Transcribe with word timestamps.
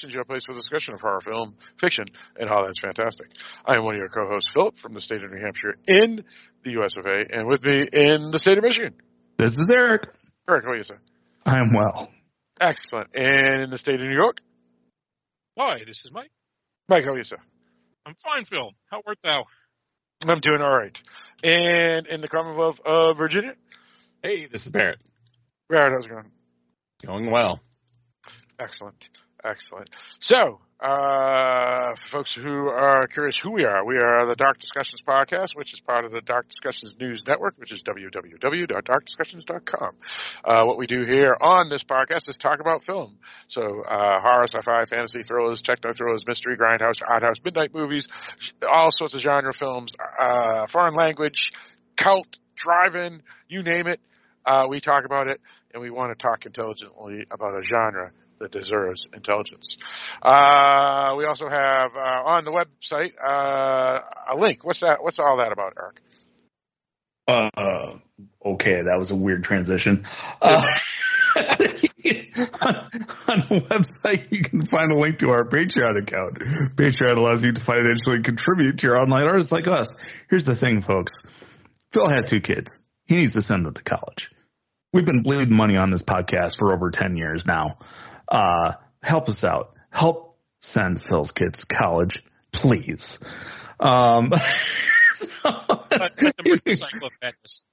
Dark 0.00 0.08
Discussions, 0.08 0.14
your 0.14 0.24
place 0.24 0.42
for 0.46 0.54
discussion 0.54 0.94
of 0.94 1.00
horror 1.00 1.20
film, 1.20 1.56
fiction, 1.78 2.06
and 2.38 2.48
how 2.48 2.64
that's 2.64 2.80
fantastic. 2.80 3.26
I 3.66 3.76
am 3.76 3.84
one 3.84 3.94
of 3.94 3.98
your 3.98 4.08
co-hosts, 4.08 4.50
Philip, 4.52 4.78
from 4.78 4.94
the 4.94 5.00
state 5.00 5.22
of 5.22 5.30
New 5.30 5.40
Hampshire 5.40 5.76
in 5.86 6.24
the 6.64 6.70
US 6.80 6.96
of 6.96 7.06
A, 7.06 7.24
and 7.30 7.46
with 7.46 7.62
me 7.64 7.86
in 7.92 8.30
the 8.30 8.38
state 8.38 8.58
of 8.58 8.64
Michigan. 8.64 8.94
This 9.36 9.58
is 9.58 9.70
Eric. 9.70 10.08
Eric, 10.48 10.64
how 10.64 10.70
are 10.70 10.76
you, 10.76 10.84
sir? 10.84 10.98
I 11.44 11.58
am 11.58 11.72
well. 11.74 12.10
Excellent. 12.60 13.08
And 13.14 13.62
in 13.62 13.70
the 13.70 13.78
state 13.78 13.96
of 13.96 14.00
New 14.02 14.14
York, 14.14 14.38
Hi, 15.58 15.80
this 15.86 16.04
is 16.04 16.12
Mike. 16.12 16.30
Mike, 16.88 17.04
how 17.04 17.10
are 17.12 17.18
you, 17.18 17.24
sir? 17.24 17.38
I'm 18.06 18.14
fine, 18.14 18.44
Phil. 18.44 18.70
How 18.90 19.02
art 19.06 19.18
thou? 19.22 19.44
I'm 20.22 20.40
doing 20.40 20.60
all 20.60 20.74
right. 20.74 20.96
And 21.42 22.06
in 22.06 22.20
the 22.20 22.28
Commonwealth 22.28 22.80
of 22.84 23.18
Virginia, 23.18 23.54
Hey, 24.22 24.46
this 24.46 24.64
is 24.66 24.70
Barrett. 24.70 25.00
Barrett, 25.68 25.92
how's 25.92 26.06
it 26.06 26.10
going? 26.10 26.30
Going 27.04 27.30
well. 27.30 27.60
Excellent. 28.58 29.08
Excellent. 29.44 29.90
So, 30.20 30.60
uh, 30.80 31.94
for 31.96 32.04
folks 32.10 32.34
who 32.34 32.68
are 32.68 33.06
curious 33.06 33.36
who 33.42 33.50
we 33.50 33.64
are, 33.64 33.84
we 33.84 33.96
are 33.96 34.26
the 34.26 34.34
Dark 34.34 34.58
Discussions 34.58 35.02
Podcast, 35.06 35.54
which 35.54 35.74
is 35.74 35.80
part 35.80 36.04
of 36.04 36.12
the 36.12 36.20
Dark 36.22 36.48
Discussions 36.48 36.94
News 36.98 37.22
Network, 37.26 37.54
which 37.58 37.72
is 37.72 37.82
www.darkdiscussions.com. 37.82 39.90
Uh, 40.44 40.64
what 40.64 40.78
we 40.78 40.86
do 40.86 41.04
here 41.04 41.36
on 41.40 41.68
this 41.68 41.84
podcast 41.84 42.28
is 42.28 42.36
talk 42.38 42.60
about 42.60 42.84
film. 42.84 43.18
So, 43.48 43.82
uh, 43.82 44.20
horror, 44.20 44.46
sci-fi, 44.46 44.84
fantasy, 44.86 45.22
thrillers, 45.22 45.60
techno 45.62 45.92
thrillers, 45.92 46.24
mystery, 46.26 46.56
grindhouse, 46.56 47.00
art 47.06 47.22
house, 47.22 47.36
midnight 47.44 47.74
movies, 47.74 48.08
all 48.70 48.90
sorts 48.92 49.14
of 49.14 49.20
genre 49.20 49.52
films, 49.52 49.92
uh, 50.18 50.66
foreign 50.66 50.94
language, 50.94 51.50
cult, 51.96 52.38
drive-in, 52.56 53.22
you 53.48 53.62
name 53.62 53.86
it. 53.86 54.00
Uh, 54.46 54.64
we 54.68 54.80
talk 54.80 55.04
about 55.04 55.28
it, 55.28 55.38
and 55.74 55.82
we 55.82 55.90
want 55.90 56.10
to 56.10 56.22
talk 56.22 56.46
intelligently 56.46 57.26
about 57.30 57.54
a 57.54 57.62
genre 57.62 58.10
that 58.40 58.50
deserves 58.50 59.06
intelligence. 59.12 59.76
Uh, 60.22 61.14
we 61.16 61.26
also 61.26 61.48
have 61.48 61.92
uh, 61.94 62.28
on 62.28 62.44
the 62.44 62.50
website 62.50 63.12
uh, 63.22 64.00
a 64.32 64.36
link. 64.36 64.64
What's 64.64 64.80
that? 64.80 65.02
What's 65.02 65.18
all 65.18 65.36
that 65.38 65.52
about, 65.52 65.74
Eric? 65.78 66.00
Uh, 67.28 67.98
okay, 68.44 68.82
that 68.82 68.98
was 68.98 69.12
a 69.12 69.16
weird 69.16 69.44
transition. 69.44 70.04
Uh, 70.42 70.66
on, 71.36 71.44
on 73.28 73.40
the 73.48 73.64
website, 73.68 74.32
you 74.32 74.42
can 74.42 74.62
find 74.62 74.90
a 74.90 74.96
link 74.96 75.18
to 75.18 75.30
our 75.30 75.44
Patreon 75.44 76.02
account. 76.02 76.38
Patreon 76.76 77.16
allows 77.16 77.44
you 77.44 77.52
to 77.52 77.60
financially 77.60 78.22
contribute 78.22 78.78
to 78.78 78.88
your 78.88 79.00
online 79.00 79.28
artists 79.28 79.52
like 79.52 79.68
us. 79.68 79.94
Here's 80.28 80.44
the 80.44 80.56
thing, 80.56 80.80
folks. 80.80 81.12
Phil 81.92 82.08
has 82.08 82.24
two 82.24 82.40
kids. 82.40 82.80
He 83.04 83.16
needs 83.16 83.34
to 83.34 83.42
send 83.42 83.66
them 83.66 83.74
to 83.74 83.82
college. 83.82 84.30
We've 84.92 85.04
been 85.04 85.22
bleeding 85.22 85.54
money 85.54 85.76
on 85.76 85.90
this 85.90 86.02
podcast 86.02 86.58
for 86.58 86.72
over 86.74 86.90
10 86.90 87.16
years 87.16 87.46
now. 87.46 87.78
Uh, 88.30 88.74
help 89.02 89.28
us 89.28 89.44
out. 89.44 89.74
Help 89.90 90.36
send 90.60 91.02
Phil's 91.02 91.32
kids 91.32 91.64
to 91.64 91.74
college, 91.74 92.22
please. 92.52 93.18
Um, 93.78 94.32
so- 95.14 95.50
Cut, 95.90 96.16
cut 96.16 96.36
the 96.36 96.48
motorcycle 96.48 97.06
of 97.08 97.12
madness. 97.20 97.64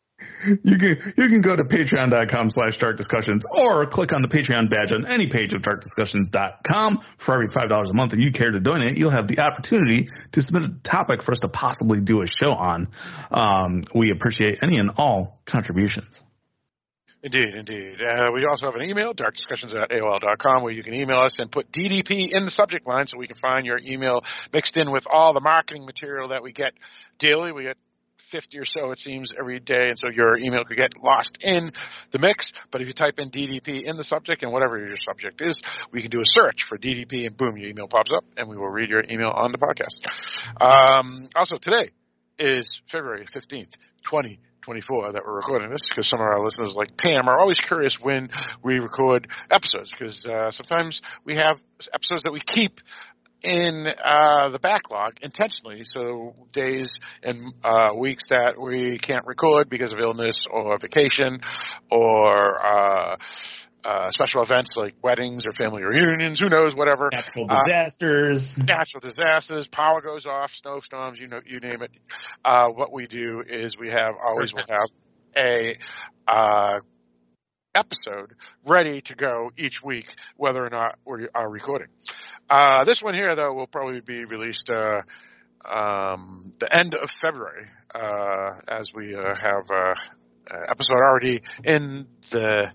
you 0.63 0.77
can 0.79 1.13
you 1.15 1.29
can 1.29 1.41
go 1.41 1.55
to 1.55 1.63
patreon.com 1.63 2.49
slash 2.49 2.77
dark 2.79 2.97
discussions 2.97 3.45
or 3.51 3.85
click 3.85 4.11
on 4.13 4.23
the 4.23 4.27
patreon 4.27 4.67
badge 4.67 4.91
on 4.91 5.05
any 5.05 5.27
page 5.27 5.53
of 5.53 5.61
darkdiscussions.com 5.61 7.01
for 7.17 7.35
every 7.35 7.47
five 7.49 7.69
dollars 7.69 7.91
a 7.91 7.93
month 7.93 8.11
that 8.11 8.19
you 8.19 8.31
care 8.31 8.49
to 8.49 8.59
donate 8.59 8.97
you'll 8.97 9.11
have 9.11 9.27
the 9.27 9.37
opportunity 9.39 10.07
to 10.31 10.41
submit 10.41 10.63
a 10.63 10.73
topic 10.81 11.21
for 11.21 11.33
us 11.33 11.39
to 11.41 11.47
possibly 11.47 12.01
do 12.01 12.23
a 12.23 12.25
show 12.25 12.51
on 12.51 12.87
um, 13.29 13.83
we 13.93 14.09
appreciate 14.09 14.57
any 14.63 14.77
and 14.79 14.89
all 14.97 15.39
contributions 15.45 16.23
Indeed, 17.23 17.55
indeed. 17.55 17.97
Uh, 18.01 18.29
we 18.31 18.45
also 18.45 18.67
have 18.67 18.75
an 18.75 18.87
email, 18.87 19.13
darkdiscussions 19.13 19.73
at 19.75 19.89
AOL.com, 19.89 20.63
where 20.63 20.71
you 20.71 20.83
can 20.83 20.93
email 20.93 21.19
us 21.19 21.39
and 21.39 21.51
put 21.51 21.71
DDP 21.71 22.31
in 22.31 22.45
the 22.45 22.51
subject 22.51 22.87
line 22.87 23.07
so 23.07 23.17
we 23.17 23.27
can 23.27 23.37
find 23.37 23.65
your 23.65 23.79
email 23.79 24.21
mixed 24.53 24.77
in 24.77 24.91
with 24.91 25.05
all 25.11 25.33
the 25.33 25.39
marketing 25.39 25.85
material 25.85 26.29
that 26.29 26.43
we 26.43 26.53
get 26.53 26.73
daily. 27.17 27.51
We 27.51 27.63
get 27.63 27.77
50 28.31 28.59
or 28.59 28.65
so, 28.65 28.91
it 28.91 28.99
seems, 28.99 29.33
every 29.37 29.59
day, 29.59 29.87
and 29.87 29.97
so 29.97 30.09
your 30.09 30.37
email 30.37 30.63
could 30.63 30.77
get 30.77 30.91
lost 31.01 31.37
in 31.41 31.71
the 32.11 32.19
mix. 32.19 32.51
But 32.71 32.81
if 32.81 32.87
you 32.87 32.93
type 32.93 33.15
in 33.17 33.31
DDP 33.31 33.83
in 33.85 33.97
the 33.97 34.03
subject 34.03 34.43
and 34.43 34.51
whatever 34.51 34.77
your 34.77 34.97
subject 35.07 35.41
is, 35.41 35.59
we 35.91 36.01
can 36.01 36.11
do 36.11 36.19
a 36.19 36.25
search 36.25 36.65
for 36.69 36.77
DDP, 36.77 37.25
and 37.25 37.35
boom, 37.35 37.57
your 37.57 37.69
email 37.69 37.87
pops 37.87 38.11
up, 38.15 38.25
and 38.35 38.47
we 38.47 38.57
will 38.57 38.69
read 38.69 38.89
your 38.89 39.03
email 39.09 39.29
on 39.29 39.51
the 39.51 39.57
podcast. 39.57 40.05
Um, 40.61 41.29
also, 41.35 41.57
today 41.57 41.91
is 42.37 42.81
February 42.91 43.25
15th, 43.33 43.73
20. 44.05 44.39
24 44.67 45.13
that 45.13 45.21
we're 45.25 45.37
recording 45.37 45.69
this 45.69 45.79
because 45.89 46.09
some 46.09 46.19
of 46.19 46.25
our 46.25 46.43
listeners 46.43 46.73
like 46.75 46.97
Pam 46.97 47.29
are 47.29 47.39
always 47.39 47.57
curious 47.57 47.97
when 48.01 48.27
we 48.61 48.79
record 48.79 49.29
episodes 49.49 49.89
because 49.89 50.25
uh, 50.25 50.51
sometimes 50.51 51.01
we 51.23 51.37
have 51.37 51.57
episodes 51.93 52.23
that 52.23 52.33
we 52.33 52.41
keep 52.41 52.81
in 53.41 53.87
uh, 53.87 54.49
the 54.49 54.59
backlog 54.59 55.19
intentionally. 55.21 55.85
So 55.85 56.33
days 56.51 56.93
and 57.23 57.53
uh, 57.63 57.91
weeks 57.95 58.25
that 58.29 58.59
we 58.59 58.99
can't 59.01 59.25
record 59.25 59.69
because 59.69 59.93
of 59.93 59.99
illness 59.99 60.43
or 60.51 60.77
vacation 60.79 61.39
or 61.89 62.59
uh, 62.59 63.15
uh, 63.83 64.11
special 64.11 64.41
events 64.41 64.73
like 64.75 64.95
weddings 65.01 65.45
or 65.45 65.51
family 65.51 65.83
reunions. 65.83 66.39
Who 66.39 66.49
knows? 66.49 66.75
Whatever. 66.75 67.09
natural 67.11 67.47
Uh, 67.49 67.63
disasters 67.65 68.57
Natural 68.57 69.01
disasters, 69.01 69.67
power 69.67 70.01
goes 70.01 70.25
off, 70.25 70.51
snowstorms. 70.51 71.19
You 71.19 71.27
know, 71.27 71.41
you 71.45 71.59
name 71.59 71.81
it. 71.81 71.91
Uh, 72.43 72.67
what 72.67 72.91
we 72.91 73.07
do 73.07 73.43
is 73.47 73.75
we 73.79 73.89
have 73.89 74.15
always 74.23 74.53
will 74.53 74.65
have 74.67 74.89
a 75.35 75.77
uh, 76.27 76.79
episode 77.75 78.33
ready 78.65 79.01
to 79.01 79.15
go 79.15 79.51
each 79.57 79.81
week, 79.83 80.07
whether 80.35 80.65
or 80.65 80.69
not 80.69 80.97
we 81.05 81.27
are 81.33 81.49
recording. 81.49 81.87
Uh, 82.49 82.83
this 82.85 83.01
one 83.01 83.13
here, 83.13 83.35
though, 83.35 83.53
will 83.53 83.67
probably 83.67 84.01
be 84.01 84.25
released 84.25 84.69
uh, 84.69 85.01
um, 85.69 86.51
the 86.59 86.67
end 86.71 86.95
of 87.01 87.09
February, 87.21 87.67
uh, 87.93 88.51
as 88.67 88.89
we 88.95 89.15
uh, 89.15 89.35
have 89.35 89.69
uh, 89.69 89.93
uh, 90.49 90.59
episode 90.69 90.95
already 90.95 91.41
in 91.63 92.07
the 92.31 92.67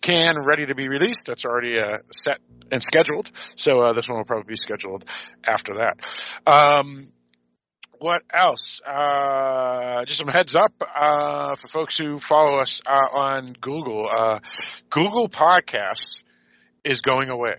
can, 0.00 0.34
ready 0.44 0.66
to 0.66 0.74
be 0.74 0.88
released. 0.88 1.26
That's 1.26 1.44
already 1.44 1.78
uh, 1.78 1.98
set 2.10 2.38
and 2.70 2.82
scheduled. 2.82 3.30
So 3.56 3.80
uh, 3.80 3.92
this 3.92 4.08
one 4.08 4.18
will 4.18 4.24
probably 4.24 4.48
be 4.48 4.56
scheduled 4.56 5.04
after 5.44 5.74
that. 5.74 6.50
Um, 6.50 7.12
what 7.98 8.22
else? 8.32 8.80
Uh, 8.86 10.04
just 10.06 10.18
some 10.18 10.28
heads 10.28 10.56
up 10.56 10.72
uh, 10.80 11.56
for 11.56 11.68
folks 11.68 11.98
who 11.98 12.18
follow 12.18 12.58
us 12.60 12.80
uh, 12.86 13.18
on 13.18 13.54
Google. 13.60 14.08
Uh, 14.10 14.40
Google 14.88 15.28
Podcasts 15.28 16.16
is 16.82 17.02
going 17.02 17.28
away. 17.28 17.56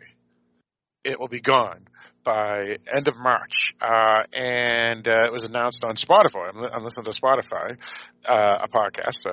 It 1.03 1.19
will 1.19 1.27
be 1.27 1.41
gone 1.41 1.87
by 2.23 2.77
end 2.91 3.07
of 3.07 3.17
March, 3.17 3.73
uh, 3.81 4.23
and 4.33 5.07
uh, 5.07 5.25
it 5.25 5.31
was 5.31 5.43
announced 5.43 5.83
on 5.83 5.95
Spotify. 5.95 6.49
I'm, 6.49 6.63
I'm 6.63 6.83
listening 6.83 7.11
to 7.11 7.19
Spotify, 7.19 7.77
a 8.25 8.67
podcast, 8.67 9.27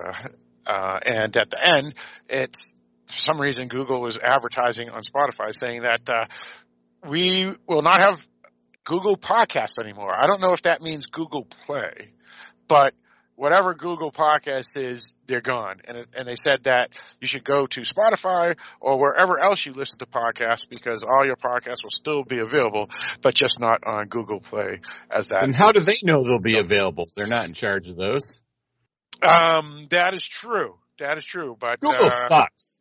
and 0.67 1.37
at 1.37 1.50
the 1.50 1.67
end, 1.67 1.94
it's 2.29 2.67
for 3.08 3.19
some 3.19 3.40
reason 3.40 3.69
Google 3.69 4.00
was 4.00 4.19
advertising 4.22 4.90
on 4.90 5.02
Spotify 5.02 5.52
saying 5.58 5.82
that 5.82 6.08
uh, 6.08 6.26
we 7.08 7.55
will 7.66 7.82
not 7.82 8.00
have 8.00 8.19
Google 8.84 9.16
Podcasts 9.16 9.78
anymore. 9.81 10.14
I 10.14 10.26
don't 10.26 10.40
know 10.40 10.52
if 10.52 10.62
that 10.62 10.82
means 10.82 11.06
Google 11.06 11.46
Play, 11.66 12.12
but 12.69 12.93
whatever 13.34 13.72
Google 13.75 14.10
Podcast 14.10 14.76
is, 14.76 15.06
they're 15.26 15.40
gone. 15.40 15.81
And 15.87 16.06
and 16.14 16.26
they 16.26 16.37
said 16.37 16.64
that 16.64 16.90
you 17.20 17.28
should 17.28 17.44
go 17.44 17.66
to 17.66 17.81
Spotify 17.82 18.56
or 18.81 18.99
wherever 18.99 19.38
else 19.38 19.64
you 19.64 19.72
listen 19.72 19.99
to 20.00 20.06
podcasts 20.06 20.69
because 20.69 21.05
all 21.08 21.25
your 21.25 21.37
podcasts 21.37 21.82
will 21.82 21.90
still 21.90 22.25
be 22.25 22.38
available, 22.38 22.88
but 23.22 23.34
just 23.34 23.58
not 23.60 23.87
on 23.87 24.08
Google 24.08 24.40
Play 24.40 24.81
as 25.10 25.28
that. 25.28 25.44
And 25.44 25.55
how 25.55 25.72
do 25.72 25.81
they 25.81 25.99
know 26.02 26.25
they'll 26.25 26.40
be 26.40 26.58
available? 26.58 27.08
They're 27.14 27.26
not 27.26 27.46
in 27.46 27.55
charge 27.55 27.88
of 27.88 27.96
those. 27.96 28.25
Um, 29.22 29.87
that 29.90 30.14
is 30.14 30.22
true. 30.22 30.76
That 30.99 31.16
is 31.19 31.25
true. 31.25 31.56
But 31.58 31.81
Google 31.81 32.06
uh, 32.06 32.26
sucks. 32.26 32.81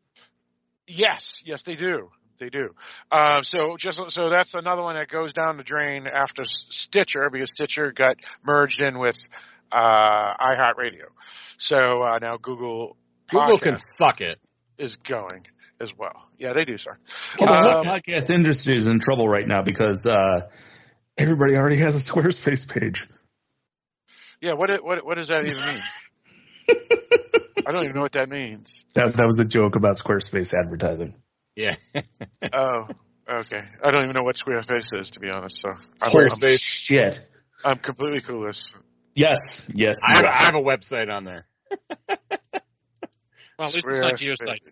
Yes, 0.87 1.41
yes, 1.45 1.63
they 1.63 1.75
do. 1.75 2.09
They 2.39 2.49
do. 2.49 2.69
Uh, 3.11 3.41
so 3.41 3.75
just 3.79 3.99
so 4.09 4.29
that's 4.29 4.53
another 4.53 4.83
one 4.83 4.95
that 4.95 5.09
goes 5.09 5.33
down 5.33 5.57
the 5.57 5.63
drain 5.63 6.05
after 6.07 6.43
Stitcher 6.69 7.29
because 7.31 7.49
Stitcher 7.51 7.91
got 7.91 8.15
merged 8.45 8.79
in 8.79 8.99
with 8.99 9.15
uh, 9.71 9.75
iHeartRadio. 9.75 11.07
So 11.57 12.03
uh, 12.03 12.19
now 12.19 12.37
Google 12.41 12.95
Google 13.29 13.57
can 13.57 13.75
suck 14.01 14.21
it. 14.21 14.39
is 14.77 14.95
going 14.97 15.47
as 15.81 15.91
well. 15.97 16.27
Yeah, 16.37 16.53
they 16.53 16.63
do, 16.63 16.77
sir. 16.77 16.97
Well, 17.39 17.59
the 17.61 17.77
Um, 17.79 17.85
podcast 17.85 18.29
industry 18.29 18.75
is 18.75 18.87
in 18.87 18.99
trouble 18.99 19.27
right 19.27 19.47
now 19.47 19.63
because 19.63 20.05
uh, 20.05 20.47
everybody 21.17 21.55
already 21.55 21.77
has 21.77 21.95
a 21.95 22.11
Squarespace 22.11 22.69
page. 22.71 23.01
Yeah, 24.41 24.53
what 24.53 24.69
what 24.83 25.03
what 25.03 25.15
does 25.15 25.29
that 25.29 25.43
even 25.43 25.57
mean? 25.57 25.81
I 26.69 27.71
don't 27.71 27.83
even 27.83 27.95
know 27.95 28.01
what 28.01 28.13
that 28.13 28.29
means. 28.29 28.73
That 28.93 29.15
that 29.17 29.25
was 29.25 29.39
a 29.39 29.45
joke 29.45 29.75
about 29.75 29.97
Squarespace 29.97 30.53
advertising. 30.53 31.15
Yeah. 31.55 31.75
Oh, 32.53 32.87
okay. 33.29 33.63
I 33.83 33.91
don't 33.91 34.03
even 34.03 34.15
know 34.15 34.23
what 34.23 34.35
Squarespace 34.37 34.93
is 34.93 35.11
to 35.11 35.19
be 35.19 35.29
honest. 35.29 35.59
So 35.59 35.69
I'm, 35.69 35.77
Holy 36.11 36.29
Squarespace. 36.29 36.59
shit. 36.61 37.21
I'm, 37.65 37.71
I'm 37.73 37.77
completely 37.79 38.21
clueless. 38.21 38.61
Yes, 39.15 39.69
yes. 39.73 39.97
I 40.07 40.13
have, 40.21 40.25
I 40.25 40.35
have 40.37 40.55
a 40.55 40.59
website 40.61 41.11
on 41.11 41.25
there. 41.25 41.45
Well, 43.59 43.69
it's 43.73 43.99
not 43.99 44.21
your 44.21 44.35
site. 44.35 44.67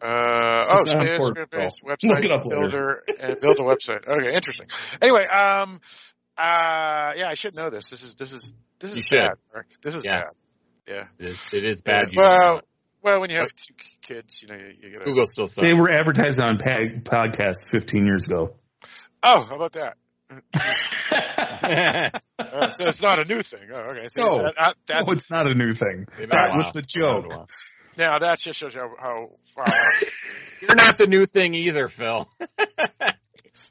Uh, 0.00 0.06
oh, 0.06 0.76
It's 0.82 0.94
on 0.94 1.00
Square- 1.00 1.18
Portal. 1.18 1.44
Squarespace 1.48 1.70
website 1.84 2.24
it 2.24 2.30
up 2.30 2.42
builder 2.48 3.02
and 3.18 3.40
build 3.40 3.58
a 3.58 3.62
website. 3.62 4.06
Okay, 4.06 4.34
interesting. 4.34 4.66
Anyway, 5.02 5.26
um, 5.26 5.80
uh, 6.36 7.12
yeah, 7.16 7.28
I 7.28 7.34
should 7.34 7.54
know 7.56 7.70
this. 7.70 7.88
This 7.90 8.02
is 8.02 8.14
this 8.14 8.32
is 8.32 8.52
this 8.80 8.92
is 8.96 9.08
bad. 9.10 9.30
Mark. 9.52 9.66
This 9.82 9.94
is 9.94 10.02
Yeah. 10.04 10.20
bad. 10.22 10.30
Yeah. 10.86 11.04
It 11.18 11.26
is, 11.32 11.40
it 11.52 11.64
is 11.64 11.82
bad. 11.82 12.08
You 12.12 12.20
Well, 12.20 12.60
well, 13.02 13.20
when 13.20 13.30
you 13.30 13.38
have 13.38 13.48
two 13.54 13.74
kids, 14.02 14.40
you 14.42 14.48
know, 14.48 14.54
you, 14.56 14.72
you 14.80 14.88
it. 14.88 14.92
gotta. 14.94 15.04
Google 15.04 15.24
still 15.26 15.46
sucks. 15.46 15.66
They 15.66 15.74
were 15.74 15.90
advertised 15.92 16.40
on 16.40 16.58
pa- 16.58 17.00
podcast 17.02 17.56
15 17.68 18.06
years 18.06 18.24
ago. 18.24 18.56
Oh, 19.22 19.44
how 19.44 19.56
about 19.56 19.72
that? 19.72 19.96
Uh, 22.38 22.70
so 22.76 22.86
it's 22.86 23.02
not 23.02 23.18
a 23.18 23.24
new 23.24 23.42
thing. 23.42 23.60
Oh, 23.72 23.76
okay. 23.90 24.06
So 24.14 24.22
No. 24.22 24.42
that, 24.42 24.54
that, 24.60 24.76
that, 24.86 25.06
no, 25.06 25.12
it's 25.12 25.28
not 25.30 25.46
a 25.50 25.54
new 25.54 25.72
thing. 25.72 26.06
That 26.30 26.50
was 26.54 26.66
the 26.72 26.80
They've 26.80 26.84
been 26.94 27.02
a 27.02 27.22
joke. 27.22 27.28
while. 27.28 27.48
now 27.98 28.18
that 28.18 28.38
just 28.38 28.58
shows 28.58 28.74
how, 28.74 28.88
how 28.98 29.30
far. 29.54 29.66
You're 30.62 30.76
not 30.76 30.96
the 30.98 31.06
new 31.06 31.26
thing 31.26 31.54
either, 31.54 31.88
Phil. 31.88 32.28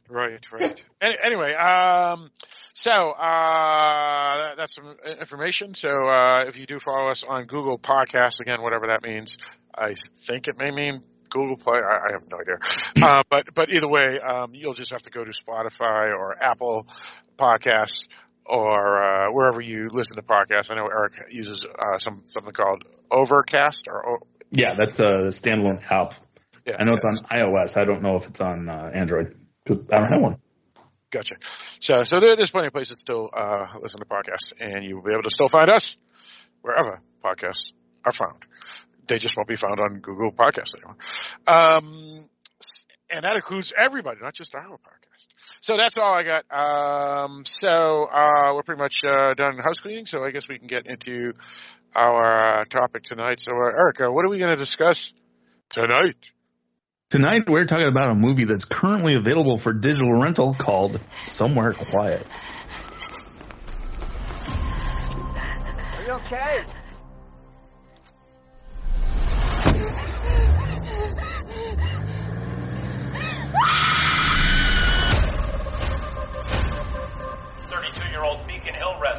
right, 0.09 0.39
right. 0.51 0.83
Any, 1.01 1.15
anyway, 1.23 1.53
um, 1.53 2.29
so 2.73 2.91
uh, 3.11 4.37
that, 4.37 4.53
that's 4.57 4.75
some 4.75 4.95
information. 5.19 5.75
So 5.75 5.89
uh, 5.89 6.45
if 6.47 6.57
you 6.57 6.65
do 6.65 6.79
follow 6.79 7.09
us 7.09 7.23
on 7.27 7.45
Google 7.45 7.77
Podcasts, 7.77 8.39
again, 8.39 8.61
whatever 8.61 8.87
that 8.87 9.01
means, 9.03 9.35
I 9.75 9.95
think 10.27 10.47
it 10.47 10.55
may 10.57 10.71
mean 10.71 11.03
Google 11.29 11.57
Play. 11.57 11.79
I, 11.79 12.07
I 12.09 12.11
have 12.13 12.23
no 12.29 12.39
idea. 12.39 12.57
Uh, 12.99 13.21
but 13.29 13.43
but 13.53 13.69
either 13.69 13.87
way, 13.87 14.17
um, 14.19 14.55
you'll 14.55 14.73
just 14.73 14.91
have 14.91 15.03
to 15.03 15.11
go 15.11 15.23
to 15.23 15.31
Spotify 15.31 16.09
or 16.17 16.35
Apple 16.41 16.87
Podcasts 17.37 18.03
or 18.43 19.03
uh, 19.27 19.31
wherever 19.31 19.61
you 19.61 19.87
listen 19.93 20.15
to 20.15 20.23
podcasts. 20.23 20.71
I 20.71 20.75
know 20.75 20.87
Eric 20.87 21.13
uses 21.29 21.63
uh, 21.77 21.99
some 21.99 22.23
something 22.25 22.53
called 22.53 22.83
Overcast 23.11 23.83
or 23.87 24.09
o- 24.09 24.27
Yeah, 24.51 24.73
that's 24.77 24.99
a 24.99 25.27
standalone 25.29 25.79
app. 25.91 26.15
yeah. 26.65 26.77
I 26.79 26.85
know 26.85 26.93
it's 26.95 27.03
on 27.05 27.17
iOS. 27.31 27.77
I 27.77 27.83
don't 27.85 28.01
know 28.01 28.15
if 28.15 28.25
it's 28.27 28.41
on 28.41 28.67
uh, 28.67 28.89
Android 28.93 29.35
because 29.67 29.85
I 29.91 29.99
don't 29.99 30.11
have 30.11 30.21
one. 30.21 30.37
Gotcha. 31.11 31.35
So, 31.79 32.03
so 32.03 32.19
there, 32.19 32.35
there's 32.35 32.51
plenty 32.51 32.67
of 32.67 32.73
places 32.73 32.97
to 32.97 33.01
still 33.01 33.29
uh, 33.35 33.67
listen 33.81 33.99
to 33.99 34.05
podcasts, 34.05 34.51
and 34.59 34.83
you'll 34.83 35.01
be 35.01 35.11
able 35.11 35.23
to 35.23 35.31
still 35.31 35.47
find 35.47 35.69
us 35.69 35.95
wherever 36.61 37.01
podcasts 37.23 37.71
are 38.05 38.11
found. 38.11 38.45
They 39.07 39.17
just 39.17 39.35
won't 39.37 39.47
be 39.47 39.55
found 39.55 39.79
on 39.79 39.99
Google 39.99 40.31
Podcasts 40.31 40.73
anymore. 40.75 40.97
Um, 41.47 42.29
and 43.09 43.23
that 43.23 43.35
includes 43.35 43.71
everybody, 43.77 44.19
not 44.21 44.33
just 44.33 44.53
our 44.53 44.63
podcast. 44.63 45.27
So 45.61 45.77
that's 45.77 45.97
all 45.97 46.13
I 46.13 46.23
got. 46.23 46.43
Um, 46.51 47.43
so 47.45 48.03
uh, 48.03 48.53
we're 48.53 48.63
pretty 48.63 48.81
much 48.81 48.95
uh, 49.07 49.33
done 49.33 49.57
house 49.59 49.77
cleaning. 49.81 50.07
So 50.07 50.25
I 50.25 50.31
guess 50.31 50.43
we 50.49 50.59
can 50.59 50.67
get 50.67 50.87
into 50.87 51.33
our 51.95 52.61
uh, 52.61 52.65
topic 52.65 53.03
tonight. 53.03 53.39
So, 53.39 53.53
uh, 53.53 53.69
Erica, 53.69 54.11
what 54.11 54.25
are 54.25 54.29
we 54.29 54.39
going 54.39 54.51
to 54.51 54.57
discuss 54.57 55.13
tonight? 55.69 56.17
Tonight 57.09 57.43
we're 57.47 57.63
talking 57.63 57.87
about 57.87 58.09
a 58.09 58.15
movie 58.15 58.43
that's 58.43 58.65
currently 58.65 59.13
available 59.13 59.57
for 59.57 59.71
digital 59.71 60.11
rental 60.11 60.53
called 60.53 60.99
Somewhere 61.21 61.71
Quiet. 61.71 62.27
Are 65.95 66.03
you 66.03 66.11
okay? 66.11 66.65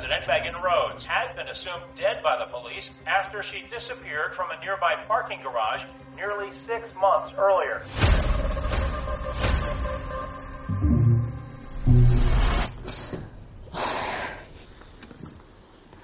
Resident 0.08 0.28
Megan 0.28 0.62
Rhodes 0.62 1.04
had 1.04 1.36
been 1.36 1.48
assumed 1.48 1.84
dead 1.96 2.22
by 2.22 2.38
the 2.38 2.50
police 2.50 2.88
after 3.06 3.42
she 3.42 3.62
disappeared 3.68 4.32
from 4.36 4.48
a 4.50 4.64
nearby 4.64 4.94
parking 5.06 5.40
garage 5.42 5.82
nearly 6.16 6.48
six 6.66 6.88
months 6.98 7.34
earlier. 7.36 7.82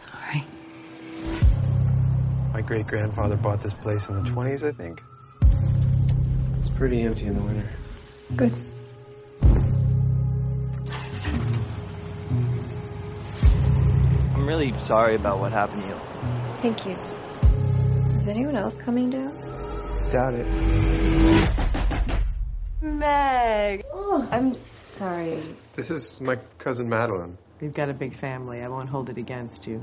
Sorry. 0.05 0.45
My 2.53 2.61
great 2.61 2.87
grandfather 2.87 3.37
bought 3.37 3.63
this 3.63 3.75
place 3.83 4.03
in 4.11 4.23
the 4.23 4.31
20s, 4.31 4.63
I 4.63 4.77
think. 4.77 5.01
It's 6.59 6.69
pretty 6.77 7.03
empty 7.03 7.27
in 7.27 7.37
the 7.37 7.43
winter. 7.43 7.71
Good. 8.37 8.74
I'm 14.45 14.49
really 14.49 14.75
sorry 14.87 15.15
about 15.17 15.41
what 15.41 15.53
happened 15.53 15.81
to 15.81 15.89
you. 15.89 15.95
Thank 16.61 16.85
you. 16.85 16.93
Is 18.21 18.29
anyone 18.29 18.57
else 18.57 18.75
coming 18.85 19.09
down? 19.09 19.33
Doubt 20.13 20.35
it. 20.35 20.47
Meg. 22.83 23.87
Oh, 23.91 24.29
I'm 24.31 24.55
sorry. 24.99 25.57
This 25.75 25.89
is 25.89 26.19
my 26.21 26.37
cousin 26.59 26.87
Madeline. 26.87 27.39
We've 27.63 27.73
got 27.73 27.89
a 27.89 27.95
big 27.95 28.21
family. 28.21 28.61
I 28.61 28.69
won't 28.69 28.91
hold 28.91 29.09
it 29.09 29.17
against 29.17 29.67
you. 29.67 29.83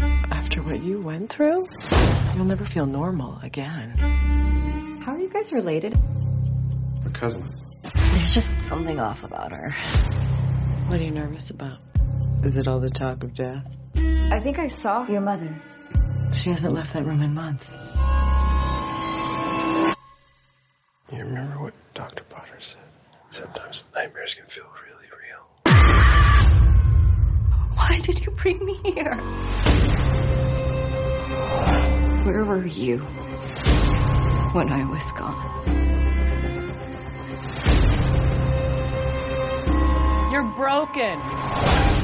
After 0.00 0.64
what 0.64 0.82
you 0.82 1.00
went 1.00 1.32
through, 1.32 1.68
you'll 2.34 2.44
never 2.44 2.66
feel 2.74 2.86
normal 2.86 3.38
again. 3.44 3.92
How 5.06 5.12
are 5.12 5.18
you 5.20 5.30
guys 5.30 5.52
related? 5.52 5.94
We're 7.04 7.12
cousins. 7.12 7.60
There's 7.84 8.34
just 8.34 8.48
something 8.68 8.98
off 8.98 9.18
about 9.22 9.52
her. 9.52 9.72
What 10.88 11.00
are 11.00 11.02
you 11.02 11.10
nervous 11.10 11.50
about? 11.50 11.80
Is 12.44 12.56
it 12.56 12.68
all 12.68 12.78
the 12.78 12.90
talk 12.90 13.24
of 13.24 13.34
death? 13.34 13.64
I 13.96 14.38
think 14.40 14.58
I 14.60 14.68
saw 14.82 15.04
your 15.08 15.20
mother. 15.20 15.60
She 16.42 16.50
hasn't 16.50 16.72
left 16.72 16.94
that 16.94 17.04
room 17.04 17.22
in 17.22 17.34
months. 17.34 17.64
You 21.12 21.24
remember 21.24 21.60
what 21.60 21.74
Dr. 21.94 22.22
Potter 22.30 22.58
said? 22.60 23.42
Sometimes 23.42 23.82
nightmares 23.96 24.34
can 24.38 24.46
feel 24.54 24.70
really 24.86 25.08
real. 25.10 25.42
Why 27.74 27.98
did 28.06 28.20
you 28.24 28.30
bring 28.40 28.64
me 28.64 28.78
here? 28.84 29.16
Where 32.24 32.44
were 32.44 32.64
you 32.64 32.98
when 34.54 34.68
I 34.70 34.84
was 34.88 35.12
gone? 35.18 35.95
You're 40.36 40.54
broken. 40.54 41.18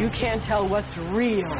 You 0.00 0.08
can't 0.08 0.42
tell 0.42 0.66
what's 0.66 0.88
real. 0.96 1.50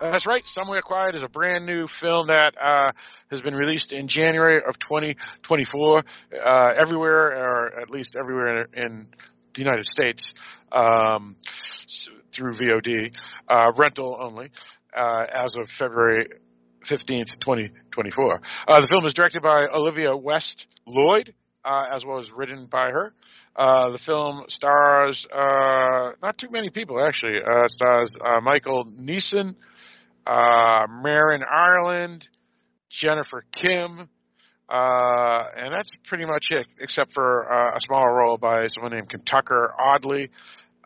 That's 0.00 0.26
right. 0.26 0.42
Somewhere 0.44 0.82
Quiet 0.82 1.14
is 1.14 1.22
a 1.22 1.28
brand 1.28 1.64
new 1.64 1.86
film 1.86 2.26
that 2.26 2.54
uh, 2.60 2.90
has 3.30 3.40
been 3.40 3.54
released 3.54 3.92
in 3.92 4.08
January 4.08 4.56
of 4.56 4.76
2024 4.80 5.98
uh, 6.44 6.72
everywhere, 6.76 7.36
or 7.36 7.80
at 7.80 7.88
least 7.90 8.16
everywhere 8.16 8.66
in 8.74 9.06
the 9.54 9.60
United 9.60 9.86
States, 9.86 10.34
um, 10.72 11.36
through 12.34 12.54
VOD, 12.54 13.14
uh, 13.48 13.70
rental 13.76 14.18
only, 14.20 14.50
uh, 14.92 15.24
as 15.32 15.54
of 15.54 15.68
February 15.68 16.26
15th, 16.84 17.38
2024. 17.40 18.40
Uh, 18.68 18.80
the 18.80 18.86
film 18.86 19.04
is 19.06 19.14
directed 19.14 19.42
by 19.42 19.66
Olivia 19.72 20.16
West 20.16 20.66
Lloyd, 20.86 21.34
uh, 21.64 21.84
as 21.94 22.04
well 22.04 22.18
as 22.18 22.26
written 22.34 22.66
by 22.66 22.90
her. 22.90 23.12
Uh, 23.54 23.90
the 23.90 23.98
film 23.98 24.44
stars 24.48 25.26
uh, 25.32 26.10
not 26.22 26.38
too 26.38 26.48
many 26.50 26.70
people 26.70 27.04
actually. 27.04 27.38
Uh, 27.38 27.68
stars 27.68 28.12
uh, 28.24 28.40
Michael 28.40 28.86
Neeson, 28.86 29.54
Marin 30.26 31.42
Ireland, 31.44 32.28
Jennifer 32.88 33.44
Kim, 33.52 34.08
and 34.68 35.72
that's 35.72 35.96
pretty 36.06 36.24
much 36.24 36.46
it, 36.50 36.66
except 36.80 37.12
for 37.12 37.42
a 37.42 37.78
smaller 37.80 38.12
role 38.14 38.38
by 38.38 38.66
someone 38.68 38.92
named 38.92 39.10
Kentucker 39.10 39.74
Audley. 39.78 40.30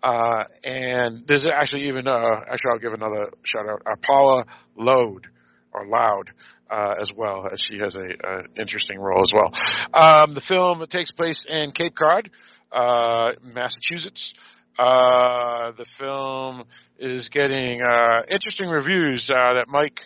And 0.02 1.26
there's 1.26 1.46
actually 1.46 1.88
even, 1.88 2.08
actually 2.08 2.70
I'll 2.72 2.78
give 2.78 2.92
another 2.92 3.30
shout 3.44 3.68
out, 3.68 3.82
Paula 4.02 4.44
Load, 4.76 5.28
or 5.76 5.86
Loud, 5.86 6.30
uh, 6.70 6.94
as 7.00 7.10
well, 7.14 7.46
as 7.52 7.60
she 7.60 7.78
has 7.78 7.94
a, 7.94 8.00
a 8.00 8.60
interesting 8.60 8.98
role 8.98 9.22
as 9.22 9.32
well. 9.32 9.52
Um, 9.94 10.34
the 10.34 10.40
film 10.40 10.84
takes 10.88 11.10
place 11.10 11.44
in 11.48 11.70
Cape 11.72 11.94
Cod, 11.94 12.30
uh, 12.72 13.32
Massachusetts. 13.44 14.34
Uh, 14.78 15.72
the 15.76 15.86
film 15.98 16.64
is 16.98 17.28
getting 17.28 17.80
uh, 17.82 18.22
interesting 18.30 18.68
reviews 18.68 19.30
uh, 19.30 19.54
that 19.54 19.66
Mike 19.68 20.00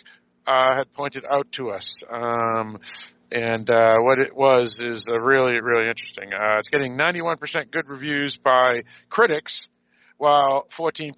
uh, 0.45 0.75
had 0.75 0.93
pointed 0.93 1.25
out 1.29 1.51
to 1.53 1.71
us. 1.71 1.95
Um, 2.11 2.77
And 3.33 3.69
what 3.69 4.19
it 4.19 4.35
was 4.35 4.81
is 4.83 5.07
really, 5.07 5.61
really 5.61 5.87
interesting. 5.87 6.29
It's 6.59 6.67
getting 6.67 6.97
91% 6.97 7.71
good 7.71 7.87
reviews 7.87 8.35
by 8.35 8.81
critics, 9.09 9.67
while 10.17 10.67
14% 10.77 11.13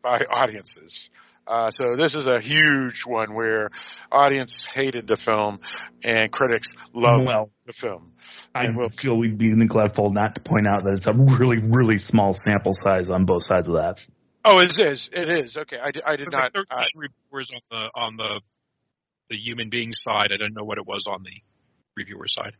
by 0.00 0.18
audiences. 0.30 1.10
Uh, 1.46 1.70
so 1.70 1.96
this 1.96 2.14
is 2.14 2.26
a 2.26 2.40
huge 2.40 3.02
one 3.06 3.34
where 3.34 3.70
audience 4.10 4.58
hated 4.74 5.06
the 5.06 5.16
film 5.16 5.60
and 6.02 6.32
critics 6.32 6.66
loved 6.92 7.24
Well, 7.26 7.50
the 7.66 7.72
film. 7.72 8.12
I 8.54 8.64
And 8.64 8.76
we'll- 8.76 8.88
feel 8.88 9.16
we'd 9.16 9.38
be 9.38 9.52
neglectful 9.54 10.10
not 10.10 10.34
to 10.34 10.40
point 10.40 10.66
out 10.66 10.82
that 10.84 10.94
it's 10.94 11.06
a 11.06 11.12
really, 11.12 11.58
really 11.58 11.98
small 11.98 12.32
sample 12.32 12.72
size 12.74 13.10
on 13.10 13.24
both 13.26 13.44
sides 13.44 13.68
of 13.68 13.74
that. 13.76 13.98
Oh, 14.44 14.58
it 14.60 14.76
is. 14.78 15.08
It 15.12 15.28
is. 15.28 15.56
Okay, 15.56 15.76
I, 15.76 15.90
I 16.04 16.16
did 16.16 16.28
There 16.30 16.38
were 16.38 16.42
not. 16.42 16.52
13 16.52 16.66
Uh, 16.70 16.84
reviewers 16.94 17.50
on 17.52 17.60
the 17.70 17.90
on 17.94 18.16
the 18.16 18.40
the 19.30 19.36
human 19.36 19.70
being 19.70 19.92
side. 19.92 20.26
I 20.32 20.36
didn't 20.36 20.54
know 20.54 20.62
what 20.64 20.78
it 20.78 20.86
was 20.86 21.04
on 21.08 21.24
the 21.24 21.42
reviewer 21.96 22.28
side. 22.28 22.54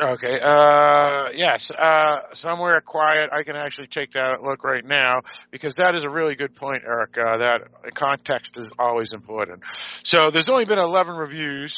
Okay. 0.00 0.38
Uh, 0.40 1.30
yes. 1.34 1.70
Uh, 1.70 2.20
somewhere 2.32 2.80
quiet. 2.80 3.30
I 3.32 3.42
can 3.42 3.56
actually 3.56 3.88
take 3.88 4.12
that 4.12 4.42
look 4.42 4.62
right 4.62 4.84
now 4.84 5.22
because 5.50 5.74
that 5.76 5.94
is 5.94 6.04
a 6.04 6.10
really 6.10 6.36
good 6.36 6.54
point, 6.54 6.84
Eric. 6.86 7.16
Uh, 7.18 7.38
that 7.38 7.94
context 7.94 8.56
is 8.58 8.70
always 8.78 9.10
important. 9.12 9.62
So 10.04 10.30
there's 10.30 10.48
only 10.48 10.66
been 10.66 10.78
11 10.78 11.16
reviews 11.16 11.76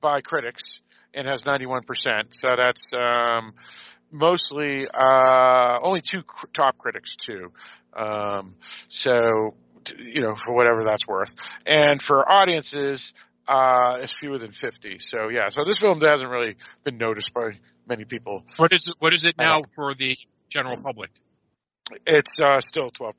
by 0.00 0.20
critics 0.20 0.80
and 1.14 1.28
has 1.28 1.42
91%. 1.42 1.82
So 2.30 2.48
that's 2.56 2.90
um, 2.92 3.52
mostly 4.10 4.86
uh, 4.92 5.78
only 5.82 6.00
two 6.00 6.22
cr- 6.22 6.46
top 6.54 6.78
critics 6.78 7.14
too. 7.24 7.52
Um, 7.94 8.56
so 8.88 9.54
you 9.98 10.22
know 10.22 10.34
for 10.44 10.54
whatever 10.54 10.84
that's 10.84 11.06
worth, 11.06 11.30
and 11.66 12.00
for 12.00 12.28
audiences. 12.30 13.12
Uh, 13.50 13.96
it's 14.00 14.14
fewer 14.20 14.38
than 14.38 14.52
50. 14.52 14.98
So 15.08 15.28
yeah, 15.28 15.48
so 15.48 15.64
this 15.66 15.76
film 15.78 16.00
hasn't 16.00 16.30
really 16.30 16.54
been 16.84 16.96
noticed 16.96 17.34
by 17.34 17.58
many 17.88 18.04
people. 18.04 18.44
What 18.58 18.72
is 18.72 18.86
it, 18.86 18.94
what 19.00 19.12
is 19.12 19.24
it 19.24 19.36
now 19.36 19.54
don't- 19.54 19.74
for 19.74 19.94
the 19.94 20.16
general 20.48 20.76
public? 20.80 21.10
It's 22.06 22.38
uh, 22.40 22.60
still 22.60 22.90
12%. 22.90 23.12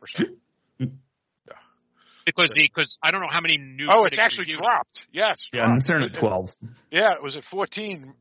Because 2.25 2.51
the 2.53 2.61
because 2.61 2.97
I 3.03 3.11
don't 3.11 3.19
know 3.21 3.27
how 3.29 3.41
many 3.41 3.57
new. 3.57 3.88
Oh, 3.93 4.05
it's 4.05 4.19
actually 4.19 4.43
reviewed. 4.43 4.59
dropped. 4.59 5.00
Yes. 5.11 5.50
Yeah, 5.51 5.63
I'm 5.63 5.79
staring 5.81 6.03
at 6.03 6.13
12. 6.13 6.51
Yeah, 6.91 7.13
it 7.13 7.23
was 7.23 7.35
at 7.35 7.43
14% 7.43 8.13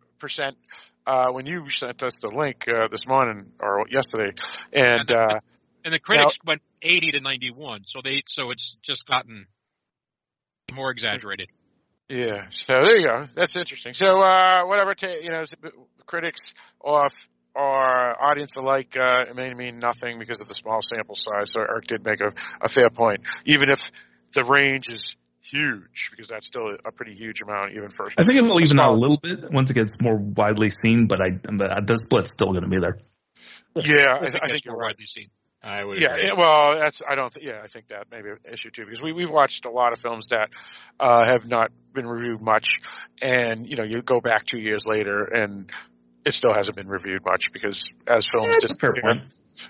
uh, 1.07 1.27
when 1.33 1.47
you 1.47 1.69
sent 1.69 2.03
us 2.03 2.17
the 2.21 2.29
link 2.29 2.65
uh, 2.67 2.89
this 2.91 3.07
morning 3.07 3.53
or 3.61 3.85
yesterday. 3.91 4.33
And 4.73 5.11
uh, 5.13 5.41
and 5.85 5.95
the 5.95 5.99
critics 5.99 6.39
went 6.45 6.63
eighty 6.83 7.13
to 7.13 7.21
ninety 7.21 7.51
one. 7.51 7.83
So 7.87 8.01
they 8.03 8.23
so 8.27 8.51
it's 8.51 8.77
just 8.83 9.07
gotten 9.07 9.47
more 10.73 10.91
exaggerated. 10.91 11.49
Yeah, 12.11 12.47
so 12.51 12.75
there 12.75 12.99
you 12.99 13.07
go. 13.07 13.27
That's 13.37 13.57
interesting. 13.57 13.95
So 13.95 14.21
uh, 14.21 14.65
whatever, 14.67 14.95
ta- 14.95 15.21
you 15.23 15.31
know, 15.31 15.45
critics 16.07 16.41
off 16.83 17.13
or 17.55 18.21
audience 18.23 18.57
alike, 18.57 18.97
uh, 18.99 19.31
it 19.31 19.37
may 19.37 19.55
mean 19.55 19.79
nothing 19.79 20.19
because 20.19 20.41
of 20.41 20.49
the 20.49 20.55
small 20.55 20.81
sample 20.83 21.15
size. 21.15 21.53
So 21.53 21.61
Eric 21.61 21.87
did 21.87 22.05
make 22.05 22.21
a, 22.21 22.33
a 22.61 22.69
fair 22.69 22.91
point, 22.91 23.21
even 23.47 23.71
if 23.71 23.79
the 24.35 24.43
range 24.45 24.89
is 24.89 25.15
huge, 25.51 26.11
because 26.11 26.29
that's 26.29 26.47
still 26.47 26.77
a 26.85 26.91
pretty 26.93 27.15
huge 27.15 27.41
amount, 27.43 27.73
even 27.77 27.91
for. 27.91 28.11
I 28.19 28.25
think 28.25 28.37
it'll 28.37 28.61
even 28.61 28.77
small- 28.77 28.91
out 28.91 28.95
a 28.95 28.99
little 28.99 29.19
bit 29.23 29.53
once 29.53 29.71
it 29.71 29.75
gets 29.75 30.01
more 30.01 30.17
widely 30.17 30.71
seen, 30.71 31.07
but 31.07 31.21
I 31.21 31.31
but 31.31 31.87
the 31.87 31.97
split's 31.97 32.33
still 32.33 32.49
going 32.49 32.63
to 32.65 32.69
be 32.69 32.81
there. 32.81 32.99
Yeah, 33.77 34.15
I, 34.15 34.15
I 34.15 34.17
I 34.17 34.31
think 34.31 34.49
think 34.49 34.65
you're 34.65 34.75
right. 34.77 34.89
widely 34.89 35.07
seen. 35.07 35.29
I 35.63 35.85
would. 35.85 35.99
Yeah, 36.01 36.15
agree. 36.17 36.33
well, 36.37 36.79
that's 36.81 37.03
I 37.09 37.15
don't. 37.15 37.33
Th- 37.35 37.45
yeah, 37.47 37.61
I 37.63 37.67
think 37.67 37.89
that 37.89 38.11
may 38.11 38.23
be 38.23 38.31
an 38.31 38.39
issue 38.53 38.71
too 38.71 38.85
because 38.87 39.03
we 39.03 39.13
we've 39.13 39.31
watched 39.31 39.67
a 39.67 39.71
lot 39.71 39.93
of 39.93 39.99
films 39.99 40.29
that 40.31 40.49
uh, 40.99 41.25
have 41.31 41.47
not 41.47 41.71
been 41.93 42.07
reviewed 42.07 42.41
much, 42.41 42.67
and 43.21 43.69
you 43.69 43.77
know 43.77 43.85
you 43.85 44.01
go 44.03 44.21
back 44.21 44.47
two 44.47 44.59
years 44.59 44.85
later 44.87 45.25
and 45.25 45.71
it 46.25 46.33
still 46.35 46.53
hasn't 46.55 46.77
been 46.77 46.89
reviewed 46.89 47.23
much 47.25 47.45
because 47.53 47.83
as 48.07 48.27
films 48.33 48.49
Yeah, 48.53 48.59
that's 48.61 48.73
a 48.73 48.77
fair 48.77 48.93
point. 48.95 49.23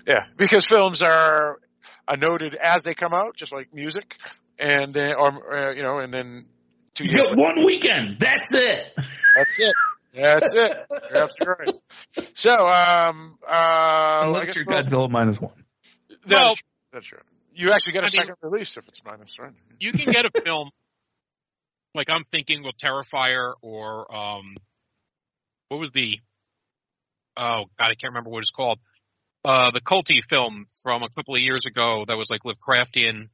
Yeah, 0.07 0.19
because 0.37 0.65
films 0.65 1.01
are 1.01 1.57
are 2.07 2.17
noted 2.17 2.55
as 2.55 2.83
they 2.83 2.93
come 2.93 3.13
out, 3.13 3.35
just 3.35 3.51
like 3.51 3.73
music, 3.73 4.15
and 4.57 4.93
then 4.93 5.15
or 5.15 5.27
uh, 5.69 5.73
you 5.73 5.83
know, 5.83 5.99
and 5.99 6.13
then 6.13 6.45
two 6.93 7.03
You 7.05 7.11
years. 7.11 7.27
later, 7.31 7.35
one 7.41 7.65
weekend. 7.65 8.17
That's 8.19 8.47
it. 8.51 8.93
that's 9.35 9.59
it. 9.59 9.73
That's 10.13 10.53
it. 10.53 10.77
You're 11.09 11.23
absolutely 11.23 11.73
right. 11.73 12.29
So, 12.33 12.51
um, 12.67 13.37
uh, 13.45 13.49
I 13.49 14.21
Unless 14.25 14.47
guess 14.47 14.55
you're 14.57 14.65
we'll- 14.67 14.83
Godzilla 14.83 15.09
minus 15.09 15.39
one. 15.39 15.53
That's 16.23 16.35
Well- 16.35 16.55
true. 16.55 16.63
That's 16.93 17.05
true. 17.05 17.19
You 17.53 17.69
actually 17.71 17.93
get 17.93 18.03
a 18.03 18.07
I 18.07 18.09
mean- 18.11 18.11
second 18.27 18.35
release 18.41 18.75
if 18.77 18.87
it's 18.87 19.01
minus, 19.05 19.37
right? 19.39 19.53
You 19.79 19.91
can 19.93 20.11
get 20.11 20.25
a 20.25 20.31
film 20.45 20.69
like 21.93 22.09
I'm 22.09 22.23
thinking 22.31 22.63
with 22.63 22.75
Terrifier 22.83 23.53
or 23.61 24.13
um 24.13 24.55
what 25.69 25.77
was 25.79 25.89
the 25.93 26.19
oh 27.37 27.65
god 27.77 27.85
I 27.91 27.95
can't 27.95 28.11
remember 28.13 28.29
what 28.29 28.39
it's 28.39 28.51
called. 28.51 28.79
Uh 29.43 29.71
the 29.71 29.81
culty 29.81 30.19
film 30.29 30.67
from 30.83 31.03
a 31.03 31.09
couple 31.09 31.35
of 31.35 31.41
years 31.41 31.63
ago 31.67 32.05
that 32.07 32.17
was 32.17 32.29
like 32.29 32.41
Lovecraftian 32.43 33.29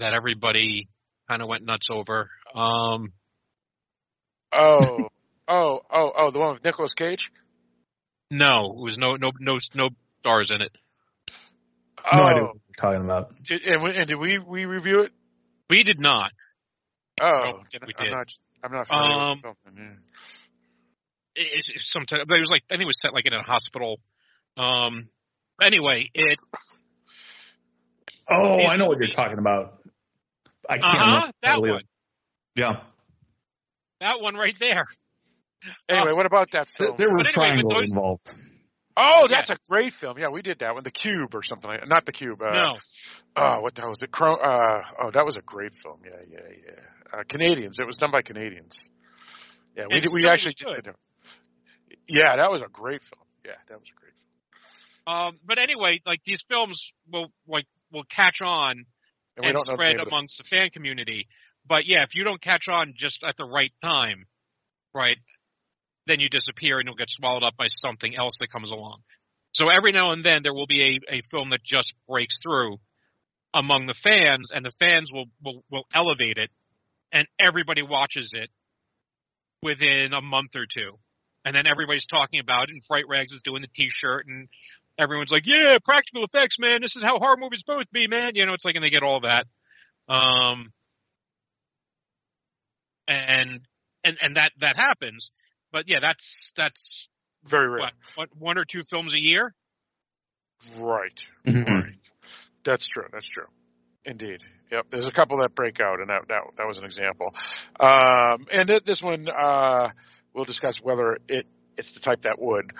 that 0.00 0.14
everybody 0.14 0.88
kind 1.28 1.42
of 1.42 1.48
went 1.48 1.64
nuts 1.64 1.88
over. 1.90 2.30
Um 2.54 3.12
Oh, 4.52 5.08
oh, 5.48 5.80
oh, 5.90 6.12
oh, 6.16 6.30
the 6.30 6.38
one 6.38 6.52
with 6.54 6.64
Nicolas 6.64 6.92
Cage. 6.94 7.30
no, 8.30 8.72
it 8.78 8.82
was 8.82 8.98
no 8.98 9.16
no 9.16 9.32
no 9.40 9.58
no 9.74 9.88
stars 10.20 10.50
in 10.50 10.60
it. 10.62 10.72
Oh, 12.10 12.16
No 12.16 12.24
idea 12.24 12.42
what 12.44 12.54
you're 12.54 12.74
talking 12.76 13.04
about. 13.04 13.42
did, 13.44 13.62
and, 13.62 13.82
we, 13.82 13.90
and 13.96 14.06
did 14.06 14.16
we 14.18 14.38
we 14.38 14.64
review 14.64 15.00
it? 15.00 15.12
We 15.70 15.82
did 15.84 16.00
not. 16.00 16.32
Oh, 17.20 17.26
No, 17.26 17.62
we 17.86 17.94
I'm 17.98 18.04
did. 18.04 18.12
not. 18.12 18.26
I'm 18.64 18.72
not 18.72 18.86
familiar 18.86 19.12
Um, 19.12 19.30
with 19.30 19.42
the 19.42 19.42
film. 19.42 19.76
Yeah. 19.76 21.42
It, 21.42 21.48
it's 21.54 21.68
it's 21.74 21.90
sometimes 21.92 22.22
it 22.28 22.40
was 22.40 22.50
like 22.50 22.62
I 22.70 22.74
think 22.74 22.82
it 22.82 22.86
was 22.86 23.00
set 23.00 23.12
like 23.14 23.26
in 23.26 23.32
a 23.32 23.42
hospital. 23.42 24.00
Um 24.56 25.08
anyway, 25.62 26.10
it 26.14 26.38
Oh, 28.30 28.64
I 28.66 28.76
know 28.76 28.86
what 28.86 28.98
you're 28.98 29.08
talking 29.08 29.38
about. 29.38 29.78
I 30.68 30.78
can't 30.78 30.84
uh-huh, 30.84 31.06
remember. 31.14 31.32
that 31.42 31.54
totally. 31.54 31.70
one. 31.72 31.82
Yeah. 32.56 32.72
That 34.00 34.20
one 34.20 34.34
right 34.36 34.56
there. 34.58 34.84
Anyway, 35.88 36.12
what 36.12 36.26
about 36.26 36.48
that 36.52 36.68
film? 36.78 36.96
there 36.98 37.08
were 37.08 37.20
anyway, 37.20 37.30
triangles 37.30 37.74
those- 37.74 37.82
involved. 37.84 38.34
Oh, 38.96 39.26
that's 39.28 39.50
a 39.50 39.58
great 39.68 39.92
film. 39.94 40.18
Yeah, 40.18 40.28
we 40.28 40.42
did 40.42 40.58
that 40.60 40.74
one. 40.74 40.84
The 40.84 40.90
Cube 40.90 41.34
or 41.34 41.42
something. 41.42 41.68
like 41.70 41.88
Not 41.88 42.06
the 42.06 42.12
Cube. 42.12 42.40
Uh, 42.42 42.52
no. 42.52 42.76
Oh, 43.36 43.60
what 43.60 43.74
the 43.74 43.80
hell 43.82 43.90
was 43.90 44.02
it? 44.02 44.10
Cro- 44.10 44.34
uh, 44.36 44.82
oh, 45.02 45.10
that 45.12 45.24
was 45.24 45.36
a 45.36 45.40
great 45.42 45.72
film. 45.82 46.00
Yeah, 46.04 46.20
yeah, 46.30 46.38
yeah. 46.66 47.18
Uh, 47.18 47.22
Canadians. 47.28 47.78
It 47.78 47.86
was 47.86 47.96
done 47.96 48.10
by 48.10 48.22
Canadians. 48.22 48.76
Yeah, 49.76 49.84
we 49.88 50.00
did, 50.00 50.10
we 50.12 50.28
actually 50.28 50.54
good. 50.62 50.84
did. 50.84 50.94
Yeah, 52.08 52.36
that 52.36 52.50
was 52.50 52.60
a 52.62 52.68
great 52.70 53.00
film. 53.02 53.24
Yeah, 53.44 53.52
that 53.68 53.78
was 53.78 53.88
a 53.88 53.98
great 53.98 54.12
film. 55.06 55.16
Um, 55.16 55.38
but 55.46 55.58
anyway, 55.58 56.00
like 56.06 56.20
these 56.26 56.44
films 56.48 56.92
will 57.10 57.32
like 57.48 57.66
will 57.92 58.04
catch 58.04 58.40
on 58.42 58.84
And 59.36 59.46
and 59.46 59.54
don't 59.54 59.66
know 59.66 59.72
the 59.72 59.76
spread 59.76 59.96
the- 59.98 60.06
amongst 60.08 60.38
the 60.38 60.44
fan 60.44 60.70
community. 60.70 61.26
But 61.66 61.86
yeah, 61.86 62.02
if 62.02 62.14
you 62.14 62.24
don't 62.24 62.40
catch 62.40 62.68
on 62.68 62.94
just 62.96 63.22
at 63.24 63.36
the 63.36 63.44
right 63.44 63.72
time, 63.82 64.26
right, 64.94 65.16
then 66.06 66.20
you 66.20 66.28
disappear 66.28 66.78
and 66.78 66.86
you'll 66.86 66.96
get 66.96 67.10
swallowed 67.10 67.42
up 67.42 67.56
by 67.56 67.68
something 67.68 68.14
else 68.16 68.38
that 68.40 68.52
comes 68.52 68.70
along. 68.70 69.00
So 69.52 69.68
every 69.68 69.92
now 69.92 70.12
and 70.12 70.24
then 70.24 70.42
there 70.42 70.54
will 70.54 70.66
be 70.66 70.82
a, 71.10 71.16
a 71.16 71.20
film 71.30 71.50
that 71.50 71.62
just 71.62 71.94
breaks 72.08 72.38
through 72.42 72.78
among 73.54 73.86
the 73.86 73.94
fans, 73.94 74.50
and 74.52 74.64
the 74.64 74.72
fans 74.72 75.12
will, 75.12 75.26
will 75.44 75.62
will 75.70 75.84
elevate 75.94 76.38
it, 76.38 76.50
and 77.12 77.26
everybody 77.38 77.82
watches 77.82 78.32
it 78.34 78.48
within 79.62 80.14
a 80.14 80.22
month 80.22 80.56
or 80.56 80.64
two, 80.66 80.98
and 81.44 81.54
then 81.54 81.66
everybody's 81.66 82.06
talking 82.06 82.40
about 82.40 82.64
it. 82.64 82.70
And 82.70 82.84
Fright 82.84 83.04
Rags 83.08 83.32
is 83.32 83.42
doing 83.42 83.60
the 83.60 83.68
T-shirt, 83.68 84.26
and 84.26 84.48
everyone's 84.98 85.30
like, 85.30 85.44
"Yeah, 85.46 85.76
practical 85.84 86.24
effects, 86.24 86.58
man. 86.58 86.80
This 86.80 86.96
is 86.96 87.02
how 87.02 87.18
horror 87.18 87.36
movies 87.36 87.60
supposed 87.60 87.88
to 87.88 87.92
be, 87.92 88.08
man." 88.08 88.32
You 88.36 88.46
know, 88.46 88.54
it's 88.54 88.64
like, 88.64 88.74
and 88.74 88.84
they 88.84 88.90
get 88.90 89.02
all 89.02 89.20
that. 89.20 89.46
Um, 90.08 90.72
and 93.06 93.60
and 94.04 94.16
and 94.20 94.36
that 94.36 94.52
that 94.60 94.76
happens, 94.76 95.30
but 95.72 95.84
yeah, 95.88 95.98
that's 96.00 96.52
that's 96.56 97.08
Very 97.44 97.68
rare. 97.68 97.80
what, 97.80 97.92
what 98.14 98.28
one 98.38 98.58
or 98.58 98.64
two 98.64 98.82
films 98.82 99.14
a 99.14 99.20
year. 99.20 99.54
Right. 100.78 101.18
Mhm. 101.46 101.68
Right. 101.68 101.94
That's 102.64 102.86
true. 102.86 103.06
That's 103.12 103.26
true. 103.28 103.46
Indeed. 104.04 104.40
Yep. 104.70 104.86
There's 104.90 105.06
a 105.06 105.12
couple 105.12 105.38
that 105.38 105.54
break 105.54 105.80
out, 105.80 106.00
and 106.00 106.08
that 106.08 106.22
that, 106.28 106.42
that 106.58 106.66
was 106.66 106.78
an 106.78 106.84
example. 106.84 107.34
Um, 107.80 108.46
and 108.52 108.68
th- 108.68 108.84
this 108.84 109.02
one, 109.02 109.26
uh, 109.28 109.88
we'll 110.34 110.44
discuss 110.44 110.76
whether 110.82 111.18
it 111.28 111.46
it's 111.76 111.92
the 111.92 112.00
type 112.00 112.22
that 112.22 112.40
would. 112.40 112.72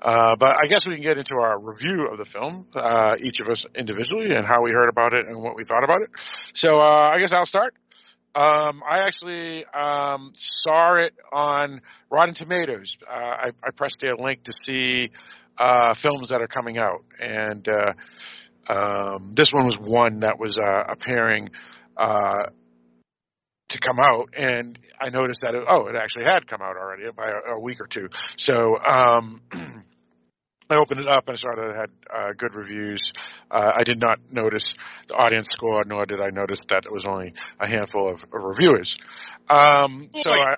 Uh, 0.00 0.36
but 0.38 0.50
I 0.50 0.66
guess 0.68 0.86
we 0.86 0.94
can 0.94 1.02
get 1.02 1.18
into 1.18 1.34
our 1.34 1.58
review 1.58 2.06
of 2.10 2.18
the 2.18 2.24
film, 2.24 2.66
uh, 2.76 3.14
each 3.20 3.40
of 3.40 3.48
us 3.48 3.66
individually, 3.74 4.32
and 4.34 4.46
how 4.46 4.62
we 4.62 4.70
heard 4.70 4.88
about 4.88 5.12
it 5.12 5.26
and 5.26 5.40
what 5.42 5.56
we 5.56 5.64
thought 5.64 5.82
about 5.82 6.02
it. 6.02 6.10
So 6.54 6.78
uh, 6.80 7.10
I 7.12 7.18
guess 7.18 7.32
I'll 7.32 7.46
start. 7.46 7.74
Um, 8.34 8.82
I 8.88 8.98
actually 9.06 9.64
um, 9.66 10.32
saw 10.34 10.94
it 10.96 11.14
on 11.32 11.80
Rotten 12.10 12.34
Tomatoes. 12.34 12.96
Uh, 13.08 13.12
I, 13.12 13.50
I 13.64 13.70
pressed 13.74 13.98
their 14.00 14.16
link 14.16 14.44
to 14.44 14.52
see 14.52 15.10
uh, 15.58 15.94
films 15.94 16.28
that 16.28 16.40
are 16.40 16.46
coming 16.46 16.78
out, 16.78 17.04
and 17.18 17.68
uh, 17.68 18.72
um, 18.72 19.32
this 19.34 19.52
one 19.52 19.66
was 19.66 19.78
one 19.78 20.20
that 20.20 20.38
was 20.38 20.56
uh, 20.56 20.84
appearing 20.88 21.50
uh, 21.96 22.50
to 23.70 23.78
come 23.80 23.98
out, 23.98 24.30
and 24.36 24.78
I 25.00 25.10
noticed 25.10 25.40
that 25.42 25.54
it, 25.54 25.64
oh, 25.68 25.86
it 25.86 25.96
actually 25.96 26.24
had 26.24 26.46
come 26.46 26.62
out 26.62 26.76
already 26.76 27.04
by 27.16 27.28
a, 27.28 27.54
a 27.54 27.60
week 27.60 27.80
or 27.80 27.86
two. 27.86 28.08
So 28.36 28.76
um, 28.78 29.42
I 30.70 30.76
opened 30.76 31.00
it 31.00 31.08
up 31.08 31.24
and 31.28 31.36
I 31.36 31.38
saw 31.40 31.54
that 31.54 31.70
it 31.70 31.76
had 31.76 31.90
uh, 32.14 32.32
good 32.36 32.54
reviews. 32.54 33.02
Uh, 33.50 33.72
I 33.76 33.84
did 33.84 34.00
not 34.00 34.18
notice 34.30 34.66
the 35.08 35.14
audience 35.14 35.48
score, 35.52 35.82
nor 35.86 36.04
did 36.04 36.20
I 36.20 36.30
notice 36.30 36.60
that 36.68 36.84
it 36.84 36.92
was 36.92 37.04
only 37.06 37.32
a 37.58 37.66
handful 37.66 38.08
of, 38.10 38.22
of 38.22 38.44
reviewers. 38.44 38.94
Um, 39.48 40.10
so 40.14 40.30
I, 40.30 40.56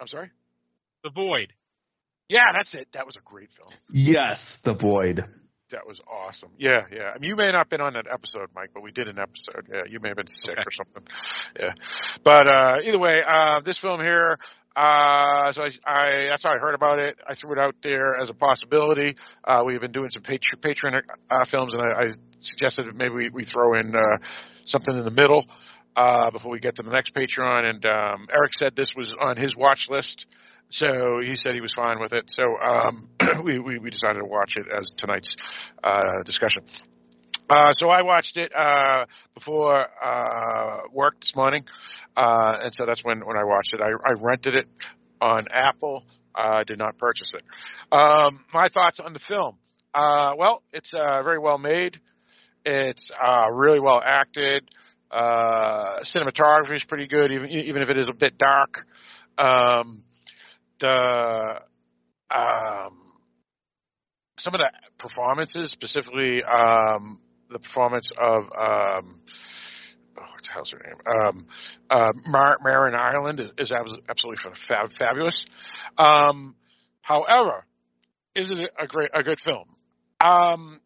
I'm 0.00 0.06
sorry. 0.06 0.30
The 1.02 1.10
Void. 1.10 1.52
Yeah, 2.28 2.44
that's 2.54 2.74
it. 2.74 2.88
That 2.92 3.04
was 3.04 3.16
a 3.16 3.20
great 3.24 3.50
film. 3.52 3.68
Yes, 3.90 4.58
The 4.64 4.74
Void. 4.74 5.24
That 5.70 5.86
was 5.86 6.00
awesome. 6.06 6.50
Yeah, 6.58 6.82
yeah. 6.92 7.10
I 7.14 7.18
mean, 7.18 7.30
you 7.30 7.36
may 7.36 7.46
not 7.46 7.54
have 7.54 7.70
been 7.70 7.80
on 7.80 7.94
that 7.94 8.06
episode, 8.06 8.48
Mike, 8.54 8.70
but 8.74 8.82
we 8.82 8.92
did 8.92 9.08
an 9.08 9.18
episode. 9.18 9.68
Yeah, 9.72 9.82
you 9.88 10.00
may 10.00 10.10
have 10.10 10.18
been 10.18 10.26
sick 10.28 10.52
Okay. 10.52 10.62
or 10.62 10.70
something. 10.70 11.02
Yeah, 11.58 11.72
but 12.22 12.46
uh, 12.46 12.76
either 12.84 12.98
way, 12.98 13.22
uh, 13.26 13.60
this 13.64 13.78
film 13.78 14.00
here. 14.00 14.38
Uh, 14.74 15.52
so 15.52 15.62
I, 15.62 15.68
I, 15.86 16.26
that's 16.30 16.44
how 16.44 16.50
I 16.50 16.58
heard 16.58 16.74
about 16.74 16.98
it. 16.98 17.16
I 17.28 17.34
threw 17.34 17.52
it 17.52 17.58
out 17.58 17.74
there 17.82 18.18
as 18.18 18.30
a 18.30 18.34
possibility. 18.34 19.14
Uh, 19.44 19.62
we've 19.64 19.80
been 19.80 19.92
doing 19.92 20.08
some 20.10 20.22
Patreon, 20.22 20.60
Patreon 20.60 21.02
uh, 21.30 21.44
films, 21.44 21.74
and 21.74 21.82
I, 21.82 22.04
I 22.04 22.08
suggested 22.40 22.86
maybe 22.94 23.14
we, 23.14 23.30
we 23.30 23.44
throw 23.44 23.74
in 23.74 23.94
uh, 23.94 24.18
something 24.64 24.96
in 24.96 25.04
the 25.04 25.10
middle 25.10 25.44
uh, 25.96 26.30
before 26.30 26.50
we 26.50 26.58
get 26.60 26.76
to 26.76 26.82
the 26.82 26.90
next 26.90 27.14
Patreon. 27.14 27.68
And 27.68 27.84
um, 27.84 28.28
Eric 28.32 28.54
said 28.54 28.74
this 28.74 28.90
was 28.96 29.14
on 29.20 29.36
his 29.36 29.56
watch 29.56 29.88
list. 29.90 30.26
So 30.70 31.20
he 31.22 31.36
said 31.36 31.54
he 31.54 31.60
was 31.60 31.74
fine 31.74 32.00
with 32.00 32.14
it. 32.14 32.24
So 32.28 32.44
um, 32.64 33.08
we, 33.44 33.58
we 33.58 33.78
we 33.78 33.90
decided 33.90 34.20
to 34.20 34.24
watch 34.24 34.54
it 34.56 34.64
as 34.74 34.90
tonight's 34.96 35.34
uh, 35.84 36.22
discussion. 36.24 36.62
Uh, 37.50 37.72
so 37.72 37.90
I 37.90 38.02
watched 38.02 38.36
it 38.36 38.54
uh, 38.54 39.06
before 39.34 39.86
uh, 40.02 40.82
work 40.92 41.20
this 41.20 41.34
morning, 41.36 41.64
uh, 42.16 42.54
and 42.62 42.72
so 42.74 42.86
that's 42.86 43.04
when 43.04 43.20
when 43.26 43.36
I 43.36 43.44
watched 43.44 43.74
it. 43.74 43.80
I, 43.80 43.88
I 43.88 44.12
rented 44.12 44.54
it 44.54 44.66
on 45.20 45.46
Apple. 45.52 46.04
I 46.34 46.64
did 46.64 46.78
not 46.78 46.96
purchase 46.98 47.34
it. 47.34 47.42
Um, 47.94 48.44
my 48.54 48.68
thoughts 48.68 49.00
on 49.00 49.12
the 49.12 49.18
film. 49.18 49.56
Uh, 49.92 50.32
well, 50.38 50.62
it's 50.72 50.92
very 50.92 51.38
well 51.38 51.58
made. 51.58 52.00
It's 52.64 53.10
uh, 53.10 53.50
really 53.50 53.80
well 53.80 54.00
acted. 54.04 54.68
Uh, 55.10 56.00
cinematography 56.04 56.76
is 56.76 56.84
pretty 56.84 57.06
good, 57.06 57.32
even 57.32 57.48
even 57.50 57.82
if 57.82 57.90
it 57.90 57.98
is 57.98 58.08
a 58.08 58.14
bit 58.14 58.38
dark. 58.38 58.86
Um, 59.36 60.04
the 60.78 61.60
um, 62.34 62.98
some 64.38 64.54
of 64.54 64.60
the 64.60 64.70
performances, 64.96 65.70
specifically 65.70 66.42
um, 66.42 67.20
the 67.52 67.58
performance 67.58 68.08
of 68.18 68.42
um, 68.44 69.20
oh, 70.18 70.22
what 70.22 70.42
the 70.42 70.50
hell's 70.52 70.70
her 70.72 70.82
name? 70.84 70.96
Um, 71.06 71.46
uh, 71.90 72.12
Mar- 72.26 72.58
Marin 72.62 72.94
Ireland 72.94 73.40
is, 73.58 73.72
absolutely 73.72 74.42
fab- 74.68 74.92
fabulous. 74.92 75.44
Um, 75.98 76.54
however, 77.00 77.64
is 78.34 78.50
it 78.50 78.58
a 78.78 78.86
great 78.86 79.10
a 79.14 79.22
good 79.22 79.40
film? 79.40 79.68
Um, 80.20 80.80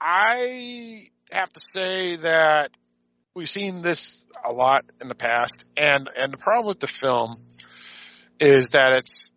I 0.00 1.08
have 1.30 1.52
to 1.52 1.60
say 1.72 2.16
that 2.16 2.70
we've 3.34 3.48
seen 3.48 3.82
this 3.82 4.24
a 4.44 4.52
lot 4.52 4.84
in 5.00 5.08
the 5.08 5.14
past, 5.14 5.64
and 5.76 6.08
and 6.16 6.32
the 6.32 6.38
problem 6.38 6.68
with 6.68 6.80
the 6.80 6.86
film 6.86 7.42
is 8.40 8.66
that 8.72 8.92
it's 8.92 9.30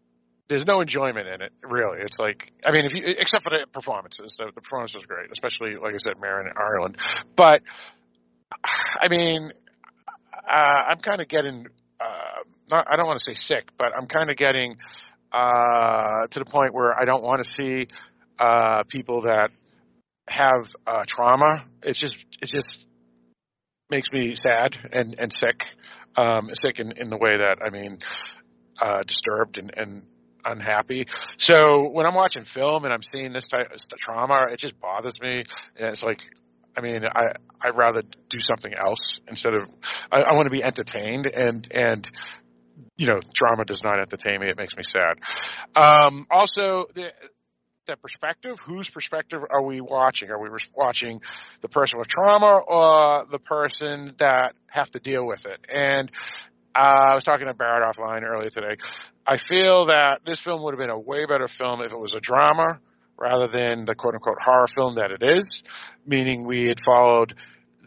there's 0.49 0.65
no 0.65 0.81
enjoyment 0.81 1.27
in 1.27 1.41
it 1.41 1.53
really. 1.63 1.99
It's 2.01 2.17
like 2.19 2.51
I 2.65 2.71
mean, 2.71 2.85
if 2.85 2.93
you 2.93 3.03
except 3.05 3.43
for 3.43 3.51
the 3.51 3.65
performances, 3.71 4.35
the, 4.37 4.45
the 4.53 4.61
performance 4.61 4.93
was 4.95 5.05
great, 5.05 5.31
especially 5.31 5.75
like 5.81 5.93
I 5.93 5.99
said, 5.99 6.19
Marin 6.19 6.47
and 6.47 6.57
Ireland. 6.57 6.97
But 7.35 7.61
I 8.99 9.07
mean, 9.07 9.51
uh, 10.33 10.51
I'm 10.89 10.99
kind 10.99 11.21
of 11.21 11.27
getting 11.27 11.67
uh, 12.01 12.43
not, 12.71 12.87
I 12.89 12.95
don't 12.95 13.05
want 13.05 13.19
to 13.19 13.25
say 13.25 13.35
sick, 13.35 13.69
but 13.77 13.95
I'm 13.95 14.07
kind 14.07 14.29
of 14.29 14.37
getting 14.37 14.75
uh, 15.31 16.27
to 16.27 16.39
the 16.39 16.45
point 16.45 16.73
where 16.73 16.99
I 16.99 17.05
don't 17.05 17.23
want 17.23 17.43
to 17.43 17.49
see 17.51 17.87
uh, 18.39 18.83
people 18.89 19.21
that 19.21 19.49
have 20.27 20.67
uh, 20.87 21.03
trauma. 21.07 21.65
It's 21.83 21.99
just 21.99 22.15
it 22.41 22.49
just 22.49 22.87
makes 23.89 24.11
me 24.11 24.33
sad 24.35 24.75
and 24.91 25.15
and 25.19 25.31
sick, 25.31 25.63
um, 26.15 26.49
sick 26.53 26.79
in 26.79 26.93
in 26.97 27.09
the 27.09 27.17
way 27.17 27.37
that 27.37 27.57
I 27.63 27.69
mean, 27.69 27.99
uh, 28.81 29.01
disturbed 29.05 29.57
and 29.57 29.71
and 29.75 30.05
unhappy. 30.45 31.07
So 31.37 31.89
when 31.89 32.05
I'm 32.05 32.15
watching 32.15 32.43
film 32.43 32.85
and 32.85 32.93
I'm 32.93 33.03
seeing 33.03 33.33
this 33.33 33.47
type 33.47 33.71
of 33.71 33.79
trauma, 33.99 34.47
it 34.51 34.59
just 34.59 34.79
bothers 34.79 35.19
me. 35.21 35.43
And 35.77 35.89
it's 35.89 36.03
like, 36.03 36.19
I 36.77 36.81
mean, 36.81 37.03
I 37.05 37.33
I'd 37.61 37.75
rather 37.77 38.01
do 38.01 38.39
something 38.39 38.73
else 38.73 39.19
instead 39.27 39.53
of 39.53 39.69
I, 40.11 40.21
I 40.21 40.33
want 40.33 40.45
to 40.45 40.51
be 40.51 40.63
entertained 40.63 41.27
and 41.27 41.67
and 41.71 42.09
you 42.97 43.07
know, 43.07 43.19
drama 43.33 43.65
does 43.65 43.83
not 43.83 43.99
entertain 43.99 44.39
me. 44.39 44.49
It 44.49 44.57
makes 44.57 44.75
me 44.75 44.83
sad. 44.83 45.17
Um, 45.75 46.27
also, 46.29 46.85
the 46.93 47.11
that 47.89 48.01
perspective, 48.01 48.59
whose 48.59 48.89
perspective 48.89 49.41
are 49.49 49.61
we 49.61 49.81
watching? 49.81 50.29
Are 50.29 50.39
we 50.39 50.49
watching 50.75 51.19
the 51.61 51.67
person 51.67 51.99
with 51.99 52.07
trauma 52.07 52.59
or 52.59 53.25
the 53.29 53.39
person 53.39 54.15
that 54.19 54.53
have 54.67 54.89
to 54.91 54.99
deal 54.99 55.25
with 55.25 55.45
it? 55.45 55.59
And 55.67 56.11
I 56.75 57.15
was 57.15 57.23
talking 57.23 57.47
to 57.47 57.53
Barrett 57.53 57.95
offline 57.95 58.23
earlier 58.23 58.49
today. 58.49 58.77
I 59.25 59.37
feel 59.37 59.87
that 59.87 60.21
this 60.25 60.39
film 60.39 60.63
would 60.63 60.73
have 60.73 60.79
been 60.79 60.89
a 60.89 60.99
way 60.99 61.25
better 61.25 61.47
film 61.47 61.81
if 61.81 61.91
it 61.91 61.99
was 61.99 62.13
a 62.13 62.19
drama 62.19 62.79
rather 63.17 63.47
than 63.47 63.85
the 63.85 63.95
quote 63.95 64.15
unquote 64.15 64.37
horror 64.41 64.67
film 64.67 64.95
that 64.95 65.11
it 65.11 65.21
is, 65.23 65.63
meaning 66.05 66.47
we 66.47 66.67
had 66.67 66.79
followed 66.83 67.35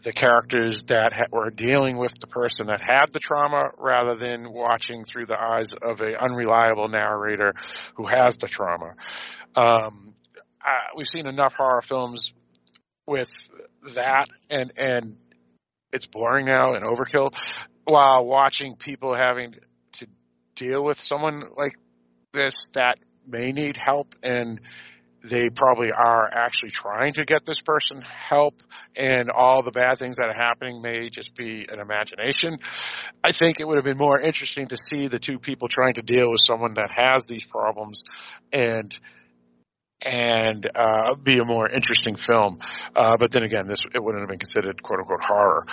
the 0.03 0.11
characters 0.11 0.83
that 0.87 1.13
ha- 1.13 1.25
were 1.31 1.49
dealing 1.49 1.97
with 1.97 2.13
the 2.19 2.27
person 2.27 2.67
that 2.67 2.81
had 2.81 3.05
the 3.13 3.19
trauma 3.19 3.69
rather 3.77 4.15
than 4.15 4.51
watching 4.51 5.05
through 5.05 5.25
the 5.25 5.39
eyes 5.39 5.73
of 5.81 6.01
a 6.01 6.21
unreliable 6.21 6.89
narrator 6.89 7.53
who 7.95 8.05
has 8.05 8.37
the 8.37 8.47
trauma. 8.47 8.95
Um, 9.55 10.13
uh, 10.65 10.95
we've 10.95 11.07
seen 11.07 11.25
enough 11.25 11.53
horror 11.53 11.81
films 11.81 12.33
with 13.07 13.29
that 13.95 14.27
and 14.49 14.71
and 14.77 15.17
it's 15.91 16.05
boring 16.07 16.45
now 16.45 16.73
and 16.73 16.85
overkill 16.85 17.33
while 17.85 18.25
watching 18.25 18.75
people 18.75 19.15
having 19.15 19.55
to 19.93 20.07
deal 20.55 20.83
with 20.83 20.99
someone 20.99 21.41
like 21.57 21.73
this 22.33 22.55
that 22.73 22.97
may 23.27 23.51
need 23.51 23.77
help 23.77 24.15
and 24.23 24.59
they 25.23 25.49
probably 25.49 25.89
are 25.91 26.29
actually 26.33 26.71
trying 26.71 27.13
to 27.13 27.23
get 27.23 27.45
this 27.45 27.59
person 27.61 28.01
help 28.01 28.55
and 28.95 29.31
all 29.31 29.63
the 29.63 29.71
bad 29.71 29.97
things 29.97 30.17
that 30.17 30.25
are 30.25 30.33
happening 30.33 30.81
may 30.81 31.07
just 31.09 31.33
be 31.35 31.65
an 31.71 31.79
imagination. 31.79 32.57
I 33.23 33.31
think 33.31 33.59
it 33.59 33.67
would 33.67 33.77
have 33.77 33.85
been 33.85 33.97
more 33.97 34.19
interesting 34.19 34.67
to 34.67 34.77
see 34.89 35.07
the 35.07 35.19
two 35.19 35.39
people 35.39 35.69
trying 35.69 35.93
to 35.93 36.01
deal 36.01 36.29
with 36.29 36.41
someone 36.43 36.73
that 36.73 36.91
has 36.93 37.25
these 37.25 37.45
problems 37.45 38.03
and 38.51 38.93
and 40.03 40.69
uh, 40.75 41.15
be 41.15 41.39
a 41.39 41.45
more 41.45 41.69
interesting 41.69 42.15
film. 42.15 42.59
Uh, 42.95 43.17
but 43.17 43.31
then 43.31 43.43
again, 43.43 43.67
this 43.67 43.79
it 43.93 44.03
wouldn't 44.03 44.21
have 44.21 44.29
been 44.29 44.39
considered 44.39 44.81
quote 44.83 44.99
unquote 44.99 45.23
horror. 45.23 45.63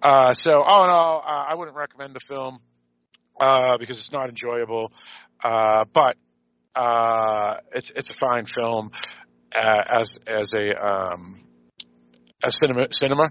Uh, 0.00 0.32
so 0.32 0.62
all 0.62 0.84
in 0.84 0.90
all, 0.90 1.22
uh, 1.26 1.50
I 1.50 1.54
wouldn't 1.54 1.76
recommend 1.76 2.14
the 2.14 2.20
film 2.28 2.60
uh, 3.38 3.78
because 3.78 3.98
it's 3.98 4.12
not 4.12 4.28
enjoyable. 4.28 4.92
Uh, 5.42 5.84
but 5.92 6.16
it's 7.74 7.90
it's 7.96 8.10
a 8.10 8.14
fine 8.14 8.46
film 8.46 8.90
as 9.52 10.16
as 10.26 10.52
a 10.52 10.86
um, 10.86 11.36
as 12.44 12.56
cinema 12.58 12.86
cinema. 12.92 13.30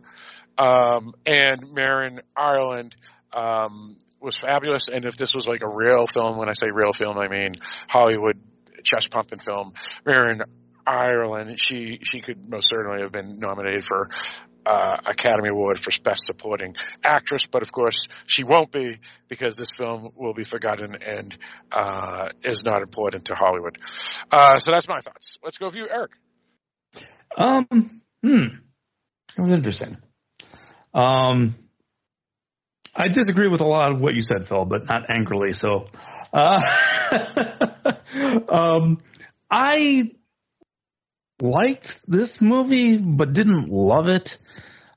Um, 0.58 1.13
and 1.26 1.72
Marin 1.72 2.19
Ireland 2.36 2.93
um, 3.32 3.98
was 4.19 4.36
fabulous. 4.41 4.88
And 4.91 5.06
if 5.06 5.15
this 5.15 5.34
was 5.34 5.48
like 5.48 5.62
a 5.62 5.69
real 5.69 6.06
film, 6.13 6.38
when 6.38 6.50
I 6.50 6.54
say 6.54 6.67
real 6.69 6.91
film, 6.91 7.17
I 7.17 7.30
mean 7.30 7.54
Hollywood 7.88 8.41
chest 8.83 9.09
pumping 9.11 9.39
film. 9.39 9.73
Marin 10.05 10.43
Ireland, 10.85 11.57
she 11.59 11.99
she 12.01 12.21
could 12.21 12.49
most 12.49 12.67
certainly 12.69 13.01
have 13.01 13.11
been 13.11 13.39
nominated 13.39 13.83
for 13.87 14.09
uh, 14.65 14.97
Academy 15.05 15.49
Award 15.49 15.79
for 15.79 15.91
Best 16.03 16.23
Supporting 16.25 16.75
Actress, 17.03 17.43
but 17.51 17.61
of 17.61 17.71
course 17.71 17.95
she 18.25 18.43
won't 18.43 18.71
be 18.71 18.99
because 19.27 19.55
this 19.55 19.69
film 19.77 20.09
will 20.15 20.33
be 20.33 20.43
forgotten 20.43 20.95
and 20.95 21.37
uh, 21.71 22.29
is 22.43 22.61
not 22.65 22.81
important 22.81 23.25
to 23.25 23.35
Hollywood. 23.35 23.77
Uh, 24.31 24.59
so 24.59 24.71
that's 24.71 24.87
my 24.87 24.99
thoughts. 24.99 25.37
Let's 25.43 25.57
go 25.57 25.69
view 25.69 25.87
Eric. 25.89 26.11
Um, 27.37 28.01
hmm, 28.23 28.45
that 29.35 29.43
was 29.43 29.51
interesting. 29.51 29.97
Um, 30.93 31.55
I 32.95 33.07
disagree 33.07 33.47
with 33.47 33.61
a 33.61 33.65
lot 33.65 33.91
of 33.91 34.01
what 34.01 34.15
you 34.15 34.21
said, 34.21 34.47
Phil, 34.47 34.65
but 34.65 34.87
not 34.87 35.09
angrily. 35.09 35.53
So, 35.53 35.87
uh, 36.33 36.61
um, 38.49 38.99
I 39.49 40.11
liked 41.41 42.01
this 42.07 42.41
movie, 42.41 42.97
but 42.97 43.33
didn't 43.33 43.69
love 43.69 44.07
it. 44.07 44.37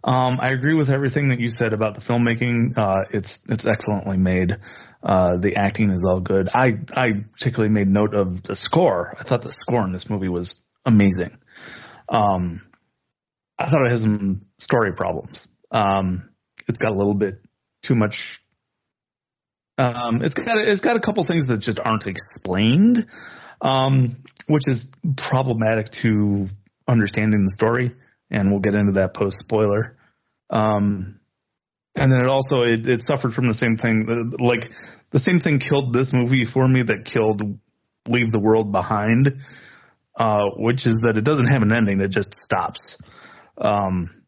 Um, 0.04 0.38
I 0.40 0.50
agree 0.50 0.74
with 0.74 0.90
everything 0.90 1.28
that 1.28 1.40
you 1.40 1.48
said 1.48 1.72
about 1.72 1.94
the 1.94 2.00
filmmaking. 2.00 2.76
Uh, 2.76 3.04
it's 3.10 3.40
it's 3.48 3.66
excellently 3.66 4.16
made. 4.16 4.58
Uh, 5.02 5.36
the 5.38 5.56
acting 5.56 5.90
is 5.90 6.04
all 6.08 6.20
good. 6.20 6.48
I 6.52 6.78
I 6.92 7.24
particularly 7.32 7.72
made 7.72 7.88
note 7.88 8.14
of 8.14 8.42
the 8.42 8.54
score. 8.54 9.14
I 9.18 9.22
thought 9.22 9.42
the 9.42 9.52
score 9.52 9.84
in 9.84 9.92
this 9.92 10.10
movie 10.10 10.28
was 10.28 10.60
amazing. 10.84 11.38
Um, 12.08 12.62
I 13.58 13.66
thought 13.68 13.86
it 13.86 13.92
had 13.92 14.00
some 14.00 14.46
story 14.58 14.92
problems. 14.92 15.46
Um, 15.70 16.30
it's 16.68 16.80
got 16.80 16.90
a 16.90 16.96
little 16.96 17.14
bit 17.14 17.40
too 17.82 17.94
much 17.94 18.41
Um, 19.78 20.22
it's 20.22 20.34
got 20.34 20.58
it's 20.58 20.80
got 20.80 20.96
a 20.96 21.00
couple 21.00 21.24
things 21.24 21.46
that 21.46 21.58
just 21.58 21.80
aren't 21.80 22.06
explained, 22.06 23.06
um, 23.60 24.16
which 24.46 24.64
is 24.66 24.90
problematic 25.16 25.88
to 25.90 26.48
understanding 26.86 27.44
the 27.44 27.50
story, 27.50 27.94
and 28.30 28.50
we'll 28.50 28.60
get 28.60 28.74
into 28.74 28.92
that 28.92 29.14
post 29.14 29.38
spoiler. 29.38 29.96
Um, 30.50 31.20
and 31.96 32.12
then 32.12 32.20
it 32.20 32.26
also 32.26 32.58
it, 32.60 32.86
it 32.86 33.02
suffered 33.02 33.34
from 33.34 33.46
the 33.46 33.54
same 33.54 33.76
thing, 33.76 34.32
like 34.38 34.72
the 35.10 35.18
same 35.18 35.40
thing 35.40 35.58
killed 35.58 35.92
this 35.92 36.12
movie 36.12 36.44
for 36.44 36.66
me 36.66 36.82
that 36.82 37.04
killed 37.04 37.58
Leave 38.08 38.30
the 38.30 38.40
World 38.40 38.72
Behind, 38.72 39.42
uh, 40.16 40.44
which 40.56 40.86
is 40.86 41.00
that 41.02 41.16
it 41.16 41.24
doesn't 41.24 41.46
have 41.46 41.62
an 41.62 41.74
ending; 41.74 42.00
it 42.00 42.08
just 42.08 42.34
stops. 42.42 42.98
Um, 43.56 44.22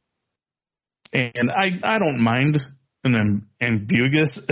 and 1.12 1.50
I 1.50 1.78
I 1.82 1.98
don't 1.98 2.20
mind 2.20 2.66
an 3.04 3.46
ambiguous, 3.60 4.40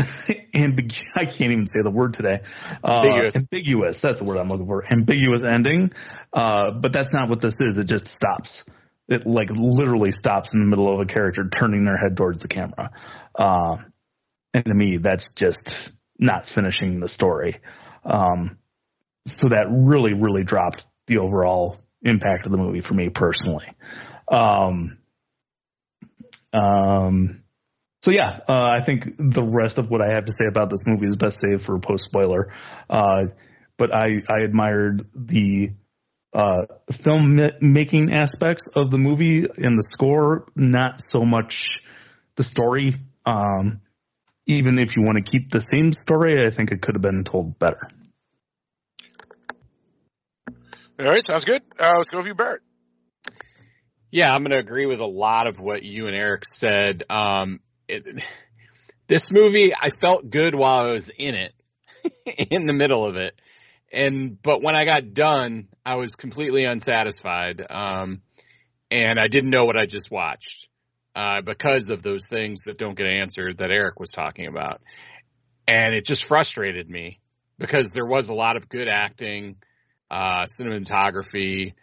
ambig- 0.54 1.02
I 1.14 1.24
can't 1.24 1.52
even 1.52 1.66
say 1.66 1.80
the 1.82 1.90
word 1.90 2.14
today. 2.14 2.40
Uh, 2.84 3.00
Ambiguous. 3.02 3.36
ambiguous. 3.36 4.00
That's 4.00 4.18
the 4.18 4.24
word 4.24 4.38
I'm 4.38 4.48
looking 4.48 4.66
for. 4.66 4.84
Ambiguous 4.90 5.42
ending. 5.42 5.92
Uh, 6.32 6.70
but 6.72 6.92
that's 6.92 7.12
not 7.12 7.28
what 7.28 7.40
this 7.40 7.54
is. 7.60 7.78
It 7.78 7.84
just 7.84 8.08
stops. 8.08 8.64
It 9.08 9.26
like 9.26 9.48
literally 9.50 10.12
stops 10.12 10.52
in 10.52 10.60
the 10.60 10.66
middle 10.66 10.92
of 10.92 11.00
a 11.00 11.04
character 11.06 11.48
turning 11.48 11.84
their 11.84 11.96
head 11.96 12.16
towards 12.16 12.40
the 12.40 12.48
camera. 12.48 12.90
Uh, 13.34 13.76
and 14.54 14.64
to 14.64 14.74
me, 14.74 14.98
that's 14.98 15.30
just 15.30 15.92
not 16.18 16.46
finishing 16.46 17.00
the 17.00 17.08
story. 17.08 17.60
Um, 18.04 18.58
so 19.26 19.48
that 19.48 19.66
really, 19.70 20.14
really 20.14 20.44
dropped 20.44 20.84
the 21.06 21.18
overall 21.18 21.78
impact 22.02 22.46
of 22.46 22.52
the 22.52 22.58
movie 22.58 22.80
for 22.80 22.94
me 22.94 23.08
personally. 23.08 23.66
Um, 24.28 24.98
um, 26.52 27.41
so 28.02 28.10
yeah, 28.10 28.40
uh, 28.48 28.68
I 28.78 28.82
think 28.82 29.14
the 29.16 29.44
rest 29.44 29.78
of 29.78 29.90
what 29.90 30.02
I 30.02 30.12
have 30.12 30.24
to 30.24 30.32
say 30.32 30.46
about 30.48 30.70
this 30.70 30.80
movie 30.86 31.06
is 31.06 31.16
best 31.16 31.40
saved 31.40 31.62
for 31.62 31.76
a 31.76 31.80
post 31.80 32.04
spoiler. 32.04 32.52
Uh, 32.90 33.28
but 33.76 33.94
I, 33.94 34.22
I 34.28 34.40
admired 34.44 35.08
the 35.14 35.70
uh, 36.34 36.66
film 36.90 37.40
making 37.60 38.12
aspects 38.12 38.64
of 38.74 38.90
the 38.90 38.98
movie 38.98 39.46
and 39.56 39.78
the 39.78 39.86
score, 39.92 40.46
not 40.56 41.00
so 41.06 41.24
much 41.24 41.80
the 42.36 42.44
story. 42.44 42.96
Um, 43.24 43.80
even 44.46 44.78
if 44.78 44.96
you 44.96 45.02
want 45.02 45.24
to 45.24 45.30
keep 45.30 45.50
the 45.50 45.60
same 45.60 45.92
story, 45.92 46.44
I 46.44 46.50
think 46.50 46.72
it 46.72 46.82
could 46.82 46.96
have 46.96 47.02
been 47.02 47.22
told 47.22 47.58
better. 47.58 47.86
All 50.98 51.08
right, 51.08 51.24
sounds 51.24 51.44
good. 51.44 51.62
Uh, 51.78 51.92
let's 51.98 52.10
go 52.10 52.18
with 52.18 52.26
you, 52.26 52.34
Barrett. 52.34 52.62
Yeah, 54.10 54.34
I'm 54.34 54.42
going 54.42 54.52
to 54.52 54.58
agree 54.58 54.86
with 54.86 55.00
a 55.00 55.06
lot 55.06 55.48
of 55.48 55.58
what 55.58 55.82
you 55.82 56.06
and 56.06 56.14
Eric 56.14 56.42
said. 56.52 57.04
Um, 57.08 57.60
it, 57.88 58.22
this 59.08 59.30
movie, 59.30 59.72
I 59.74 59.90
felt 59.90 60.30
good 60.30 60.54
while 60.54 60.86
I 60.86 60.92
was 60.92 61.10
in 61.16 61.34
it, 61.34 61.52
in 62.50 62.66
the 62.66 62.72
middle 62.72 63.06
of 63.06 63.16
it, 63.16 63.34
and 63.92 64.40
but 64.42 64.62
when 64.62 64.74
I 64.74 64.84
got 64.84 65.12
done, 65.12 65.68
I 65.84 65.96
was 65.96 66.14
completely 66.14 66.64
unsatisfied, 66.64 67.64
um, 67.68 68.22
and 68.90 69.18
I 69.20 69.28
didn't 69.28 69.50
know 69.50 69.64
what 69.64 69.76
I 69.76 69.86
just 69.86 70.10
watched 70.10 70.68
uh, 71.14 71.42
because 71.42 71.90
of 71.90 72.02
those 72.02 72.22
things 72.28 72.60
that 72.66 72.78
don't 72.78 72.96
get 72.96 73.06
answered 73.06 73.58
that 73.58 73.70
Eric 73.70 74.00
was 74.00 74.10
talking 74.10 74.46
about, 74.46 74.80
and 75.66 75.94
it 75.94 76.06
just 76.06 76.24
frustrated 76.24 76.88
me 76.88 77.20
because 77.58 77.90
there 77.92 78.06
was 78.06 78.28
a 78.28 78.34
lot 78.34 78.56
of 78.56 78.68
good 78.68 78.88
acting, 78.88 79.56
uh, 80.10 80.46
cinematography. 80.58 81.74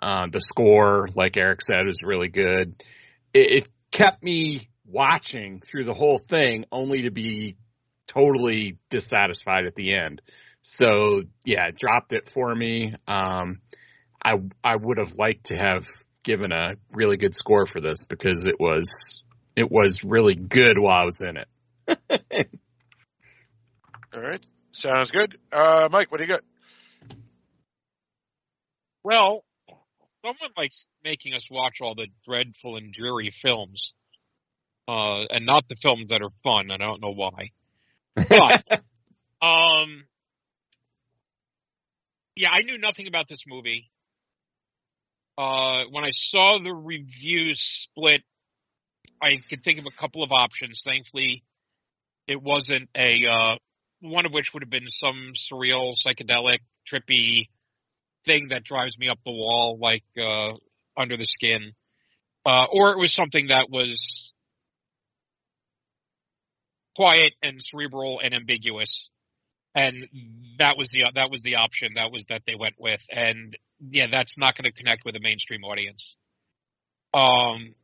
Uh, 0.00 0.26
the 0.30 0.40
score, 0.40 1.08
like 1.16 1.36
Eric 1.36 1.60
said, 1.60 1.84
was 1.84 1.98
really 2.04 2.28
good. 2.28 2.80
It, 3.34 3.64
it 3.64 3.68
kept 3.90 4.22
me 4.22 4.68
watching 4.88 5.60
through 5.60 5.84
the 5.84 5.94
whole 5.94 6.18
thing, 6.18 6.64
only 6.72 7.02
to 7.02 7.10
be 7.10 7.56
totally 8.06 8.78
dissatisfied 8.90 9.66
at 9.66 9.74
the 9.74 9.94
end. 9.94 10.22
So 10.62 11.22
yeah, 11.44 11.68
it 11.68 11.76
dropped 11.76 12.12
it 12.12 12.28
for 12.28 12.54
me. 12.54 12.94
Um, 13.06 13.60
I 14.22 14.34
I 14.64 14.76
would 14.76 14.98
have 14.98 15.16
liked 15.16 15.46
to 15.46 15.56
have 15.56 15.86
given 16.24 16.52
a 16.52 16.74
really 16.92 17.16
good 17.16 17.34
score 17.34 17.66
for 17.66 17.80
this 17.80 18.04
because 18.08 18.44
it 18.44 18.58
was 18.58 19.22
it 19.56 19.70
was 19.70 20.04
really 20.04 20.34
good 20.34 20.78
while 20.78 21.02
I 21.02 21.04
was 21.04 21.20
in 21.20 21.36
it. 21.36 21.48
All 24.14 24.20
right, 24.20 24.44
sounds 24.72 25.10
good. 25.10 25.38
Uh, 25.52 25.88
Mike, 25.90 26.10
what 26.10 26.18
do 26.18 26.24
you 26.24 26.28
got? 26.28 26.42
Well, 29.04 29.44
someone 30.22 30.50
likes 30.56 30.86
making 31.04 31.34
us 31.34 31.50
watch 31.50 31.80
all 31.80 31.94
the 31.94 32.08
dreadful 32.26 32.76
and 32.76 32.92
dreary 32.92 33.30
films, 33.30 33.94
uh, 34.88 35.24
and 35.30 35.44
not 35.44 35.68
the 35.68 35.74
films 35.74 36.06
that 36.08 36.22
are 36.22 36.30
fun. 36.42 36.70
I 36.70 36.78
don't 36.78 37.02
know 37.02 37.12
why. 37.12 37.50
But, 38.28 39.46
um, 39.46 40.04
yeah, 42.34 42.48
I 42.50 42.62
knew 42.62 42.78
nothing 42.78 43.06
about 43.06 43.28
this 43.28 43.44
movie. 43.46 43.90
Uh, 45.36 45.84
when 45.90 46.02
I 46.02 46.10
saw 46.10 46.58
the 46.58 46.72
reviews 46.72 47.60
split, 47.60 48.22
I 49.22 49.36
could 49.48 49.62
think 49.62 49.78
of 49.78 49.86
a 49.86 50.00
couple 50.00 50.24
of 50.24 50.32
options. 50.32 50.82
Thankfully, 50.84 51.44
it 52.26 52.42
wasn't 52.42 52.88
a, 52.96 53.26
uh, 53.26 53.56
one 54.00 54.26
of 54.26 54.32
which 54.32 54.52
would 54.52 54.62
have 54.62 54.70
been 54.70 54.88
some 54.88 55.32
surreal, 55.34 55.92
psychedelic, 56.04 56.58
trippy 56.92 57.48
thing 58.24 58.48
that 58.48 58.64
drives 58.64 58.98
me 58.98 59.08
up 59.08 59.18
the 59.24 59.30
wall, 59.30 59.78
like, 59.80 60.04
uh, 60.20 60.54
under 60.96 61.16
the 61.16 61.26
skin. 61.26 61.72
Uh, 62.44 62.64
or 62.72 62.90
it 62.92 62.98
was 62.98 63.12
something 63.12 63.48
that 63.48 63.68
was 63.70 64.27
quiet 66.98 67.32
and 67.44 67.62
cerebral 67.62 68.20
and 68.22 68.34
ambiguous. 68.34 69.08
And 69.72 70.08
that 70.58 70.76
was 70.76 70.88
the, 70.88 71.04
that 71.14 71.30
was 71.30 71.42
the 71.44 71.56
option. 71.56 71.92
That 71.94 72.10
was 72.10 72.24
that 72.28 72.42
they 72.44 72.56
went 72.56 72.74
with. 72.76 73.00
And 73.08 73.56
yeah, 73.88 74.08
that's 74.10 74.36
not 74.36 74.56
going 74.56 74.68
to 74.68 74.76
connect 74.76 75.04
with 75.04 75.14
a 75.14 75.20
mainstream 75.20 75.62
audience. 75.62 76.16
Um, 77.14 77.76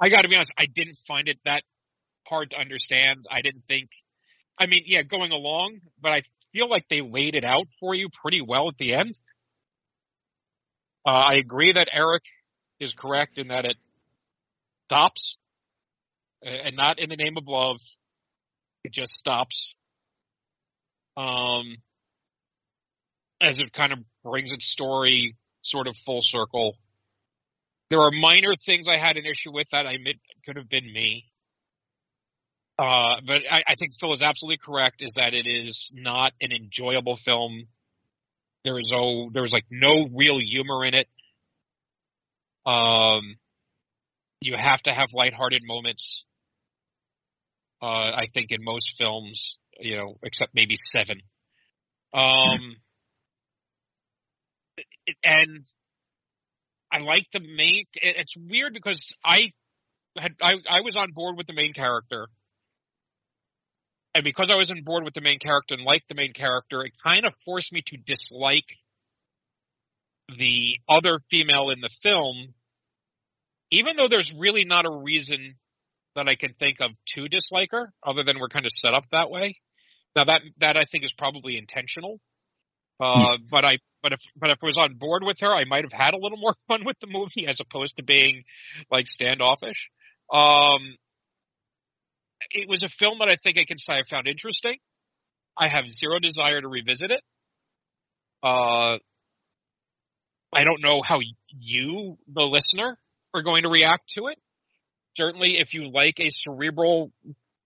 I 0.00 0.10
got 0.10 0.20
to 0.20 0.28
be 0.28 0.36
honest, 0.36 0.52
I 0.56 0.66
didn't 0.72 0.96
find 1.08 1.28
it 1.28 1.38
that 1.44 1.62
hard 2.28 2.50
to 2.50 2.56
understand. 2.56 3.26
I 3.28 3.40
didn't 3.42 3.64
think, 3.66 3.88
I 4.56 4.66
mean, 4.66 4.84
yeah, 4.86 5.02
going 5.02 5.32
along, 5.32 5.80
but 6.00 6.12
I 6.12 6.22
feel 6.52 6.68
like 6.68 6.84
they 6.88 7.00
laid 7.00 7.34
it 7.34 7.44
out 7.44 7.66
for 7.80 7.96
you 7.96 8.06
pretty 8.22 8.42
well 8.42 8.68
at 8.68 8.78
the 8.78 8.94
end. 8.94 9.18
Uh, 11.04 11.30
I 11.30 11.34
agree 11.34 11.72
that 11.72 11.88
Eric 11.92 12.22
is 12.78 12.94
correct 12.94 13.38
in 13.38 13.48
that 13.48 13.64
it 13.64 13.76
stops 14.86 15.36
and 16.42 16.76
not 16.76 16.98
in 16.98 17.08
the 17.08 17.16
name 17.16 17.36
of 17.36 17.44
love. 17.46 17.78
It 18.84 18.92
just 18.92 19.12
stops. 19.12 19.74
Um, 21.16 21.76
as 23.40 23.58
it 23.58 23.72
kind 23.72 23.92
of 23.92 23.98
brings 24.24 24.52
its 24.52 24.66
story 24.66 25.36
sort 25.62 25.86
of 25.86 25.96
full 25.96 26.22
circle. 26.22 26.76
There 27.90 28.00
are 28.00 28.10
minor 28.10 28.54
things 28.56 28.86
I 28.88 28.96
had 28.98 29.16
an 29.16 29.26
issue 29.26 29.52
with 29.52 29.68
that 29.70 29.86
I 29.86 29.92
admit 29.92 30.16
could 30.46 30.56
have 30.56 30.68
been 30.68 30.90
me. 30.90 31.26
Uh, 32.78 33.16
but 33.26 33.42
I, 33.50 33.62
I 33.66 33.74
think 33.74 33.92
Phil 34.00 34.14
is 34.14 34.22
absolutely 34.22 34.58
correct 34.64 35.02
is 35.02 35.12
that 35.16 35.34
it 35.34 35.46
is 35.46 35.92
not 35.94 36.32
an 36.40 36.52
enjoyable 36.52 37.16
film. 37.16 37.64
There 38.64 38.78
is 38.78 38.88
no, 38.90 39.30
there 39.32 39.44
is 39.44 39.52
like 39.52 39.66
no 39.70 40.08
real 40.14 40.38
humor 40.38 40.84
in 40.84 40.94
it. 40.94 41.08
Um, 42.64 43.36
you 44.40 44.56
have 44.56 44.82
to 44.84 44.92
have 44.92 45.12
lighthearted 45.12 45.62
moments. 45.64 46.24
Uh, 47.82 48.12
I 48.14 48.26
think 48.32 48.52
in 48.52 48.62
most 48.62 48.94
films, 48.96 49.58
you 49.80 49.96
know, 49.96 50.16
except 50.22 50.54
maybe 50.54 50.76
seven. 50.76 51.20
Um, 52.14 52.76
and 55.24 55.64
I 56.92 56.98
like 57.00 57.26
the 57.32 57.40
main. 57.40 57.84
It's 57.94 58.36
weird 58.36 58.72
because 58.72 59.12
I 59.24 59.46
had 60.16 60.32
I, 60.40 60.52
I 60.68 60.80
was 60.84 60.94
on 60.96 61.12
board 61.12 61.36
with 61.36 61.48
the 61.48 61.54
main 61.54 61.72
character, 61.72 62.28
and 64.14 64.22
because 64.22 64.50
I 64.50 64.56
was 64.56 64.70
on 64.70 64.84
board 64.84 65.04
with 65.04 65.14
the 65.14 65.20
main 65.20 65.38
character 65.38 65.74
and 65.74 65.82
liked 65.84 66.08
the 66.08 66.14
main 66.14 66.34
character, 66.34 66.84
it 66.84 66.92
kind 67.02 67.24
of 67.24 67.32
forced 67.44 67.72
me 67.72 67.82
to 67.86 67.96
dislike 68.06 68.66
the 70.28 70.78
other 70.88 71.18
female 71.30 71.70
in 71.70 71.80
the 71.80 71.90
film, 72.02 72.54
even 73.70 73.96
though 73.96 74.08
there's 74.08 74.32
really 74.32 74.64
not 74.64 74.84
a 74.84 74.90
reason 74.90 75.56
that 76.16 76.28
I 76.28 76.34
can 76.34 76.54
think 76.58 76.80
of 76.80 76.90
to 77.14 77.28
dislike 77.28 77.68
her, 77.72 77.92
other 78.06 78.22
than 78.22 78.38
we're 78.38 78.48
kind 78.48 78.66
of 78.66 78.72
set 78.72 78.94
up 78.94 79.04
that 79.12 79.30
way. 79.30 79.54
Now 80.14 80.24
that 80.24 80.40
that 80.58 80.76
I 80.76 80.84
think 80.90 81.04
is 81.04 81.12
probably 81.12 81.56
intentional. 81.56 82.20
Uh, 83.00 83.38
but 83.50 83.64
I, 83.64 83.78
but 84.02 84.12
if, 84.12 84.20
but 84.36 84.50
if 84.50 84.58
I 84.62 84.66
was 84.66 84.76
on 84.76 84.94
board 84.94 85.24
with 85.24 85.38
her, 85.40 85.52
I 85.52 85.64
might 85.64 85.84
have 85.84 85.92
had 85.92 86.14
a 86.14 86.18
little 86.18 86.38
more 86.40 86.54
fun 86.68 86.84
with 86.84 86.96
the 87.00 87.08
movie 87.08 87.46
as 87.48 87.60
opposed 87.60 87.96
to 87.96 88.04
being 88.04 88.44
like 88.90 89.08
standoffish. 89.08 89.90
Um, 90.32 90.96
it 92.50 92.68
was 92.68 92.82
a 92.82 92.88
film 92.88 93.18
that 93.20 93.28
I 93.28 93.36
think 93.36 93.58
I 93.58 93.64
can 93.64 93.78
say 93.78 93.94
I 93.94 94.02
found 94.08 94.28
interesting. 94.28 94.76
I 95.58 95.68
have 95.68 95.84
zero 95.90 96.18
desire 96.18 96.60
to 96.60 96.68
revisit 96.68 97.10
it. 97.10 97.20
Uh, 98.42 98.98
I 100.52 100.64
don't 100.64 100.82
know 100.82 101.02
how 101.02 101.18
you, 101.50 102.18
the 102.32 102.42
listener, 102.42 102.98
are 103.34 103.42
going 103.42 103.62
to 103.62 103.68
react 103.68 104.10
to 104.14 104.26
it. 104.26 104.38
Certainly, 105.16 105.58
if 105.58 105.74
you 105.74 105.90
like 105.90 106.20
a 106.20 106.30
cerebral 106.30 107.12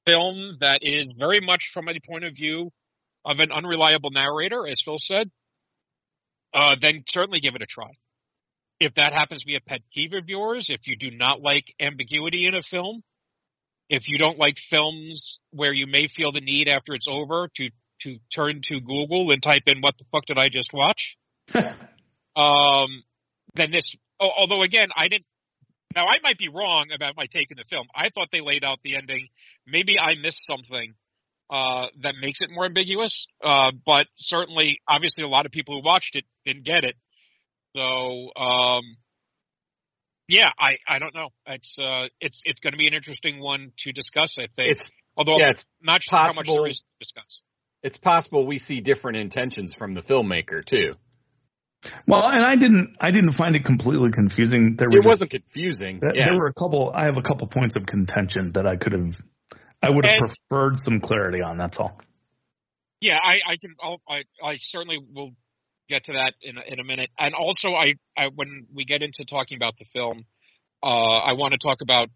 film 0.07 0.59
that 0.61 0.81
is 0.83 1.05
very 1.19 1.41
much 1.41 1.71
from 1.73 1.89
a 1.89 1.95
point 2.09 2.25
of 2.25 2.35
view 2.35 2.71
of 3.25 3.41
an 3.41 3.51
unreliable 3.53 4.11
narrator, 4.11 4.67
as 4.67 4.81
Phil 4.81 4.99
said, 4.99 5.31
uh, 6.55 6.77
then 6.81 7.05
certainly 7.09 7.41
give 7.41 7.55
it 7.55 7.63
a 7.63 7.67
try. 7.67 7.91
If 8.79 8.95
that 8.95 9.13
happens 9.13 9.41
to 9.41 9.47
be 9.47 9.57
a 9.57 9.61
pet 9.61 9.81
peeve 9.95 10.13
of 10.13 10.29
yours, 10.29 10.71
if 10.71 10.87
you 10.87 10.97
do 10.97 11.11
not 11.11 11.41
like 11.41 11.75
ambiguity 11.81 12.47
in 12.47 12.55
a 12.55 12.63
film, 12.63 13.03
if 13.89 14.09
you 14.09 14.19
don't 14.19 14.39
like 14.39 14.59
films 14.59 15.41
where 15.51 15.73
you 15.73 15.87
may 15.87 16.09
feel 16.09 16.33
the 16.33 16.41
need 16.41 16.69
after 16.69 16.93
it's 16.93 17.07
over 17.09 17.49
to 17.57 17.71
to 18.03 18.19
turn 18.35 18.61
to 18.63 18.81
Google 18.81 19.31
and 19.31 19.43
type 19.43 19.63
in 19.67 19.81
what 19.81 19.97
the 19.97 20.05
fuck 20.13 20.27
did 20.27 20.37
I 20.37 20.51
just 20.51 20.71
watch, 20.73 21.17
um, 22.37 22.89
then 23.55 23.71
this. 23.71 23.95
Although 24.21 24.63
again, 24.63 24.89
I 24.97 25.09
didn't. 25.09 25.27
Now 25.97 26.05
I 26.05 26.17
might 26.23 26.37
be 26.37 26.49
wrong 26.49 26.89
about 26.95 27.17
my 27.17 27.25
take 27.25 27.51
in 27.51 27.57
the 27.57 27.65
film. 27.65 27.87
I 27.95 28.11
thought 28.11 28.29
they 28.31 28.43
laid 28.43 28.65
out 28.65 28.79
the 28.85 28.97
ending. 28.97 29.29
Maybe 29.67 29.99
I 29.99 30.15
missed 30.21 30.45
something 30.47 30.95
uh, 31.49 31.87
that 32.03 32.15
makes 32.21 32.43
it 32.43 32.51
more 32.51 32.67
ambiguous. 32.67 33.27
Uh, 33.43 33.71
but 33.85 34.07
certainly, 34.19 34.79
obviously, 34.87 35.25
a 35.25 35.29
lot 35.29 35.47
of 35.47 35.53
people 35.53 35.75
who 35.75 35.83
watched 35.83 36.15
it 36.15 36.25
didn't 36.45 36.65
get 36.65 36.85
it. 36.85 36.97
So, 37.75 38.31
um, 38.37 38.83
yeah, 40.29 40.51
I, 40.59 40.77
I 40.87 40.99
don't 40.99 41.15
know. 41.15 41.29
It's 41.47 41.79
uh, 41.79 42.09
it's 42.21 42.43
it's 42.45 42.61
going 42.61 42.73
to 42.73 42.79
be 42.79 42.89
an 42.89 42.95
interesting 42.95 43.41
one 43.41 43.73
to 43.79 43.93
discuss. 43.93 44.37
I 44.39 44.47
think. 44.55 44.73
It's 44.73 44.91
although 45.17 45.39
yeah, 45.39 45.51
it's 45.51 45.65
not 45.81 46.03
sure 46.03 46.19
how 46.19 46.27
much 46.27 46.37
possible- 46.37 46.63
there 46.65 46.71
is 46.71 46.81
to 46.81 46.87
discuss. 47.01 47.43
it's 47.83 47.99
possible 47.99 48.47
we 48.47 48.59
see 48.59 48.81
different 48.81 49.17
intentions 49.17 49.73
from 49.73 49.93
the 49.93 50.03
filmmaker 50.03 50.65
too. 50.65 50.93
Well, 52.07 52.27
and 52.29 52.43
I 52.45 52.57
didn't 52.57 52.97
I 53.01 53.11
didn't 53.11 53.33
find 53.33 53.55
it 53.55 53.65
completely 53.65 54.11
confusing. 54.11 54.77
There 54.77 54.89
were 54.89 54.99
It 54.99 55.03
just- 55.03 55.09
wasn't 55.09 55.31
confusing. 55.31 56.01
There, 56.01 56.12
yeah. 56.15 56.25
there 56.27 56.35
were 56.35 56.47
a 56.49 56.55
couple. 56.55 56.91
I 56.95 57.05
have 57.05 57.17
a 57.19 57.23
couple 57.23 57.47
points 57.47 57.77
of 57.77 57.87
contention 57.87 58.53
that 58.53 58.67
I 58.67 58.77
could 58.77 58.93
have. 58.93 59.21
I 59.83 59.91
would 59.91 60.05
have 60.07 60.19
And- 60.19 60.33
preferred 60.49 60.81
some 60.81 61.01
clarity 61.01 61.43
on. 61.43 61.57
That's 61.57 61.79
all. 61.79 62.01
Yeah, 63.01 63.19
I, 63.23 63.41
I 63.47 63.57
can. 63.57 63.75
I'll, 63.81 64.01
I 64.09 64.25
I 64.43 64.57
certainly 64.57 64.99
will 64.99 65.33
get 65.89 66.05
to 66.05 66.12
that 66.15 66.35
in 66.43 66.57
a, 66.57 66.62
in 66.67 66.81
a 66.81 66.85
minute. 66.85 67.11
And 67.19 67.35
also, 67.35 67.71
I, 67.75 67.95
I 68.17 68.29
when 68.35 68.67
we 68.75 68.85
get 68.85 69.03
into 69.03 69.25
talking 69.25 69.57
about 69.57 69.77
the 69.79 69.85
film, 69.85 70.25
uh, 70.83 70.87
I 70.87 71.35
want 71.35 71.53
to 71.53 71.59
talk 71.59 71.83
about 71.83 72.09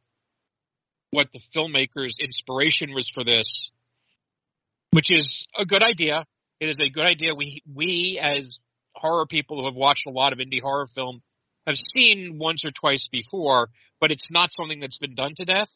what 1.10 1.28
the 1.32 1.40
filmmaker's 1.54 2.16
inspiration 2.20 2.94
was 2.94 3.08
for 3.10 3.24
this, 3.24 3.70
which 4.92 5.10
is 5.10 5.46
a 5.56 5.66
good 5.66 5.82
idea. 5.82 6.24
It 6.60 6.68
is 6.70 6.78
a 6.80 6.88
good 6.88 7.04
idea. 7.06 7.34
We 7.34 7.62
we 7.72 8.18
as 8.20 8.58
horror 9.00 9.26
people 9.26 9.60
who 9.60 9.66
have 9.66 9.74
watched 9.74 10.06
a 10.06 10.10
lot 10.10 10.32
of 10.32 10.38
indie 10.38 10.60
horror 10.62 10.86
film 10.94 11.22
have 11.66 11.76
seen 11.76 12.38
once 12.38 12.64
or 12.64 12.70
twice 12.70 13.08
before, 13.08 13.68
but 14.00 14.10
it's 14.10 14.30
not 14.30 14.52
something 14.52 14.80
that's 14.80 14.98
been 14.98 15.14
done 15.14 15.34
to 15.36 15.44
death. 15.44 15.70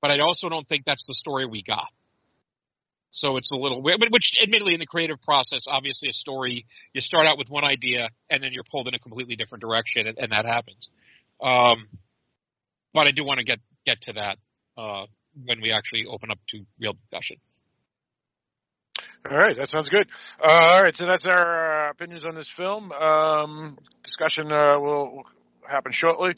But 0.00 0.10
I 0.10 0.20
also 0.20 0.48
don't 0.48 0.68
think 0.68 0.84
that's 0.84 1.06
the 1.06 1.14
story 1.14 1.46
we 1.46 1.62
got. 1.62 1.88
So 3.10 3.36
it's 3.36 3.50
a 3.50 3.56
little 3.56 3.82
weird, 3.82 3.98
which 4.10 4.36
admittedly 4.40 4.74
in 4.74 4.80
the 4.80 4.86
creative 4.86 5.20
process, 5.22 5.62
obviously 5.66 6.10
a 6.10 6.12
story, 6.12 6.66
you 6.92 7.00
start 7.00 7.26
out 7.26 7.38
with 7.38 7.48
one 7.48 7.64
idea 7.64 8.08
and 8.30 8.42
then 8.42 8.52
you're 8.52 8.64
pulled 8.70 8.86
in 8.86 8.94
a 8.94 8.98
completely 8.98 9.34
different 9.34 9.62
direction 9.62 10.06
and, 10.06 10.18
and 10.18 10.32
that 10.32 10.44
happens. 10.44 10.90
Um, 11.42 11.88
but 12.92 13.06
I 13.06 13.12
do 13.12 13.24
want 13.24 13.38
to 13.38 13.44
get, 13.44 13.60
get 13.86 14.02
to 14.02 14.12
that, 14.14 14.38
uh, 14.76 15.06
when 15.44 15.60
we 15.62 15.72
actually 15.72 16.04
open 16.06 16.30
up 16.30 16.38
to 16.48 16.64
real 16.78 16.92
discussion. 16.92 17.38
All 19.30 19.36
right, 19.36 19.56
that 19.56 19.68
sounds 19.68 19.88
good. 19.88 20.08
Uh, 20.40 20.70
all 20.72 20.82
right, 20.82 20.96
so 20.96 21.06
that's 21.06 21.26
our 21.26 21.90
opinions 21.90 22.24
on 22.24 22.34
this 22.34 22.48
film. 22.48 22.92
Um, 22.92 23.78
discussion 24.02 24.52
uh, 24.52 24.78
will, 24.78 25.24
happen 25.68 25.92
shortly. 25.92 26.34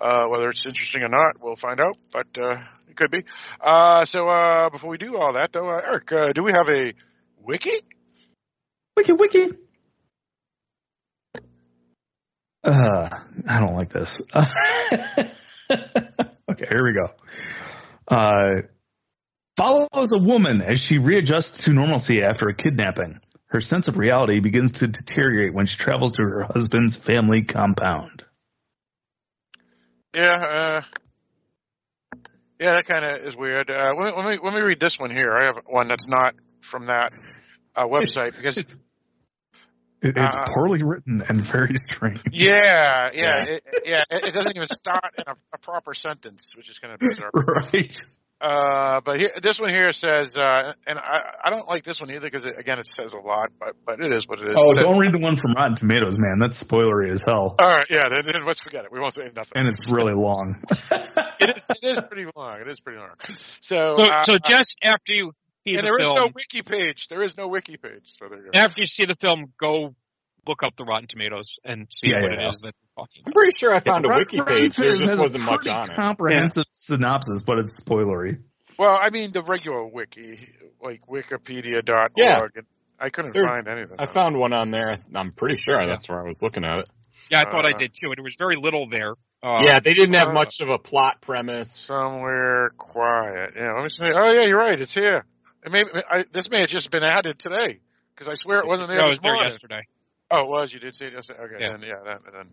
Uh, 0.00 0.24
whether 0.28 0.48
it's 0.48 0.62
interesting 0.66 1.02
or 1.02 1.08
not, 1.08 1.36
we'll 1.40 1.56
find 1.56 1.78
out, 1.78 1.96
but 2.12 2.26
uh, 2.40 2.56
it 2.88 2.96
could 2.96 3.10
be. 3.10 3.22
Uh, 3.60 4.04
so 4.04 4.28
uh, 4.28 4.70
before 4.70 4.90
we 4.90 4.98
do 4.98 5.16
all 5.16 5.34
that, 5.34 5.52
though, 5.52 5.70
Eric, 5.70 6.34
do 6.34 6.42
we 6.42 6.52
have 6.52 6.68
a 6.68 6.92
wiki? 7.44 7.82
Wiki 8.96 9.12
wiki. 9.12 9.50
Uh, 12.64 13.08
I 13.48 13.60
don't 13.60 13.74
like 13.74 13.90
this. 13.90 14.20
okay, 14.34 15.30
here 16.68 16.84
we 16.84 16.94
go. 16.94 17.08
Follows 19.56 20.08
a 20.12 20.18
woman 20.18 20.62
as 20.62 20.80
she 20.80 20.98
readjusts 20.98 21.64
to 21.64 21.72
normalcy 21.72 22.22
after 22.22 22.48
a 22.48 22.54
kidnapping. 22.54 23.20
Her 23.46 23.60
sense 23.60 23.86
of 23.86 23.98
reality 23.98 24.40
begins 24.40 24.72
to 24.72 24.88
deteriorate 24.88 25.52
when 25.52 25.66
she 25.66 25.76
travels 25.76 26.12
to 26.12 26.22
her 26.22 26.44
husband's 26.44 26.96
family 26.96 27.42
compound. 27.42 28.24
Yeah, 30.14 30.22
uh, 30.36 30.82
yeah, 32.58 32.76
that 32.76 32.86
kind 32.86 33.04
of 33.04 33.26
is 33.26 33.36
weird. 33.36 33.70
Uh, 33.70 33.92
let, 33.98 34.14
me, 34.14 34.22
let 34.22 34.26
me 34.26 34.38
let 34.42 34.54
me 34.54 34.60
read 34.60 34.80
this 34.80 34.98
one 34.98 35.10
here. 35.10 35.32
I 35.36 35.46
have 35.46 35.56
one 35.66 35.88
that's 35.88 36.06
not 36.06 36.34
from 36.62 36.86
that 36.86 37.12
uh, 37.76 37.84
website 37.86 38.34
because 38.36 38.56
It's, 38.56 38.76
it's 40.02 40.36
Uh, 40.36 40.44
poorly 40.54 40.82
written 40.82 41.22
and 41.28 41.40
very 41.42 41.74
strange. 41.90 42.20
yeah, 42.32 43.10
yeah, 43.12 43.12
Yeah. 43.14 43.44
It, 43.44 43.64
yeah, 43.84 44.02
it, 44.10 44.26
it 44.28 44.34
doesn't 44.34 44.56
even 44.56 44.68
start 44.68 45.12
in 45.18 45.24
a, 45.26 45.34
a 45.54 45.58
proper 45.58 45.92
sentence, 45.94 46.52
which 46.56 46.70
is 46.70 46.78
kind 46.78 46.94
of 46.94 47.00
bizarre. 47.00 47.30
Right. 47.72 48.00
Uh, 48.42 49.00
but 49.04 49.18
here, 49.18 49.30
this 49.40 49.60
one 49.60 49.70
here 49.70 49.92
says, 49.92 50.36
uh, 50.36 50.72
and 50.86 50.98
I, 50.98 51.20
I 51.44 51.50
don't 51.50 51.68
like 51.68 51.84
this 51.84 52.00
one 52.00 52.10
either 52.10 52.22
because 52.28 52.44
it, 52.44 52.58
again, 52.58 52.80
it 52.80 52.88
says 52.88 53.12
a 53.12 53.18
lot, 53.18 53.50
but 53.60 53.76
but 53.86 54.00
it 54.00 54.12
is 54.12 54.26
what 54.26 54.40
it 54.40 54.48
is. 54.48 54.54
Oh, 54.58 54.72
It 54.72 54.78
says- 54.78 54.82
don't 54.82 54.98
read 54.98 55.12
the 55.14 55.20
one 55.20 55.36
from 55.36 55.54
Rotten 55.54 55.76
Tomatoes, 55.76 56.18
man. 56.18 56.38
That's 56.40 56.62
spoilery 56.62 57.10
as 57.12 57.22
hell. 57.22 57.54
All 57.58 57.72
right, 57.72 57.86
yeah, 57.88 58.02
then, 58.10 58.20
then 58.32 58.44
let's 58.44 58.60
forget 58.60 58.84
it. 58.84 58.90
We 58.90 58.98
won't 58.98 59.14
say 59.14 59.22
nothing. 59.34 59.52
And 59.54 59.68
it's 59.68 59.92
really 59.92 60.14
long. 60.14 60.60
it 61.40 61.56
is, 61.56 61.66
it 61.70 61.86
is 61.86 62.00
pretty 62.08 62.28
long. 62.34 62.60
It 62.60 62.68
is 62.68 62.80
pretty 62.80 62.98
long. 62.98 63.10
So, 63.60 63.94
So, 63.96 64.02
uh, 64.02 64.24
so 64.24 64.38
just 64.44 64.76
after 64.82 65.12
you 65.12 65.32
see 65.64 65.74
and 65.74 65.78
the 65.78 65.82
there 65.82 65.98
is 66.00 66.06
film, 66.08 66.16
no 66.16 66.28
wiki 66.34 66.62
page. 66.62 67.06
There 67.08 67.22
is 67.22 67.36
no 67.36 67.46
wiki 67.46 67.76
page. 67.76 68.02
So 68.18 68.26
there 68.28 68.38
you 68.38 68.50
go. 68.52 68.58
after 68.58 68.74
you 68.80 68.86
see 68.86 69.04
the 69.04 69.14
film, 69.14 69.52
go 69.60 69.94
look 70.48 70.64
up 70.64 70.74
the 70.76 70.82
Rotten 70.84 71.06
Tomatoes 71.06 71.58
and 71.64 71.86
see 71.90 72.10
Yeah, 72.10 72.22
what 72.22 72.32
yeah. 72.32 72.46
it 72.46 72.48
is 72.48 72.60
that 72.64 72.72
they're 72.72 72.72
talking 72.72 72.81
I'm 72.98 73.32
pretty 73.32 73.52
sure 73.56 73.74
I 73.74 73.80
found 73.80 74.04
a 74.04 74.08
wiki 74.08 74.38
Rotten 74.38 74.54
page. 74.64 74.76
There 74.76 74.94
Tomatoes 74.94 74.98
just 75.00 75.10
has 75.10 75.18
a 75.18 75.22
wasn't 75.22 75.44
much 75.44 75.54
pretty 75.62 75.70
on 75.70 75.84
it. 75.84 75.94
Comprehensive 75.94 76.64
synopsis, 76.72 77.40
but 77.40 77.58
it's 77.58 77.82
spoilery. 77.82 78.38
Well, 78.78 78.98
I 79.00 79.10
mean 79.10 79.32
the 79.32 79.42
regular 79.42 79.86
wiki, 79.86 80.48
like 80.82 81.00
Wikipedia.org. 81.08 82.12
Yeah. 82.16 82.46
And 82.54 82.66
I 82.98 83.10
couldn't 83.10 83.32
There- 83.34 83.46
find 83.46 83.66
anything. 83.68 83.96
I 83.98 84.06
found 84.06 84.36
one 84.38 84.52
on 84.52 84.70
there. 84.70 84.98
I'm 85.14 85.32
pretty 85.32 85.56
sure 85.56 85.86
that's 85.86 86.08
where 86.08 86.20
I 86.20 86.24
was 86.24 86.38
looking 86.42 86.64
at 86.64 86.80
it. 86.80 86.88
Yeah, 87.30 87.40
I 87.40 87.50
thought 87.50 87.64
I 87.64 87.72
Uh, 87.72 87.78
did 87.78 87.94
too, 87.94 88.08
and 88.08 88.16
there 88.16 88.24
was 88.24 88.36
very 88.38 88.56
little 88.56 88.88
there. 88.88 89.14
Uh, 89.42 89.60
yeah, 89.64 89.80
they 89.80 89.94
didn't 89.94 90.14
have 90.14 90.28
uh, 90.28 90.32
much 90.32 90.60
of 90.60 90.68
a 90.70 90.78
plot 90.78 91.20
premise. 91.20 91.70
somewhere 91.72 92.70
quiet. 92.78 93.54
Yeah, 93.56 93.72
let 93.72 93.84
me 93.84 93.88
see. 93.90 94.04
Oh 94.14 94.32
yeah, 94.32 94.42
you're 94.46 94.58
right. 94.58 94.78
It's 94.80 94.94
here. 94.94 95.24
It 95.64 95.72
may, 95.72 95.84
I, 96.10 96.24
this 96.32 96.50
may 96.50 96.60
have 96.60 96.68
just 96.68 96.90
been 96.90 97.02
added 97.04 97.38
today 97.38 97.80
because 98.14 98.28
I 98.28 98.34
swear 98.34 98.60
it 98.60 98.66
wasn't 98.66 98.88
there 98.88 98.98
no, 98.98 99.06
it 99.06 99.08
this 99.10 99.18
was 99.18 99.22
there 99.22 99.32
morning. 99.32 99.50
yesterday. 99.50 99.82
Oh, 100.34 100.44
it 100.44 100.48
was. 100.48 100.72
You 100.72 100.80
did 100.80 100.94
see 100.94 101.04
it 101.04 101.12
yesterday. 101.12 101.40
Okay, 101.42 101.56
Yeah. 101.60 101.72
then 101.72 101.82
yeah, 101.82 101.94
then, 102.04 102.18
then 102.32 102.48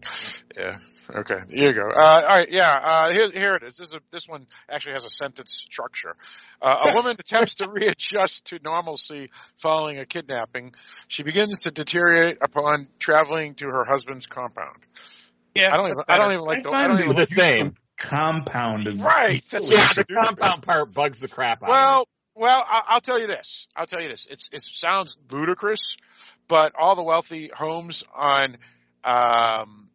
yeah. 0.57 1.17
Okay, 1.21 1.39
here 1.49 1.69
you 1.69 1.73
go. 1.73 1.87
Uh, 1.89 2.21
all 2.21 2.27
right, 2.27 2.47
yeah. 2.51 2.73
Uh, 2.73 3.11
here, 3.13 3.31
here 3.31 3.55
it 3.55 3.63
is. 3.63 3.77
This 3.77 3.87
is 3.87 3.93
a, 3.93 3.99
this 4.11 4.27
one 4.27 4.45
actually 4.69 4.93
has 4.95 5.05
a 5.05 5.09
sentence 5.09 5.65
structure. 5.71 6.15
Uh, 6.61 6.75
a 6.91 6.93
woman 6.95 7.15
attempts 7.17 7.55
to 7.55 7.69
readjust 7.69 8.45
to 8.47 8.59
normalcy 8.65 9.29
following 9.61 9.97
a 9.97 10.05
kidnapping. 10.05 10.73
She 11.07 11.23
begins 11.23 11.61
to 11.61 11.71
deteriorate 11.71 12.37
upon 12.41 12.89
traveling 12.99 13.55
to 13.55 13.65
her 13.67 13.85
husband's 13.85 14.25
compound. 14.25 14.77
Yeah, 15.55 15.71
I 15.73 15.77
don't 15.77 15.89
even. 15.89 16.03
I 16.09 16.17
don't 16.17 16.33
even 16.33 16.45
like 16.45 16.63
the. 16.63 16.71
I 16.71 16.87
don't 16.87 16.99
even, 16.99 17.15
the 17.15 17.25
same. 17.25 17.75
Compounded. 17.97 19.01
right. 19.01 19.43
That's 19.51 19.69
Yeah, 19.69 19.91
the 19.93 20.05
compound 20.05 20.63
part 20.63 20.93
bugs 20.93 21.19
the 21.19 21.27
crap 21.27 21.63
out 21.63 21.69
of 21.69 21.69
Well, 21.69 22.07
well, 22.35 22.63
I- 22.65 22.83
I'll 22.87 23.01
tell 23.01 23.19
you 23.19 23.27
this. 23.27 23.67
I'll 23.75 23.85
tell 23.87 24.01
you 24.01 24.07
this. 24.09 24.25
It's 24.29 24.47
it 24.53 24.63
sounds 24.63 25.17
ludicrous, 25.29 25.81
but 26.49 26.73
all 26.77 26.95
the 26.95 27.03
wealthy 27.03 27.49
homes 27.55 28.03
on 28.13 28.57
um, 29.05 29.89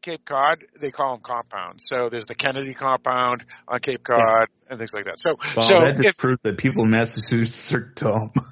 Cape 0.00 0.24
Cod, 0.24 0.64
they 0.80 0.90
call 0.90 1.16
them 1.16 1.22
compounds. 1.22 1.84
So 1.88 2.08
there's 2.08 2.26
the 2.26 2.34
Kennedy 2.34 2.72
compound 2.72 3.44
on 3.68 3.80
Cape 3.80 4.04
Cod 4.04 4.48
and 4.70 4.78
things 4.78 4.92
like 4.94 5.04
that. 5.04 5.18
So, 5.18 5.36
Well, 5.56 5.68
so 5.68 5.74
that 5.80 5.96
just 5.96 6.08
if, 6.10 6.16
proves 6.16 6.40
that 6.44 6.56
people 6.56 6.84
in 6.84 6.90
Massachusetts 6.90 7.74
are 7.74 7.92
dumb. 7.94 8.32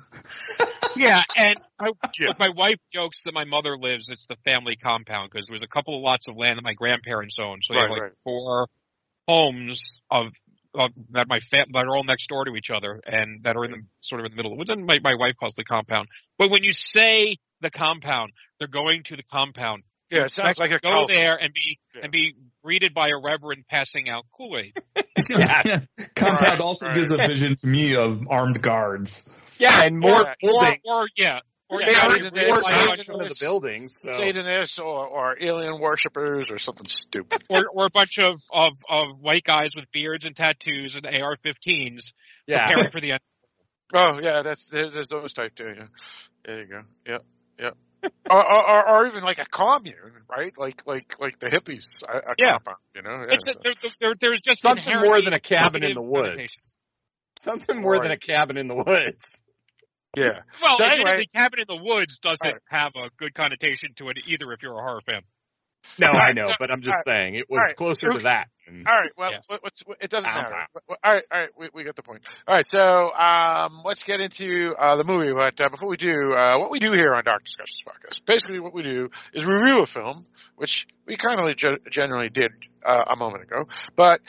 Yeah, 0.95 1.23
and 1.37 1.57
I, 1.81 1.87
Yeah. 2.19 2.33
my 2.39 2.51
wife 2.55 2.77
jokes 2.93 3.23
that 3.25 3.33
my 3.33 3.45
mother 3.45 3.79
lives. 3.79 4.11
It's 4.11 4.27
the 4.27 4.37
family 4.45 4.77
compound 4.77 5.31
because 5.33 5.47
there 5.47 5.55
was 5.55 5.63
a 5.63 5.67
couple 5.67 5.97
of 5.97 6.03
lots 6.03 6.29
of 6.29 6.37
land 6.37 6.59
that 6.59 6.65
my 6.65 6.75
grandparents 6.75 7.39
owned. 7.41 7.63
So 7.65 7.75
you 7.75 7.81
have 7.81 7.91
like 7.91 8.03
right. 8.03 8.13
four 8.25 8.67
homes 9.27 10.01
of, 10.11 10.27
of 10.75 10.91
that 11.11 11.29
my 11.29 11.39
fam- 11.41 11.67
that 11.73 11.85
are 11.85 11.97
all 11.97 12.05
next 12.05 12.29
door 12.29 12.45
to 12.45 12.55
each 12.57 12.71
other 12.71 13.01
and 13.07 13.43
that 13.45 13.57
are 13.57 13.65
in 13.65 13.71
the 13.73 13.79
sort 14.01 14.21
of 14.21 14.27
in 14.27 14.33
the 14.33 14.37
middle. 14.37 14.57
Which 14.57 14.69
then 14.69 14.85
my 14.87 14.99
my 15.03 15.15
wife 15.15 15.35
calls 15.39 15.55
the 15.55 15.65
compound. 15.65 16.09
But 16.39 16.51
when 16.51 16.63
you 16.65 16.73
say 16.73 17.37
the 17.61 17.71
compound, 17.71 18.33
they're 18.59 18.69
going 18.69 19.03
to 19.05 19.17
the 19.17 19.23
compound. 19.31 19.83
yeah, 20.11 20.25
it 20.25 20.33
sounds 20.33 20.59
like 20.59 20.71
a 20.71 20.79
go 20.81 20.89
cult. 20.91 21.09
there 21.13 21.37
and 21.41 21.53
be 21.53 21.79
Yeah. 21.95 22.01
and 22.05 22.13
be 22.13 22.35
greeted 22.65 22.95
by 22.95 23.09
a 23.09 23.19
reverend 23.23 23.65
passing 23.69 24.09
out 24.09 24.25
Kool 24.37 24.59
Aid. 24.59 24.73
Yeah. 25.29 25.81
Compound 26.17 26.41
Right, 26.43 26.61
also 26.61 26.87
right. 26.87 26.97
gives 26.97 27.11
a 27.11 27.17
vision 27.29 27.55
to 27.57 27.67
me 27.67 27.95
of 27.95 28.23
armed 28.29 28.61
guards. 28.61 29.29
Yeah, 29.59 29.85
and 29.85 30.01
more 30.01 30.11
Yeah. 30.11 30.19
or, 30.19 30.35
buildings. 30.41 30.81
or 30.85 31.07
yeah, 31.17 31.41
or 31.73 31.81
Yeah, 31.81 31.87
they 31.87 31.95
Satan 31.95 32.11
already 32.11 32.25
is- 32.27 32.47
forced 32.49 32.67
Satan 32.67 33.01
out 33.01 33.09
one 33.09 33.21
of 33.23 33.29
the 33.29 33.37
buildings. 33.41 33.97
So. 34.01 34.13
Satanists 34.13 34.79
or, 34.79 35.07
or 35.09 35.37
alien 35.41 35.81
worshippers 35.81 36.51
or 36.51 36.59
something 36.59 36.87
stupid. 36.87 37.43
or, 37.51 37.65
or 37.73 37.87
a 37.87 37.91
bunch 37.95 38.19
of, 38.19 38.41
of, 38.53 38.73
of 38.89 39.19
white 39.21 39.45
guys 39.45 39.71
with 39.75 39.91
beards 39.93 40.25
and 40.25 40.37
tattoos 40.37 40.97
and 40.97 41.07
AR-15s 41.07 42.13
yeah. 42.47 42.67
preparing 42.67 42.91
for 42.91 43.01
the 43.01 43.13
end. 43.13 43.21
Oh 43.95 44.19
yeah, 44.23 44.41
that's 44.41 44.65
there's, 44.73 44.95
there's 44.95 45.09
those 45.11 45.35
type 45.35 45.55
too. 45.55 45.75
Yeah, 45.77 45.85
there 46.47 46.61
you 46.63 46.67
go. 46.67 46.81
Yeah, 47.07 47.19
yeah. 47.59 47.71
or, 48.31 48.53
or, 48.53 48.89
or 48.89 49.07
even 49.07 49.23
like 49.23 49.37
a 49.39 49.45
commune, 49.45 49.95
right? 50.31 50.55
Like 50.57 50.81
like 50.87 51.13
like 51.21 51.39
the 51.41 51.49
hippies. 51.49 51.85
A, 52.09 52.17
a 52.17 52.35
Yeah. 52.39 52.53
compound, 52.53 52.79
you 52.97 53.03
know. 53.03 53.27
It's 53.29 53.47
a, 53.47 53.53
there, 53.63 53.75
there, 54.01 54.15
there's 54.19 54.41
just 54.41 54.63
Something 54.63 54.99
more 54.99 55.21
than 55.21 55.35
a 55.35 55.41
cabin 55.41 55.85
in 55.85 55.93
the 55.95 56.01
woods. 56.01 56.29
connotations. 56.29 56.67
Something 57.41 57.83
more 57.83 58.01
than 58.01 58.13
a 58.13 58.17
cabin 58.19 58.57
in 58.57 58.67
the 58.69 58.77
woods. 58.77 59.41
Yeah. 60.16 60.40
Well, 60.62 60.77
So 60.79 60.85
admittedly, 60.85 61.11
anyway- 61.12 61.27
Cabin 61.37 61.61
in 61.61 61.66
the 61.68 61.83
Woods 61.83 62.18
doesn't 62.18 62.40
Right. 62.44 62.57
have 62.68 62.92
a 62.96 63.11
good 63.16 63.35
connotation 63.35 63.94
to 63.96 64.09
it 64.11 64.18
either 64.27 64.53
if 64.53 64.62
you're 64.62 64.79
a 64.79 64.83
horror 64.83 65.01
fan. 65.07 65.22
No, 65.98 66.07
All 66.09 66.16
I 66.20 66.33
know, 66.33 66.48
so- 66.48 66.55
but 66.61 66.70
I'm 66.70 66.81
just 66.81 66.94
all 66.96 67.03
saying 67.05 67.35
it 67.35 67.46
was 67.51 67.59
all 67.61 67.66
right, 67.66 67.77
closer 67.77 68.12
so- 68.12 68.18
to 68.18 68.22
that. 68.25 68.46
And- 68.68 68.87
All 68.87 68.96
right. 68.96 69.11
Well, 69.16 69.33
Yes. 69.33 69.48
what's 69.61 69.83
it 70.01 70.09
doesn't 70.11 70.31
Downtown. 70.31 70.51
matter. 70.53 70.68
All 70.88 71.12
right. 71.12 71.25
All 71.33 71.40
right. 71.40 71.48
We, 71.57 71.68
we 71.75 71.83
get 71.85 71.96
the 71.96 72.05
point. 72.05 72.22
All 72.46 72.55
right. 72.55 72.64
So 72.68 73.12
um, 73.12 73.83
let's 73.85 74.05
get 74.05 74.20
into 74.20 74.77
uh, 74.79 74.94
the 74.94 75.03
movie. 75.03 75.33
But 75.33 75.61
uh, 75.61 75.68
before 75.70 75.88
we 75.88 75.96
do, 75.96 76.33
uh, 76.33 76.59
what 76.61 76.70
we 76.70 76.79
do 76.79 76.92
here 76.92 77.12
on 77.14 77.25
Dark 77.25 77.42
Discussions 77.44 77.83
podcast, 77.85 78.25
basically 78.25 78.61
what 78.61 78.72
we 78.72 78.83
do 78.85 79.11
is 79.35 79.44
review 79.44 79.81
a 79.81 79.87
film, 79.87 80.25
which 80.55 80.87
we 81.07 81.16
kind 81.16 81.40
of 81.40 81.57
ge- 81.57 81.83
generally 81.90 82.29
did 82.29 82.53
uh, 82.87 83.05
a 83.09 83.16
moment 83.16 83.42
ago. 83.42 83.64
But 83.96 84.20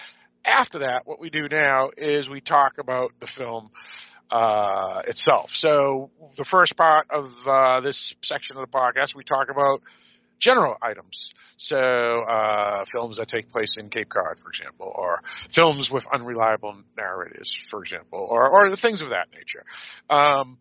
after 0.43 0.79
that, 0.79 1.03
what 1.05 1.19
we 1.19 1.29
do 1.29 1.47
now 1.47 1.91
is 1.95 2.27
we 2.27 2.41
talk 2.41 2.79
about 2.79 3.11
the 3.19 3.27
film 3.27 3.69
uh, 4.33 5.03
itself. 5.07 5.51
So 5.53 6.09
the 6.35 6.43
first 6.43 6.75
part 6.75 7.07
of 7.11 7.29
uh, 7.47 7.81
this 7.81 8.15
section 8.23 8.57
of 8.57 8.67
the 8.67 8.77
podcast, 8.77 9.15
we 9.15 9.23
talk 9.23 9.49
about 9.51 9.81
general 10.39 10.75
items. 10.81 11.31
So 11.57 11.77
uh, 11.77 12.83
films 12.91 13.17
that 13.17 13.27
take 13.27 13.51
place 13.51 13.77
in 13.79 13.89
Cape 13.89 14.09
Cod, 14.09 14.39
for 14.41 14.49
example, 14.49 14.91
or 14.93 15.21
films 15.51 15.91
with 15.91 16.03
unreliable 16.11 16.75
narrators, 16.97 17.49
for 17.69 17.83
example, 17.83 18.27
or 18.29 18.49
or 18.49 18.75
things 18.75 19.01
of 19.01 19.09
that 19.09 19.27
nature. 19.31 19.63
Um, 20.09 20.57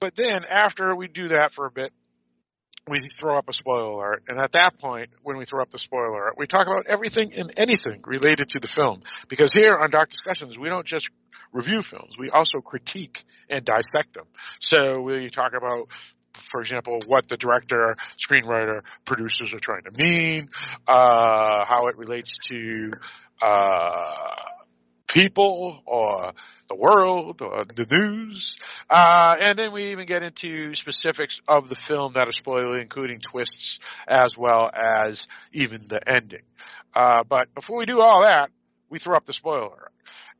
but 0.00 0.16
then 0.16 0.46
after 0.50 0.96
we 0.96 1.08
do 1.08 1.28
that 1.28 1.52
for 1.52 1.66
a 1.66 1.70
bit, 1.70 1.92
we 2.90 3.08
throw 3.18 3.36
up 3.36 3.48
a 3.48 3.52
spoiler 3.52 3.92
alert, 3.92 4.24
and 4.28 4.38
at 4.38 4.52
that 4.52 4.78
point, 4.78 5.10
when 5.22 5.36
we 5.36 5.44
throw 5.44 5.62
up 5.62 5.70
the 5.70 5.78
spoiler 5.78 6.06
alert, 6.06 6.34
we 6.36 6.46
talk 6.46 6.66
about 6.66 6.86
everything 6.86 7.32
and 7.36 7.52
anything 7.56 8.02
related 8.06 8.48
to 8.50 8.60
the 8.60 8.68
film. 8.68 9.02
Because 9.28 9.52
here 9.52 9.76
on 9.76 9.90
Dark 9.90 10.10
Discussions, 10.10 10.58
we 10.58 10.68
don't 10.68 10.86
just 10.86 11.08
review 11.52 11.82
films; 11.82 12.16
we 12.18 12.30
also 12.30 12.60
critique 12.60 13.24
and 13.48 13.64
dissect 13.64 14.14
them. 14.14 14.26
So 14.60 15.00
we 15.00 15.30
talk 15.30 15.52
about 15.56 15.88
for 16.50 16.60
example, 16.60 17.00
what 17.06 17.26
the 17.28 17.36
director, 17.36 17.96
screenwriter, 18.18 18.82
producers 19.04 19.52
are 19.52 19.58
trying 19.58 19.82
to 19.84 19.90
mean, 19.90 20.48
uh, 20.86 21.64
how 21.64 21.88
it 21.88 21.96
relates 21.96 22.36
to 22.48 22.92
uh, 23.42 24.34
people 25.08 25.82
or 25.86 26.32
the 26.68 26.76
world 26.76 27.40
or 27.40 27.64
the 27.64 27.86
news, 27.90 28.56
uh, 28.90 29.36
and 29.40 29.58
then 29.58 29.72
we 29.72 29.92
even 29.92 30.06
get 30.06 30.22
into 30.22 30.74
specifics 30.74 31.40
of 31.48 31.68
the 31.68 31.74
film 31.74 32.12
that 32.14 32.28
are 32.28 32.32
spoiler, 32.32 32.76
including 32.76 33.20
twists 33.20 33.78
as 34.06 34.34
well 34.36 34.70
as 34.74 35.26
even 35.52 35.86
the 35.88 36.00
ending. 36.06 36.42
Uh, 36.94 37.24
but 37.28 37.52
before 37.54 37.78
we 37.78 37.86
do 37.86 38.00
all 38.00 38.22
that, 38.22 38.50
we 38.90 38.98
throw 38.98 39.16
up 39.16 39.26
the 39.26 39.32
spoiler. 39.32 39.90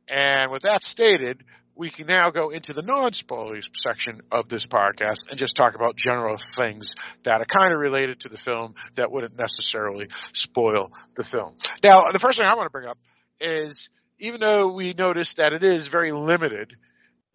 And 0.07 0.51
with 0.51 0.63
that 0.63 0.83
stated, 0.83 1.43
we 1.79 1.89
can 1.89 2.07
now 2.07 2.29
go 2.29 2.49
into 2.49 2.73
the 2.73 2.81
non-spoilers 2.81 3.65
section 3.73 4.19
of 4.31 4.49
this 4.49 4.65
podcast 4.65 5.19
and 5.29 5.39
just 5.39 5.55
talk 5.55 5.75
about 5.75 5.95
general 5.95 6.35
things 6.57 6.93
that 7.23 7.39
are 7.39 7.45
kind 7.45 7.73
of 7.73 7.79
related 7.79 8.19
to 8.19 8.29
the 8.29 8.37
film 8.37 8.73
that 8.95 9.09
wouldn't 9.09 9.37
necessarily 9.37 10.07
spoil 10.33 10.91
the 11.15 11.23
film. 11.23 11.55
Now, 11.81 12.11
the 12.11 12.19
first 12.19 12.37
thing 12.37 12.47
I 12.47 12.55
want 12.55 12.65
to 12.65 12.71
bring 12.71 12.87
up 12.87 12.97
is 13.39 13.87
even 14.19 14.39
though 14.39 14.71
we 14.71 14.93
noticed 14.93 15.37
that 15.37 15.53
it 15.53 15.63
is 15.63 15.87
very 15.87 16.11
limited, 16.11 16.75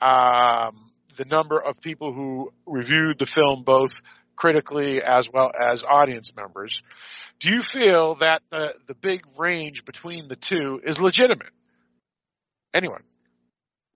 um, 0.00 0.90
the 1.16 1.24
number 1.24 1.58
of 1.58 1.80
people 1.80 2.12
who 2.12 2.52
reviewed 2.66 3.18
the 3.18 3.26
film 3.26 3.62
both 3.64 3.92
critically 4.36 5.00
as 5.02 5.28
well 5.32 5.50
as 5.72 5.82
audience 5.82 6.30
members, 6.36 6.74
do 7.40 7.50
you 7.50 7.62
feel 7.62 8.16
that 8.16 8.42
the, 8.50 8.74
the 8.86 8.94
big 8.94 9.22
range 9.38 9.84
between 9.84 10.28
the 10.28 10.36
two 10.36 10.80
is 10.84 11.00
legitimate? 11.00 11.52
Anyone? 12.74 13.02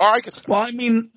Or 0.00 0.08
I 0.08 0.20
guess 0.20 0.46
Well, 0.46 0.60
I 0.60 0.70
mean, 0.70 1.10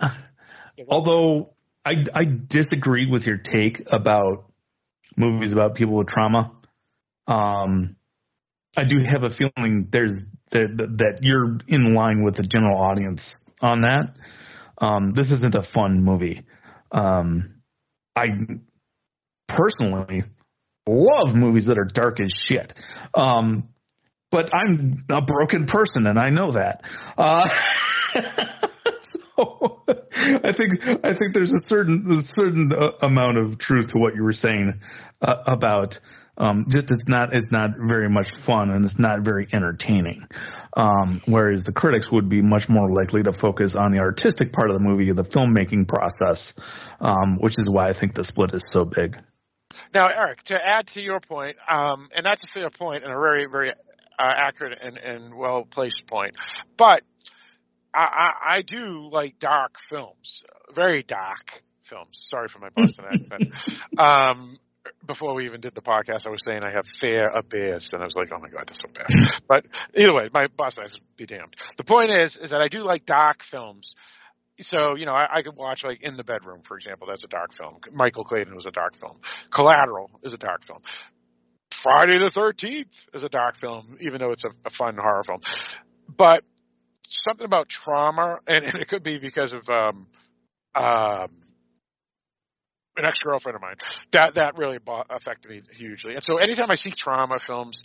although 0.90 1.54
I, 1.86 2.04
I 2.14 2.26
disagree 2.26 3.06
with 3.06 3.28
your 3.28 3.38
take 3.38 3.84
about 3.92 4.52
movies 5.16 5.54
about 5.54 5.76
people 5.76 5.96
with 5.96 6.08
trauma, 6.08 6.52
um, 7.28 7.96
I 8.76 8.84
do 8.84 8.98
have 9.10 9.24
a 9.24 9.30
feeling 9.30 9.88
there's 9.92 10.20
that, 10.52 10.78
that 10.98 11.20
you're 11.22 11.58
in 11.68 11.94
line 11.94 12.24
with 12.24 12.36
the 12.36 12.44
general 12.44 12.78
audience 12.78 13.36
on 13.62 13.82
that. 13.82 14.16
Um, 14.78 15.14
this 15.14 15.32
isn't 15.32 15.56
a 15.56 15.64
fun 15.64 16.04
movie. 16.04 16.42
Um, 16.92 17.62
I 18.16 18.30
personally 19.48 20.24
love 20.88 21.36
movies 21.36 21.68
that 21.68 21.78
are 21.78 21.86
dark 21.86 22.20
as 22.20 22.32
shit. 22.32 22.74
Um, 23.14 23.70
but 24.32 24.50
I'm 24.54 25.04
a 25.10 25.22
broken 25.22 25.66
person 25.66 26.08
and 26.08 26.18
I 26.18 26.30
know 26.30 26.52
that. 26.52 26.84
Uh, 27.18 27.50
so 29.02 29.84
I 30.44 30.52
think 30.54 31.06
I 31.06 31.14
think 31.14 31.34
there's 31.34 31.54
a 31.54 31.62
certain 31.62 32.10
a 32.12 32.22
certain 32.22 32.72
uh, 32.74 32.92
amount 33.02 33.38
of 33.38 33.58
truth 33.58 33.88
to 33.88 34.00
what 34.00 34.16
you 34.16 34.24
were 34.24 34.34
saying 34.34 34.80
uh, 35.22 35.36
about 35.46 36.00
um, 36.42 36.66
just 36.68 36.90
it's 36.90 37.08
not 37.08 37.34
it's 37.34 37.52
not 37.52 37.70
very 37.78 38.10
much 38.10 38.36
fun 38.36 38.72
and 38.72 38.84
it's 38.84 38.98
not 38.98 39.22
very 39.22 39.48
entertaining. 39.54 40.28
Um, 40.76 41.22
whereas 41.26 41.64
the 41.64 41.72
critics 41.72 42.12
would 42.12 42.30
be 42.30 42.42
much 42.42 42.68
more 42.68 42.90
likely 42.92 43.22
to 43.24 43.32
focus 43.32 43.76
on 43.76 43.92
the 43.92 44.00
artistic 44.00 44.52
part 44.52 44.72
of 44.72 44.76
the 44.76 44.82
movie, 44.82 45.12
the 45.12 45.24
filmmaking 45.24 45.88
process, 45.88 46.54
um, 47.00 47.38
which 47.40 47.60
is 47.60 47.70
why 47.70 47.90
I 47.90 47.94
think 47.94 48.16
the 48.16 48.24
split 48.24 48.56
is 48.56 48.68
so 48.68 48.86
big. 48.86 49.22
Now, 49.94 50.08
Eric, 50.08 50.44
to 50.46 50.56
add 50.56 50.88
to 50.88 51.02
your 51.02 51.20
point, 51.20 51.58
um, 51.70 52.10
and 52.16 52.26
that's 52.26 52.44
a 52.44 52.48
fair 52.48 52.70
point 52.72 53.04
and 53.04 53.14
a 53.14 53.16
very, 53.16 53.46
very 53.46 53.72
uh, 53.72 53.74
accurate 54.20 54.80
and, 54.82 54.98
and 54.98 55.36
well 55.36 55.68
placed 55.70 56.08
point, 56.08 56.36
but 56.76 57.04
I, 57.94 58.00
I, 58.00 58.56
I 58.56 58.62
do 58.66 59.10
like 59.12 59.38
dark 59.38 59.76
films, 59.90 60.44
very 60.74 61.04
dark 61.04 61.62
films. 61.84 62.28
Sorry 62.32 62.48
for 62.48 62.60
my 62.60 62.70
Boston 62.70 63.06
accent. 63.12 63.54
Um, 63.98 64.58
before 65.06 65.34
we 65.34 65.46
even 65.46 65.62
did 65.62 65.76
the 65.76 65.82
podcast, 65.82 66.26
I 66.26 66.30
was 66.30 66.42
saying 66.46 66.64
I 66.64 66.72
have 66.72 66.86
fair 67.00 67.32
bears, 67.50 67.90
and 67.94 68.02
I 68.02 68.06
was 68.06 68.16
like, 68.16 68.30
"Oh 68.34 68.40
my 68.40 68.50
god, 68.50 68.66
that's 68.68 68.80
so 68.80 68.90
bad." 68.94 69.08
but 69.48 69.66
either 69.96 70.14
way, 70.14 70.30
my 70.34 70.48
boss 70.48 70.76
says 70.76 70.96
be 71.18 71.26
damned. 71.26 71.56
The 71.78 71.84
point 71.84 72.12
is, 72.12 72.38
is 72.38 72.52
that 72.52 72.62
I 72.62 72.68
do 72.68 72.80
like 72.80 73.06
dark 73.06 73.44
films. 73.44 73.94
So 74.62 74.96
you 74.96 75.06
know, 75.06 75.14
I, 75.14 75.38
I 75.38 75.42
could 75.42 75.56
watch 75.56 75.84
like 75.84 76.02
In 76.02 76.16
the 76.16 76.24
Bedroom, 76.24 76.62
for 76.64 76.78
example. 76.78 77.08
That's 77.08 77.24
a 77.24 77.28
dark 77.28 77.54
film. 77.54 77.78
Michael 77.92 78.24
Clayton 78.24 78.56
was 78.56 78.66
a 78.66 78.72
dark 78.72 78.96
film. 78.98 79.20
Collateral 79.54 80.12
is 80.24 80.34
a 80.34 80.38
dark 80.38 80.66
film. 80.66 80.80
Friday 81.72 82.20
the 82.20 82.32
Thirteenth 82.32 83.08
is 83.14 83.24
a 83.24 83.30
dark 83.30 83.58
film, 83.58 83.98
even 84.02 84.20
though 84.20 84.32
it's 84.32 84.44
a, 84.44 84.50
a 84.66 84.70
fun 84.70 84.98
horror 84.98 85.24
film. 85.24 85.42
But 86.08 86.44
something 87.08 87.46
about 87.46 87.70
trauma, 87.70 88.40
and, 88.48 88.66
and 88.66 88.76
it 88.76 88.88
could 88.88 89.04
be 89.04 89.18
because 89.18 89.54
of 89.54 89.68
um, 89.70 90.08
um, 90.76 91.30
an 92.98 93.06
ex 93.06 93.20
girlfriend 93.20 93.56
of 93.56 93.62
mine. 93.62 93.76
That 94.12 94.36
that 94.36 94.58
really 94.58 94.78
bo- 94.78 95.04
affected 95.10 95.52
me 95.52 95.62
hugely. 95.74 96.16
And 96.16 96.24
so 96.24 96.38
anytime 96.38 96.72
I 96.72 96.76
see 96.76 96.92
trauma 96.92 97.38
films, 97.46 97.82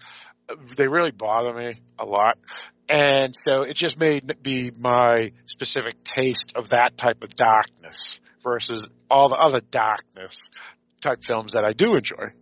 they 0.77 0.89
really 0.89 1.11
bother 1.11 1.53
me 1.53 1.81
a 1.99 2.05
lot. 2.05 2.39
And 2.89 3.35
so 3.37 3.63
it 3.63 3.75
just 3.75 3.99
made 3.99 4.37
be 4.43 4.71
my 4.79 5.33
specific 5.47 5.97
taste 6.05 6.53
of 6.55 6.69
that 6.69 6.97
type 6.97 7.23
of 7.23 7.31
darkness 7.35 8.21
versus 8.43 8.87
all 9.11 9.29
the 9.29 9.37
other 9.37 9.61
darkness 9.71 10.39
type 11.01 11.19
films 11.27 11.53
that 11.53 11.65
I 11.65 11.73
do 11.73 11.97
enjoy. 11.97 12.33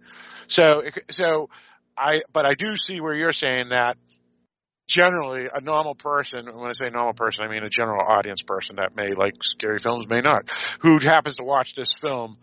So 0.49 0.83
so 1.11 1.49
I 1.97 2.21
but 2.33 2.45
I 2.45 2.55
do 2.55 2.77
see 2.77 3.01
where 3.01 3.15
you're 3.15 3.33
saying 3.33 3.71
that 3.71 3.97
generally 4.87 5.47
a 5.53 5.61
normal 5.61 5.95
person 5.95 6.47
when 6.47 6.69
i 6.69 6.73
say 6.73 6.91
normal 6.91 7.15
person 7.15 7.45
i 7.45 7.49
mean 7.49 7.63
a 7.63 7.71
general 7.71 8.05
audience 8.07 8.43
person 8.43 8.77
that 8.77 8.95
may 8.95 9.15
like 9.15 9.35
scary 9.41 9.79
films 9.79 10.07
may 10.09 10.21
not 10.21 10.45
who 10.81 10.99
happens 10.99 11.37
to 11.37 11.45
watch 11.45 11.75
this 11.75 11.91
film 12.01 12.37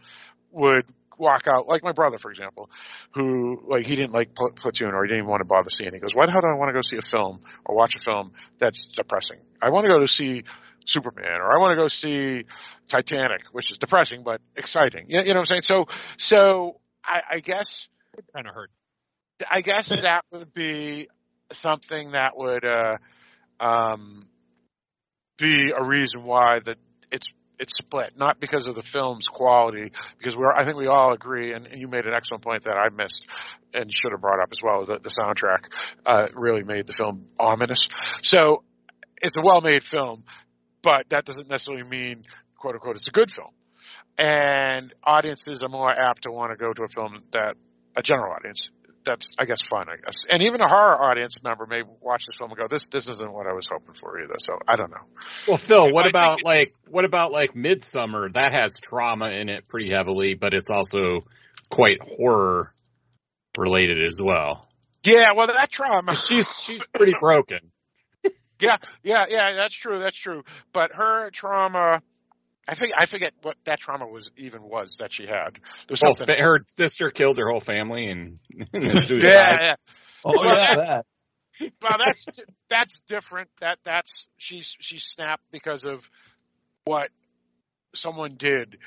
would 0.52 0.86
walk 1.18 1.44
out 1.48 1.68
like 1.68 1.84
my 1.84 1.92
brother 1.92 2.18
for 2.18 2.32
example 2.32 2.70
who 3.14 3.62
like 3.68 3.86
he 3.86 3.96
didn't 3.96 4.12
like 4.12 4.34
Pl- 4.34 4.52
platoon 4.56 4.94
or 4.94 5.04
he 5.04 5.10
didn't 5.10 5.20
even 5.20 5.30
want 5.30 5.42
to 5.42 5.46
bother 5.46 5.70
seeing 5.78 5.89
it. 5.89 5.94
he 5.94 6.00
goes 6.00 6.16
why 6.16 6.26
the 6.26 6.32
hell 6.32 6.42
do 6.42 6.48
i 6.48 6.56
want 6.56 6.70
to 6.70 6.74
go 6.74 6.82
see 6.82 6.98
a 6.98 7.12
film 7.12 7.42
or 7.66 7.76
watch 7.76 7.94
a 7.96 8.00
film 8.00 8.32
that's 8.60 8.88
depressing 8.96 9.38
i 9.62 9.70
want 9.70 9.86
to 9.86 9.89
go 9.89 10.00
to 10.00 10.08
see 10.08 10.44
superman 10.86 11.39
or 11.39 11.54
i 11.54 11.60
want 11.60 11.70
to 11.70 11.76
go 11.76 11.88
see 11.88 12.44
titanic 12.89 13.42
which 13.52 13.70
is 13.72 13.78
depressing 13.78 14.24
but 14.24 14.42
exciting 14.58 15.06
you 15.08 15.18
know, 15.18 15.24
you 15.24 15.34
know 15.34 15.39
what 15.39 15.42
i'm 15.42 15.46
saying 15.46 15.62
so 15.62 15.86
so 16.18 16.80
i, 17.06 17.36
I 17.36 17.39
guess 17.39 17.88
kind 18.34 18.48
of 18.48 18.54
hurt. 18.54 18.72
I 19.50 19.62
guess 19.62 19.89
that 19.89 20.24
would 20.32 20.54
be 20.54 21.08
something 21.54 22.12
that 22.12 22.36
would 22.36 22.66
uh, 22.66 22.97
um, 23.60 24.26
be 25.38 25.72
a 25.78 25.84
reason 25.84 26.26
why 26.26 26.60
that 26.66 26.78
it's 27.12 27.32
it's 27.60 27.74
split, 27.78 28.14
not 28.18 28.39
because 28.39 28.66
of 28.66 28.74
the 28.74 28.82
film's 28.82 29.28
quality, 29.32 29.91
because 30.18 30.36
we're 30.36 30.52
I 30.52 30.66
think 30.66 30.78
we 30.78 30.88
all 30.88 31.14
agree, 31.14 31.54
and 31.54 31.68
you 31.76 31.88
made 31.88 32.06
an 32.06 32.14
excellent 32.14 32.43
point 32.43 32.64
that 32.64 32.72
I 32.72 32.89
missed 32.89 33.26
and 33.74 33.91
should 33.91 34.12
have 34.12 34.22
brought 34.22 34.41
up 34.41 34.49
as 34.52 34.58
well. 34.64 34.86
The, 34.86 34.97
the 34.97 35.10
soundtrack 35.10 35.66
uh, 36.06 36.28
really 36.34 36.64
made 36.64 36.88
the 36.88 36.93
film 36.93 37.28
ominous. 37.39 37.80
So 38.24 38.64
it's 39.22 39.38
a 39.38 39.41
well-made 39.41 39.84
film, 39.84 40.24
but 40.82 41.06
that 41.10 41.26
doesn't 41.26 41.47
necessarily 41.47 41.88
mean 41.88 42.24
quote 42.58 42.76
unquote 42.76 42.95
it's 42.95 43.08
a 43.08 43.12
good 43.12 43.32
film. 43.32 43.52
And 44.18 44.93
audiences 45.04 45.62
are 45.62 45.70
more 45.70 45.91
apt 45.91 46.24
to 46.24 46.32
want 46.32 46.52
to 46.52 46.58
go 46.58 46.74
to 46.74 46.84
a 46.84 46.88
film 46.89 47.24
that 47.34 47.56
a 47.95 48.02
general 48.02 48.34
audience 48.34 48.70
that's 49.06 49.26
I 49.39 49.45
guess 49.45 49.60
fun, 49.68 49.86
I 49.89 49.95
guess. 49.97 50.16
And 50.30 50.41
even 50.41 50.62
a 50.62 50.68
horror 50.68 51.02
audience 51.02 51.36
member 51.43 51.66
may 51.66 51.82
watch 52.02 52.24
this 52.28 52.36
film 52.38 52.52
and 52.52 52.58
go, 52.58 52.68
"This 52.70 52.88
this 52.91 53.10
isn't 53.10 53.34
what 53.34 53.47
I 53.47 53.54
was 53.54 53.68
hoping 53.72 53.93
for 53.93 54.22
either." 54.22 54.36
So 54.39 54.54
I 54.68 54.76
don't 54.76 54.91
know. 54.91 55.06
Well, 55.47 55.58
Phil, 55.58 55.91
what 55.91 56.06
I 56.06 56.10
about 56.10 56.43
like 56.43 56.70
what 56.88 57.06
about 57.06 57.32
like 57.32 57.54
Midsommar? 57.54 58.34
That 58.34 58.54
has 58.54 58.76
trauma 58.82 59.30
in 59.30 59.49
it 59.49 59.68
pretty 59.68 59.91
heavily, 59.91 60.36
but 60.36 60.54
it's 60.54 60.70
also 60.70 61.20
quite 61.70 61.97
horror 62.02 62.74
related 63.58 64.06
as 64.06 64.20
well. 64.22 64.68
Yeah, 65.04 65.34
well, 65.36 65.47
that 65.47 65.72
trauma. 65.72 66.16
She's 66.16 66.62
she's 66.62 66.86
pretty 66.93 67.14
broken. 67.20 67.60
Yeah, 68.62 68.76
yeah, 69.02 69.22
yeah. 69.28 69.54
That's 69.54 69.74
true. 69.74 69.97
That's 69.97 70.16
true. 70.16 70.43
But 70.72 70.91
her 70.93 71.32
trauma. 71.32 72.04
I 72.72 72.76
think 72.76 72.93
I 72.97 73.05
forget 73.05 73.34
what 73.41 73.57
that 73.65 73.82
trauma 73.82 74.07
was 74.07 74.30
even 74.38 74.63
was 74.63 74.95
that 74.99 75.11
she 75.11 75.24
had. 75.24 75.55
There 75.55 75.61
was 75.89 76.01
Well, 76.01 76.13
something. 76.13 76.36
fa- 76.38 76.41
her 76.41 76.59
sister 76.67 77.11
killed 77.11 77.38
her 77.38 77.49
whole 77.49 77.59
family 77.59 78.07
and, 78.07 78.39
and 78.74 79.01
suicide. 79.03 79.22
yeah, 79.22 79.61
yeah. 79.61 79.76
Oh 80.24 80.43
yeah, 80.45 80.76
that. 80.76 81.05
well, 81.82 81.97
that's 82.05 82.26
that's 82.69 83.01
different. 83.09 83.49
That 83.59 83.80
that's 83.84 84.28
she's 84.38 84.74
she 84.80 84.99
snapped 84.99 85.43
because 85.51 85.84
of 85.84 85.99
what 86.86 87.09
someone 87.93 88.36
did 88.38 88.78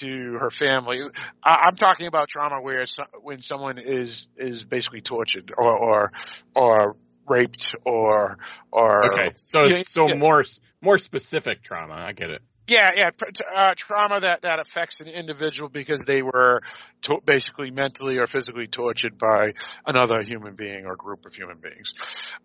to 0.00 0.36
her 0.40 0.50
family. 0.50 1.00
I, 1.44 1.68
I'm 1.68 1.76
talking 1.76 2.08
about 2.08 2.28
trauma 2.28 2.60
where 2.60 2.86
so, 2.86 3.04
when 3.22 3.40
someone 3.42 3.78
is 3.78 4.26
is 4.36 4.64
basically 4.64 5.00
tortured 5.00 5.52
or 5.56 5.76
or 5.76 6.12
or 6.56 6.96
raped 7.28 7.66
or 7.84 8.38
or 8.72 9.12
Okay, 9.12 9.32
so 9.36 9.68
Yeah, 9.68 9.82
so 9.86 10.08
yeah. 10.08 10.14
more 10.16 10.44
more 10.82 10.98
specific 10.98 11.62
trauma. 11.62 11.94
I 11.94 12.12
get 12.12 12.30
it. 12.30 12.42
Yeah 12.68 12.90
yeah 12.94 13.10
uh, 13.56 13.74
trauma 13.76 14.20
that 14.20 14.42
that 14.42 14.60
affects 14.60 15.00
an 15.00 15.08
individual 15.08 15.68
because 15.68 16.02
they 16.06 16.22
were 16.22 16.60
to- 17.02 17.20
basically 17.24 17.70
mentally 17.70 18.18
or 18.18 18.26
physically 18.26 18.66
tortured 18.66 19.18
by 19.18 19.52
another 19.86 20.22
human 20.22 20.54
being 20.54 20.86
or 20.86 20.96
group 20.96 21.26
of 21.26 21.34
human 21.34 21.58
beings. 21.58 21.90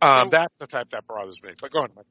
Um, 0.02 0.26
So- 0.26 0.30
that's 0.32 0.56
the 0.58 0.68
type 0.68 0.90
that 0.92 1.06
bothers 1.08 1.38
me. 1.44 1.52
But 1.62 1.72
go 1.72 1.80
on. 1.80 1.90
Mike. 1.96 2.06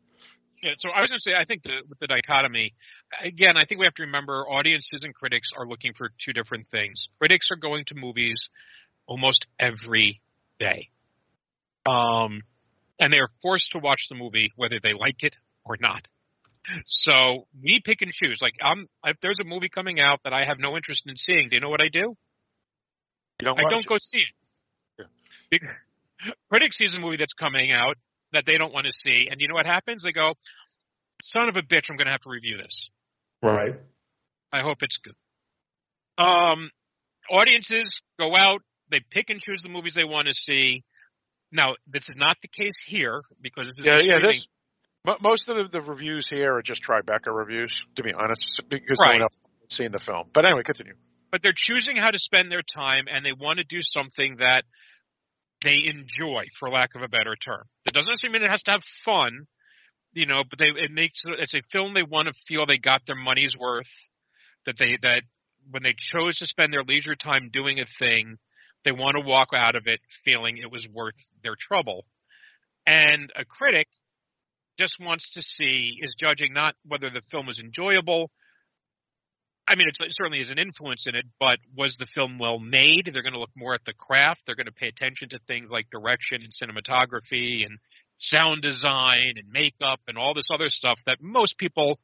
Yeah, 0.63 0.75
so 0.79 0.91
I 0.91 1.01
was 1.01 1.11
going 1.11 1.19
to 1.19 1.23
say, 1.23 1.35
I 1.35 1.45
think 1.45 1.65
the, 1.65 1.83
with 1.89 1.99
the 1.99 2.07
dichotomy, 2.07 2.75
again, 3.21 3.57
I 3.57 3.65
think 3.65 3.81
we 3.81 3.87
have 3.87 3.95
to 3.95 4.05
remember 4.05 4.47
audiences 4.49 5.03
and 5.03 5.13
critics 5.13 5.49
are 5.57 5.67
looking 5.67 5.93
for 5.93 6.11
two 6.19 6.33
different 6.33 6.69
things. 6.71 7.09
Critics 7.19 7.47
are 7.51 7.57
going 7.57 7.85
to 7.87 7.97
movies 7.97 8.49
almost 9.09 9.47
every 9.59 10.21
day. 10.61 10.91
Um, 11.85 12.43
and 13.01 13.13
they 13.13 13.19
are 13.19 13.31
forced 13.43 13.73
to 13.73 13.81
watch 13.81 14.07
the 14.09 14.15
movie 14.15 14.53
whether 14.55 14.79
they 14.81 14.93
like 14.93 15.25
it 15.25 15.37
or 15.65 15.77
not. 15.81 16.07
So 16.87 17.47
we 17.63 17.81
pick 17.81 18.03
and 18.03 18.13
choose. 18.13 18.41
Like, 18.41 18.55
I'm, 18.63 18.87
if 19.05 19.17
there's 19.21 19.41
a 19.41 19.45
movie 19.45 19.69
coming 19.69 20.01
out 20.01 20.21
that 20.25 20.33
I 20.33 20.45
have 20.45 20.59
no 20.59 20.77
interest 20.77 21.03
in 21.07 21.17
seeing, 21.17 21.49
do 21.49 21.57
you 21.57 21.61
know 21.61 21.71
what 21.71 21.81
I 21.83 21.89
do? 21.93 22.17
You 23.41 23.47
don't 23.47 23.59
I 23.59 23.63
don't 23.69 23.81
it. 23.81 23.87
go 23.87 23.99
see 23.99 24.19
it. 24.99 25.07
Big- 25.51 25.65
Critic 26.49 26.73
sees 26.73 26.95
a 26.97 27.01
movie 27.01 27.17
that's 27.17 27.33
coming 27.35 27.73
out 27.73 27.97
that 28.33 28.47
they 28.47 28.57
don't 28.57 28.73
want 28.73 28.87
to 28.87 28.93
see, 28.93 29.29
and 29.29 29.41
you 29.41 29.49
know 29.49 29.55
what 29.55 29.67
happens? 29.67 30.05
They 30.05 30.13
go, 30.13 30.35
"Son 31.21 31.49
of 31.49 31.57
a 31.57 31.63
bitch, 31.63 31.91
I'm 31.91 31.97
going 31.97 32.07
to 32.07 32.13
have 32.13 32.21
to 32.21 32.31
review 32.31 32.57
this." 32.59 32.91
Right. 33.43 33.75
I 34.53 34.61
hope 34.61 34.79
it's 34.83 34.99
good. 34.99 35.15
Um, 36.17 36.71
audiences 37.29 38.03
go 38.21 38.37
out, 38.37 38.63
they 38.91 39.01
pick 39.11 39.31
and 39.31 39.41
choose 39.41 39.63
the 39.63 39.69
movies 39.69 39.95
they 39.95 40.05
want 40.05 40.29
to 40.29 40.35
see. 40.35 40.85
Now, 41.51 41.75
this 41.87 42.09
is 42.09 42.15
not 42.17 42.37
the 42.41 42.49
case 42.49 42.79
here 42.87 43.23
because 43.41 43.67
this 43.67 43.81
is 43.81 43.85
Yeah, 43.85 43.99
a 43.99 44.05
yeah. 44.05 44.19
This 44.23 44.47
mo- 45.07 45.17
most 45.23 45.49
of 45.49 45.57
the, 45.57 45.65
the 45.65 45.83
reviews 45.83 46.27
here 46.29 46.55
are 46.57 46.63
just 46.63 46.83
Tribeca 46.83 47.35
reviews, 47.35 47.73
to 47.97 48.03
be 48.03 48.13
honest, 48.13 48.43
because 48.69 48.99
Right. 49.01 49.09
no 49.11 49.15
one 49.15 49.23
else 49.23 49.39
has 49.69 49.77
seen 49.77 49.93
the 49.93 49.99
film. 49.99 50.29
But 50.33 50.45
anyway, 50.47 50.63
continue. 50.65 50.95
but 51.31 51.43
they're 51.43 51.53
choosing 51.57 51.97
how 51.97 52.11
to 52.11 52.19
spend 52.19 52.51
their 52.53 52.63
time 52.63 53.07
and 53.11 53.25
they 53.25 53.33
want 53.33 53.59
to 53.59 53.65
do 53.65 53.81
something 53.81 54.37
that 54.37 54.65
they 55.65 55.79
enjoy, 55.87 56.45
for 56.59 56.69
lack 56.69 56.95
of 56.95 57.03
a 57.03 57.09
better 57.09 57.37
term. 57.37 57.63
It 57.87 57.93
doesn't 57.95 58.11
necessarily 58.11 58.41
mean 58.41 58.47
it 58.47 58.51
has 58.51 58.63
to 58.65 58.73
have 58.73 58.83
fun, 59.05 59.47
you 60.13 60.27
know, 60.27 60.43
but 60.49 60.59
they 60.59 60.69
it 60.69 60.91
makes 60.91 61.23
it's 61.25 61.55
a 61.55 61.63
film 61.71 61.95
they 61.95 62.03
want 62.03 62.27
to 62.27 62.33
feel 62.47 62.67
they 62.67 62.79
got 62.79 63.07
their 63.07 63.17
money's 63.17 63.57
worth. 63.57 63.91
That 64.67 64.77
they 64.77 64.97
that 65.03 65.23
when 65.71 65.83
they 65.85 65.95
chose 65.97 66.39
to 66.39 66.47
spend 66.47 66.73
their 66.73 66.83
leisure 66.83 67.15
time 67.15 67.49
doing 67.53 67.79
a 67.81 67.87
thing, 67.87 68.37
they 68.85 68.93
want 68.93 69.15
to 69.17 69.25
walk 69.27 69.49
out 69.55 69.77
of 69.77 69.87
it 69.87 70.01
feeling 70.25 70.59
it 70.59 70.71
was 70.71 70.89
worth 70.89 71.15
their 71.43 71.55
trouble. 71.59 72.05
And 72.87 73.33
a 73.37 73.45
critic 73.45 73.87
just 74.79 74.99
wants 75.01 75.31
to 75.31 75.43
see 75.43 75.99
is 76.01 76.15
judging 76.15 76.53
not 76.53 76.75
whether 76.87 77.11
the 77.11 77.23
film 77.31 77.47
was 77.47 77.61
enjoyable, 77.61 78.31
I 79.67 79.77
mean, 79.77 79.87
it 79.89 79.97
certainly 79.97 80.41
is 80.41 80.51
an 80.51 80.59
influence 80.59 81.07
in 81.07 81.15
it, 81.15 81.25
but 81.39 81.59
was 81.77 81.97
the 81.97 82.07
film 82.07 82.39
well 82.39 82.59
made? 82.59 83.11
They're 83.13 83.23
going 83.23 83.35
to 83.35 83.41
look 83.41 83.57
more 83.57 83.75
at 83.75 83.85
the 83.87 83.93
craft. 83.93 84.43
They're 84.45 84.57
going 84.57 84.67
to 84.67 84.73
pay 84.73 84.89
attention 84.89 85.29
to 85.31 85.39
things 85.47 85.71
like 85.71 85.89
direction 85.91 86.43
and 86.43 86.51
cinematography 86.53 87.65
and 87.65 87.79
sound 88.19 88.63
design 88.63 89.35
and 89.37 89.51
makeup 89.51 90.01
and 90.09 90.19
all 90.19 90.35
this 90.35 90.49
other 90.53 90.69
stuff 90.69 91.01
that 91.07 91.19
most 91.21 91.59
people 91.59 91.99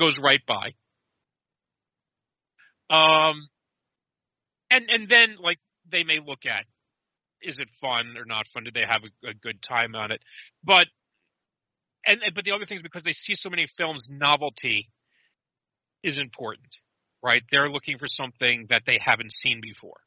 goes 0.00 0.18
right 0.18 0.40
by. 0.46 0.72
Um, 2.90 3.48
and 4.70 4.86
and 4.88 5.08
then 5.08 5.36
like 5.40 5.58
they 5.90 6.04
may 6.04 6.20
look 6.24 6.46
at 6.46 6.64
is 7.42 7.58
it 7.58 7.68
fun 7.80 8.14
or 8.16 8.24
not 8.24 8.48
fun? 8.48 8.64
Did 8.64 8.74
they 8.74 8.84
have 8.86 9.02
a, 9.04 9.30
a 9.30 9.34
good 9.34 9.62
time 9.62 9.94
on 9.94 10.10
it? 10.10 10.20
But 10.62 10.86
and 12.06 12.22
and- 12.22 12.34
but 12.34 12.44
the 12.44 12.52
other 12.52 12.66
thing 12.66 12.76
is 12.78 12.82
because 12.82 13.04
they 13.04 13.12
see 13.12 13.34
so 13.34 13.50
many 13.50 13.66
films, 13.66 14.08
novelty 14.10 14.90
is 16.02 16.18
important, 16.18 16.68
right? 17.22 17.42
They're 17.50 17.70
looking 17.70 17.98
for 17.98 18.06
something 18.06 18.66
that 18.70 18.82
they 18.86 18.98
haven't 19.02 19.32
seen 19.32 19.60
before, 19.60 20.00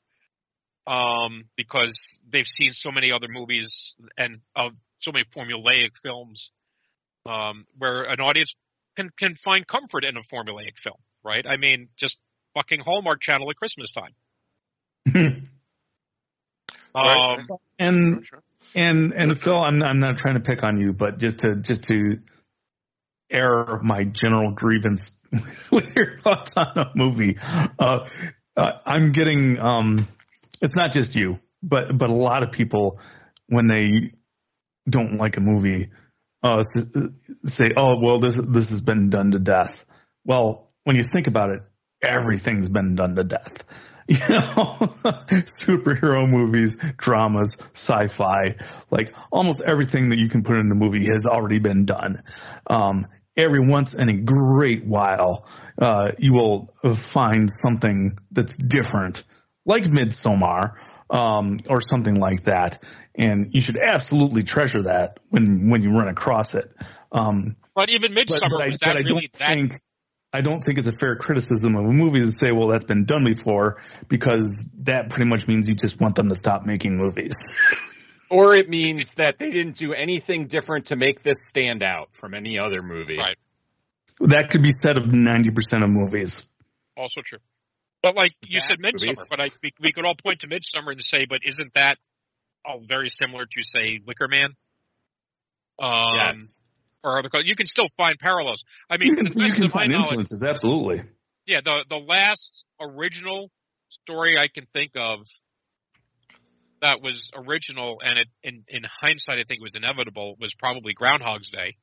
um, 0.85 1.49
because 1.55 2.19
they've 2.31 2.47
seen 2.47 2.73
so 2.73 2.91
many 2.91 3.11
other 3.11 3.27
movies 3.29 3.95
and 4.17 4.41
uh, 4.55 4.69
so 4.99 5.11
many 5.11 5.25
formulaic 5.35 5.91
films, 6.03 6.51
um, 7.25 7.65
where 7.77 8.03
an 8.03 8.19
audience 8.19 8.53
can 8.95 9.09
can 9.17 9.35
find 9.35 9.67
comfort 9.67 10.03
in 10.03 10.17
a 10.17 10.21
formulaic 10.21 10.77
film, 10.77 10.97
right? 11.23 11.45
I 11.47 11.57
mean, 11.57 11.89
just 11.97 12.17
fucking 12.53 12.79
Hallmark 12.81 13.21
Channel 13.21 13.49
at 13.49 13.55
Christmas 13.55 13.91
time. 13.91 14.13
Right. 16.95 17.39
Um, 17.39 17.47
and 17.77 18.25
Sure. 18.25 18.41
And 18.75 19.13
and 19.13 19.39
Phil, 19.39 19.61
I'm 19.61 19.81
I'm 19.83 19.99
not 19.99 20.17
trying 20.17 20.35
to 20.35 20.39
pick 20.39 20.63
on 20.63 20.79
you, 20.79 20.93
but 20.93 21.17
just 21.17 21.39
to 21.39 21.55
just 21.55 21.83
to 21.85 22.19
air 23.29 23.79
my 23.83 24.03
general 24.05 24.51
grievance 24.51 25.19
with 25.71 25.95
your 25.95 26.17
thoughts 26.19 26.51
on 26.55 26.77
a 26.77 26.91
movie, 26.95 27.37
uh, 27.79 28.07
uh, 28.55 28.71
I'm 28.85 29.11
getting 29.11 29.59
um, 29.59 30.07
it's 30.61 30.75
not 30.75 30.91
just 30.91 31.15
you, 31.15 31.39
but 31.61 31.97
but 31.97 32.09
a 32.09 32.13
lot 32.13 32.43
of 32.43 32.51
people 32.51 32.99
when 33.47 33.67
they 33.67 34.13
don't 34.89 35.17
like 35.17 35.37
a 35.37 35.41
movie, 35.41 35.89
uh, 36.43 36.63
say, 37.45 37.71
oh 37.77 37.99
well, 38.01 38.19
this 38.19 38.37
this 38.37 38.69
has 38.69 38.81
been 38.81 39.09
done 39.09 39.31
to 39.31 39.39
death. 39.39 39.85
Well, 40.25 40.71
when 40.83 40.95
you 40.95 41.03
think 41.03 41.27
about 41.27 41.49
it, 41.51 41.61
everything's 42.01 42.69
been 42.69 42.95
done 42.95 43.15
to 43.15 43.23
death. 43.23 43.63
You 44.29 44.35
know, 44.35 44.93
superhero 45.59 46.29
movies, 46.29 46.77
dramas, 46.95 47.53
sci-fi, 47.73 48.55
like 48.89 49.13
almost 49.33 49.59
everything 49.59 50.09
that 50.09 50.17
you 50.17 50.29
can 50.29 50.43
put 50.43 50.55
in 50.55 50.71
a 50.71 50.75
movie 50.75 51.07
has 51.07 51.25
already 51.25 51.59
been 51.59 51.83
done. 51.83 52.23
Um, 52.67 53.07
every 53.35 53.67
once 53.67 53.93
in 53.95 54.07
a 54.07 54.13
great 54.13 54.85
while, 54.85 55.45
uh, 55.77 56.13
you 56.17 56.31
will 56.33 56.73
find 56.95 57.49
something 57.51 58.17
that's 58.31 58.55
different, 58.55 59.23
like 59.65 59.83
Midsommar, 59.83 60.75
um, 61.09 61.59
or 61.69 61.81
something 61.81 62.15
like 62.15 62.43
that. 62.43 62.81
And 63.13 63.53
you 63.53 63.59
should 63.59 63.77
absolutely 63.77 64.43
treasure 64.43 64.83
that 64.83 65.19
when, 65.29 65.69
when 65.69 65.81
you 65.81 65.91
run 65.91 66.07
across 66.07 66.55
it. 66.55 66.71
Um, 67.11 67.57
but 67.75 67.89
even 67.89 68.13
Midsommar 68.13 68.49
but 68.49 68.61
I, 68.61 68.67
was 68.67 68.79
but 68.81 68.87
that 68.87 68.95
I 68.95 68.99
really 68.99 69.27
don't 69.27 69.31
that 69.33 69.47
think 69.47 69.81
I 70.37 70.41
don't 70.41 70.59
think 70.59 70.77
it's 70.77 70.87
a 70.87 70.91
fair 70.91 71.15
criticism 71.15 71.75
of 71.75 71.83
a 71.85 71.91
movie 71.91 72.19
to 72.19 72.31
say, 72.31 72.51
well, 72.51 72.67
that's 72.67 72.85
been 72.85 73.05
done 73.05 73.23
before, 73.25 73.81
because 74.07 74.69
that 74.83 75.09
pretty 75.09 75.27
much 75.27 75.47
means 75.47 75.67
you 75.67 75.73
just 75.73 75.99
want 75.99 76.15
them 76.15 76.29
to 76.29 76.35
stop 76.35 76.63
making 76.63 76.95
movies. 76.95 77.33
Or 78.29 78.53
it 78.53 78.69
means 78.79 79.15
that 79.15 79.39
they 79.39 79.49
didn't 79.49 79.77
do 79.77 79.93
anything 79.93 80.45
different 80.45 80.85
to 80.87 80.95
make 80.95 81.23
this 81.23 81.37
stand 81.47 81.81
out 81.81 82.09
from 82.11 82.35
any 82.35 82.59
other 82.59 82.83
movie. 82.83 83.17
Right. 83.17 83.37
that 84.19 84.51
could 84.51 84.61
be 84.61 84.71
said 84.71 84.97
of 84.97 85.11
ninety 85.11 85.49
percent 85.49 85.83
of 85.83 85.89
movies. 85.89 86.45
Also 86.95 87.21
true. 87.25 87.39
But 88.03 88.15
like 88.15 88.33
you 88.43 88.59
said, 88.59 88.77
Midsommar. 88.77 89.07
movies. 89.07 89.25
But 89.27 89.41
I 89.41 89.49
we, 89.63 89.71
we 89.81 89.91
could 89.91 90.05
all 90.05 90.15
point 90.23 90.41
to 90.41 90.47
Midsommar 90.47 90.91
and 90.91 91.03
say, 91.03 91.25
but 91.25 91.39
isn't 91.45 91.73
that 91.73 91.97
all 92.63 92.79
very 92.87 93.09
similar 93.09 93.47
to 93.47 93.61
say 93.63 94.01
Wicker 94.05 94.27
Man? 94.27 94.49
Um, 95.79 96.15
Yes. 96.15 96.59
Or 97.03 97.19
other, 97.19 97.29
you 97.43 97.55
can 97.55 97.67
still 97.67 97.87
find 97.97 98.17
parallels. 98.19 98.63
I 98.89 98.97
mean, 98.97 99.09
You 99.09 99.15
can, 99.15 99.41
you 99.41 99.51
can 99.53 99.69
find 99.69 99.93
influences, 99.93 100.43
absolutely. 100.43 101.03
yeah, 101.45 101.61
the 101.63 101.85
the 101.89 101.97
last 101.99 102.65
original 102.81 103.49
story 104.03 104.35
I 104.39 104.47
can 104.47 104.65
think 104.73 104.91
of 104.95 105.19
that 106.81 107.01
was 107.01 107.29
original 107.35 107.97
and 108.03 108.19
it 108.19 108.27
in 108.43 108.63
in 108.67 108.81
hindsight 109.01 109.39
I 109.39 109.43
think 109.47 109.59
it 109.59 109.63
was 109.63 109.75
inevitable 109.75 110.35
was 110.39 110.53
probably 110.53 110.93
Groundhog's 110.93 111.49
Day. 111.49 111.75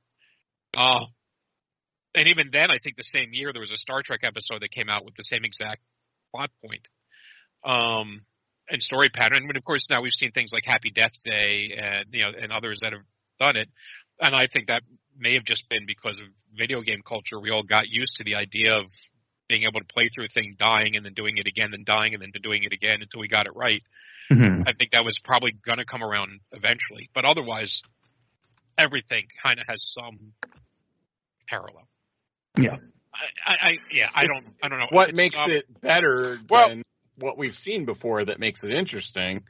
Uh 0.76 1.06
and 2.14 2.28
even 2.28 2.50
then 2.52 2.70
I 2.70 2.78
think 2.78 2.96
the 2.96 3.02
same 3.02 3.30
year 3.32 3.52
there 3.52 3.60
was 3.60 3.72
a 3.72 3.76
Star 3.76 4.02
Trek 4.02 4.20
episode 4.22 4.62
that 4.62 4.70
came 4.70 4.88
out 4.88 5.04
with 5.04 5.14
the 5.16 5.22
same 5.24 5.44
exact 5.44 5.80
plot 6.32 6.50
point. 6.64 6.86
Um 7.64 8.20
and 8.70 8.82
story 8.82 9.08
pattern. 9.10 9.46
But 9.46 9.56
of 9.56 9.64
course 9.64 9.88
now 9.90 10.00
we've 10.00 10.12
seen 10.12 10.30
things 10.30 10.52
like 10.52 10.64
Happy 10.64 10.90
Death 10.90 11.12
Day 11.24 11.76
and 11.76 12.04
you 12.12 12.22
know 12.22 12.30
and 12.40 12.52
others 12.52 12.78
that 12.82 12.92
have 12.92 13.02
done 13.40 13.56
it. 13.56 13.68
And 14.20 14.34
I 14.34 14.46
think 14.46 14.68
that 14.68 14.82
may 15.18 15.34
have 15.34 15.44
just 15.44 15.68
been 15.68 15.86
because 15.86 16.18
of 16.18 16.26
video 16.56 16.80
game 16.82 17.02
culture. 17.06 17.38
We 17.40 17.50
all 17.50 17.62
got 17.62 17.88
used 17.88 18.16
to 18.16 18.24
the 18.24 18.36
idea 18.36 18.76
of 18.76 18.86
being 19.48 19.62
able 19.64 19.80
to 19.80 19.86
play 19.92 20.08
through 20.08 20.24
a 20.24 20.28
thing, 20.28 20.56
dying 20.58 20.96
and 20.96 21.04
then 21.04 21.14
doing 21.14 21.36
it 21.36 21.46
again, 21.46 21.74
and 21.74 21.84
dying 21.84 22.14
and 22.14 22.22
then 22.22 22.30
doing 22.42 22.64
it 22.64 22.72
again 22.72 22.98
until 23.02 23.20
we 23.20 23.28
got 23.28 23.46
it 23.46 23.52
right. 23.54 23.82
Mhm. 24.30 24.64
I 24.66 24.72
think 24.72 24.92
that 24.92 25.04
was 25.04 25.18
probably 25.18 25.52
going 25.52 25.78
to 25.78 25.84
come 25.84 26.02
around 26.02 26.40
eventually, 26.52 27.10
but 27.14 27.24
otherwise, 27.26 27.82
everything 28.78 29.26
kind 29.42 29.58
of 29.60 29.66
has 29.68 29.84
some 29.92 30.32
parallel. 31.48 31.86
Yeah. 32.58 32.76
I, 33.14 33.26
I, 33.46 33.68
I 33.68 33.78
yeah, 33.92 34.08
I 34.14 34.26
don't, 34.26 34.46
I 34.62 34.68
don't 34.68 34.78
know 34.78 34.86
What 34.90 35.10
It's, 35.10 35.16
makes 35.16 35.38
um, 35.38 35.50
it 35.50 35.80
better 35.80 36.38
Well- 36.48 36.68
than 36.70 36.82
what 37.16 37.38
we've 37.38 37.56
seen 37.56 37.84
before 37.84 38.24
that 38.24 38.40
makes 38.40 38.64
it 38.64 38.72
interesting? 38.72 39.44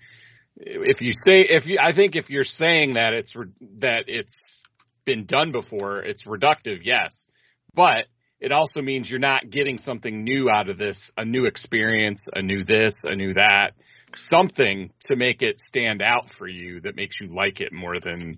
If 0.56 1.00
you 1.00 1.12
say, 1.12 1.40
if 1.42 1.66
you, 1.66 1.78
I 1.80 1.92
think 1.92 2.14
if 2.14 2.28
you're 2.28 2.44
saying 2.44 2.94
that 2.94 3.14
it's, 3.14 3.32
that 3.78 4.04
it's 4.08 4.60
been 5.04 5.24
done 5.26 5.52
before, 5.52 6.02
it's 6.02 6.24
reductive, 6.24 6.80
yes. 6.82 7.26
But 7.74 8.06
it 8.40 8.52
also 8.52 8.82
means 8.82 9.10
you're 9.10 9.20
not 9.20 9.48
getting 9.50 9.78
something 9.78 10.24
new 10.24 10.50
out 10.50 10.68
of 10.68 10.78
this, 10.78 11.12
a 11.16 11.24
new 11.24 11.46
experience, 11.46 12.22
a 12.32 12.42
new 12.42 12.64
this, 12.64 12.94
a 13.04 13.14
new 13.14 13.34
that, 13.34 13.72
something 14.16 14.90
to 15.00 15.16
make 15.16 15.42
it 15.42 15.58
stand 15.58 16.02
out 16.02 16.32
for 16.32 16.46
you 16.46 16.80
that 16.82 16.96
makes 16.96 17.20
you 17.20 17.28
like 17.28 17.60
it 17.60 17.72
more 17.72 17.98
than 18.00 18.36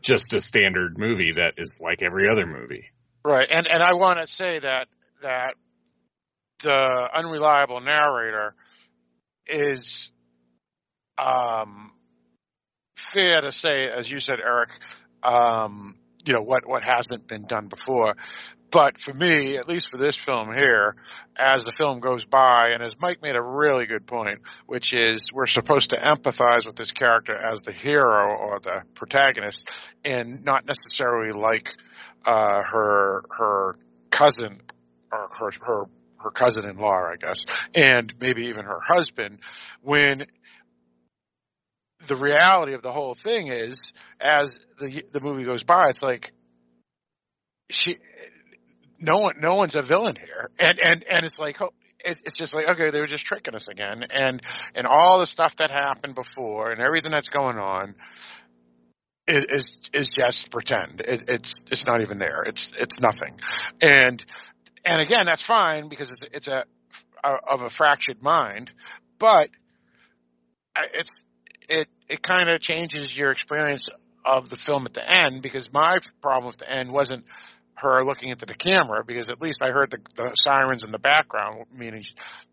just 0.00 0.32
a 0.32 0.40
standard 0.40 0.98
movie 0.98 1.32
that 1.32 1.54
is 1.58 1.76
like 1.80 2.02
every 2.02 2.28
other 2.30 2.46
movie. 2.46 2.84
Right, 3.24 3.48
and 3.50 3.66
and 3.66 3.82
I 3.82 3.94
want 3.94 4.20
to 4.20 4.26
say 4.32 4.58
that 4.60 4.86
that 5.22 5.54
the 6.62 7.08
unreliable 7.14 7.80
narrator 7.80 8.54
is 9.46 10.10
um, 11.18 11.92
fair 13.12 13.40
to 13.40 13.52
say, 13.52 13.88
as 13.88 14.10
you 14.10 14.20
said, 14.20 14.38
Eric. 14.44 14.70
Um, 15.22 15.96
you 16.24 16.34
know 16.34 16.42
what 16.42 16.66
what 16.66 16.82
hasn't 16.82 17.26
been 17.26 17.46
done 17.46 17.68
before, 17.68 18.14
but 18.70 18.98
for 18.98 19.14
me, 19.14 19.56
at 19.56 19.68
least 19.68 19.88
for 19.90 19.96
this 19.96 20.16
film 20.16 20.52
here, 20.52 20.96
as 21.36 21.64
the 21.64 21.72
film 21.72 22.00
goes 22.00 22.24
by, 22.24 22.70
and 22.74 22.82
as 22.82 22.92
Mike 23.00 23.22
made 23.22 23.36
a 23.36 23.40
really 23.42 23.86
good 23.86 24.06
point, 24.06 24.40
which 24.66 24.92
is 24.92 25.30
we're 25.32 25.46
supposed 25.46 25.90
to 25.90 25.96
empathize 25.96 26.66
with 26.66 26.76
this 26.76 26.92
character 26.92 27.34
as 27.34 27.60
the 27.62 27.72
hero 27.72 28.36
or 28.36 28.60
the 28.60 28.82
protagonist, 28.94 29.62
and 30.04 30.44
not 30.44 30.64
necessarily 30.66 31.32
like 31.32 31.70
uh, 32.26 32.62
her 32.62 33.22
her 33.30 33.74
cousin 34.10 34.60
or 35.12 35.28
her 35.38 35.50
her 35.62 35.84
her 36.18 36.30
cousin-in-law, 36.32 37.12
I 37.12 37.16
guess, 37.16 37.38
and 37.74 38.12
maybe 38.20 38.46
even 38.46 38.64
her 38.64 38.80
husband, 38.80 39.38
when 39.82 40.26
the 42.06 42.16
reality 42.16 42.74
of 42.74 42.82
the 42.82 42.92
whole 42.92 43.14
thing 43.14 43.48
is, 43.48 43.92
as 44.20 44.56
the 44.78 45.02
the 45.12 45.20
movie 45.20 45.44
goes 45.44 45.64
by, 45.64 45.88
it's 45.88 46.02
like 46.02 46.32
she, 47.70 47.96
no 49.00 49.18
one, 49.18 49.36
no 49.40 49.56
one's 49.56 49.74
a 49.74 49.82
villain 49.82 50.16
here, 50.16 50.50
and 50.58 50.78
and 50.82 51.04
and 51.10 51.26
it's 51.26 51.38
like. 51.38 51.60
oh, 51.60 51.72
It's 52.04 52.36
just 52.36 52.54
like 52.54 52.66
okay, 52.68 52.90
they 52.90 53.00
were 53.00 53.08
just 53.08 53.26
tricking 53.26 53.54
us 53.56 53.66
again, 53.68 54.04
and 54.10 54.40
and 54.76 54.86
all 54.86 55.18
the 55.18 55.26
stuff 55.26 55.56
that 55.58 55.70
happened 55.70 56.14
before, 56.14 56.70
and 56.70 56.80
everything 56.80 57.10
that's 57.10 57.28
going 57.28 57.58
on, 57.58 57.94
is 59.26 59.44
is, 59.50 59.90
is 59.92 60.08
just 60.08 60.50
pretend. 60.50 61.00
It, 61.00 61.22
it's 61.28 61.64
it's 61.72 61.86
not 61.86 62.00
even 62.00 62.18
there. 62.18 62.44
It's 62.46 62.72
it's 62.78 63.00
nothing, 63.00 63.36
and 63.82 64.24
and 64.84 65.00
again, 65.02 65.24
that's 65.26 65.42
fine 65.42 65.88
because 65.88 66.08
it's 66.10 66.22
it's 66.32 66.48
a, 66.48 66.64
a 67.24 67.30
of 67.50 67.62
a 67.62 67.70
fractured 67.70 68.22
mind, 68.22 68.70
but 69.18 69.50
it's 70.94 71.22
it 71.68 71.88
it 72.08 72.22
kind 72.22 72.48
of 72.48 72.60
changes 72.60 73.16
your 73.16 73.30
experience 73.30 73.88
of 74.24 74.48
the 74.50 74.56
film 74.56 74.86
at 74.86 74.94
the 74.94 75.02
end 75.08 75.42
because 75.42 75.68
my 75.72 75.98
problem 76.20 76.48
with 76.48 76.58
the 76.58 76.70
end 76.70 76.92
wasn't 76.92 77.24
her 77.74 78.04
looking 78.04 78.30
into 78.30 78.46
the 78.46 78.54
camera 78.54 79.04
because 79.06 79.28
at 79.28 79.40
least 79.40 79.62
I 79.62 79.70
heard 79.70 79.90
the, 79.90 79.98
the 80.16 80.30
sirens 80.34 80.82
in 80.84 80.90
the 80.90 80.98
background, 80.98 81.66
meaning 81.72 82.04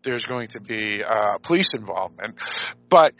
there's 0.04 0.24
going 0.24 0.48
to 0.48 0.60
be 0.60 1.02
uh, 1.02 1.38
police 1.38 1.72
involvement. 1.76 2.40
But 2.88 3.12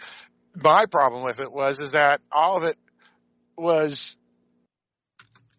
my 0.62 0.84
problem 0.90 1.24
with 1.24 1.40
it 1.40 1.50
was 1.50 1.78
is 1.78 1.92
that 1.92 2.20
all 2.30 2.58
of 2.58 2.62
it 2.62 2.76
was 3.58 4.16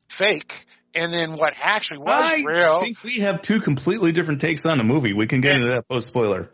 fake, 0.09 0.65
and 0.95 1.11
then 1.11 1.37
what 1.37 1.53
actually 1.61 1.99
was 1.99 2.31
I 2.31 2.43
real. 2.45 2.77
I 2.79 2.83
think 2.83 3.03
we 3.03 3.19
have 3.19 3.41
two 3.41 3.59
completely 3.59 4.11
different 4.11 4.41
takes 4.41 4.65
on 4.65 4.77
the 4.77 4.83
movie. 4.83 5.13
We 5.13 5.27
can 5.27 5.41
get 5.41 5.55
into 5.55 5.73
that 5.73 5.87
post 5.89 6.07
spoiler. 6.07 6.51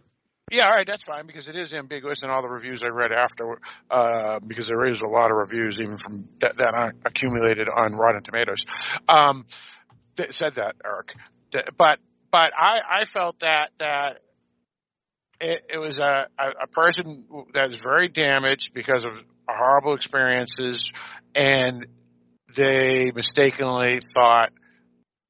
Yeah, 0.51 0.65
all 0.65 0.75
right, 0.75 0.85
that's 0.85 1.03
fine 1.03 1.25
because 1.25 1.47
it 1.47 1.55
is 1.55 1.73
ambiguous 1.73 2.19
in 2.21 2.29
all 2.29 2.41
the 2.41 2.49
reviews 2.49 2.83
I 2.83 2.89
read 2.89 3.11
after, 3.11 3.59
uh, 3.89 4.39
because 4.45 4.67
there 4.67 4.85
is 4.85 5.01
a 5.01 5.07
lot 5.07 5.31
of 5.31 5.37
reviews 5.37 5.79
even 5.81 5.97
from 5.97 6.27
that, 6.41 6.57
that 6.57 6.93
accumulated 7.05 7.67
on 7.69 7.95
Rotten 7.95 8.23
Tomatoes. 8.23 8.63
Um, 9.07 9.45
that 10.17 10.33
said 10.33 10.55
that, 10.55 10.75
Eric, 10.85 11.13
but 11.77 11.97
but 12.31 12.51
I 12.55 12.79
I 12.87 13.05
felt 13.05 13.39
that 13.39 13.69
that 13.79 14.19
it, 15.41 15.65
it 15.73 15.77
was 15.77 15.97
a, 15.99 16.27
a 16.37 16.67
person 16.67 17.25
that 17.53 17.71
is 17.71 17.79
very 17.79 18.09
damaged 18.09 18.73
because 18.75 19.05
of 19.05 19.13
horrible 19.47 19.95
experiences, 19.95 20.87
and 21.33 21.87
they 22.55 23.11
mistakenly 23.15 24.01
thought 24.13 24.51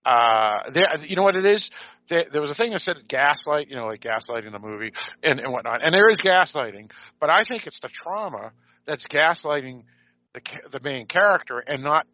uh, 0.06 0.70
you 1.02 1.16
know 1.16 1.24
what 1.24 1.36
it 1.36 1.46
is? 1.46 1.70
There, 2.10 2.26
there 2.32 2.42
was 2.42 2.52
a 2.52 2.56
thing 2.56 2.72
that 2.72 2.82
said 2.82 2.98
gaslight, 3.08 3.70
you 3.70 3.76
know, 3.76 3.88
like 3.88 4.02
gaslighting 4.02 4.52
the 4.52 4.60
movie 4.60 4.92
and, 5.24 5.40
and 5.40 5.52
whatnot. 5.54 5.84
And 5.84 5.94
there 5.94 6.10
is 6.10 6.20
gaslighting, 6.20 6.92
but 7.20 7.30
I 7.30 7.44
think 7.44 7.66
it's 7.66 7.80
the 7.80 7.90
trauma 7.90 8.52
that's 8.86 9.08
gaslighting 9.08 9.84
the 10.34 10.42
the 10.72 10.80
main 10.84 11.06
character 11.08 11.60
and 11.60 11.84
not 11.84 12.06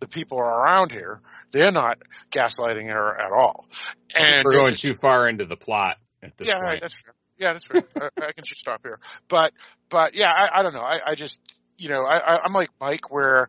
the 0.00 0.08
people 0.08 0.38
around 0.38 0.92
here. 0.92 1.20
They're 1.52 1.72
not 1.72 1.98
gaslighting 2.34 2.86
her 2.86 3.18
at 3.20 3.32
all. 3.32 3.66
And 4.14 4.42
We're 4.44 4.52
going 4.52 4.74
too 4.74 4.94
far 4.94 5.28
into 5.28 5.44
the 5.44 5.56
plot 5.56 5.96
at 6.22 6.36
this 6.36 6.48
yeah, 6.48 6.60
point. 6.60 6.80
that's 6.80 6.94
fair. 6.94 7.14
Yeah, 7.38 7.52
that's 7.52 7.64
fair. 7.64 7.84
I, 7.96 8.26
I 8.26 8.32
can 8.32 8.44
just 8.44 8.60
stop 8.60 8.80
here. 8.82 8.98
But 9.28 9.52
but 9.90 10.14
yeah, 10.14 10.30
I, 10.30 10.60
I 10.60 10.62
don't 10.62 10.74
know. 10.74 10.80
I, 10.80 11.10
I 11.10 11.14
just 11.14 11.38
you 11.76 11.88
know 11.88 12.02
I, 12.02 12.18
I 12.18 12.38
I'm 12.44 12.52
like 12.52 12.70
Mike 12.80 13.10
where 13.10 13.48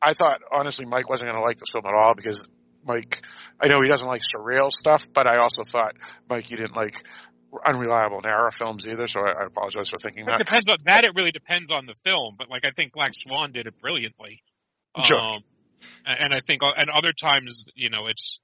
I 0.00 0.14
thought 0.14 0.40
honestly 0.52 0.86
Mike 0.86 1.08
wasn't 1.08 1.30
going 1.30 1.42
to 1.42 1.46
like 1.46 1.58
this 1.58 1.68
film 1.72 1.84
at 1.86 1.94
all 1.94 2.14
because 2.14 2.46
Mike 2.84 3.20
I 3.60 3.66
know 3.66 3.80
he 3.82 3.88
doesn't 3.88 4.06
like 4.06 4.22
surreal 4.34 4.70
stuff, 4.70 5.02
but 5.14 5.26
I 5.26 5.38
also 5.38 5.62
thought 5.70 5.94
Mike 6.28 6.50
you 6.50 6.56
didn't 6.56 6.76
like 6.76 6.94
unreliable 7.66 8.20
narrow 8.22 8.50
films 8.56 8.84
either. 8.86 9.06
So 9.06 9.20
I, 9.20 9.42
I 9.42 9.46
apologize 9.46 9.88
for 9.88 9.98
thinking 9.98 10.22
It 10.22 10.26
that. 10.26 10.38
depends 10.38 10.68
on 10.68 10.78
that. 10.84 11.04
It 11.04 11.12
really 11.14 11.32
depends 11.32 11.70
on 11.72 11.86
the 11.86 11.94
film, 12.04 12.36
but 12.38 12.48
like 12.50 12.64
I 12.64 12.70
think 12.76 12.92
Black 12.92 13.12
Swan 13.14 13.52
did 13.52 13.66
it 13.66 13.80
brilliantly. 13.80 14.42
Sure. 15.02 15.18
Um, 15.18 15.44
and 16.04 16.18
and 16.20 16.34
I 16.34 16.40
think, 16.46 16.62
and 16.62 16.90
other 16.90 17.12
times, 17.12 17.66
you 17.74 17.90
know, 17.90 18.06
it's 18.06 18.40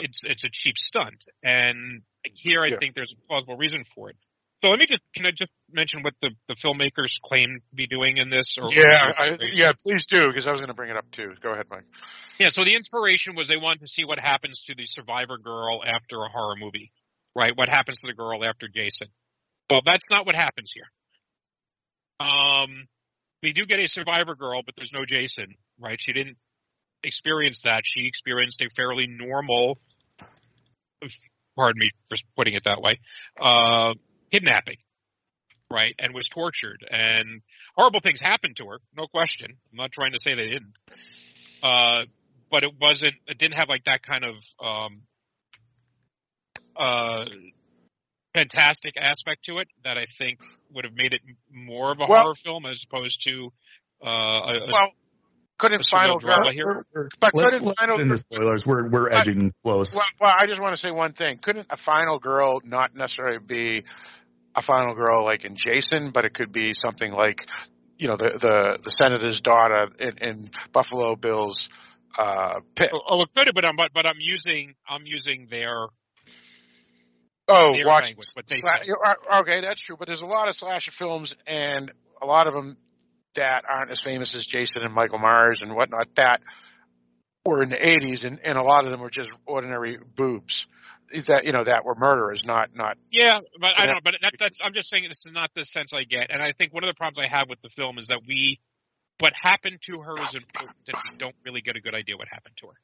it's 0.00 0.22
it's 0.24 0.44
a 0.44 0.48
cheap 0.50 0.76
stunt, 0.76 1.24
and 1.42 2.02
here 2.24 2.60
I 2.60 2.68
Yeah. 2.68 2.76
think 2.78 2.94
there's 2.94 3.12
a 3.12 3.26
plausible 3.28 3.56
reason 3.56 3.84
for 3.94 4.10
it. 4.10 4.16
So 4.62 4.70
let 4.70 4.78
me 4.78 4.86
just 4.86 5.02
can 5.14 5.26
I 5.26 5.30
just 5.30 5.50
mention 5.72 6.02
what 6.02 6.14
the 6.22 6.30
the 6.48 6.54
filmmakers 6.54 7.14
claim 7.24 7.60
to 7.70 7.74
be 7.74 7.88
doing 7.88 8.18
in 8.18 8.30
this? 8.30 8.56
Or 8.60 8.68
Yeah, 8.70 9.12
I, 9.18 9.36
yeah, 9.52 9.72
please 9.82 10.06
do 10.06 10.28
because 10.28 10.46
I 10.46 10.52
was 10.52 10.60
going 10.60 10.68
to 10.68 10.74
bring 10.74 10.90
it 10.90 10.96
up 10.96 11.10
too. 11.10 11.32
Go 11.42 11.52
ahead, 11.52 11.66
Mike. 11.68 11.84
Yeah, 12.38 12.48
so 12.48 12.62
the 12.62 12.76
inspiration 12.76 13.34
was 13.34 13.48
they 13.48 13.56
wanted 13.56 13.80
to 13.80 13.88
see 13.88 14.04
what 14.04 14.20
happens 14.20 14.62
to 14.68 14.74
the 14.76 14.86
survivor 14.86 15.36
girl 15.36 15.80
after 15.84 16.16
a 16.22 16.28
horror 16.28 16.54
movie, 16.56 16.92
right? 17.34 17.52
What 17.54 17.68
happens 17.68 17.98
to 17.98 18.06
the 18.06 18.14
girl 18.14 18.44
after 18.44 18.68
Jason? 18.68 19.08
Well, 19.68 19.80
that's 19.84 20.08
not 20.10 20.26
what 20.26 20.36
happens 20.36 20.72
here. 20.72 20.86
Um, 22.20 22.86
we 23.42 23.52
do 23.52 23.66
get 23.66 23.80
a 23.80 23.88
survivor 23.88 24.36
girl, 24.36 24.62
but 24.64 24.74
there's 24.76 24.92
no 24.92 25.04
Jason, 25.04 25.56
right? 25.80 26.00
She 26.00 26.12
didn't 26.12 26.36
experience 27.02 27.62
that. 27.62 27.82
She 27.84 28.06
experienced 28.06 28.62
a 28.62 28.68
fairly 28.76 29.08
normal, 29.08 29.76
pardon 31.56 31.80
me 31.80 31.90
for 32.08 32.16
putting 32.36 32.54
it 32.54 32.62
that 32.64 32.80
way, 32.80 33.00
uh, 33.40 33.94
kidnapping, 34.32 34.76
right? 35.70 35.94
And 35.98 36.14
was 36.14 36.26
tortured 36.32 36.84
and 36.90 37.42
horrible 37.76 38.00
things 38.00 38.20
happened 38.20 38.56
to 38.56 38.64
her, 38.66 38.78
no 38.96 39.06
question. 39.06 39.48
I'm 39.70 39.76
not 39.76 39.92
trying 39.92 40.12
to 40.12 40.18
say 40.18 40.34
they 40.34 40.48
didn't. 40.48 40.74
Uh, 41.62 42.04
but 42.50 42.64
it 42.64 42.72
wasn't, 42.80 43.14
it 43.26 43.38
didn't 43.38 43.54
have 43.54 43.68
like 43.68 43.84
that 43.84 44.02
kind 44.02 44.24
of, 44.24 44.36
um, 44.64 45.02
uh, 46.76 47.24
fantastic 48.34 48.94
aspect 48.98 49.44
to 49.44 49.58
it 49.58 49.68
that 49.84 49.98
I 49.98 50.06
think 50.18 50.40
would 50.72 50.84
have 50.84 50.94
made 50.94 51.12
it 51.12 51.20
more 51.50 51.92
of 51.92 52.00
a 52.00 52.06
Well- 52.08 52.22
horror 52.22 52.34
film 52.34 52.66
as 52.66 52.82
opposed 52.88 53.22
to, 53.26 53.52
uh, 54.04 54.08
a, 54.08 54.54
a- 54.54 54.66
Well, 54.72 54.88
couldn't 55.58 55.86
final 55.86 56.18
girl, 56.18 56.50
here. 56.50 56.64
We're- 56.66 56.82
we're- 56.94 57.08
but 57.20 57.30
let's, 57.34 57.54
couldn't 57.54 57.66
let's 57.68 57.80
final 57.80 57.96
get 57.98 58.02
into 58.04 58.16
spoilers. 58.18 58.66
We're 58.66 58.88
we're 58.88 59.10
But- 59.10 59.18
edging 59.28 59.52
close. 59.62 59.94
Well, 59.94 60.04
well, 60.20 60.34
I 60.36 60.46
just 60.46 60.60
want 60.60 60.72
to 60.72 60.76
say 60.80 60.90
one 60.90 61.12
thing. 61.12 61.38
Couldn't 61.38 61.66
a 61.70 61.76
final 61.76 62.18
girl 62.18 62.60
not 62.64 62.94
necessarily 62.96 63.38
be 63.38 63.84
a 64.54 64.62
final 64.62 64.94
girl 64.94 65.24
like 65.24 65.44
in 65.44 65.56
Jason, 65.56 66.10
but 66.12 66.24
it 66.24 66.34
could 66.34 66.52
be 66.52 66.74
something 66.74 67.12
like, 67.12 67.46
you 67.98 68.08
know, 68.08 68.16
the 68.16 68.38
the, 68.40 68.78
the 68.84 68.90
senator's 68.90 69.40
daughter 69.40 69.88
in, 69.98 70.18
in 70.18 70.50
Buffalo 70.72 71.16
Bill's 71.16 71.68
uh, 72.18 72.60
pit. 72.76 72.90
Oh, 72.92 73.22
it 73.22 73.28
could 73.34 73.46
have, 73.46 73.54
but 73.54 73.64
I'm 73.64 73.76
but, 73.76 73.90
but 73.94 74.06
I'm 74.06 74.18
using 74.20 74.74
I'm 74.88 75.02
using 75.04 75.48
their 75.50 75.86
Oh, 77.48 77.72
their 77.76 77.86
watch. 77.86 78.04
language, 78.04 78.28
what 78.34 78.46
they 78.46 78.60
sla- 78.60 79.16
uh, 79.30 79.40
okay, 79.40 79.60
that's 79.60 79.80
true. 79.80 79.96
But 79.98 80.06
there's 80.08 80.22
a 80.22 80.26
lot 80.26 80.48
of 80.48 80.54
slasher 80.54 80.92
films, 80.92 81.34
and 81.46 81.90
a 82.20 82.26
lot 82.26 82.46
of 82.46 82.54
them 82.54 82.76
that 83.34 83.64
aren't 83.68 83.90
as 83.90 84.00
famous 84.00 84.34
as 84.34 84.46
Jason 84.46 84.82
and 84.82 84.92
Michael 84.92 85.18
Myers 85.18 85.60
and 85.62 85.74
whatnot 85.74 86.08
that 86.16 86.40
were 87.44 87.62
in 87.62 87.70
the 87.70 87.76
80s, 87.76 88.24
and, 88.24 88.38
and 88.44 88.56
a 88.56 88.62
lot 88.62 88.84
of 88.84 88.90
them 88.90 89.00
were 89.00 89.10
just 89.10 89.30
ordinary 89.46 89.98
boobs 90.16 90.66
that 91.26 91.42
you 91.44 91.52
know 91.52 91.64
that 91.64 91.84
were 91.84 91.94
murderers, 91.94 92.42
not 92.44 92.70
not 92.74 92.96
Yeah, 93.10 93.40
but 93.60 93.78
I 93.78 93.86
don't 93.86 93.96
know. 93.96 94.00
But 94.04 94.14
that, 94.22 94.34
that's 94.38 94.58
I'm 94.62 94.72
just 94.72 94.88
saying 94.88 95.04
this 95.08 95.24
is 95.26 95.32
not 95.32 95.50
the 95.54 95.64
sense 95.64 95.92
I 95.92 96.04
get, 96.04 96.30
and 96.30 96.42
I 96.42 96.52
think 96.52 96.72
one 96.72 96.84
of 96.84 96.88
the 96.88 96.94
problems 96.94 97.26
I 97.26 97.36
have 97.36 97.48
with 97.48 97.60
the 97.62 97.68
film 97.68 97.98
is 97.98 98.06
that 98.08 98.20
we 98.26 98.58
what 99.18 99.32
happened 99.40 99.78
to 99.86 100.00
her 100.00 100.14
is 100.22 100.34
important, 100.34 100.76
and 100.88 100.96
we 101.12 101.18
don't 101.18 101.36
really 101.44 101.60
get 101.60 101.76
a 101.76 101.80
good 101.80 101.94
idea 101.94 102.16
what 102.16 102.28
happened 102.30 102.56
to 102.58 102.66
her. 102.66 102.74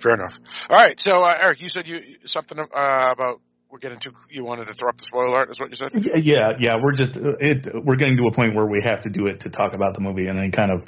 Fair 0.00 0.14
enough. 0.14 0.34
All 0.68 0.76
right. 0.76 0.98
So, 0.98 1.22
uh, 1.22 1.34
Eric, 1.40 1.60
you 1.60 1.68
said 1.68 1.86
you 1.86 2.00
something 2.24 2.58
uh, 2.58 2.64
about 2.72 3.40
we're 3.70 3.78
getting 3.78 3.98
too. 3.98 4.10
You 4.30 4.44
wanted 4.44 4.66
to 4.66 4.74
throw 4.74 4.88
up 4.90 4.96
the 4.96 5.04
spoiler 5.04 5.26
alert. 5.26 5.50
Is 5.50 5.60
what 5.60 5.70
you 5.70 5.76
said? 5.76 6.04
Yeah, 6.04 6.16
yeah, 6.16 6.52
yeah. 6.58 6.76
We're 6.80 6.92
just 6.92 7.16
uh, 7.16 7.36
it. 7.40 7.68
We're 7.74 7.96
getting 7.96 8.16
to 8.16 8.24
a 8.24 8.32
point 8.32 8.54
where 8.54 8.66
we 8.66 8.82
have 8.82 9.02
to 9.02 9.10
do 9.10 9.26
it 9.26 9.40
to 9.40 9.50
talk 9.50 9.72
about 9.74 9.94
the 9.94 10.00
movie, 10.00 10.26
and 10.26 10.38
then 10.38 10.50
kind 10.50 10.72
of 10.72 10.86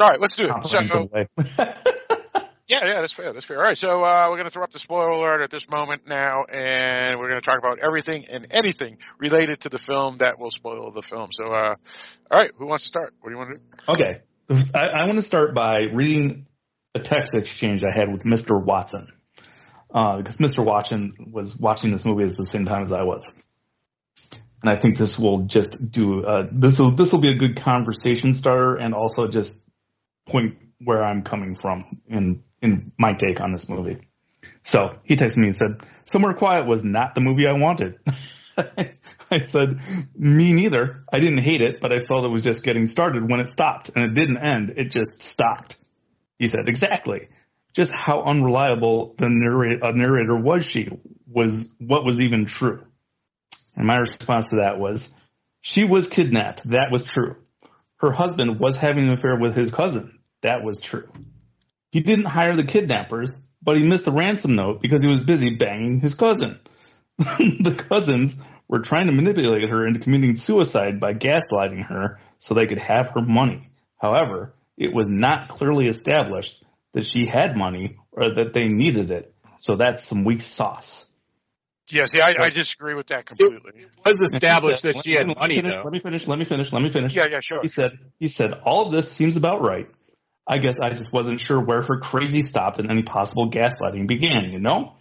All 0.00 0.10
right. 0.10 0.20
Let's 0.20 0.36
do 0.36 0.44
it. 0.44 0.48
So, 0.66 0.78
comprehensive 0.78 1.12
way. 1.12 1.28
yeah, 2.68 2.86
yeah, 2.86 3.00
that's 3.00 3.12
fair. 3.12 3.32
That's 3.32 3.44
fair. 3.44 3.58
All 3.58 3.64
right. 3.64 3.76
So, 3.76 4.02
uh, 4.02 4.26
we're 4.30 4.36
going 4.36 4.44
to 4.44 4.50
throw 4.50 4.64
up 4.64 4.70
the 4.70 4.78
spoiler 4.78 5.10
alert 5.10 5.42
at 5.42 5.50
this 5.50 5.68
moment 5.68 6.02
now, 6.06 6.44
and 6.44 7.18
we're 7.18 7.28
going 7.28 7.40
to 7.40 7.44
talk 7.44 7.58
about 7.58 7.78
everything 7.80 8.26
and 8.30 8.46
anything 8.50 8.98
related 9.18 9.60
to 9.62 9.68
the 9.68 9.78
film 9.78 10.18
that 10.18 10.38
will 10.38 10.50
spoil 10.50 10.90
the 10.92 11.02
film. 11.02 11.30
So, 11.32 11.52
uh, 11.52 11.74
all 12.30 12.40
right. 12.40 12.50
Who 12.56 12.66
wants 12.66 12.84
to 12.84 12.88
start? 12.88 13.14
What 13.20 13.30
do 13.30 13.34
you 13.34 13.38
want 13.38 13.54
to 13.54 13.60
do? 13.60 13.92
Okay. 13.92 14.20
I, 14.74 14.88
I 14.88 15.04
want 15.06 15.16
to 15.16 15.22
start 15.22 15.54
by 15.54 15.88
reading 15.92 16.46
a 16.94 17.00
text 17.00 17.34
exchange 17.34 17.82
I 17.84 17.96
had 17.96 18.12
with 18.12 18.22
Mr. 18.24 18.62
Watson. 18.62 19.08
Uh, 19.92 20.18
because 20.18 20.38
Mr. 20.38 20.64
Watson 20.64 21.12
was 21.32 21.58
watching 21.58 21.90
this 21.90 22.04
movie 22.04 22.24
at 22.24 22.34
the 22.34 22.46
same 22.46 22.64
time 22.64 22.82
as 22.82 22.92
I 22.92 23.02
was. 23.02 23.28
And 24.62 24.70
I 24.70 24.76
think 24.76 24.96
this 24.96 25.18
will 25.18 25.40
just 25.40 25.90
do, 25.90 26.24
uh, 26.24 26.48
this 26.50 26.78
will, 26.78 26.92
this 26.92 27.12
will 27.12 27.20
be 27.20 27.30
a 27.30 27.34
good 27.34 27.56
conversation 27.56 28.32
starter 28.32 28.76
and 28.76 28.94
also 28.94 29.28
just 29.28 29.56
point 30.24 30.56
where 30.78 31.02
I'm 31.02 31.22
coming 31.22 31.56
from 31.56 32.00
in, 32.06 32.42
in 32.62 32.92
my 32.98 33.12
take 33.12 33.40
on 33.40 33.52
this 33.52 33.68
movie. 33.68 33.98
So 34.62 34.96
he 35.04 35.16
texted 35.16 35.38
me 35.38 35.48
and 35.48 35.56
said, 35.56 35.82
Somewhere 36.04 36.34
Quiet 36.34 36.66
was 36.66 36.84
not 36.84 37.14
the 37.14 37.20
movie 37.20 37.46
I 37.46 37.52
wanted. 37.52 37.98
I 39.30 39.38
said, 39.44 39.80
me 40.14 40.52
neither. 40.52 41.04
I 41.12 41.20
didn't 41.20 41.38
hate 41.38 41.62
it, 41.62 41.80
but 41.80 41.92
I 41.92 42.00
felt 42.00 42.24
it 42.24 42.28
was 42.28 42.42
just 42.42 42.62
getting 42.62 42.86
started 42.86 43.28
when 43.28 43.40
it 43.40 43.48
stopped 43.48 43.90
and 43.94 44.04
it 44.04 44.14
didn't 44.14 44.38
end. 44.38 44.74
It 44.76 44.90
just 44.90 45.22
stopped. 45.22 45.76
He 46.38 46.48
said, 46.48 46.68
exactly. 46.68 47.28
Just 47.72 47.92
how 47.92 48.22
unreliable 48.22 49.14
the 49.16 49.28
narrator, 49.28 49.92
narrator 49.92 50.36
was 50.36 50.66
she 50.66 50.90
was 51.26 51.72
what 51.78 52.04
was 52.04 52.20
even 52.20 52.44
true. 52.44 52.84
And 53.74 53.86
my 53.86 53.96
response 53.96 54.46
to 54.50 54.56
that 54.56 54.78
was, 54.78 55.10
she 55.62 55.84
was 55.84 56.08
kidnapped. 56.08 56.62
That 56.66 56.90
was 56.90 57.04
true. 57.04 57.36
Her 57.96 58.12
husband 58.12 58.60
was 58.60 58.76
having 58.76 59.08
an 59.08 59.14
affair 59.14 59.38
with 59.38 59.56
his 59.56 59.70
cousin. 59.70 60.18
That 60.42 60.62
was 60.62 60.78
true. 60.78 61.08
He 61.92 62.00
didn't 62.00 62.24
hire 62.24 62.56
the 62.56 62.64
kidnappers, 62.64 63.32
but 63.62 63.76
he 63.76 63.86
missed 63.86 64.06
the 64.06 64.12
ransom 64.12 64.56
note 64.56 64.80
because 64.80 65.02
he 65.02 65.08
was 65.08 65.20
busy 65.20 65.56
banging 65.56 66.00
his 66.00 66.14
cousin. 66.14 66.58
the 67.18 67.84
cousins 67.88 68.36
were 68.66 68.80
trying 68.80 69.06
to 69.06 69.12
manipulate 69.12 69.68
her 69.68 69.86
into 69.86 70.00
committing 70.00 70.34
suicide 70.36 70.98
by 70.98 71.12
gaslighting 71.12 71.84
her 71.86 72.18
so 72.38 72.54
they 72.54 72.66
could 72.66 72.78
have 72.78 73.10
her 73.10 73.20
money. 73.20 73.68
However, 73.98 74.54
it 74.78 74.94
was 74.94 75.08
not 75.08 75.48
clearly 75.48 75.86
established 75.86 76.64
that 76.94 77.04
she 77.04 77.26
had 77.26 77.56
money 77.56 77.98
or 78.10 78.30
that 78.30 78.54
they 78.54 78.68
needed 78.68 79.10
it. 79.10 79.34
So 79.60 79.76
that's 79.76 80.02
some 80.02 80.24
weak 80.24 80.40
sauce. 80.40 81.08
Yeah. 81.90 82.06
See, 82.06 82.20
I, 82.22 82.34
I 82.40 82.48
disagree 82.48 82.94
with 82.94 83.08
that 83.08 83.26
completely. 83.26 83.72
It 83.76 83.88
was 84.04 84.18
established 84.32 84.82
And 84.84 84.94
that 84.94 85.04
she 85.04 85.12
had 85.12 85.26
money 85.26 85.56
finish, 85.56 85.74
though. 85.74 85.82
Let 85.82 85.92
me 85.92 85.98
finish. 85.98 86.26
Let 86.26 86.38
me 86.38 86.44
finish. 86.46 86.72
Let 86.72 86.82
me 86.82 86.88
finish. 86.88 87.14
Yeah. 87.14 87.26
Yeah. 87.26 87.40
Sure. 87.40 87.60
He 87.60 87.68
said, 87.68 87.98
he 88.18 88.28
said, 88.28 88.54
all 88.64 88.86
of 88.86 88.92
this 88.92 89.12
seems 89.12 89.36
about 89.36 89.60
right. 89.60 89.88
I 90.52 90.58
guess 90.58 90.78
I 90.78 90.90
just 90.90 91.10
wasn't 91.14 91.40
sure 91.40 91.64
where 91.64 91.80
her 91.80 91.98
crazy 91.98 92.42
stopped 92.42 92.78
and 92.78 92.90
any 92.90 93.02
possible 93.02 93.50
gaslighting 93.50 94.06
began, 94.06 94.50
you 94.50 94.58
know? 94.58 94.96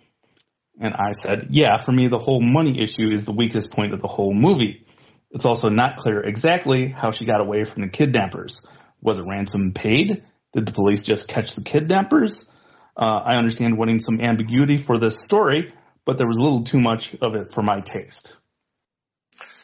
And 0.79 0.93
I 0.93 1.11
said, 1.11 1.47
yeah, 1.49 1.75
for 1.75 1.91
me, 1.91 2.07
the 2.07 2.19
whole 2.19 2.39
money 2.39 2.81
issue 2.81 3.11
is 3.11 3.25
the 3.25 3.33
weakest 3.33 3.69
point 3.69 3.93
of 3.93 4.01
the 4.01 4.07
whole 4.07 4.33
movie. 4.33 4.85
It's 5.29 5.43
also 5.43 5.67
not 5.67 5.97
clear 5.97 6.21
exactly 6.21 6.87
how 6.87 7.11
she 7.11 7.25
got 7.25 7.41
away 7.41 7.65
from 7.65 7.81
the 7.81 7.89
kidnappers. 7.89 8.65
Was 9.01 9.19
a 9.19 9.25
ransom 9.25 9.73
paid? 9.73 10.23
Did 10.53 10.65
the 10.67 10.71
police 10.71 11.03
just 11.03 11.27
catch 11.27 11.53
the 11.55 11.63
kidnappers? 11.63 12.49
Uh, 12.95 13.21
I 13.21 13.35
understand 13.35 13.77
wanting 13.77 13.99
some 13.99 14.21
ambiguity 14.21 14.77
for 14.77 14.97
this 14.97 15.19
story, 15.19 15.73
but 16.05 16.17
there 16.17 16.27
was 16.27 16.37
a 16.37 16.41
little 16.41 16.63
too 16.63 16.79
much 16.79 17.13
of 17.21 17.35
it 17.35 17.51
for 17.51 17.61
my 17.61 17.81
taste. 17.81 18.37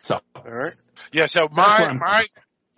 So, 0.03 0.19
All 0.35 0.43
right. 0.43 0.73
Yeah. 1.13 1.27
So 1.27 1.47
my 1.49 1.93
my. 1.93 2.25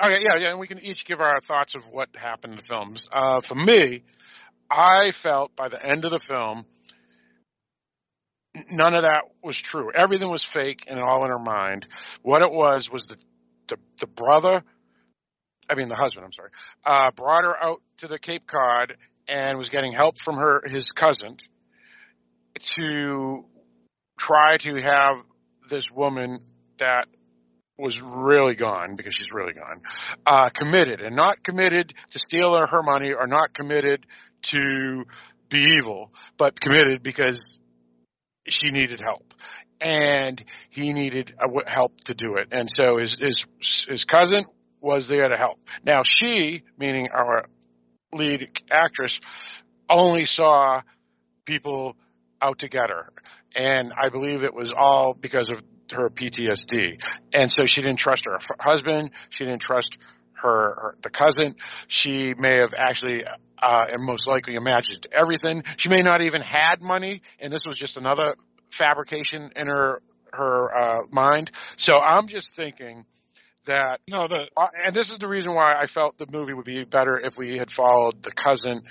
Okay. 0.03 0.15
Yeah. 0.21 0.37
Yeah. 0.39 0.49
And 0.51 0.59
we 0.59 0.67
can 0.67 0.79
each 0.79 1.05
give 1.05 1.21
our 1.21 1.39
thoughts 1.47 1.75
of 1.75 1.83
what 1.91 2.09
happened 2.15 2.53
in 2.53 2.57
the 2.57 2.63
films. 2.63 3.03
Uh, 3.11 3.41
for 3.41 3.55
me, 3.55 4.03
I 4.69 5.11
felt 5.11 5.55
by 5.55 5.69
the 5.69 5.83
end 5.83 6.05
of 6.05 6.11
the 6.11 6.19
film, 6.19 6.65
none 8.69 8.95
of 8.95 9.03
that 9.03 9.23
was 9.43 9.57
true. 9.57 9.91
Everything 9.93 10.29
was 10.29 10.43
fake 10.43 10.85
and 10.87 10.99
all 10.99 11.23
in 11.23 11.31
her 11.31 11.39
mind. 11.39 11.87
What 12.21 12.41
it 12.41 12.51
was 12.51 12.89
was 12.91 13.05
the 13.07 13.15
the, 13.67 13.77
the 13.99 14.07
brother, 14.07 14.63
I 15.69 15.75
mean 15.75 15.89
the 15.89 15.95
husband. 15.95 16.25
I'm 16.25 16.33
sorry, 16.33 16.49
uh, 16.85 17.11
brought 17.15 17.43
her 17.43 17.55
out 17.63 17.81
to 17.99 18.07
the 18.07 18.17
Cape 18.19 18.47
Cod 18.47 18.95
and 19.27 19.57
was 19.57 19.69
getting 19.69 19.93
help 19.93 20.15
from 20.23 20.35
her 20.37 20.63
his 20.65 20.85
cousin 20.95 21.37
to 22.77 23.45
try 24.19 24.57
to 24.57 24.75
have 24.81 25.17
this 25.69 25.85
woman 25.91 26.39
that 26.79 27.05
was 27.79 27.99
really 28.01 28.55
gone 28.55 28.95
because 28.95 29.15
she's 29.15 29.31
really 29.33 29.53
gone 29.53 29.81
uh, 30.25 30.49
committed 30.49 31.01
and 31.01 31.15
not 31.15 31.43
committed 31.43 31.93
to 32.11 32.19
steal 32.19 32.55
her, 32.55 32.83
money 32.83 33.11
or 33.11 33.27
not 33.27 33.53
committed 33.53 34.05
to 34.41 35.03
be 35.49 35.77
evil, 35.79 36.11
but 36.37 36.59
committed 36.59 37.03
because 37.03 37.59
she 38.47 38.69
needed 38.69 38.99
help 38.99 39.33
and 39.81 40.43
he 40.69 40.93
needed 40.93 41.33
uh, 41.39 41.47
help 41.65 41.95
to 42.05 42.13
do 42.13 42.35
it. 42.35 42.49
And 42.51 42.69
so 42.69 42.97
his, 42.97 43.17
his, 43.19 43.45
his 43.87 44.05
cousin 44.05 44.43
was 44.81 45.07
there 45.07 45.27
to 45.27 45.37
help. 45.37 45.59
Now 45.85 46.03
she, 46.03 46.63
meaning 46.77 47.09
our 47.13 47.45
lead 48.13 48.47
actress, 48.71 49.19
only 49.89 50.25
saw 50.25 50.81
people 51.45 51.95
out 52.41 52.59
to 52.59 52.69
get 52.69 52.89
her. 52.89 53.11
And 53.55 53.91
I 53.93 54.09
believe 54.09 54.43
it 54.43 54.53
was 54.53 54.73
all 54.75 55.13
because 55.19 55.49
of 55.49 55.61
her 55.91 56.09
PTSD. 56.09 56.99
And 57.33 57.51
so 57.51 57.65
she 57.65 57.81
didn't 57.81 57.97
trust 57.97 58.23
her 58.25 58.37
husband. 58.59 59.11
She 59.29 59.45
didn't 59.45 59.61
trust 59.61 59.97
her, 60.33 60.75
her 60.75 60.95
the 61.03 61.09
cousin. 61.09 61.55
She 61.87 62.33
may 62.37 62.57
have 62.57 62.73
actually, 62.77 63.23
uh, 63.61 63.85
and 63.91 64.03
most 64.03 64.27
likely 64.27 64.55
imagined 64.55 65.07
everything. 65.11 65.63
She 65.77 65.89
may 65.89 66.01
not 66.01 66.21
even 66.21 66.41
had 66.41 66.81
money, 66.81 67.21
and 67.39 67.51
this 67.51 67.65
was 67.67 67.77
just 67.77 67.97
another 67.97 68.35
fabrication 68.71 69.51
in 69.55 69.67
her 69.67 70.01
her 70.31 70.75
uh, 70.75 71.01
mind. 71.11 71.51
So 71.77 71.99
I'm 71.99 72.27
just 72.27 72.55
thinking 72.55 73.05
that 73.65 73.99
No, 74.07 74.27
the 74.27 74.47
uh, 74.55 74.67
and 74.85 74.95
this 74.95 75.11
is 75.11 75.19
the 75.19 75.27
reason 75.27 75.53
why 75.53 75.73
I 75.73 75.87
felt 75.87 76.17
the 76.17 76.27
movie 76.31 76.53
would 76.53 76.65
be 76.65 76.83
better 76.83 77.19
if 77.19 77.37
we 77.37 77.57
had 77.57 77.71
followed 77.71 78.23
the 78.23 78.31
cousin 78.31 78.83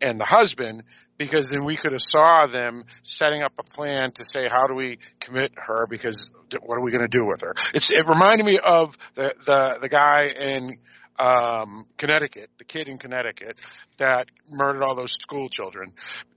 and 0.00 0.18
the 0.18 0.24
husband 0.24 0.82
because 1.18 1.48
then 1.50 1.64
we 1.64 1.76
could 1.76 1.92
have 1.92 2.00
saw 2.00 2.46
them 2.46 2.84
setting 3.04 3.42
up 3.42 3.52
a 3.58 3.62
plan 3.62 4.12
to 4.12 4.24
say 4.24 4.48
how 4.50 4.66
do 4.66 4.74
we 4.74 4.98
commit 5.20 5.52
her? 5.56 5.86
Because 5.88 6.30
what 6.60 6.76
are 6.76 6.82
we 6.82 6.90
going 6.90 7.02
to 7.02 7.08
do 7.08 7.24
with 7.24 7.40
her? 7.42 7.54
It's 7.74 7.90
it 7.90 8.06
reminded 8.08 8.46
me 8.46 8.58
of 8.62 8.94
the 9.14 9.34
the 9.46 9.78
the 9.80 9.88
guy 9.88 10.28
in 10.38 10.78
um 11.18 11.86
Connecticut 11.96 12.50
the 12.58 12.64
kid 12.64 12.88
in 12.88 12.98
Connecticut 12.98 13.58
that 13.98 14.26
murdered 14.50 14.82
all 14.82 14.94
those 14.94 15.12
school 15.20 15.48
children 15.48 15.92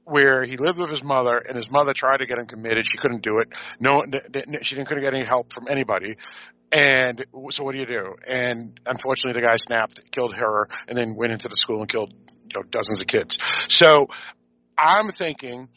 where 0.06 0.46
he 0.46 0.56
lived 0.58 0.80
with 0.80 0.90
his 0.90 1.04
mother 1.04 1.38
and 1.38 1.58
his 1.58 1.70
mother 1.70 1.94
tried 1.94 2.18
to 2.18 2.26
get 2.26 2.38
him 2.38 2.48
committed. 2.48 2.86
She 2.86 2.98
couldn't 2.98 3.22
do 3.22 3.40
it. 3.40 3.54
No 3.80 4.04
she 4.62 4.76
didn't 4.76 4.88
couldn't 4.88 5.04
get 5.04 5.14
any 5.14 5.26
help 5.26 5.54
from 5.54 5.66
anybody. 5.70 6.16
And 6.72 7.26
so 7.50 7.64
what 7.64 7.74
do 7.74 7.80
you 7.80 7.88
do? 7.88 8.14
And 8.28 8.80
unfortunately, 8.86 9.42
the 9.42 9.48
guy 9.48 9.56
snapped, 9.58 10.00
killed 10.12 10.36
her, 10.36 10.68
and 10.88 10.96
then 10.96 11.16
went 11.16 11.32
into 11.32 11.48
the 11.48 11.56
school 11.56 11.80
and 11.80 11.90
killed 11.90 12.14
you 12.14 12.62
know, 12.62 12.64
dozens 12.70 13.02
of 13.02 13.08
kids. 13.08 13.38
So 13.70 14.08
I'm 14.80 15.12
thinking 15.12 15.68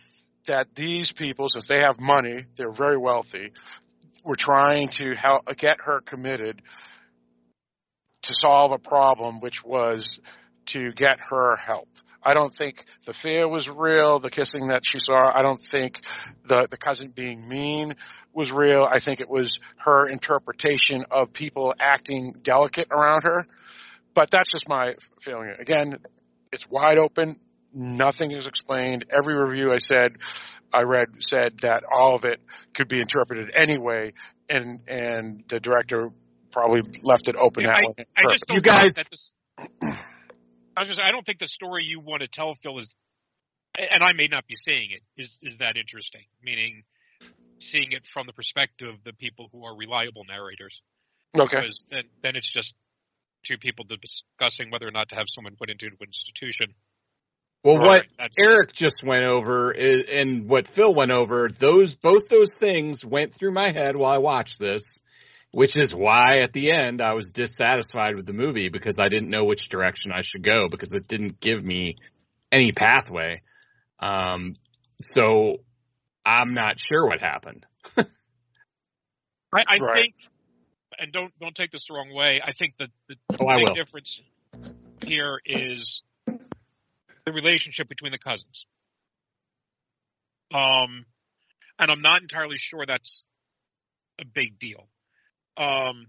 that 0.46 0.68
these 0.74 1.12
people, 1.12 1.48
since 1.48 1.66
they 1.66 1.80
have 1.80 1.98
money, 1.98 2.44
they're 2.56 2.72
very 2.72 2.96
wealthy, 2.96 3.52
were 4.24 4.36
trying 4.36 4.88
to 4.88 5.14
help 5.14 5.46
get 5.58 5.76
her 5.84 6.00
committed 6.00 6.62
to 8.22 8.34
solve 8.34 8.70
a 8.70 8.78
problem, 8.78 9.40
which 9.40 9.64
was 9.64 10.20
to 10.66 10.92
get 10.92 11.18
her 11.30 11.56
help. 11.56 11.88
I 12.22 12.34
don't 12.34 12.54
think 12.54 12.84
the 13.04 13.12
fear 13.12 13.48
was 13.48 13.68
real, 13.68 14.20
the 14.20 14.30
kissing 14.30 14.68
that 14.68 14.82
she 14.84 15.00
saw. 15.00 15.32
I 15.36 15.42
don't 15.42 15.60
think 15.72 16.00
the, 16.46 16.68
the 16.70 16.76
cousin 16.76 17.12
being 17.14 17.48
mean 17.48 17.96
was 18.32 18.52
real. 18.52 18.84
I 18.84 19.00
think 19.00 19.18
it 19.18 19.28
was 19.28 19.58
her 19.78 20.08
interpretation 20.08 21.04
of 21.10 21.32
people 21.32 21.74
acting 21.80 22.34
delicate 22.42 22.86
around 22.92 23.22
her. 23.24 23.46
But 24.14 24.30
that's 24.30 24.52
just 24.52 24.68
my 24.68 24.94
feeling. 25.20 25.52
Again, 25.58 25.98
it's 26.52 26.68
wide 26.70 26.98
open. 26.98 27.40
Nothing 27.74 28.32
is 28.32 28.46
explained. 28.46 29.06
Every 29.10 29.34
review 29.34 29.72
I 29.72 29.78
said, 29.78 30.16
I 30.72 30.82
read 30.82 31.08
said 31.20 31.60
that 31.62 31.84
all 31.84 32.14
of 32.14 32.24
it 32.24 32.40
could 32.74 32.88
be 32.88 33.00
interpreted 33.00 33.50
anyway, 33.54 34.12
and 34.48 34.80
and 34.88 35.44
the 35.48 35.60
director 35.60 36.10
probably 36.52 36.82
left 37.02 37.28
it 37.28 37.36
open 37.36 37.64
Yeah, 37.64 37.70
that 37.70 37.76
I, 37.76 37.88
way. 37.88 38.06
I 38.16 38.30
just 38.30 38.44
don't 38.46 38.56
You 38.56 38.60
guys- 38.62 38.94
that 38.94 39.10
this, 39.10 39.32
I 39.58 40.80
was 40.80 40.88
gonna 40.88 40.94
say, 40.94 41.02
I 41.02 41.10
don't 41.12 41.24
think 41.24 41.38
the 41.38 41.48
story 41.48 41.84
you 41.84 42.00
want 42.00 42.22
to 42.22 42.28
tell, 42.28 42.54
Phil, 42.54 42.78
is, 42.78 42.94
and 43.78 44.02
I 44.02 44.12
may 44.12 44.28
not 44.28 44.46
be 44.46 44.56
seeing 44.56 44.90
it, 44.90 45.02
is 45.16 45.38
is 45.42 45.58
that 45.58 45.76
interesting. 45.76 46.24
Meaning, 46.42 46.84
seeing 47.58 47.92
it 47.92 48.06
from 48.06 48.26
the 48.26 48.32
perspective 48.32 48.88
of 48.88 49.04
the 49.04 49.12
people 49.12 49.48
who 49.52 49.64
are 49.64 49.76
reliable 49.76 50.24
narrators. 50.24 50.80
Okay. 51.38 51.60
Because 51.60 51.84
then 51.90 52.04
then 52.22 52.36
it's 52.36 52.50
just 52.50 52.74
two 53.44 53.58
people 53.58 53.84
discussing 53.84 54.70
whether 54.70 54.86
or 54.86 54.90
not 54.92 55.08
to 55.08 55.14
have 55.16 55.26
someone 55.28 55.56
put 55.56 55.70
into 55.70 55.86
an 55.86 55.96
institution. 56.00 56.74
Well, 57.64 57.76
Right, 57.76 57.86
what 57.86 58.06
that's- 58.18 58.34
Eric 58.44 58.72
just 58.72 59.04
went 59.04 59.22
over 59.24 59.72
is, 59.72 60.04
and 60.10 60.48
what 60.48 60.66
Phil 60.66 60.92
went 60.92 61.12
over, 61.12 61.48
those 61.48 61.94
both 61.94 62.28
those 62.28 62.52
things 62.54 63.04
went 63.04 63.34
through 63.34 63.52
my 63.52 63.70
head 63.72 63.94
while 63.94 64.12
I 64.12 64.18
watched 64.18 64.58
this, 64.58 64.82
which 65.52 65.76
is 65.76 65.94
why 65.94 66.38
at 66.40 66.52
the 66.52 66.72
end 66.72 67.00
I 67.00 67.12
was 67.14 67.30
dissatisfied 67.30 68.16
with 68.16 68.26
the 68.26 68.32
movie 68.32 68.68
because 68.68 68.96
I 68.98 69.08
didn't 69.08 69.30
know 69.30 69.44
which 69.44 69.68
direction 69.68 70.10
I 70.12 70.22
should 70.22 70.42
go 70.42 70.66
because 70.68 70.90
it 70.92 71.06
didn't 71.06 71.38
give 71.40 71.62
me 71.62 71.94
any 72.50 72.72
pathway. 72.72 73.42
Um, 74.00 74.56
so 75.00 75.54
I'm 76.26 76.54
not 76.54 76.80
sure 76.80 77.06
what 77.06 77.20
happened. 77.20 77.64
I, 77.96 78.04
I 79.54 79.76
Right. 79.80 80.00
think, 80.00 80.14
and 80.98 81.12
don't 81.12 81.32
don't 81.38 81.54
take 81.54 81.70
this 81.70 81.86
the 81.86 81.94
wrong 81.94 82.12
way. 82.12 82.40
I 82.42 82.52
think 82.52 82.74
that 82.78 82.88
the 83.08 83.14
Oh, 83.40 83.46
big 83.66 83.74
difference 83.76 84.20
here 85.04 85.38
is 85.44 86.02
the 87.26 87.32
relationship 87.32 87.88
between 87.88 88.12
the 88.12 88.18
cousins. 88.18 88.66
Um, 90.52 91.06
and 91.78 91.90
I'm 91.90 92.02
not 92.02 92.22
entirely 92.22 92.58
sure 92.58 92.84
that's 92.86 93.24
a 94.20 94.24
big 94.24 94.58
deal. 94.58 94.88
Um, 95.56 96.06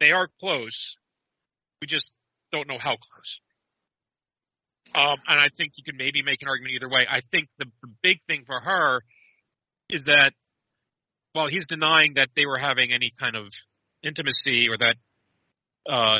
they 0.00 0.12
are 0.12 0.28
close. 0.40 0.96
We 1.80 1.86
just 1.86 2.12
don't 2.52 2.68
know 2.68 2.78
how 2.78 2.96
close. 2.96 3.40
Um, 4.94 5.16
and 5.28 5.38
I 5.38 5.48
think 5.56 5.72
you 5.76 5.84
can 5.84 5.96
maybe 5.96 6.22
make 6.22 6.42
an 6.42 6.48
argument 6.48 6.74
either 6.74 6.88
way. 6.88 7.06
I 7.08 7.20
think 7.30 7.48
the, 7.58 7.66
the 7.82 7.88
big 8.02 8.20
thing 8.26 8.44
for 8.46 8.60
her 8.60 9.02
is 9.90 10.04
that 10.04 10.32
while 11.32 11.48
he's 11.48 11.66
denying 11.66 12.14
that 12.14 12.30
they 12.34 12.46
were 12.46 12.58
having 12.58 12.92
any 12.92 13.12
kind 13.18 13.36
of 13.36 13.48
intimacy 14.02 14.68
or 14.70 14.78
that, 14.78 14.96
uh, 15.88 16.18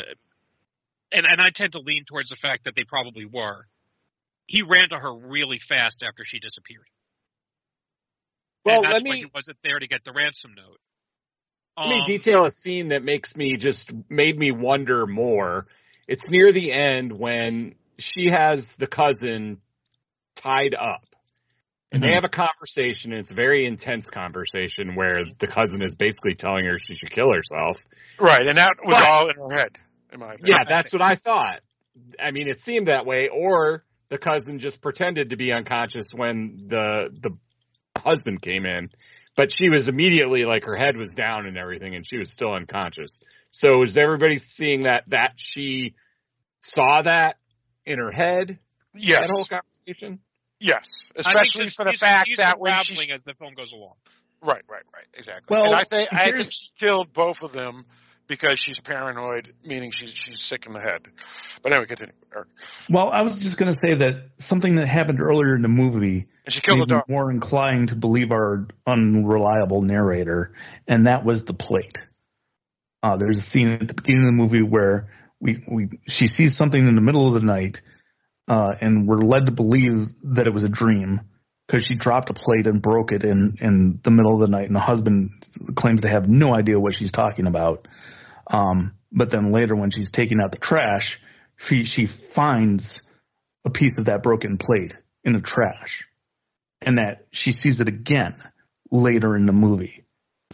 and, 1.11 1.25
and 1.25 1.41
I 1.41 1.49
tend 1.49 1.73
to 1.73 1.79
lean 1.79 2.05
towards 2.05 2.29
the 2.29 2.35
fact 2.35 2.65
that 2.65 2.75
they 2.75 2.83
probably 2.83 3.25
were, 3.25 3.65
he 4.47 4.61
ran 4.63 4.89
to 4.89 4.97
her 4.97 5.13
really 5.13 5.59
fast 5.59 6.03
after 6.03 6.23
she 6.25 6.39
disappeared. 6.39 6.87
Well, 8.65 8.77
and 8.77 8.85
that's 8.85 8.93
let 8.95 9.03
why 9.05 9.13
me 9.13 9.19
he 9.19 9.31
wasn't 9.33 9.57
there 9.63 9.79
to 9.79 9.87
get 9.87 10.03
the 10.03 10.11
ransom 10.11 10.53
note. 10.55 10.79
Let 11.77 11.89
me 11.89 11.99
Um, 11.99 12.05
detail 12.05 12.45
a 12.45 12.51
scene 12.51 12.89
that 12.89 13.03
makes 13.03 13.35
me 13.35 13.55
just 13.57 13.91
made 14.09 14.37
me 14.37 14.51
wonder 14.51 15.05
more. 15.05 15.67
It's 16.07 16.27
near 16.29 16.51
the 16.51 16.71
end 16.71 17.17
when 17.17 17.75
she 17.99 18.29
has 18.31 18.75
the 18.75 18.87
cousin 18.87 19.59
tied 20.35 20.73
up. 20.75 21.03
And 21.91 22.03
they 22.03 22.07
Mhm. 22.09 22.15
have 22.15 22.25
a 22.25 22.29
conversation, 22.29 23.13
and 23.13 23.21
it's 23.21 23.31
a 23.31 23.35
very 23.35 23.65
intense 23.65 24.09
conversation 24.09 24.95
where 24.95 25.19
the 25.39 25.47
cousin 25.47 25.81
is 25.81 25.95
basically 25.95 26.33
telling 26.33 26.65
her 26.65 26.77
she 26.77 26.95
should 26.95 27.11
kill 27.11 27.31
herself. 27.31 27.79
Right, 28.19 28.45
and 28.45 28.57
that 28.57 28.75
was 28.83 28.95
But- 28.95 29.07
all 29.07 29.29
in 29.29 29.35
her 29.51 29.57
head, 29.57 29.77
in 30.11 30.19
my 30.19 30.33
opinion. 30.33 30.57
Yeah, 30.57 30.63
that's 30.65 30.91
what 30.91 31.01
I 31.01 31.15
thought. 31.15 31.61
I 32.19 32.31
mean, 32.31 32.49
it 32.49 32.59
seemed 32.59 32.87
that 32.87 33.05
way, 33.05 33.29
or 33.29 33.85
the 34.09 34.17
cousin 34.17 34.59
just 34.59 34.81
pretended 34.81 35.31
to 35.31 35.37
be 35.37 35.51
unconscious 35.51 36.07
when 36.13 36.67
the 36.67 37.09
the 37.21 37.37
husband 37.99 38.41
came 38.41 38.65
in, 38.65 38.87
but 39.35 39.51
she 39.51 39.69
was 39.69 39.87
immediately 39.87 40.45
like 40.45 40.63
her 40.63 40.75
head 40.75 40.97
was 40.97 41.09
down 41.09 41.45
and 41.45 41.57
everything, 41.57 41.95
and 41.95 42.05
she 42.05 42.17
was 42.17 42.31
still 42.31 42.53
unconscious. 42.53 43.19
So 43.51 43.81
is 43.81 43.97
everybody 43.97 44.37
seeing 44.37 44.83
that 44.83 45.03
that 45.07 45.33
she 45.37 45.95
saw 46.61 47.01
that 47.01 47.37
in 47.85 47.99
her 47.99 48.11
head? 48.11 48.59
Yes. 48.93 49.19
That 49.19 49.29
whole 49.29 49.45
conversation. 49.45 50.19
Yes, 50.59 50.87
I 51.11 51.21
think 51.21 51.27
especially 51.27 51.69
for 51.69 51.85
the 51.85 51.93
fact 51.93 52.27
she's 52.27 52.37
that 52.37 52.59
when 52.59 52.71
unraveling 52.71 53.07
she 53.07 53.11
as 53.11 53.23
the 53.23 53.35
film 53.35 53.53
goes 53.53 53.73
along. 53.73 53.93
right, 54.41 54.63
right, 54.67 54.83
right, 54.91 55.05
exactly. 55.13 55.55
Well, 55.55 55.65
and 55.67 55.75
I 55.75 55.83
say 55.83 56.07
I 56.11 56.31
think 56.31 56.51
she 56.51 56.69
killed 56.79 57.13
both 57.13 57.43
of 57.43 57.51
them 57.51 57.85
because 58.27 58.59
she's 58.59 58.79
paranoid, 58.79 59.53
meaning 59.63 59.91
she's 59.91 60.11
she's 60.11 60.41
sick 60.41 60.65
in 60.65 60.73
the 60.73 60.79
head. 60.79 61.07
But 61.61 61.71
anyway, 61.71 61.87
continue. 61.87 62.13
Eric. 62.35 62.47
Well, 62.89 63.09
I 63.09 63.21
was 63.21 63.39
just 63.39 63.57
going 63.57 63.71
to 63.71 63.77
say 63.77 63.95
that 63.95 64.29
something 64.37 64.75
that 64.75 64.87
happened 64.87 65.21
earlier 65.21 65.55
in 65.55 65.61
the 65.61 65.67
movie 65.67 66.27
And 66.45 66.53
she 66.53 66.61
killed 66.61 66.89
made 66.89 66.95
me 66.95 67.01
more 67.07 67.31
inclined 67.31 67.89
to 67.89 67.95
believe 67.95 68.31
our 68.31 68.67
unreliable 68.85 69.81
narrator, 69.81 70.53
and 70.87 71.07
that 71.07 71.25
was 71.25 71.45
the 71.45 71.53
plate. 71.53 71.97
Uh, 73.01 73.17
there's 73.17 73.37
a 73.37 73.41
scene 73.41 73.69
at 73.69 73.87
the 73.87 73.93
beginning 73.93 74.27
of 74.27 74.35
the 74.35 74.43
movie 74.43 74.61
where 74.61 75.09
we, 75.39 75.63
we 75.67 75.89
she 76.07 76.27
sees 76.27 76.55
something 76.55 76.87
in 76.87 76.95
the 76.95 77.01
middle 77.01 77.27
of 77.27 77.39
the 77.39 77.45
night, 77.45 77.81
uh, 78.47 78.73
and 78.81 79.07
we're 79.07 79.19
led 79.19 79.45
to 79.45 79.51
believe 79.51 80.13
that 80.23 80.47
it 80.47 80.53
was 80.53 80.63
a 80.63 80.69
dream 80.69 81.21
because 81.67 81.85
she 81.85 81.95
dropped 81.95 82.29
a 82.29 82.33
plate 82.33 82.65
and 82.65 82.81
broke 82.81 83.11
it 83.11 83.23
in 83.23 83.57
in 83.61 83.99
the 84.03 84.11
middle 84.11 84.33
of 84.33 84.39
the 84.39 84.47
night, 84.47 84.67
and 84.67 84.75
the 84.75 84.81
husband 84.81 85.29
claims 85.75 86.01
to 86.01 86.09
have 86.09 86.27
no 86.27 86.55
idea 86.55 86.79
what 86.79 86.97
she's 86.97 87.11
talking 87.11 87.45
about. 87.45 87.87
Um, 88.49 88.93
but 89.11 89.29
then 89.29 89.51
later, 89.51 89.75
when 89.75 89.91
she's 89.91 90.11
taking 90.11 90.39
out 90.41 90.51
the 90.51 90.57
trash, 90.57 91.19
she 91.57 91.83
she 91.83 92.05
finds 92.05 93.01
a 93.65 93.69
piece 93.69 93.97
of 93.97 94.05
that 94.05 94.23
broken 94.23 94.57
plate 94.57 94.97
in 95.23 95.33
the 95.33 95.41
trash, 95.41 96.07
and 96.81 96.97
that 96.97 97.25
she 97.31 97.51
sees 97.51 97.81
it 97.81 97.87
again 97.87 98.35
later 98.91 99.35
in 99.35 99.45
the 99.45 99.53
movie. 99.53 100.05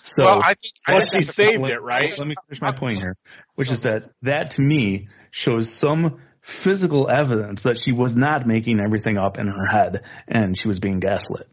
So 0.01 0.23
well, 0.23 0.41
I 0.43 0.53
think 0.53 0.73
I 0.85 0.99
think 0.99 1.23
she 1.23 1.23
saved 1.23 1.61
let, 1.61 1.71
it, 1.71 1.81
right? 1.81 2.13
Let 2.17 2.27
me 2.27 2.35
finish 2.47 2.61
my 2.61 2.71
point 2.71 2.99
here, 2.99 3.15
which 3.55 3.71
is 3.71 3.83
that 3.83 4.09
that 4.23 4.51
to 4.51 4.61
me 4.61 5.07
shows 5.31 5.69
some 5.69 6.19
physical 6.41 7.09
evidence 7.09 7.63
that 7.63 7.79
she 7.83 7.93
was 7.93 8.15
not 8.15 8.45
making 8.45 8.81
everything 8.81 9.17
up 9.17 9.39
in 9.39 9.47
her 9.47 9.65
head 9.65 10.03
and 10.27 10.59
she 10.59 10.67
was 10.67 10.79
being 10.79 10.99
gaslit. 10.99 11.47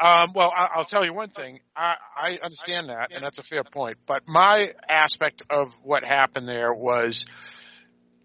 Um, 0.00 0.32
well, 0.34 0.50
I, 0.56 0.78
I'll 0.78 0.84
tell 0.84 1.04
you 1.04 1.12
one 1.12 1.28
thing. 1.28 1.60
I, 1.76 1.94
I 2.16 2.28
understand 2.42 2.88
that, 2.88 3.12
and 3.12 3.22
that's 3.22 3.38
a 3.38 3.42
fair 3.42 3.64
point. 3.64 3.98
But 4.06 4.22
my 4.26 4.68
aspect 4.88 5.42
of 5.50 5.72
what 5.82 6.04
happened 6.04 6.48
there 6.48 6.72
was, 6.72 7.26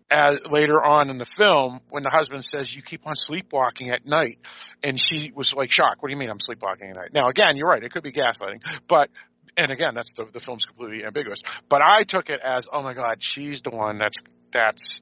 as 0.09 0.39
later 0.49 0.81
on 0.81 1.09
in 1.09 1.17
the 1.17 1.25
film, 1.25 1.79
when 1.89 2.03
the 2.03 2.09
husband 2.09 2.45
says, 2.45 2.73
"You 2.73 2.81
keep 2.81 3.05
on 3.05 3.13
sleepwalking 3.15 3.89
at 3.89 4.05
night," 4.05 4.39
and 4.83 4.97
she 4.97 5.33
was 5.35 5.53
like 5.53 5.71
shocked. 5.71 6.01
What 6.01 6.07
do 6.07 6.13
you 6.13 6.19
mean 6.19 6.29
I'm 6.29 6.39
sleepwalking 6.39 6.91
at 6.91 6.95
night? 6.95 7.09
Now, 7.13 7.27
again, 7.27 7.57
you're 7.57 7.67
right. 7.67 7.83
It 7.83 7.91
could 7.91 8.03
be 8.03 8.13
gaslighting, 8.13 8.61
but 8.87 9.09
and 9.57 9.69
again, 9.69 9.95
that's 9.95 10.13
the 10.13 10.25
the 10.31 10.39
film's 10.39 10.63
completely 10.63 11.05
ambiguous. 11.05 11.41
But 11.69 11.81
I 11.81 12.03
took 12.03 12.29
it 12.29 12.39
as, 12.41 12.67
oh 12.71 12.83
my 12.83 12.93
God, 12.93 13.17
she's 13.19 13.61
the 13.61 13.71
one 13.71 13.97
that's 13.97 14.17
that's 14.53 15.01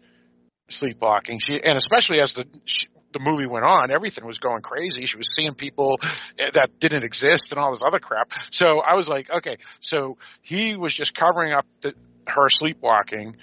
sleepwalking. 0.70 1.40
She 1.40 1.60
and 1.64 1.78
especially 1.78 2.20
as 2.20 2.34
the 2.34 2.46
she, 2.66 2.88
the 3.14 3.20
movie 3.20 3.47
went 3.47 3.66
on, 3.66 3.91
everything 3.91 4.26
was 4.26 4.39
going 4.39 4.61
crazy. 4.61 5.05
She 5.05 5.18
was 5.18 5.32
seeing 5.36 5.53
people 5.53 5.99
that 6.38 6.70
didn't 6.80 7.03
exist 7.03 7.51
and 7.51 7.59
all 7.59 7.72
this 7.72 7.84
other 7.86 7.99
crap. 7.99 8.32
So 8.51 8.80
I 8.80 8.95
was 8.95 9.07
like, 9.07 9.30
okay, 9.30 9.57
so 9.82 10.18
he 10.41 10.76
was 10.76 10.93
just 10.93 11.16
covering 11.16 11.53
up 11.53 11.66
the, 11.82 11.93
her 12.28 12.49
sleepwalking 12.49 13.36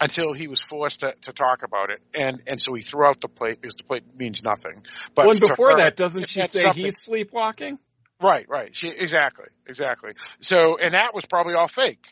until 0.00 0.32
he 0.32 0.48
was 0.48 0.60
forced 0.68 1.00
to, 1.00 1.12
to 1.22 1.32
talk 1.32 1.60
about 1.62 1.90
it, 1.90 2.00
and 2.14 2.42
and 2.46 2.60
so 2.60 2.74
he 2.74 2.82
threw 2.82 3.06
out 3.06 3.20
the 3.20 3.28
plate 3.28 3.60
because 3.60 3.76
the 3.76 3.84
plate 3.84 4.02
means 4.16 4.42
nothing. 4.42 4.82
But 5.14 5.26
well, 5.26 5.38
before 5.38 5.72
her, 5.72 5.76
that, 5.76 5.96
doesn't 5.96 6.26
she 6.26 6.46
say 6.46 6.70
he's 6.70 6.96
sleepwalking? 6.96 7.78
Right, 8.22 8.46
right. 8.48 8.70
She 8.72 8.88
exactly, 8.88 9.46
exactly. 9.66 10.12
So, 10.40 10.78
and 10.78 10.94
that 10.94 11.14
was 11.14 11.24
probably 11.26 11.54
all 11.54 11.68
fake. 11.68 12.04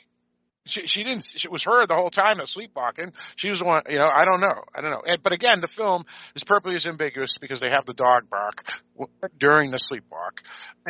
She 0.68 0.86
she 0.86 1.02
didn't. 1.04 1.26
It 1.34 1.50
was 1.50 1.64
her 1.64 1.86
the 1.86 1.94
whole 1.94 2.10
time 2.10 2.38
that 2.38 2.48
sleepwalking. 2.48 3.12
She 3.36 3.50
was 3.50 3.58
the 3.58 3.64
one. 3.64 3.82
You 3.88 3.98
know, 3.98 4.08
I 4.08 4.24
don't 4.24 4.40
know. 4.40 4.62
I 4.74 4.80
don't 4.80 4.90
know. 4.90 5.02
And, 5.04 5.22
but 5.22 5.32
again, 5.32 5.60
the 5.60 5.68
film 5.68 6.04
is 6.36 6.44
purposely 6.44 6.76
as 6.76 6.86
ambiguous 6.86 7.36
because 7.40 7.60
they 7.60 7.70
have 7.70 7.86
the 7.86 7.94
dog 7.94 8.28
bark 8.30 8.64
w- 8.98 9.12
during 9.38 9.70
the 9.70 9.78
sleepwalk, 9.78 10.38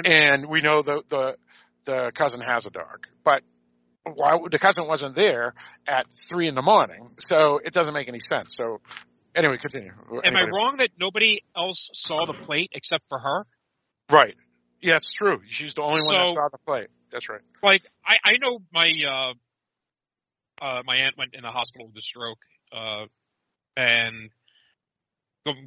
and 0.05 0.47
we 0.49 0.61
know 0.61 0.83
the 0.83 1.03
the 1.09 1.37
the 1.85 2.13
cousin 2.15 2.41
has 2.41 2.67
a 2.67 2.71
dog, 2.71 3.07
but. 3.25 3.43
Why 4.15 4.39
the 4.51 4.59
cousin 4.59 4.87
wasn't 4.87 5.17
there 5.17 5.53
at 5.87 6.07
three 6.31 6.49
in 6.49 6.55
the 6.55 6.63
morning, 6.63 7.11
so 7.19 7.61
it 7.63 7.75
doesn't 7.75 7.93
make 7.93 8.09
any 8.09 8.21
sense. 8.21 8.55
So, 8.57 8.81
anyway, 9.37 9.59
continue. 9.61 9.93
Am 10.25 10.35
I 10.35 10.45
wrong 10.45 10.77
that 10.79 10.91
nobody 10.99 11.41
else 11.55 11.91
saw 11.93 12.25
the 12.25 12.33
plate 12.33 12.71
except 12.73 13.05
for 13.11 13.19
her? 13.19 13.45
Right. 14.11 14.35
Yeah, 14.81 14.97
it's 14.97 15.13
true. 15.13 15.41
She's 15.51 15.75
the 15.75 15.83
only 15.83 16.01
one 16.07 16.15
that 16.15 16.35
saw 16.35 16.49
the 16.51 16.59
plate. 16.67 16.89
That's 17.13 17.29
right. 17.29 17.41
Like 17.63 17.83
I, 18.05 18.17
I 18.25 18.33
know 18.41 18.61
my 18.73 18.93
uh, 19.11 19.35
uh, 20.61 20.83
my 20.85 20.97
aunt 20.97 21.17
went 21.17 21.35
in 21.35 21.43
the 21.43 21.51
hospital 21.51 21.87
with 21.87 21.97
a 21.97 22.03
stroke, 22.03 22.39
uh, 22.73 23.07
and 23.77 24.31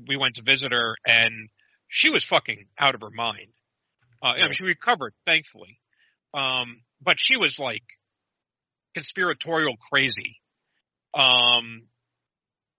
we 0.08 0.18
went 0.18 0.36
to 0.36 0.44
visit 0.44 0.72
her, 0.72 0.96
and 1.08 1.50
she 1.88 2.10
was 2.10 2.24
fucking 2.24 2.66
out 2.78 2.96
of 2.96 3.02
her 3.02 3.10
mind. 3.10 3.48
Uh, 4.22 4.34
I 4.38 4.44
mean, 4.44 4.54
she 4.54 4.64
recovered, 4.64 5.14
thankfully, 5.26 5.80
um, 6.34 6.82
but 7.02 7.20
she 7.20 7.38
was 7.38 7.60
like 7.60 7.84
conspiratorial 8.94 9.76
crazy. 9.92 10.38
Um, 11.14 11.84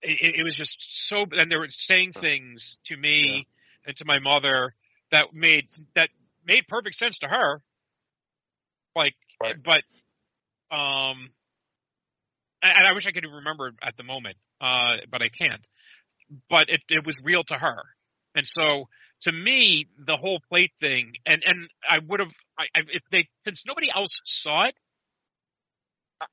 it, 0.03 0.37
it 0.39 0.45
was 0.45 0.55
just 0.55 1.09
so, 1.09 1.25
and 1.33 1.51
they 1.51 1.57
were 1.57 1.69
saying 1.69 2.13
things 2.13 2.79
to 2.87 2.97
me 2.97 3.47
and 3.87 3.97
to 3.97 4.05
my 4.05 4.19
mother 4.19 4.75
that 5.11 5.35
made 5.35 5.69
that 5.95 6.11
made 6.45 6.67
perfect 6.69 6.97
sense 6.97 7.19
to 7.19 7.29
her. 7.29 7.63
Like, 8.95 9.15
Right. 9.41 9.57
but 9.63 10.77
um, 10.77 11.31
and 12.63 12.87
I 12.87 12.93
wish 12.95 13.07
I 13.07 13.13
could 13.13 13.25
remember 13.25 13.73
at 13.83 13.97
the 13.97 14.05
moment, 14.05 14.37
uh, 14.61 14.97
but 15.11 15.23
I 15.23 15.29
can't. 15.29 15.67
But 16.49 16.71
it 16.71 16.81
it 16.89 17.05
was 17.05 17.21
real 17.23 17.43
to 17.45 17.55
her, 17.55 17.83
and 18.35 18.47
so 18.47 18.89
to 19.23 19.33
me, 19.33 19.87
the 19.99 20.17
whole 20.17 20.41
plate 20.49 20.73
thing, 20.81 21.13
and 21.27 21.43
and 21.45 21.69
I 21.89 21.99
would 21.99 22.21
have, 22.21 22.33
if 22.75 23.03
they 23.11 23.29
since 23.45 23.65
nobody 23.67 23.89
else 23.95 24.21
saw 24.25 24.65
it, 24.67 24.75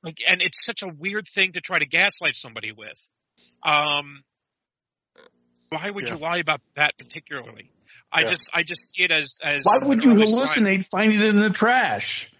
like, 0.03 0.17
and 0.27 0.41
it's 0.41 0.63
such 0.65 0.84
a 0.84 0.88
weird 0.88 1.27
thing 1.27 1.53
to 1.53 1.61
try 1.61 1.80
to 1.80 1.86
gaslight 1.86 2.36
somebody 2.36 2.71
with. 2.71 3.09
Um, 3.65 4.23
why 5.69 5.89
would 5.89 6.09
you 6.09 6.17
lie 6.17 6.38
about 6.38 6.61
that 6.75 6.97
particularly? 6.97 7.71
I 8.11 8.21
Yeah. 8.21 8.30
just 8.30 8.49
I 8.53 8.63
just 8.63 8.93
see 8.93 9.03
it 9.03 9.11
as 9.11 9.38
as 9.43 9.63
Why 9.63 9.88
would 9.88 10.03
you 10.03 10.11
hallucinate 10.11 10.86
finding 10.86 11.19
it 11.19 11.25
in 11.25 11.39
the 11.39 11.49
trash? 11.51 12.32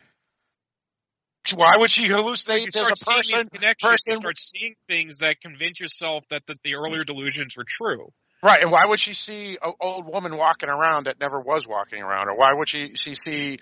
Why 1.54 1.74
would 1.78 1.92
she 1.92 2.08
hallucinate 2.08 2.72
start 2.72 2.92
as 2.92 3.02
a 3.02 3.06
seeing 3.06 3.22
these 3.22 3.32
person? 3.32 3.48
you 3.54 3.90
person- 3.90 4.20
start 4.20 4.38
seeing 4.40 4.76
things 4.88 5.18
that 5.20 5.42
convince 5.42 5.80
yourself 5.80 6.24
that 6.30 6.44
the, 6.48 6.56
the 6.64 6.76
earlier 6.76 7.04
delusions 7.04 7.56
were 7.58 7.66
true. 7.68 8.12
Right, 8.42 8.62
and 8.62 8.72
why 8.72 8.84
would 8.86 9.00
she 9.02 9.14
see 9.14 9.58
an 9.62 9.74
old 9.82 10.06
woman 10.06 10.38
walking 10.38 10.70
around 10.70 11.08
that 11.08 11.20
never 11.20 11.42
was 11.42 11.68
walking 11.68 12.02
around, 12.02 12.30
or 12.30 12.38
why 12.38 12.54
would 12.54 12.70
she 12.70 12.92
she 12.96 13.14
see 13.14 13.60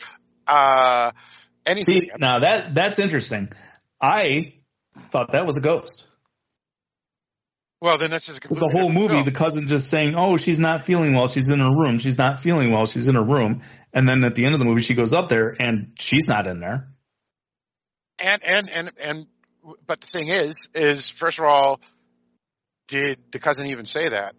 uh, 0.48 1.12
anything? 1.66 2.02
See, 2.02 2.12
now 2.20 2.40
that 2.42 2.76
that's 2.76 3.00
interesting. 3.00 3.50
I 4.00 4.54
thought 5.12 5.32
that 5.32 5.48
was 5.48 5.58
a 5.58 5.62
ghost. 5.62 6.06
well, 7.82 7.98
then 7.98 8.12
this 8.12 8.28
just 8.28 8.38
a 8.38 8.42
Because 8.42 8.60
the 8.60 8.70
whole 8.72 8.92
movie, 8.92 9.24
the 9.24 9.32
cousin 9.32 9.68
just 9.68 9.90
saying, 9.90 10.14
"Oh, 10.16 10.38
she's 10.38 10.60
not 10.60 10.84
feeling 10.84 11.16
well. 11.16 11.28
She's 11.28 11.48
in 11.48 11.60
her 11.60 11.72
room. 11.76 11.98
She's 11.98 12.20
not 12.20 12.40
feeling 12.40 12.72
well. 12.72 12.86
She's 12.86 13.08
in 13.08 13.16
her 13.16 13.24
room." 13.24 13.64
And 13.94 14.08
then 14.08 14.24
at 14.24 14.36
the 14.36 14.46
end 14.46 14.54
of 14.54 14.60
the 14.60 14.66
movie, 14.66 14.84
she 14.84 14.94
goes 14.94 15.12
up 15.12 15.28
there 15.28 15.56
and 15.60 15.94
she's 15.98 16.28
not 16.28 16.46
in 16.46 16.60
there. 16.60 16.90
And 18.20 18.42
and 18.44 18.70
and 18.70 18.92
and 19.02 19.28
but 19.86 20.00
the 20.02 20.08
thing 20.08 20.30
is, 20.30 20.56
is 20.74 21.10
first 21.10 21.40
of 21.40 21.46
all, 21.46 21.80
did 22.88 23.20
the 23.32 23.40
cousin 23.40 23.66
even 23.68 23.86
say 23.86 24.10
that? 24.10 24.34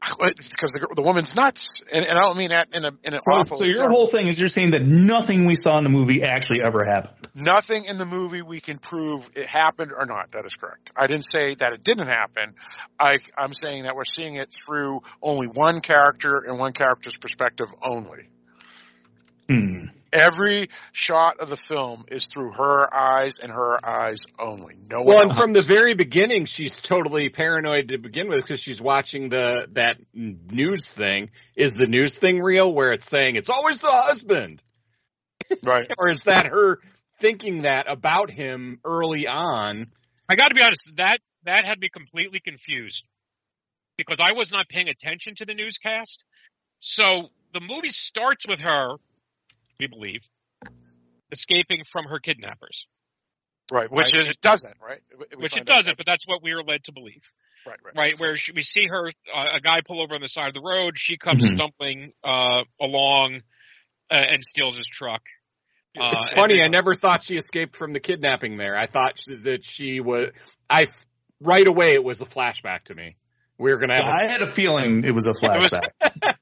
Because 0.00 0.72
the, 0.72 0.88
the 0.96 1.02
woman's 1.02 1.34
nuts, 1.34 1.82
and, 1.92 2.06
and 2.06 2.18
I 2.18 2.22
don't 2.22 2.38
mean 2.38 2.50
that 2.52 2.68
in 2.72 2.86
a 2.86 2.88
in 3.04 3.12
an 3.12 3.20
So, 3.20 3.32
awful. 3.32 3.56
so 3.58 3.64
your 3.64 3.90
whole 3.90 4.06
thing 4.06 4.28
is 4.28 4.40
you're 4.40 4.48
saying 4.48 4.70
that 4.70 4.82
nothing 4.82 5.44
we 5.44 5.54
saw 5.56 5.76
in 5.76 5.84
the 5.84 5.90
movie 5.90 6.22
actually 6.22 6.62
ever 6.64 6.86
happened. 6.86 7.28
Nothing 7.34 7.84
in 7.84 7.98
the 7.98 8.06
movie 8.06 8.40
we 8.40 8.60
can 8.62 8.78
prove 8.78 9.28
it 9.36 9.46
happened 9.46 9.92
or 9.92 10.06
not. 10.06 10.32
That 10.32 10.46
is 10.46 10.54
correct. 10.58 10.90
I 10.96 11.06
didn't 11.06 11.26
say 11.30 11.54
that 11.58 11.74
it 11.74 11.84
didn't 11.84 12.06
happen. 12.06 12.54
I, 12.98 13.16
I'm 13.36 13.52
saying 13.52 13.84
that 13.84 13.94
we're 13.94 14.06
seeing 14.06 14.36
it 14.36 14.48
through 14.64 15.00
only 15.20 15.48
one 15.48 15.80
character 15.82 16.44
and 16.48 16.58
one 16.58 16.72
character's 16.72 17.16
perspective 17.20 17.66
only. 17.82 18.30
Hmm. 19.50 19.84
Every 20.12 20.70
shot 20.92 21.38
of 21.40 21.48
the 21.48 21.56
film 21.56 22.04
is 22.10 22.26
through 22.26 22.52
her 22.52 22.92
eyes 22.92 23.34
and 23.40 23.52
her 23.52 23.78
eyes 23.84 24.20
only. 24.38 24.76
No 24.90 25.02
one 25.02 25.06
Well, 25.06 25.22
and 25.22 25.36
from 25.36 25.52
the 25.52 25.62
very 25.62 25.94
beginning, 25.94 26.46
she's 26.46 26.80
totally 26.80 27.28
paranoid 27.28 27.88
to 27.88 27.98
begin 27.98 28.28
with 28.28 28.38
because 28.38 28.60
she's 28.60 28.80
watching 28.80 29.28
the 29.28 29.66
that 29.72 29.96
news 30.12 30.92
thing. 30.92 31.30
Is 31.56 31.72
the 31.72 31.86
news 31.86 32.18
thing 32.18 32.40
real? 32.40 32.72
Where 32.72 32.92
it's 32.92 33.08
saying 33.08 33.36
it's 33.36 33.50
always 33.50 33.80
the 33.80 33.90
husband, 33.90 34.62
right. 35.62 35.90
or 35.98 36.10
is 36.10 36.24
that 36.24 36.46
her 36.46 36.80
thinking 37.20 37.62
that 37.62 37.86
about 37.88 38.30
him 38.30 38.80
early 38.84 39.28
on? 39.28 39.86
I 40.28 40.34
got 40.34 40.48
to 40.48 40.54
be 40.54 40.62
honest, 40.62 40.90
that 40.96 41.20
that 41.44 41.64
had 41.64 41.78
me 41.78 41.88
completely 41.88 42.40
confused 42.40 43.04
because 43.96 44.18
I 44.18 44.32
was 44.32 44.50
not 44.50 44.68
paying 44.68 44.88
attention 44.88 45.34
to 45.36 45.44
the 45.44 45.54
newscast. 45.54 46.24
So 46.80 47.28
the 47.52 47.60
movie 47.60 47.90
starts 47.90 48.46
with 48.48 48.60
her, 48.60 48.96
we 49.80 49.86
believe, 49.88 50.20
escaping 51.32 51.84
from 51.90 52.04
her 52.06 52.18
kidnappers, 52.18 52.86
Right. 53.72 53.88
Which 53.88 54.08
Right. 54.12 54.20
is, 54.22 54.26
it 54.28 54.40
doesn't, 54.40 54.74
right? 54.82 55.00
We- 55.16 55.26
we 55.36 55.42
which 55.44 55.56
it 55.56 55.64
doesn't, 55.64 55.96
but 55.96 56.04
that's 56.04 56.26
what 56.26 56.42
we 56.42 56.50
are 56.52 56.62
led 56.62 56.82
to 56.84 56.92
believe. 56.92 57.22
Right, 57.64 57.78
right. 57.84 57.94
right? 57.96 58.18
Where 58.18 58.36
she, 58.36 58.50
we 58.50 58.62
see 58.62 58.86
her, 58.88 59.12
uh, 59.32 59.50
a 59.54 59.60
guy 59.60 59.80
pull 59.80 60.00
over 60.02 60.16
on 60.16 60.20
the 60.20 60.28
side 60.28 60.48
of 60.48 60.54
the 60.54 60.60
road. 60.60 60.98
She 60.98 61.16
comes 61.16 61.44
Mhm. 61.46 61.54
stumbling 61.54 62.12
uh, 62.24 62.64
along 62.80 63.42
uh, 64.10 64.14
and 64.28 64.42
steals 64.42 64.74
his 64.74 64.86
truck. 64.86 65.22
Uh, 65.96 66.10
It's 66.14 66.24
and 66.26 66.34
funny. 66.34 66.54
then- 66.56 66.64
I 66.64 66.66
never 66.68 66.96
thought 66.96 67.22
she 67.22 67.36
escaped 67.36 67.76
from 67.76 67.92
the 67.92 68.00
kidnapping. 68.00 68.56
There, 68.56 68.76
I 68.76 68.88
thought 68.88 69.18
she, 69.20 69.36
that 69.44 69.64
she 69.64 70.00
was. 70.00 70.30
I 70.68 70.88
right 71.40 71.68
away 71.68 71.92
it 71.92 72.02
was 72.02 72.20
a 72.22 72.26
flashback 72.26 72.84
to 72.86 72.94
me. 72.96 73.14
We 73.56 73.70
were 73.72 73.78
gonna 73.78 73.94
have. 73.94 74.04
a 74.04 74.08
I 74.08 74.30
had 74.32 74.42
a 74.42 74.50
feeling 74.52 75.04
it 75.04 75.12
was 75.12 75.24
a 75.26 75.28
was- 75.28 75.38
flashback. 75.38 75.90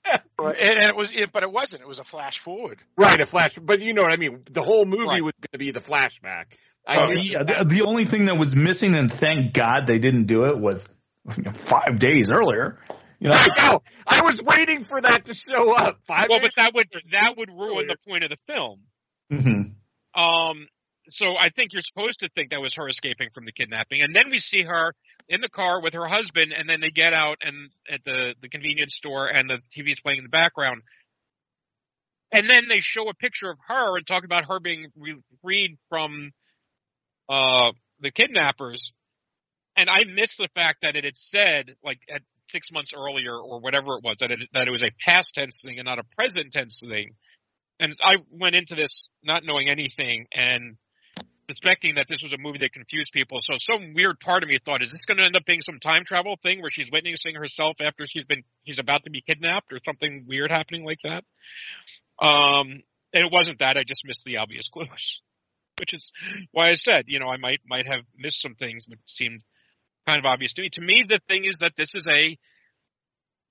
Right. 0.59 0.67
And, 0.71 0.81
and 0.83 0.91
it 0.91 0.97
was, 0.97 1.11
it, 1.15 1.33
but 1.33 1.43
it 1.43 1.53
wasn't. 1.53 1.83
It 1.83 1.89
was 1.89 1.99
a 1.99 2.05
flash 2.05 2.39
forward. 2.41 2.79
Right, 2.97 3.21
a 3.21 3.27
flash, 3.27 3.57
but 3.57 3.81
you 3.81 3.93
know 3.93 4.03
what 4.03 4.13
I 4.13 4.17
mean. 4.17 4.43
The 4.51 4.63
whole 4.63 4.85
movie 4.85 5.07
Right. 5.07 5.23
was 5.25 5.39
going 5.39 5.53
to 5.53 5.59
be 5.59 5.71
the 5.71 5.81
flashback. 5.81 6.47
I 6.87 6.97
Oh, 6.97 7.11
yeah, 7.13 7.43
the, 7.43 7.65
the 7.65 7.83
only 7.83 8.05
thing 8.07 8.27
that 8.27 8.39
was 8.39 8.57
missing, 8.57 8.95
and 8.95 9.13
thank 9.13 9.53
God 9.53 9.87
they 9.87 9.99
didn't 9.99 10.25
do 10.27 10.47
it, 10.47 10.59
was 10.59 10.89
you 11.37 11.43
know, 11.43 11.53
five 11.53 11.99
days 11.99 12.29
earlier. 12.31 12.79
You 13.21 13.29
know, 13.29 13.35
I 13.35 13.49
know. 13.71 13.83
I 14.07 14.23
was 14.23 14.43
waiting 14.43 14.85
for 14.85 15.01
that 15.01 15.25
to 15.27 15.35
show 15.35 15.75
up. 15.75 15.99
Five 16.07 16.27
well, 16.31 16.39
but 16.39 16.55
days 16.55 16.55
that 16.57 16.75
would 16.75 16.87
that 17.13 17.35
would 17.37 17.51
ruin 17.51 17.89
the 17.89 17.97
point 18.09 18.25
of 18.25 18.31
the 18.31 18.37
film. 18.47 18.81
Mhm. 19.31 19.73
Um, 20.15 20.69
so 21.09 21.37
I 21.37 21.51
think 21.51 21.73
you're 21.73 21.83
supposed 21.83 22.21
to 22.21 22.29
think 22.29 22.51
that 22.51 22.61
was 22.61 22.75
her 22.75 22.89
escaping 22.89 23.31
from 23.33 23.45
the 23.45 23.53
kidnapping, 23.53 24.01
and 24.03 24.15
then 24.15 24.31
we 24.31 24.39
see 24.39 24.63
her 24.63 24.93
in 25.29 25.41
the 25.41 25.49
car 25.49 25.81
with 25.81 25.95
her 25.95 26.07
husband, 26.07 26.53
and 26.57 26.69
then 26.69 26.81
they 26.81 26.91
get 26.91 27.13
out 27.13 27.39
and 27.43 27.71
at 27.91 28.01
the 28.05 28.35
the 28.41 28.49
convenience 28.49 28.95
store, 28.95 29.27
and 29.27 29.49
the 29.49 29.59
TV 29.77 29.93
is 29.93 30.01
playing 30.01 30.19
in 30.19 30.25
the 30.25 30.31
background, 30.31 30.83
and 32.33 32.49
then 32.49 32.65
they 32.69 32.81
show 32.81 33.09
a 33.09 33.15
picture 33.15 33.51
of 33.51 33.59
her 33.69 33.97
and 33.97 34.07
talk 34.07 34.25
about 34.25 34.47
her 34.47 34.61
being 34.61 34.87
re- 34.97 35.23
freed 35.43 35.79
from 35.89 36.33
uh 37.29 37.71
the 38.01 38.11
kidnappers, 38.11 38.93
and 39.77 39.89
I 39.89 40.05
missed 40.05 40.39
the 40.39 40.49
fact 40.55 40.79
that 40.83 40.97
it 40.97 41.05
had 41.05 41.17
said 41.17 41.75
like 41.83 41.99
at 42.13 42.23
six 42.51 42.71
months 42.73 42.93
earlier 42.95 43.37
or 43.37 43.61
whatever 43.61 43.97
it 43.97 44.05
was 44.05 44.17
that 44.21 44.31
it 44.31 44.41
that 44.55 44.69
it 44.69 44.71
was 44.71 44.83
a 44.83 44.91
past 45.05 45.35
tense 45.35 45.63
thing 45.65 45.79
and 45.79 45.87
not 45.87 45.99
a 45.99 46.05
present 46.17 46.53
tense 46.53 46.81
thing. 46.81 47.11
And 47.81 47.93
I 48.03 48.17
went 48.31 48.57
into 48.57 48.75
this 48.75 49.09
not 49.23 49.45
knowing 49.45 49.69
anything 49.69 50.27
and 50.33 50.77
suspecting 51.51 51.95
that 51.95 52.07
this 52.09 52.23
was 52.23 52.33
a 52.33 52.39
movie 52.39 52.59
that 52.59 52.73
confused 52.73 53.13
people. 53.13 53.39
So 53.41 53.55
some 53.59 53.95
weird 53.95 54.21
part 54.21 54.43
of 54.43 54.49
me 54.49 54.59
thought, 54.65 54.83
is 54.83 54.91
this 54.91 55.05
going 55.07 55.19
to 55.19 55.25
end 55.25 55.37
up 55.37 55.45
being 55.47 55.63
some 55.63 55.81
time 55.81 56.05
travel 56.05 56.37
thing 56.43 56.61
where 56.61 56.71
she's 56.71 56.91
witnessing 56.91 57.35
herself 57.35 57.77
after 57.81 58.05
she's 58.07 58.25
been 58.25 58.43
she's 58.67 58.79
about 58.79 59.05
to 59.05 59.11
be 59.11 59.23
kidnapped 59.23 59.73
or 59.73 59.81
something 59.85 60.25
weird 60.29 60.51
happening 60.51 60.85
like 60.85 60.99
that? 61.05 61.25
Um, 62.21 62.83
and 63.13 63.25
it 63.25 63.33
wasn't 63.33 63.61
that. 63.61 63.79
I 63.79 63.85
just 63.85 64.03
missed 64.05 64.25
the 64.25 64.39
obvious 64.39 64.69
clues, 64.73 65.23
which 65.79 65.95
is 65.95 66.13
why 66.53 66.69
I 66.69 66.75
said, 66.75 67.07
you 67.09 67.19
know, 67.19 67.29
I 67.29 67.37
might 67.39 67.61
might 67.67 67.87
have 67.87 68.05
missed 68.17 68.43
some 68.43 68.55
things 68.55 68.85
that 68.89 68.99
seemed 69.07 69.43
kind 70.07 70.19
of 70.19 70.25
obvious 70.25 70.53
to 70.55 70.63
me. 70.63 70.69
To 70.71 70.81
me, 70.81 71.05
the 71.09 71.21
thing 71.29 71.45
is 71.45 71.59
that 71.61 71.73
this 71.77 71.95
is 71.95 72.07
a 72.07 72.37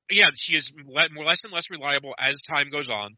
yeah, 0.09 0.29
she 0.35 0.55
is 0.55 0.71
less 0.85 1.43
and 1.43 1.53
less 1.53 1.69
reliable 1.69 2.15
as 2.17 2.41
time 2.43 2.69
goes 2.69 2.89
on. 2.89 3.17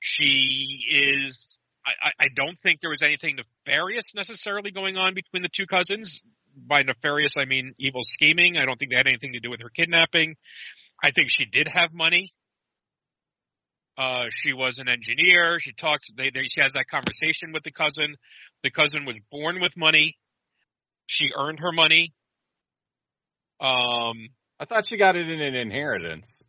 She 0.00 0.86
is. 0.90 1.58
I, 2.02 2.10
I- 2.24 2.28
don't 2.34 2.58
think 2.60 2.80
there 2.80 2.90
was 2.90 3.02
anything 3.02 3.36
nefarious 3.36 4.14
necessarily 4.14 4.70
going 4.70 4.96
on 4.96 5.14
between 5.14 5.42
the 5.42 5.48
two 5.54 5.66
cousins. 5.66 6.20
By 6.56 6.82
nefarious, 6.82 7.34
I 7.36 7.44
mean 7.44 7.74
evil 7.78 8.02
scheming. 8.02 8.56
I 8.58 8.64
don't 8.64 8.78
think 8.78 8.90
they 8.90 8.96
had 8.96 9.06
anything 9.06 9.32
to 9.34 9.40
do 9.40 9.50
with 9.50 9.60
her 9.62 9.70
kidnapping. 9.70 10.34
I 11.02 11.10
think 11.12 11.28
she 11.30 11.44
did 11.44 11.68
have 11.68 11.92
money. 11.92 12.32
Uh, 13.96 14.24
she 14.30 14.52
was 14.52 14.78
an 14.78 14.88
engineer. 14.88 15.58
She 15.60 15.72
talks. 15.72 16.08
They, 16.16 16.30
they, 16.30 16.44
she 16.48 16.60
has 16.60 16.72
that 16.74 16.86
conversation 16.88 17.52
with 17.52 17.64
the 17.64 17.72
cousin. 17.72 18.14
The 18.62 18.70
cousin 18.70 19.04
was 19.04 19.16
born 19.30 19.60
with 19.60 19.76
money. 19.76 20.16
She 21.06 21.30
earned 21.36 21.58
her 21.60 21.72
money. 21.72 22.12
Um, 23.60 24.28
I 24.60 24.64
thought 24.66 24.86
she 24.88 24.96
got 24.96 25.16
it 25.16 25.28
in 25.28 25.40
an 25.40 25.54
inheritance 25.56 26.42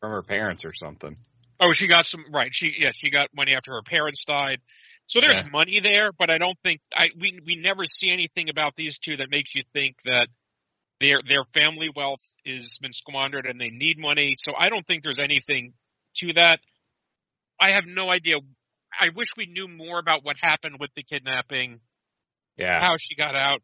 from 0.00 0.10
her 0.10 0.22
parents 0.22 0.64
or 0.64 0.72
something. 0.74 1.16
Oh, 1.60 1.72
she 1.72 1.88
got 1.88 2.06
some 2.06 2.24
right. 2.32 2.54
She 2.54 2.74
yeah, 2.78 2.92
she 2.94 3.10
got 3.10 3.28
money 3.34 3.54
after 3.54 3.72
her 3.72 3.82
parents 3.82 4.24
died. 4.24 4.60
So 5.08 5.20
there's 5.20 5.42
Yeah. 5.42 5.50
money 5.50 5.80
there, 5.80 6.12
but 6.12 6.30
I 6.30 6.38
don't 6.38 6.58
think 6.64 6.80
I 6.94 7.10
we 7.18 7.38
we 7.46 7.56
never 7.56 7.84
see 7.86 8.10
anything 8.10 8.50
about 8.50 8.74
these 8.76 8.98
two 8.98 9.18
that 9.18 9.30
makes 9.30 9.54
you 9.54 9.62
think 9.74 9.96
that 10.04 10.28
their 11.00 11.18
their 11.28 11.44
family 11.54 11.90
wealth 11.94 12.22
is 12.44 12.78
been 12.82 12.92
squandered 12.94 13.46
and 13.46 13.60
they 13.60 13.70
need 13.70 13.98
money. 14.00 14.34
So 14.38 14.52
I 14.58 14.70
don't 14.70 14.86
think 14.86 15.02
there's 15.04 15.20
anything 15.20 15.74
to 16.18 16.32
that. 16.34 16.60
I 17.60 17.72
have 17.72 17.84
no 17.86 18.10
idea. 18.10 18.38
I 19.00 19.10
wish 19.14 19.28
we 19.36 19.46
knew 19.46 19.68
more 19.68 19.98
about 20.00 20.24
what 20.24 20.36
happened 20.40 20.76
with 20.80 20.90
the 20.96 21.02
kidnapping, 21.04 21.80
Yeah. 22.58 22.80
how 22.80 22.96
she 22.98 23.16
got 23.16 23.36
out. 23.36 23.60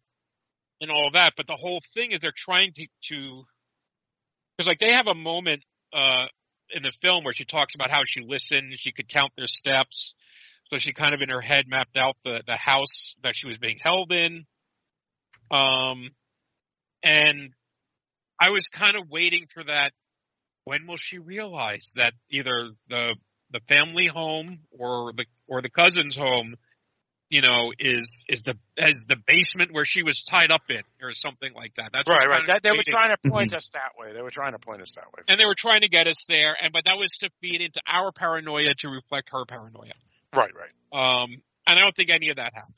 and 0.80 0.90
all 0.90 1.10
that. 1.14 1.34
But 1.36 1.46
the 1.48 1.56
whole 1.56 1.80
thing 1.94 2.12
is 2.12 2.20
they're 2.22 2.32
trying 2.36 2.72
to 2.74 2.86
to 3.10 3.44
because 4.56 4.68
like 4.68 4.78
they 4.80 4.94
have 4.94 5.08
a 5.08 5.14
moment 5.14 5.62
uh 5.92 6.26
in 6.74 6.82
the 6.82 6.92
film 7.02 7.24
where 7.24 7.34
she 7.34 7.44
talks 7.44 7.74
about 7.74 7.90
how 7.90 8.02
she 8.04 8.20
listened, 8.20 8.72
she 8.76 8.92
could 8.92 9.08
count 9.08 9.32
their 9.36 9.46
steps, 9.46 10.14
so 10.70 10.78
she 10.78 10.92
kind 10.92 11.14
of 11.14 11.20
in 11.22 11.28
her 11.28 11.40
head 11.40 11.66
mapped 11.68 11.96
out 11.96 12.16
the 12.24 12.42
the 12.46 12.56
house 12.56 13.14
that 13.22 13.34
she 13.36 13.46
was 13.46 13.58
being 13.58 13.78
held 13.80 14.12
in. 14.12 14.44
Um, 15.50 16.10
and 17.02 17.50
I 18.40 18.50
was 18.50 18.68
kind 18.68 18.96
of 18.96 19.08
waiting 19.08 19.46
for 19.52 19.64
that. 19.64 19.92
When 20.64 20.86
will 20.86 20.96
she 20.96 21.18
realize 21.18 21.92
that 21.96 22.12
either 22.30 22.70
the 22.88 23.14
the 23.52 23.60
family 23.68 24.08
home 24.12 24.60
or 24.70 25.12
the 25.16 25.24
or 25.46 25.62
the 25.62 25.70
cousin's 25.70 26.16
home, 26.16 26.56
you 27.28 27.42
know, 27.42 27.72
is 27.78 28.24
is 28.28 28.42
the 28.42 28.54
as 28.78 29.04
the 29.08 29.16
basement 29.26 29.72
where 29.72 29.84
she 29.84 30.02
was 30.02 30.22
tied 30.22 30.50
up 30.50 30.62
in, 30.68 30.82
or 31.02 31.12
something 31.12 31.52
like 31.54 31.74
that. 31.76 31.90
That's 31.92 32.08
Right, 32.08 32.28
right. 32.28 32.46
That, 32.46 32.62
they 32.62 32.70
were 32.70 32.84
trying 32.86 33.10
to 33.10 33.30
point 33.30 33.54
us 33.54 33.70
that 33.72 33.92
way. 33.98 34.12
They 34.12 34.22
were 34.22 34.30
trying 34.30 34.52
to 34.52 34.58
point 34.58 34.82
us 34.82 34.92
that 34.94 35.06
way. 35.06 35.24
and 35.28 35.40
they 35.40 35.46
were 35.46 35.56
trying 35.56 35.80
to 35.80 35.88
get 35.88 36.06
us 36.06 36.24
there, 36.28 36.56
and 36.60 36.72
but 36.72 36.84
that 36.84 36.96
was 36.98 37.10
to 37.20 37.30
feed 37.40 37.60
into 37.60 37.80
our 37.86 38.12
paranoia 38.12 38.74
to 38.78 38.88
reflect 38.88 39.30
her 39.32 39.44
paranoia. 39.44 39.92
Right, 40.34 40.50
right. 40.54 41.22
Um, 41.22 41.42
and 41.66 41.78
I 41.78 41.82
don't 41.82 41.96
think 41.96 42.10
any 42.10 42.30
of 42.30 42.36
that 42.36 42.54
happened. 42.54 42.74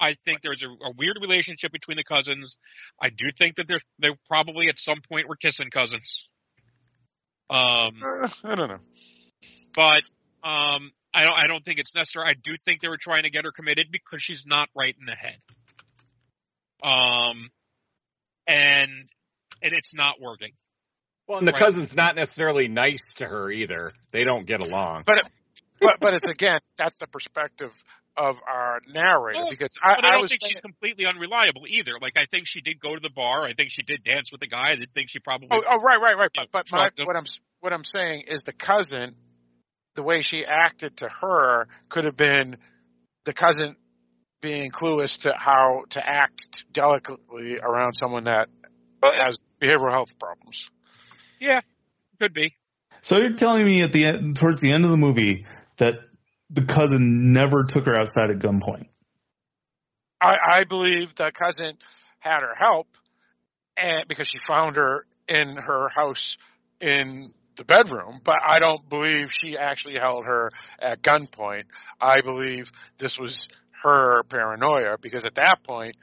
I 0.00 0.16
think 0.24 0.42
there's 0.42 0.62
a, 0.62 0.68
a 0.68 0.92
weird 0.96 1.16
relationship 1.20 1.72
between 1.72 1.96
the 1.96 2.04
cousins. 2.04 2.56
I 3.00 3.08
do 3.08 3.26
think 3.36 3.56
that 3.56 3.66
they're 3.68 3.80
they 3.98 4.08
probably 4.28 4.68
at 4.68 4.78
some 4.78 5.00
point 5.08 5.28
were 5.28 5.36
kissing 5.36 5.70
cousins. 5.70 6.28
Um, 7.50 8.00
Uh, 8.04 8.28
I 8.44 8.54
don't 8.54 8.68
know. 8.68 8.78
but 9.74 10.02
um, 10.44 10.92
I 11.14 11.24
don't 11.24 11.38
I 11.38 11.46
don't 11.46 11.64
think 11.64 11.78
it's 11.78 11.94
necessary. 11.94 12.26
I 12.28 12.34
do 12.34 12.56
think 12.64 12.80
they 12.80 12.88
were 12.88 12.98
trying 12.98 13.22
to 13.24 13.30
get 13.30 13.44
her 13.44 13.52
committed 13.52 13.88
because 13.90 14.22
she's 14.22 14.44
not 14.46 14.68
right 14.76 14.94
in 14.98 15.06
the 15.06 15.14
head. 15.14 15.38
Um, 16.82 17.50
and 18.46 19.08
and 19.62 19.72
it's 19.74 19.94
not 19.94 20.20
working. 20.20 20.52
Well, 21.26 21.38
and 21.38 21.48
the 21.48 21.52
Right. 21.52 21.60
cousin's 21.60 21.96
not 21.96 22.16
necessarily 22.16 22.68
nice 22.68 23.14
to 23.16 23.26
her 23.26 23.50
either. 23.50 23.92
They 24.12 24.24
don't 24.24 24.46
get 24.46 24.60
along. 24.62 25.04
But 25.06 25.28
but 25.80 26.00
but 26.00 26.14
it's 26.14 26.26
again 26.26 26.60
that's 26.76 26.98
the 26.98 27.06
perspective 27.06 27.72
of 28.16 28.36
our 28.48 28.80
narrator 28.88 29.44
because 29.50 29.78
I, 29.82 29.94
I 29.94 30.08
I 30.08 30.10
don't 30.12 30.22
was 30.22 30.30
think 30.30 30.40
saying, 30.42 30.52
she's 30.54 30.60
completely 30.60 31.06
unreliable 31.06 31.62
either. 31.68 31.92
Like 32.00 32.14
I 32.16 32.26
think 32.30 32.46
she 32.46 32.60
did 32.60 32.80
go 32.80 32.94
to 32.94 33.00
the 33.00 33.10
bar. 33.10 33.44
I 33.44 33.54
think 33.54 33.70
she 33.70 33.82
did 33.82 34.02
dance 34.04 34.32
with 34.32 34.40
the 34.40 34.48
guy. 34.48 34.72
I 34.72 34.76
think 34.94 35.10
she 35.10 35.20
probably. 35.20 35.48
oh, 35.52 35.62
oh 35.68 35.78
right 35.80 36.00
right 36.00 36.16
right 36.16 36.30
but 36.34 36.48
but 36.52 36.66
my, 36.70 36.90
what 37.04 37.16
I'm 37.16 37.26
what 37.60 37.72
I'm 37.72 37.84
saying 37.84 38.24
is 38.28 38.42
the 38.42 38.52
cousin 38.52 39.14
the 39.98 40.04
way 40.04 40.20
she 40.20 40.44
acted 40.46 40.96
to 40.98 41.08
her 41.08 41.66
could 41.88 42.04
have 42.04 42.16
been 42.16 42.56
the 43.24 43.32
cousin 43.32 43.74
being 44.40 44.70
clueless 44.70 45.22
to 45.22 45.34
how 45.36 45.82
to 45.90 46.00
act 46.00 46.62
delicately 46.72 47.58
around 47.60 47.94
someone 47.94 48.22
that 48.22 48.46
has 49.02 49.42
behavioral 49.60 49.90
health 49.90 50.16
problems. 50.20 50.70
yeah, 51.40 51.62
could 52.20 52.32
be. 52.32 52.54
So 53.00 53.18
you're 53.18 53.32
telling 53.32 53.66
me 53.66 53.82
at 53.82 53.90
the 53.90 54.04
end, 54.04 54.36
towards 54.36 54.60
the 54.60 54.70
end 54.70 54.84
of 54.84 54.92
the 54.92 54.96
movie, 54.96 55.46
that 55.78 55.98
the 56.48 56.62
cousin 56.62 57.32
never 57.32 57.64
took 57.64 57.86
her 57.86 57.98
outside 57.98 58.30
at 58.30 58.38
gunpoint. 58.38 58.86
I, 60.20 60.36
I 60.52 60.62
believe 60.62 61.12
the 61.16 61.32
cousin 61.32 61.76
had 62.20 62.42
her 62.42 62.54
help, 62.56 62.86
and 63.76 64.06
because 64.06 64.28
she 64.28 64.38
found 64.46 64.76
her 64.76 65.06
in 65.26 65.56
her 65.56 65.88
house 65.88 66.36
in 66.80 67.32
the 67.58 67.64
bedroom, 67.64 68.20
but 68.24 68.36
I 68.46 68.58
don't 68.60 68.88
believe 68.88 69.28
she 69.32 69.56
actually 69.58 69.96
held 70.00 70.24
her 70.24 70.50
at 70.80 71.02
gunpoint. 71.02 71.64
I 72.00 72.20
believe 72.22 72.70
this 72.98 73.18
was 73.18 73.46
her 73.82 74.22
paranoia 74.24 74.96
because 75.00 75.24
at 75.26 75.34
that 75.36 75.58
point, 75.64 75.96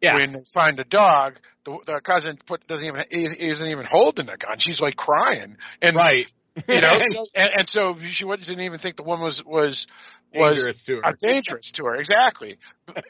Yeah. 0.00 0.14
when 0.14 0.32
they 0.32 0.44
find 0.54 0.76
the 0.76 0.84
dog, 0.84 1.38
the, 1.64 1.78
the 1.86 2.00
cousin 2.04 2.38
put 2.46 2.66
doesn't 2.66 2.84
even 2.84 3.02
isn't 3.10 3.68
even 3.68 3.84
holding 3.90 4.26
the 4.26 4.36
gun. 4.36 4.58
She's 4.58 4.80
like 4.80 4.96
crying, 4.96 5.56
and 5.82 5.96
right. 5.96 6.26
you 6.68 6.80
know, 6.80 6.94
and, 7.34 7.50
and 7.54 7.68
so 7.68 7.96
she 8.10 8.24
didn't 8.24 8.60
even 8.60 8.78
think 8.78 8.96
the 8.96 9.02
woman 9.02 9.24
was 9.24 9.42
was 9.44 9.86
was 10.34 10.54
Dangerous 10.56 10.84
to 10.84 10.96
her. 10.96 11.06
uh, 11.06 11.12
dangerous 11.20 11.72
to 11.72 11.84
her 11.86 11.96
exactly 11.96 12.56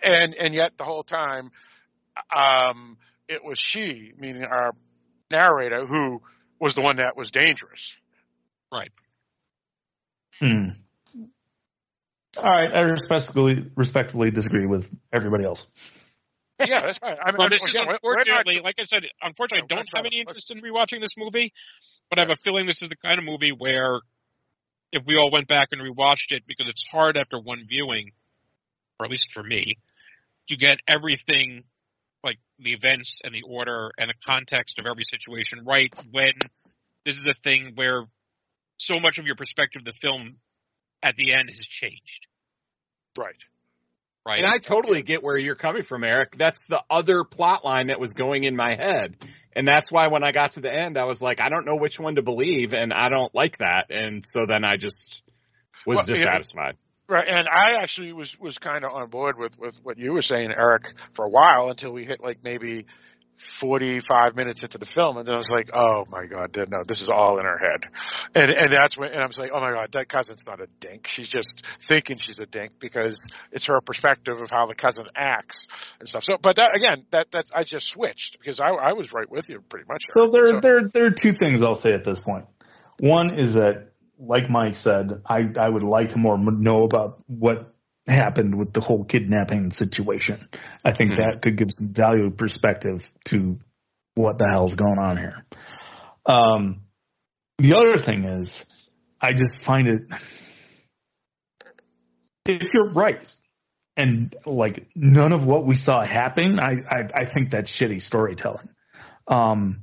and 0.02 0.34
and 0.34 0.54
yet 0.54 0.72
the 0.78 0.84
whole 0.84 1.02
time 1.02 1.50
um 2.34 2.96
it 3.28 3.44
was 3.44 3.58
she 3.60 4.12
meaning 4.18 4.44
our 4.44 4.72
narrator 5.30 5.86
who 5.86 6.22
was 6.60 6.74
the 6.74 6.80
one 6.82 6.96
that 6.96 7.16
was 7.16 7.30
dangerous 7.30 7.92
Right. 8.72 8.92
Hmm. 10.38 10.68
All 12.38 12.44
right, 12.44 12.72
I 12.72 12.82
respectfully 12.82 13.66
respectfully 13.74 14.30
disagree 14.30 14.66
with 14.66 14.88
everybody 15.12 15.44
else. 15.44 15.66
yeah 16.60 16.82
that's 16.86 17.00
right 17.02 17.18
I 17.20 17.32
mean, 17.32 17.38
Well, 17.38 17.48
this 17.48 17.62
is 17.64 17.70
again, 17.70 17.86
we're- 17.88 17.98
we're 18.02 18.14
not- 18.14 18.28
unfortunately, 18.28 18.60
like 18.62 18.78
I 18.78 18.84
said, 18.84 19.02
unfortunately, 19.20 19.64
I 19.70 19.74
don't 19.74 19.88
have 19.96 20.06
any 20.06 20.20
interest 20.20 20.50
in 20.52 20.60
rewatching 20.60 21.00
this 21.00 21.16
movie. 21.16 21.52
But 22.10 22.18
I 22.18 22.22
have 22.22 22.30
a 22.30 22.36
feeling 22.36 22.66
this 22.66 22.82
is 22.82 22.88
the 22.88 22.96
kind 22.96 23.18
of 23.18 23.24
movie 23.24 23.50
where, 23.52 24.00
if 24.92 25.04
we 25.06 25.16
all 25.16 25.30
went 25.30 25.46
back 25.48 25.68
and 25.72 25.80
rewatched 25.80 26.32
it, 26.32 26.44
because 26.46 26.68
it's 26.68 26.84
hard 26.90 27.16
after 27.16 27.38
one 27.38 27.66
viewing, 27.68 28.12
or 28.98 29.06
at 29.06 29.10
least 29.10 29.30
for 29.32 29.42
me, 29.42 29.78
to 30.48 30.56
get 30.56 30.78
everything, 30.88 31.64
like 32.22 32.38
the 32.58 32.72
events 32.72 33.20
and 33.24 33.34
the 33.34 33.42
order 33.42 33.90
and 33.98 34.10
the 34.10 34.14
context 34.26 34.78
of 34.78 34.86
every 34.86 35.04
situation 35.04 35.64
right. 35.66 35.92
When 36.10 36.32
this 37.04 37.16
is 37.16 37.26
a 37.28 37.34
thing 37.42 37.72
where 37.74 38.04
so 38.76 38.98
much 39.00 39.18
of 39.18 39.26
your 39.26 39.36
perspective 39.36 39.80
of 39.80 39.86
the 39.86 39.98
film 40.00 40.36
at 41.02 41.16
the 41.16 41.32
end 41.32 41.50
has 41.50 41.58
changed, 41.58 42.26
right 43.18 43.36
right? 44.26 44.38
And 44.38 44.46
I 44.46 44.58
totally 44.58 45.02
get 45.02 45.22
where 45.22 45.36
you're 45.36 45.54
coming 45.54 45.82
from, 45.82 46.04
Eric. 46.04 46.36
That's 46.36 46.66
the 46.66 46.82
other 46.90 47.24
plot 47.24 47.64
line 47.64 47.88
that 47.88 48.00
was 48.00 48.12
going 48.12 48.44
in 48.44 48.56
my 48.56 48.74
head. 48.74 49.16
And 49.52 49.66
that's 49.66 49.90
why 49.90 50.08
when 50.08 50.22
I 50.22 50.32
got 50.32 50.52
to 50.52 50.60
the 50.60 50.72
end, 50.72 50.96
I 50.96 51.04
was 51.04 51.20
like, 51.20 51.40
I 51.40 51.48
don't 51.48 51.66
know 51.66 51.76
which 51.76 51.98
one 51.98 52.14
to 52.14 52.22
believe, 52.22 52.72
and 52.72 52.92
I 52.92 53.08
don't 53.08 53.34
like 53.34 53.58
that. 53.58 53.90
And 53.90 54.24
so 54.28 54.42
then 54.46 54.64
I 54.64 54.76
just 54.76 55.22
was 55.86 55.98
Well, 55.98 56.06
yeah. 56.08 56.14
dissatisfied. 56.14 56.76
Right 57.10 57.28
and 57.28 57.48
i 57.48 57.82
actually 57.82 58.12
was 58.12 58.38
was 58.40 58.58
kind 58.58 58.84
of 58.84 58.92
on 58.92 59.08
board 59.10 59.36
with 59.38 59.58
with 59.58 59.74
what 59.82 59.98
you 59.98 60.12
were 60.12 60.22
saying 60.22 60.50
eric 60.50 60.84
for 61.14 61.24
a 61.24 61.28
while 61.28 61.68
until 61.68 61.92
we 61.92 62.04
hit 62.04 62.22
like 62.22 62.38
maybe 62.42 62.86
45 63.58 64.36
minutes 64.36 64.62
into 64.62 64.76
the 64.76 64.84
film 64.84 65.16
and 65.16 65.26
then 65.26 65.34
i 65.34 65.38
was 65.38 65.48
like 65.48 65.70
oh 65.74 66.04
my 66.10 66.26
god 66.26 66.56
no 66.70 66.82
this 66.86 67.00
is 67.00 67.10
all 67.10 67.38
in 67.38 67.44
her 67.44 67.58
head. 67.58 67.90
And 68.34 68.50
and 68.50 68.70
that's 68.70 68.96
when 68.98 69.12
and 69.12 69.22
i 69.22 69.26
was 69.26 69.38
like 69.38 69.50
oh 69.54 69.60
my 69.60 69.70
god 69.72 69.88
that 69.94 70.08
cousin's 70.10 70.42
not 70.46 70.60
a 70.60 70.66
dink. 70.78 71.06
She's 71.06 71.28
just 71.28 71.64
thinking 71.88 72.18
she's 72.20 72.38
a 72.38 72.44
dink 72.44 72.72
because 72.78 73.18
it's 73.50 73.64
her 73.66 73.80
perspective 73.80 74.40
of 74.42 74.50
how 74.50 74.66
the 74.66 74.74
cousin 74.74 75.06
acts 75.16 75.66
and 75.98 76.08
stuff. 76.08 76.24
So 76.24 76.36
but 76.40 76.56
that 76.56 76.76
again 76.76 77.06
that 77.12 77.30
that 77.32 77.46
i 77.54 77.64
just 77.64 77.88
switched 77.88 78.38
because 78.38 78.60
i 78.60 78.68
i 78.68 78.92
was 78.92 79.10
right 79.12 79.30
with 79.30 79.48
you 79.48 79.62
pretty 79.70 79.86
much 79.88 80.04
So 80.14 80.28
there, 80.28 80.60
there, 80.60 80.88
there 80.92 81.04
are 81.06 81.10
two 81.10 81.32
things 81.32 81.62
I'll 81.62 81.74
say 81.74 81.94
at 81.94 82.04
this 82.04 82.20
point. 82.20 82.44
One 83.00 83.34
is 83.34 83.54
that, 83.54 83.89
like 84.20 84.50
Mike 84.50 84.76
said, 84.76 85.22
I, 85.26 85.48
I 85.58 85.68
would 85.68 85.82
like 85.82 86.10
to 86.10 86.18
more 86.18 86.38
know 86.38 86.84
about 86.84 87.22
what 87.26 87.74
happened 88.06 88.56
with 88.56 88.72
the 88.72 88.80
whole 88.80 89.04
kidnapping 89.04 89.70
situation. 89.70 90.48
I 90.84 90.92
think 90.92 91.16
that 91.16 91.42
could 91.42 91.56
give 91.56 91.68
some 91.70 91.92
valuable 91.92 92.36
perspective 92.36 93.10
to 93.26 93.58
what 94.14 94.38
the 94.38 94.48
hell's 94.50 94.74
going 94.74 94.98
on 94.98 95.16
here. 95.16 95.44
Um, 96.26 96.82
the 97.58 97.74
other 97.74 97.98
thing 97.98 98.24
is, 98.24 98.64
I 99.20 99.32
just 99.32 99.62
find 99.62 99.88
it, 99.88 100.02
if 102.46 102.68
you're 102.72 102.90
right, 102.92 103.34
and 103.96 104.34
like 104.46 104.86
none 104.94 105.32
of 105.32 105.46
what 105.46 105.64
we 105.64 105.76
saw 105.76 106.02
happening, 106.02 106.58
I, 106.58 106.82
I, 106.90 107.08
I 107.14 107.24
think 107.26 107.50
that's 107.50 107.70
shitty 107.70 108.00
storytelling. 108.00 108.68
Um, 109.28 109.82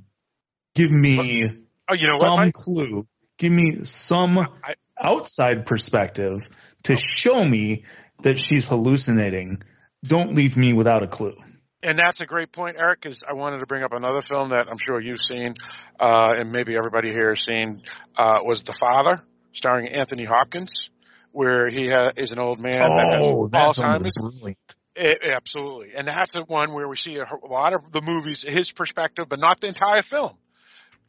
give 0.76 0.92
me 0.92 1.56
oh 1.90 1.94
you 1.94 2.08
know 2.08 2.18
some 2.18 2.40
what 2.40 2.54
clue, 2.54 3.08
give 3.38 3.52
me 3.52 3.84
some 3.84 4.38
I- 4.38 4.76
outside 5.02 5.66
perspective 5.66 6.42
to 6.84 6.96
show 6.96 7.44
me 7.44 7.84
that 8.24 8.40
she's 8.40 8.68
hallucinating. 8.68 9.62
Don't 10.04 10.36
leave 10.36 10.58
me 10.58 10.74
without 10.74 11.04
a 11.04 11.08
clue. 11.08 11.36
And 11.84 12.00
that's 12.00 12.22
a 12.22 12.26
great 12.26 12.52
point, 12.52 12.78
Eric, 12.80 13.02
because 13.02 13.24
I 13.28 13.34
wanted 13.34 13.60
to 13.60 13.68
bring 13.68 13.84
up 13.84 13.94
another 13.94 14.22
film 14.22 14.50
that 14.50 14.68
I'm 14.68 14.80
sure 14.84 15.00
you've 15.00 15.20
seen, 15.32 15.54
uh, 16.00 16.34
and 16.38 16.52
maybe 16.52 16.76
everybody 16.76 17.12
here 17.12 17.30
has 17.30 17.44
seen, 17.46 17.82
uh, 18.18 18.40
was 18.44 18.64
The 18.64 18.74
Father, 18.80 19.22
starring 19.54 19.88
Anthony 19.88 20.26
Hopkins, 20.26 20.90
where 21.32 21.70
he 21.70 21.90
ha- 21.90 22.12
is 22.18 22.32
an 22.32 22.40
old 22.40 22.60
man 22.60 22.74
that 22.74 23.12
has 23.12 23.28
oh, 23.28 23.48
that's 23.48 23.78
Alzheimer's. 23.78 24.16
brilliant. 24.20 24.58
It, 24.96 25.20
absolutely. 25.32 25.90
And 25.96 26.08
that's 26.08 26.34
the 26.34 26.44
one 26.44 26.74
where 26.74 26.88
we 26.88 26.96
see 26.96 27.18
a, 27.18 27.24
a 27.24 27.48
lot 27.48 27.74
of 27.74 27.92
the 27.94 28.02
movies, 28.02 28.44
his 28.48 28.72
perspective, 28.72 29.28
but 29.30 29.40
not 29.40 29.62
the 29.62 29.68
entire 29.68 30.02
film. 30.02 30.36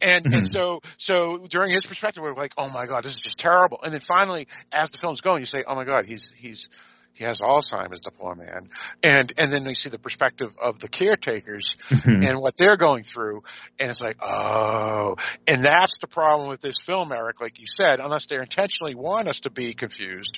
And 0.01 0.25
and 0.25 0.43
Mhm. 0.45 0.51
so 0.53 0.79
so 0.97 1.47
during 1.49 1.73
his 1.73 1.85
perspective, 1.85 2.23
we're 2.23 2.33
like, 2.33 2.53
oh 2.57 2.69
my 2.69 2.85
god, 2.85 3.03
this 3.03 3.13
is 3.13 3.21
just 3.21 3.39
terrible. 3.39 3.79
And 3.83 3.93
then 3.93 4.01
finally, 4.07 4.47
as 4.71 4.89
the 4.91 4.97
film's 4.97 5.21
going, 5.21 5.41
you 5.41 5.45
say, 5.45 5.63
oh 5.67 5.75
my 5.75 5.83
god, 5.85 6.05
he's 6.05 6.27
he's 6.37 6.67
he 7.13 7.25
has 7.25 7.39
Alzheimer's, 7.41 8.01
the 8.03 8.11
poor 8.17 8.33
man. 8.33 8.69
And 9.03 9.33
and 9.37 9.51
then 9.51 9.65
we 9.65 9.73
see 9.73 9.89
the 9.89 9.99
perspective 9.99 10.51
of 10.61 10.79
the 10.79 10.87
caretakers 10.87 11.65
Mhm. 11.89 12.29
and 12.29 12.39
what 12.39 12.55
they're 12.57 12.77
going 12.77 13.03
through, 13.03 13.43
and 13.77 13.89
it's 13.91 13.99
like, 13.99 14.15
oh, 14.23 15.15
and 15.45 15.61
that's 15.63 15.97
the 15.99 16.07
problem 16.07 16.47
with 16.49 16.61
this 16.61 16.75
film, 16.85 17.11
Eric. 17.11 17.41
Like 17.41 17.59
you 17.59 17.65
said, 17.67 17.99
unless 17.99 18.27
they 18.27 18.37
intentionally 18.37 18.95
want 18.95 19.27
us 19.27 19.41
to 19.41 19.49
be 19.49 19.73
confused, 19.73 20.37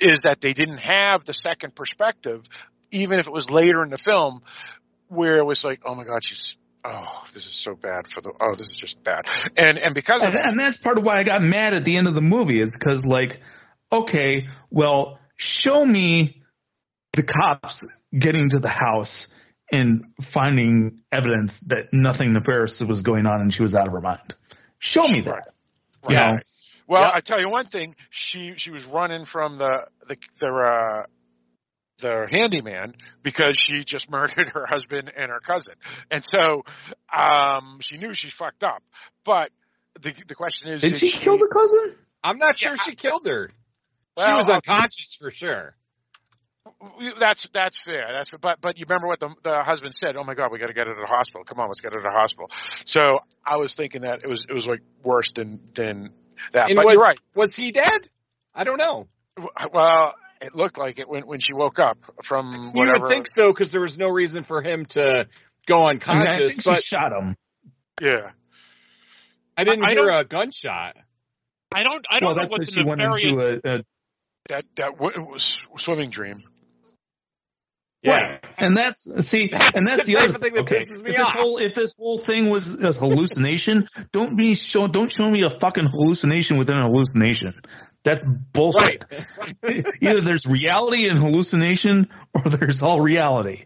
is 0.00 0.20
that 0.24 0.42
they 0.42 0.52
didn't 0.52 0.78
have 0.78 1.24
the 1.24 1.32
second 1.32 1.74
perspective, 1.74 2.42
even 2.90 3.18
if 3.18 3.26
it 3.26 3.32
was 3.32 3.48
later 3.48 3.82
in 3.82 3.88
the 3.88 3.96
film, 3.98 4.42
where 5.08 5.38
it 5.38 5.46
was 5.46 5.64
like, 5.64 5.80
oh 5.86 5.94
my 5.94 6.04
god, 6.04 6.22
she's 6.22 6.56
oh, 6.84 7.24
this 7.32 7.46
is 7.46 7.54
so 7.54 7.74
bad 7.74 8.06
for 8.12 8.20
the 8.20 8.32
oh, 8.40 8.54
this 8.54 8.68
is 8.68 8.76
just 8.76 9.02
bad, 9.02 9.24
and 9.56 9.78
and 9.78 9.94
because 9.94 10.22
of 10.22 10.28
and, 10.28 10.36
that, 10.36 10.44
and 10.46 10.60
that's 10.60 10.76
part 10.76 10.98
of 10.98 11.04
why 11.04 11.18
I 11.18 11.22
got 11.22 11.42
mad 11.42 11.74
at 11.74 11.84
the 11.84 11.96
end 11.96 12.08
of 12.08 12.14
the 12.14 12.20
movie 12.22 12.60
is 12.60 12.72
because 12.72 13.04
like, 13.04 13.40
okay, 13.90 14.48
well, 14.70 15.18
show 15.36 15.84
me 15.84 16.42
the 17.12 17.22
cops 17.22 17.82
getting 18.16 18.50
to 18.50 18.58
the 18.58 18.68
house 18.68 19.28
and 19.72 20.04
finding 20.20 21.00
evidence 21.10 21.58
that 21.60 21.92
nothing 21.92 22.32
nefarious 22.32 22.80
was 22.82 23.02
going 23.02 23.26
on 23.26 23.40
and 23.40 23.52
she 23.52 23.62
was 23.62 23.74
out 23.74 23.86
of 23.86 23.92
her 23.92 24.00
mind. 24.00 24.34
Show 24.78 25.08
me 25.08 25.22
that. 25.22 25.52
You 26.08 26.14
know? 26.14 26.26
Yes. 26.28 26.62
Well, 26.86 27.02
Yep. 27.02 27.12
I 27.14 27.20
tell 27.20 27.40
you 27.40 27.48
one 27.48 27.66
thing: 27.66 27.96
she 28.10 28.54
she 28.56 28.70
was 28.70 28.84
running 28.84 29.24
from 29.24 29.58
the 29.58 29.86
the 30.06 30.16
the 30.38 30.46
uh, 30.46 31.06
the 32.00 32.26
handyman 32.30 32.94
because 33.22 33.58
she 33.58 33.84
just 33.84 34.10
murdered 34.10 34.48
her 34.52 34.66
husband 34.66 35.12
and 35.16 35.30
her 35.30 35.40
cousin, 35.40 35.74
and 36.10 36.24
so 36.24 36.62
um, 37.14 37.78
she 37.80 37.96
knew 37.96 38.14
she 38.14 38.30
fucked 38.30 38.64
up. 38.64 38.82
But 39.24 39.50
the 40.00 40.14
the 40.26 40.34
question 40.34 40.68
is, 40.68 40.80
Did 40.80 40.96
she 40.96 41.10
kill 41.10 41.38
the 41.38 41.48
cousin? 41.52 41.96
I'm 42.22 42.38
not 42.38 42.58
sure 42.58 42.76
she 42.76 42.94
killed 42.94 43.26
her. 43.26 43.50
she 44.18 44.32
was 44.32 44.48
unconscious 44.48 45.16
for 45.20 45.30
sure. 45.30 45.74
That's 47.20 47.46
that's 47.52 47.78
fair. 47.84 48.08
That's 48.12 48.30
but 48.40 48.60
but 48.60 48.78
you 48.78 48.86
remember 48.88 49.06
what 49.06 49.20
the 49.20 49.34
the 49.42 49.62
husband 49.62 49.94
said? 49.94 50.16
Oh 50.16 50.24
my 50.24 50.34
God, 50.34 50.50
we 50.50 50.58
got 50.58 50.68
to 50.68 50.72
get 50.72 50.86
her 50.86 50.94
to 50.94 51.00
the 51.00 51.06
hospital. 51.06 51.44
Come 51.44 51.60
on, 51.60 51.68
let's 51.68 51.80
get 51.80 51.92
her 51.92 52.00
to 52.00 52.02
the 52.02 52.10
hospital. 52.10 52.50
So 52.86 53.18
I 53.46 53.56
was 53.56 53.74
thinking 53.74 54.02
that 54.02 54.22
it 54.22 54.28
was 54.28 54.44
it 54.48 54.52
was 54.52 54.66
like 54.66 54.80
worse 55.02 55.30
than 55.34 55.60
than 55.74 56.10
that. 56.52 56.70
And 56.70 56.76
but 56.76 56.86
was, 56.86 56.94
you're 56.94 57.02
right. 57.02 57.20
Was 57.34 57.54
he 57.54 57.70
dead? 57.70 58.08
I 58.54 58.64
don't 58.64 58.78
know. 58.78 59.06
Well, 59.72 60.14
it 60.44 60.54
looked 60.54 60.78
like 60.78 60.98
it 60.98 61.08
when 61.08 61.26
when 61.26 61.40
she 61.40 61.52
woke 61.52 61.78
up 61.78 61.98
from 62.22 62.46
whatever. 62.52 62.68
You 62.74 62.80
whatever. 62.80 63.00
would 63.02 63.08
think 63.10 63.26
so 63.36 63.52
because 63.52 63.72
there 63.72 63.80
was 63.80 63.98
no 63.98 64.08
reason 64.08 64.42
for 64.44 64.62
him 64.62 64.86
to 64.86 65.26
go 65.66 65.84
I, 65.84 65.94
mean, 65.94 66.00
I 66.06 66.10
unconscious. 66.12 66.50
think 66.50 66.62
she 66.62 66.70
but 66.70 66.82
shot 66.82 67.12
him. 67.12 67.36
Yeah. 68.00 68.30
I 69.56 69.64
didn't 69.64 69.84
I 69.84 69.90
hear 69.92 70.06
don't- 70.06 70.20
a 70.20 70.24
gunshot. 70.24 70.96
I 71.74 71.82
don't. 71.82 72.04
I 72.10 72.20
don't 72.20 72.28
Well, 72.28 72.34
know 72.36 72.40
that's 72.42 72.52
what 72.52 72.58
where 72.60 72.64
the 72.66 72.70
she 72.72 72.84
went 72.84 72.98
nefarious. 72.98 73.24
into 73.24 73.68
a, 73.68 73.76
a 73.78 73.84
That 74.48 74.64
that 74.76 74.98
w- 74.98 75.26
was 75.28 75.58
swimming 75.76 76.10
dream. 76.10 76.36
Yeah. 78.02 78.38
And 78.58 78.76
that's 78.76 79.02
see, 79.26 79.50
and 79.50 79.86
that's 79.86 80.04
the 80.04 80.12
the 80.14 80.16
other 80.18 80.34
of 80.34 80.36
thing 80.36 80.52
that 80.54 80.60
okay. 80.64 80.84
pisses 80.84 81.02
me 81.02 81.10
if 81.12 81.16
this 81.16 81.26
off. 81.26 81.32
whole 81.32 81.58
if 81.58 81.74
this 81.74 81.94
whole 81.98 82.18
thing 82.18 82.50
was 82.50 82.78
a 82.78 82.92
hallucination, 82.92 83.86
don't 84.12 84.36
be 84.36 84.54
show 84.54 84.86
don't 84.88 85.10
show 85.10 85.30
me 85.30 85.42
a 85.42 85.50
fucking 85.50 85.86
hallucination 85.86 86.58
within 86.58 86.76
a 86.76 86.82
hallucination. 86.82 87.54
That's 88.04 88.22
bullshit. 88.22 89.04
Right. 89.62 89.86
Either 90.00 90.20
there's 90.20 90.46
reality 90.46 91.08
and 91.08 91.18
hallucination, 91.18 92.08
or 92.34 92.42
there's 92.50 92.82
all 92.82 93.00
reality. 93.00 93.62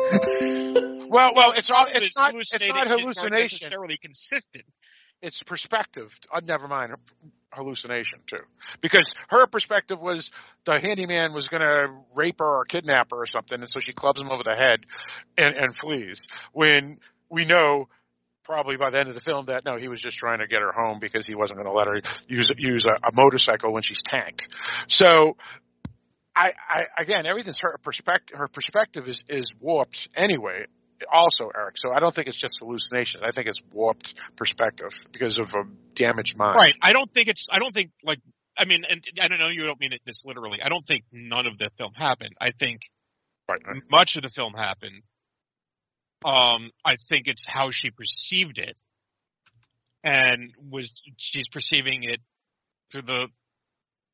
Well, 1.11 1.33
well, 1.35 1.53
it's 1.57 1.71
all 1.71 1.87
it's 1.87 2.05
His 2.05 2.17
not 2.17 2.35
it's 2.35 2.53
not 2.69 2.87
hallucinations 2.87 2.89
aren't 2.89 2.89
hallucination. 3.01 3.57
necessarily 3.61 3.97
consistent. 3.97 4.65
It's 5.23 5.43
perspective. 5.43 6.13
Uh, 6.33 6.41
never 6.45 6.69
mind 6.69 6.93
hallucination 7.53 8.21
too, 8.29 8.45
because 8.81 9.13
her 9.29 9.47
perspective 9.47 9.99
was 10.01 10.31
the 10.67 10.79
handyman 10.79 11.33
was 11.35 11.49
going 11.49 11.63
to 11.63 11.89
rape 12.15 12.39
her 12.39 12.61
or 12.61 12.65
kidnap 12.65 13.11
her 13.11 13.17
or 13.17 13.27
something, 13.27 13.59
and 13.61 13.69
so 13.69 13.81
she 13.81 13.93
clubs 13.93 14.21
him 14.21 14.31
over 14.31 14.45
the 14.45 14.55
head 14.55 14.81
and 15.37 15.57
and 15.57 15.75
flees. 15.77 16.27
When 16.53 16.99
we 17.29 17.45
know. 17.45 17.89
Probably 18.49 18.79
by 18.79 18.89
the 18.89 18.99
end 18.99 19.11
of 19.11 19.15
the 19.15 19.21
film, 19.21 19.45
that 19.47 19.67
no, 19.67 19.77
he 19.77 19.89
was 19.89 20.01
just 20.01 20.17
trying 20.17 20.39
to 20.39 20.47
get 20.47 20.63
her 20.63 20.73
home 20.73 20.99
because 21.01 21.27
he 21.27 21.35
wasn't 21.35 21.59
going 21.59 21.69
to 21.69 21.73
let 21.73 21.87
her 21.87 22.01
use 22.29 22.51
use 22.57 22.87
a, 22.87 22.95
a 23.07 23.11
motorcycle 23.13 23.75
when 23.75 23.83
she's 23.83 24.01
tanked. 24.03 24.49
So 24.89 25.37
I, 26.35 26.53
I 26.69 27.03
again, 27.03 27.27
everything's 27.27 27.59
her 27.61 27.77
perspective. 27.83 28.39
Her 28.39 28.49
perspective 28.49 29.07
is 29.07 29.23
is 29.29 29.53
warped 29.61 30.09
anyway. 30.17 30.65
Also, 31.13 31.51
Eric. 31.55 31.75
So 31.77 31.93
I 31.93 32.01
don't 32.01 32.15
think 32.15 32.27
it's 32.27 32.41
just 32.41 32.59
hallucination. 32.61 33.21
I 33.23 33.33
think 33.33 33.49
it's 33.49 33.61
warped 33.71 34.15
perspective 34.37 34.93
because 35.13 35.39
of 35.39 35.49
a 35.49 35.65
damaged 35.95 36.39
mind. 36.39 36.57
Right. 36.57 36.75
I 36.81 36.95
don't 36.95 37.13
think 37.13 37.29
it's. 37.29 37.49
I 37.53 37.59
don't 37.59 37.75
think 37.75 37.91
like. 38.03 38.21
I 38.57 38.65
mean, 38.65 38.83
and 38.89 39.05
I 39.21 39.29
don't 39.29 39.39
know. 39.39 39.49
You 39.49 39.65
don't 39.65 39.79
mean 39.79 39.93
it 39.93 40.01
this 40.07 40.25
literally. 40.25 40.61
I 40.65 40.71
don't 40.71 40.87
think 40.87 41.05
none 41.13 41.47
of 41.47 41.59
the 41.59 41.71
film 41.77 41.93
happened. 41.93 42.35
I 42.41 42.53
think 42.59 42.81
Right. 43.49 43.61
right. 43.67 43.83
much 43.91 44.17
of 44.17 44.23
the 44.23 44.29
film 44.29 44.55
happened. 44.55 45.03
Um, 46.25 46.71
I 46.85 46.97
think 46.97 47.29
it's 47.29 47.47
how 47.47 47.71
she 47.71 47.91
perceived 47.91 48.59
it, 48.59 48.77
and 50.03 50.53
was 50.71 50.93
she's 51.17 51.49
perceiving 51.49 52.03
it 52.05 52.21
through 52.91 53.03
the 53.03 53.29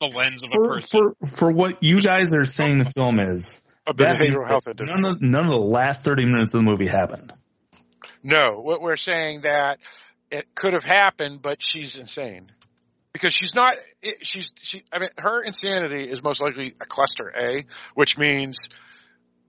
the 0.00 0.06
lens 0.06 0.42
of 0.42 0.50
a 0.50 0.52
For 0.52 0.68
person. 0.74 1.14
for 1.20 1.26
for 1.26 1.52
what 1.52 1.82
you 1.82 2.02
guys 2.02 2.34
are 2.34 2.44
saying 2.44 2.78
the 2.78 2.84
film 2.84 3.20
is, 3.20 3.62
A 3.86 3.94
that 3.94 4.18
means 4.18 4.34
behavioral 4.34 4.46
health 4.48 4.64
that 4.64 4.80
none 4.80 5.04
of 5.04 5.22
none 5.22 5.44
of 5.44 5.50
the 5.50 5.58
last 5.58 6.04
thirty 6.04 6.24
minutes 6.24 6.52
of 6.54 6.64
the 6.64 6.70
movie 6.70 6.86
happened. 6.86 7.32
No, 8.22 8.60
what 8.60 8.80
we're 8.80 8.96
saying 8.96 9.42
that 9.42 9.78
it 10.30 10.46
could 10.54 10.72
have 10.72 10.84
happened, 10.84 11.40
but 11.42 11.58
she's 11.60 11.96
insane 11.96 12.50
because 13.12 13.32
she's 13.32 13.54
not. 13.54 13.74
it- 14.02 14.18
She's 14.26 14.50
she. 14.60 14.82
I 14.92 14.98
mean, 14.98 15.10
her 15.16 15.42
insanity 15.42 16.04
is 16.10 16.22
most 16.22 16.40
likely 16.42 16.74
a 16.80 16.86
cluster 16.86 17.28
A, 17.34 17.64
which 17.94 18.18
means 18.18 18.58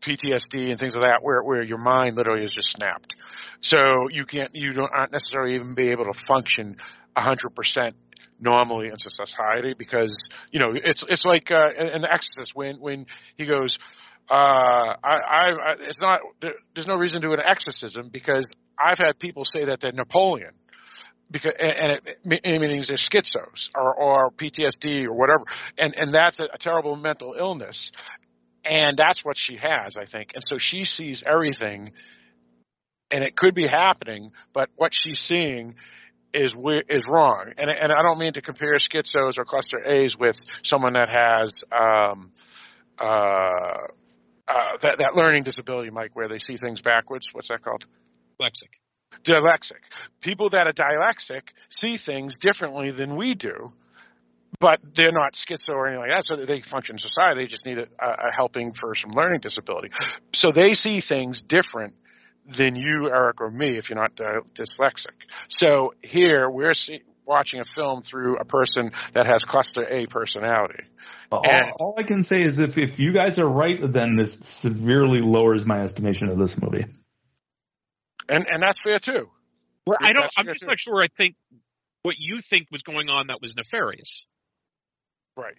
PTSD 0.01 0.69
and 0.69 0.79
things 0.79 0.95
of 0.95 1.01
that, 1.01 1.21
where 1.21 1.41
where 1.43 1.63
your 1.63 1.77
mind 1.77 2.15
literally 2.15 2.45
is 2.45 2.53
just 2.53 2.69
snapped. 2.69 3.15
So 3.61 4.07
you 4.11 4.25
can't, 4.25 4.53
you 4.53 4.73
don't 4.73 4.91
aren't 4.93 5.11
necessarily 5.11 5.55
even 5.55 5.75
be 5.75 5.89
able 5.89 6.05
to 6.05 6.13
function 6.27 6.77
hundred 7.17 7.55
percent 7.55 7.95
normally 8.39 8.87
in 8.87 8.97
society 8.97 9.73
because 9.77 10.27
you 10.51 10.59
know 10.59 10.73
it's 10.75 11.03
it's 11.09 11.23
like 11.23 11.49
uh, 11.51 11.69
in 11.73 12.01
The 12.01 12.11
Exorcist 12.11 12.55
when 12.55 12.77
when 12.79 13.05
he 13.37 13.45
goes. 13.45 13.77
Uh, 14.27 14.33
I, 14.33 14.97
I, 15.03 15.49
I, 15.51 15.75
it's 15.81 16.01
not. 16.01 16.19
There, 16.41 16.53
there's 16.73 16.87
no 16.87 16.95
reason 16.95 17.21
to 17.21 17.27
do 17.27 17.33
an 17.33 17.39
exorcism 17.39 18.09
because 18.09 18.49
I've 18.83 18.97
had 18.97 19.19
people 19.19 19.45
say 19.45 19.65
that 19.65 19.81
they're 19.81 19.91
Napoleon, 19.91 20.53
because 21.29 21.53
and 21.59 21.91
it, 21.91 22.17
it 22.23 22.59
means 22.59 22.87
they're 22.87 22.97
schizos 22.97 23.69
or, 23.75 23.93
or 23.93 24.31
PTSD 24.31 25.05
or 25.05 25.13
whatever, 25.13 25.43
and 25.77 25.93
and 25.95 26.13
that's 26.13 26.39
a, 26.39 26.45
a 26.53 26.57
terrible 26.57 26.95
mental 26.95 27.35
illness, 27.37 27.91
and 28.66 28.97
that's 28.97 29.24
what 29.24 29.38
she 29.38 29.57
has, 29.57 29.95
I 29.97 30.05
think, 30.05 30.32
and 30.34 30.43
so 30.43 30.57
she 30.57 30.84
sees 30.84 31.24
everything, 31.26 31.91
and 33.11 33.24
it 33.24 33.36
could 33.36 33.53
be 33.53 33.68
happening, 33.68 34.32
but 34.53 34.70
what 34.76 34.93
she's 34.93 35.20
seeing 35.20 35.76
is 36.34 36.53
is 36.89 37.03
wrong, 37.09 37.51
and 37.57 37.70
and 37.70 37.91
I 37.91 38.01
don't 38.01 38.20
mean 38.20 38.34
to 38.34 38.41
compare 38.41 38.76
schizos 38.78 39.38
or 39.38 39.45
cluster 39.45 39.84
A's 39.86 40.18
with 40.18 40.38
someone 40.63 40.93
that 40.93 41.09
has 41.09 41.63
um, 41.72 42.32
uh, 42.99 43.88
uh, 44.47 44.78
that 44.82 44.97
that 44.97 45.16
learning 45.16 45.43
disability, 45.43 45.89
Mike, 45.89 46.11
where 46.16 46.28
they 46.28 46.39
see 46.39 46.57
things 46.57 46.82
backwards. 46.82 47.27
What's 47.31 47.48
that 47.49 47.64
called? 47.64 47.85
Lexic. 48.41 48.69
Dyslexic. 49.23 49.80
People 50.22 50.49
that 50.49 50.68
are 50.68 50.73
dyslexic 50.73 51.41
see 51.69 51.98
things 51.98 52.35
differently 52.38 52.91
than 52.91 53.15
we 53.15 53.34
do, 53.34 53.72
but 54.60 54.80
they're 54.95 55.11
not 55.11 55.34
schizo 55.34 55.69
or 55.69 55.88
anything 55.88 56.02
like 56.02 56.10
that. 56.10 56.26
So 56.26 56.45
they 56.45 56.61
function 56.61 56.95
in 56.95 56.99
society. 56.99 57.41
They 57.41 57.48
just 57.48 57.65
need 57.65 57.77
a, 57.77 57.88
a 57.99 58.32
helping 58.36 58.73
for 58.73 58.95
some 58.95 59.11
learning 59.11 59.41
disability. 59.41 59.90
So 60.34 60.52
they 60.52 60.73
see 60.73 61.02
things 61.02 61.41
different 61.41 61.95
than 62.48 62.76
you, 62.76 63.10
Eric, 63.10 63.41
or 63.41 63.49
me 63.49 63.77
if 63.77 63.90
you're 63.90 63.99
not 63.99 64.19
uh, 64.19 64.41
dyslexic. 64.53 65.15
So 65.49 65.94
here 66.02 66.49
we're 66.49 66.73
see, 66.73 67.02
watching 67.26 67.60
a 67.60 67.65
film 67.65 68.03
through 68.03 68.38
a 68.38 68.45
person 68.45 68.91
that 69.14 69.26
has 69.26 69.44
cluster 69.44 69.84
A 69.84 70.06
personality. 70.06 70.84
All, 71.32 71.41
And- 71.44 71.72
all 71.80 71.95
I 71.98 72.03
can 72.03 72.23
say 72.23 72.41
is 72.41 72.60
if 72.60 72.77
if 72.77 72.99
you 72.99 73.14
guys 73.14 73.40
are 73.40 73.49
right, 73.49 73.80
then 73.82 74.15
this 74.15 74.34
severely 74.40 75.22
lowers 75.22 75.65
my 75.65 75.82
estimation 75.82 76.30
of 76.30 76.38
this 76.38 76.61
movie. 76.61 76.86
And 78.30 78.45
and 78.49 78.61
that's 78.61 78.80
fair 78.84 78.99
too. 78.99 79.30
Well, 79.86 79.98
I 80.02 80.14
don't. 80.14 80.30
I'm 80.38 80.45
just 80.45 80.61
too. 80.61 80.68
not 80.68 80.80
sure. 80.80 81.02
I 81.02 81.07
think 81.15 81.36
what 82.02 82.15
you 82.18 82.41
think 82.41 82.68
was 82.72 82.82
going 82.84 83.10
on 83.10 83.27
that 83.27 83.40
was 83.41 83.56
nefarious. 83.56 84.26
Right. 85.38 85.56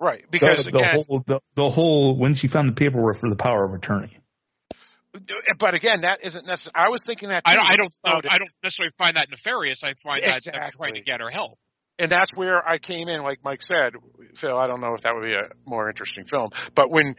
Right, 0.00 0.24
because 0.30 0.64
the, 0.64 0.70
the 0.70 0.78
again, 0.78 1.04
whole 1.08 1.24
the, 1.26 1.40
the 1.56 1.70
whole 1.70 2.16
when 2.16 2.34
she 2.34 2.46
found 2.46 2.68
the 2.68 2.72
paperwork 2.72 3.18
for 3.18 3.28
the 3.28 3.34
power 3.36 3.64
of 3.64 3.74
attorney. 3.74 4.16
Uh, 5.12 5.18
but 5.58 5.74
again, 5.74 6.02
that 6.02 6.20
isn't 6.22 6.46
necessary. 6.46 6.72
I 6.76 6.88
was 6.88 7.02
thinking 7.04 7.30
that. 7.30 7.42
I 7.44 7.56
don't. 7.56 7.66
I 7.66 7.76
don't. 7.76 7.92
So 7.94 8.12
know- 8.12 8.20
I 8.30 8.38
don't 8.38 8.50
necessarily 8.62 8.92
find 8.96 9.16
that 9.16 9.28
nefarious. 9.28 9.82
I 9.82 9.94
find 9.94 10.22
that 10.24 10.40
they're 10.44 10.70
trying 10.76 10.94
to 10.94 11.00
get 11.00 11.20
her 11.20 11.30
help. 11.30 11.58
and 11.98 12.08
that's 12.08 12.32
where 12.36 12.66
I 12.66 12.78
came 12.78 13.08
in. 13.08 13.22
Like 13.24 13.38
Mike 13.42 13.60
said, 13.62 13.94
Phil, 14.36 14.56
I 14.56 14.68
don't 14.68 14.80
know 14.80 14.94
if 14.94 15.00
that 15.00 15.14
would 15.16 15.24
be 15.24 15.34
a 15.34 15.48
more 15.66 15.88
interesting 15.88 16.26
film, 16.26 16.50
but 16.76 16.90
when 16.92 17.16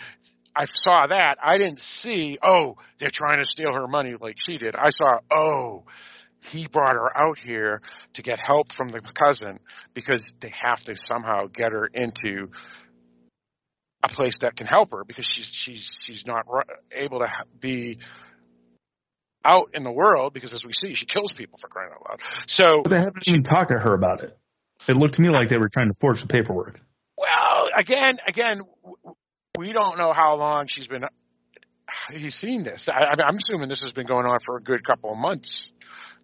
I 0.56 0.66
saw 0.74 1.08
that, 1.08 1.36
I 1.44 1.58
didn't 1.58 1.82
see, 1.82 2.38
oh, 2.42 2.76
they're 3.00 3.10
trying 3.12 3.40
to 3.40 3.46
steal 3.46 3.74
her 3.74 3.88
money 3.88 4.16
like 4.20 4.36
she 4.38 4.58
did. 4.58 4.76
I 4.76 4.90
saw, 4.90 5.20
oh, 5.34 5.84
he 6.41 6.68
brought 6.68 6.95
her 6.95 7.16
out 7.18 7.38
here 7.40 7.82
to 8.14 8.22
get 8.22 8.40
help 8.40 8.72
from 8.72 8.91
the 8.91 9.02
cousin 9.14 9.60
because 9.94 10.24
they 10.41 10.52
have 10.61 10.82
to 10.86 10.95
somehow 10.95 11.48
get 11.48 11.72
her 11.72 11.86
into 11.86 12.49
a 14.03 14.07
place 14.07 14.38
that 14.41 14.56
can 14.56 14.66
help 14.66 14.91
her 14.91 15.03
because 15.03 15.26
she's 15.26 15.49
she's 15.52 15.91
she's 16.06 16.26
not 16.26 16.45
able 16.91 17.20
to 17.20 17.28
be 17.60 17.98
out 19.44 19.70
in 19.74 19.84
the 19.84 19.91
world 19.91 20.34
because 20.34 20.53
as 20.53 20.64
we 20.64 20.72
see 20.74 20.94
she 20.94 21.06
kills 21.06 21.34
people 21.34 21.60
for 21.60 21.68
crying 21.68 21.91
out 21.94 22.10
loud. 22.10 22.20
So 22.48 22.82
But 22.84 22.90
they 22.91 22.99
haven't 22.99 23.28
even 23.28 23.44
talked 23.44 23.72
to 23.72 23.78
her 23.78 23.94
about 23.94 24.24
it. 24.24 24.38
It 24.88 24.95
looked 24.95 25.16
to 25.16 25.22
me 25.22 25.30
like 25.30 25.49
they 25.49 25.57
were 25.57 25.70
trying 25.70 25.90
to 25.90 25.94
forge 25.99 26.22
the 26.22 26.28
paperwork. 26.28 26.80
Well, 27.18 27.70
again, 27.76 28.20
again, 28.26 28.61
we 29.57 29.74
don't 29.74 29.98
know 29.98 30.14
how 30.14 30.36
long 30.36 30.68
she's 30.74 30.88
been. 30.88 31.03
Uh, 31.03 31.10
he's 32.14 32.36
seen 32.36 32.64
this. 32.64 32.88
I, 32.88 32.94
I 32.94 33.24
I'm 33.28 33.38
assuming 33.38 33.68
this 33.68 33.82
has 33.82 33.91
been 33.91 34.07
going 34.07 34.26
on 34.26 34.40
for 34.45 34.56
a 34.56 34.61
good 34.61 34.86
couple 34.86 35.11
of 35.11 35.18
months. 35.18 35.70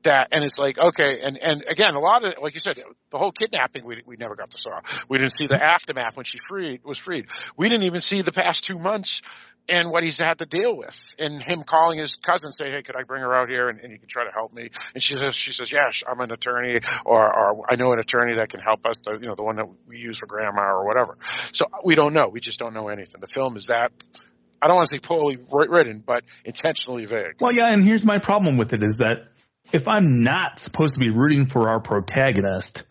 That 0.05 0.29
and 0.31 0.43
it's 0.43 0.57
like 0.57 0.77
okay, 0.77 1.19
and 1.23 1.37
and 1.37 1.63
again, 1.69 1.95
a 1.95 1.99
lot 1.99 2.23
of 2.23 2.33
like 2.41 2.53
you 2.53 2.59
said, 2.59 2.77
the 3.11 3.17
whole 3.17 3.31
kidnapping 3.31 3.85
we 3.85 4.01
we 4.05 4.15
never 4.17 4.35
got 4.35 4.51
to 4.51 4.57
saw. 4.57 4.81
We 5.09 5.17
didn't 5.17 5.33
see 5.33 5.47
the 5.47 5.61
aftermath 5.61 6.15
when 6.15 6.25
she 6.25 6.39
freed 6.47 6.83
was 6.83 6.97
freed. 6.97 7.25
We 7.57 7.69
didn't 7.69 7.83
even 7.83 8.01
see 8.01 8.21
the 8.21 8.31
past 8.31 8.65
two 8.65 8.77
months 8.77 9.21
and 9.67 9.89
what 9.89 10.03
he's 10.03 10.19
had 10.19 10.37
to 10.39 10.45
deal 10.45 10.77
with, 10.77 10.95
and 11.17 11.41
him 11.41 11.63
calling 11.67 11.99
his 11.99 12.15
cousin 12.23 12.51
say, 12.51 12.69
"Hey, 12.71 12.83
could 12.83 12.95
I 12.95 13.03
bring 13.03 13.21
her 13.21 13.33
out 13.33 13.49
here 13.49 13.69
and, 13.69 13.79
and 13.79 13.91
you 13.91 13.97
can 13.97 14.07
try 14.07 14.25
to 14.25 14.31
help 14.31 14.53
me?" 14.53 14.69
And 14.93 15.01
she 15.01 15.15
says, 15.15 15.35
"She 15.35 15.51
says, 15.51 15.71
yes, 15.71 16.03
I'm 16.07 16.19
an 16.19 16.31
attorney, 16.31 16.79
or, 17.05 17.21
or 17.21 17.71
I 17.71 17.75
know 17.75 17.91
an 17.91 17.99
attorney 17.99 18.35
that 18.35 18.49
can 18.49 18.59
help 18.59 18.85
us. 18.85 19.01
The, 19.03 19.13
you 19.13 19.27
know, 19.27 19.35
the 19.35 19.43
one 19.43 19.55
that 19.55 19.67
we 19.87 19.97
use 19.97 20.19
for 20.19 20.27
grandma 20.27 20.61
or 20.61 20.85
whatever." 20.85 21.17
So 21.53 21.65
we 21.83 21.95
don't 21.95 22.13
know. 22.13 22.27
We 22.27 22.39
just 22.39 22.59
don't 22.59 22.73
know 22.73 22.89
anything. 22.89 23.21
The 23.21 23.27
film 23.27 23.57
is 23.57 23.67
that. 23.67 23.91
I 24.61 24.67
don't 24.67 24.77
want 24.77 24.89
to 24.89 24.95
say 24.95 24.99
poorly 24.99 25.37
written, 25.51 26.03
but 26.05 26.23
intentionally 26.43 27.05
vague. 27.05 27.35
Well, 27.39 27.53
yeah, 27.53 27.69
and 27.69 27.83
here's 27.83 28.05
my 28.05 28.19
problem 28.19 28.57
with 28.57 28.73
it 28.73 28.83
is 28.83 28.95
that 28.97 29.27
if 29.71 29.87
I'm 29.87 30.21
not 30.21 30.59
supposed 30.59 30.93
to 30.93 30.99
be 30.99 31.09
rooting 31.09 31.47
for 31.47 31.69
our 31.69 31.79
protagonist, 31.79 32.83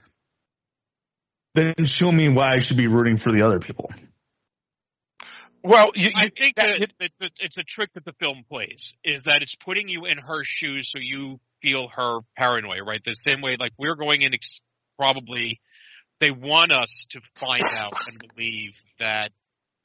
then 1.55 1.75
show 1.85 2.11
me 2.11 2.29
why 2.29 2.55
I 2.55 2.59
should 2.59 2.77
be 2.77 2.89
rooting 2.89 3.17
for 3.17 3.33
the 3.33 3.43
other 3.43 3.61
people. 3.61 3.91
Well, 5.63 5.93
you, 5.95 6.09
you, 6.09 6.13
I 6.15 6.31
think 6.37 6.57
that, 6.57 6.67
that, 6.79 6.93
that, 7.01 7.11
that 7.21 7.31
it's 7.39 7.57
a 7.57 7.63
trick 7.63 7.91
that 7.95 8.05
the 8.05 8.13
film 8.21 8.45
plays 8.51 8.93
is 9.03 9.23
that 9.23 9.39
it's 9.41 9.55
putting 9.55 9.89
you 9.89 10.05
in 10.05 10.19
her 10.19 10.45
shoes 10.45 10.91
so 10.91 10.99
you 11.01 11.41
feel 11.63 11.89
her 11.89 12.19
paranoia, 12.37 12.85
right? 12.85 13.01
The 13.03 13.15
same 13.15 13.41
way, 13.41 13.57
like 13.59 13.73
we're 13.79 13.97
going 13.97 14.21
in 14.21 14.35
ex- 14.35 14.61
probably 14.99 15.61
they 16.21 16.31
want 16.31 16.71
us 16.71 17.07
to 17.11 17.21
find 17.41 17.65
out 17.65 17.95
and 18.07 18.19
believe 18.35 18.73
that 18.99 19.31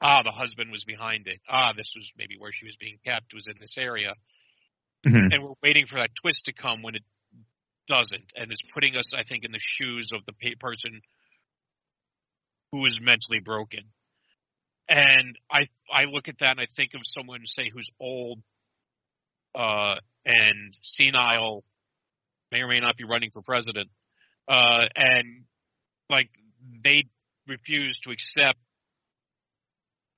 ah 0.02 0.22
the 0.22 0.30
husband 0.30 0.70
was 0.70 0.84
behind 0.84 1.26
it, 1.26 1.40
ah 1.48 1.72
this 1.74 1.94
was 1.96 2.12
maybe 2.16 2.36
where 2.38 2.52
she 2.52 2.66
was 2.66 2.76
being 2.76 2.98
kept 3.06 3.32
was 3.34 3.46
in 3.48 3.54
this 3.58 3.78
area, 3.78 4.14
Mhm. 5.06 5.32
and 5.32 5.42
we're 5.42 5.54
waiting 5.62 5.86
for 5.86 5.96
that 5.96 6.14
twist 6.14 6.44
to 6.46 6.52
come 6.52 6.82
when 6.82 6.94
it 6.94 7.04
doesn't, 7.88 8.32
and 8.36 8.52
it's 8.52 8.62
putting 8.72 8.96
us, 8.96 9.14
I 9.14 9.22
think, 9.24 9.44
in 9.44 9.52
the 9.52 9.58
shoes 9.60 10.10
of 10.12 10.24
the 10.26 10.32
person 10.56 11.00
who 12.72 12.84
is 12.86 12.98
mentally 13.00 13.40
broken. 13.40 13.92
And 14.88 15.38
I 15.50 15.68
I 15.92 16.04
look 16.04 16.28
at 16.28 16.38
that 16.40 16.50
and 16.52 16.60
I 16.60 16.66
think 16.66 16.94
of 16.94 17.00
someone 17.04 17.46
say 17.46 17.68
who's 17.72 17.90
old, 18.00 18.42
uh, 19.54 19.96
and 20.24 20.76
senile, 20.82 21.64
may 22.52 22.60
or 22.62 22.68
may 22.68 22.78
not 22.80 22.96
be 22.96 23.04
running 23.04 23.30
for 23.30 23.42
president, 23.42 23.90
uh, 24.48 24.88
and 24.94 25.44
like 26.08 26.30
they 26.84 27.04
refuse 27.46 28.00
to 28.00 28.10
accept 28.10 28.58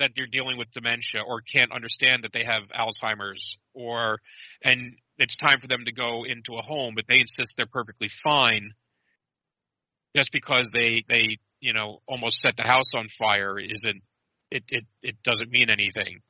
that 0.03 0.13
they're 0.17 0.27
dealing 0.27 0.59
with 0.59 0.71
dementia 0.73 1.23
or 1.27 1.41
can't 1.41 1.73
understand 1.73 2.25
that 2.25 2.33
they 2.33 2.45
have 2.45 2.63
Alzheimer's 2.77 3.57
or 3.75 4.19
and 4.63 4.95
it's 5.19 5.37
time 5.37 5.61
for 5.61 5.67
them 5.69 5.85
to 5.87 5.93
go 5.93 6.25
into 6.25 6.55
a 6.57 6.63
home, 6.63 6.95
but 6.95 7.05
they 7.09 7.21
insist 7.21 7.55
they're 7.57 7.67
perfectly 7.67 8.09
fine 8.09 8.73
just 10.15 10.31
because 10.33 10.71
they 10.73 11.05
they 11.09 11.39
you 11.61 11.73
know 11.73 11.99
almost 12.07 12.41
set 12.41 12.57
the 12.57 12.63
house 12.63 12.93
on 12.95 13.09
fire 13.09 13.59
isn't 13.59 14.03
it 14.51 14.65
it, 14.69 14.85
it 15.03 15.17
doesn't 15.23 15.51
mean 15.51 15.71
anything. 15.71 16.21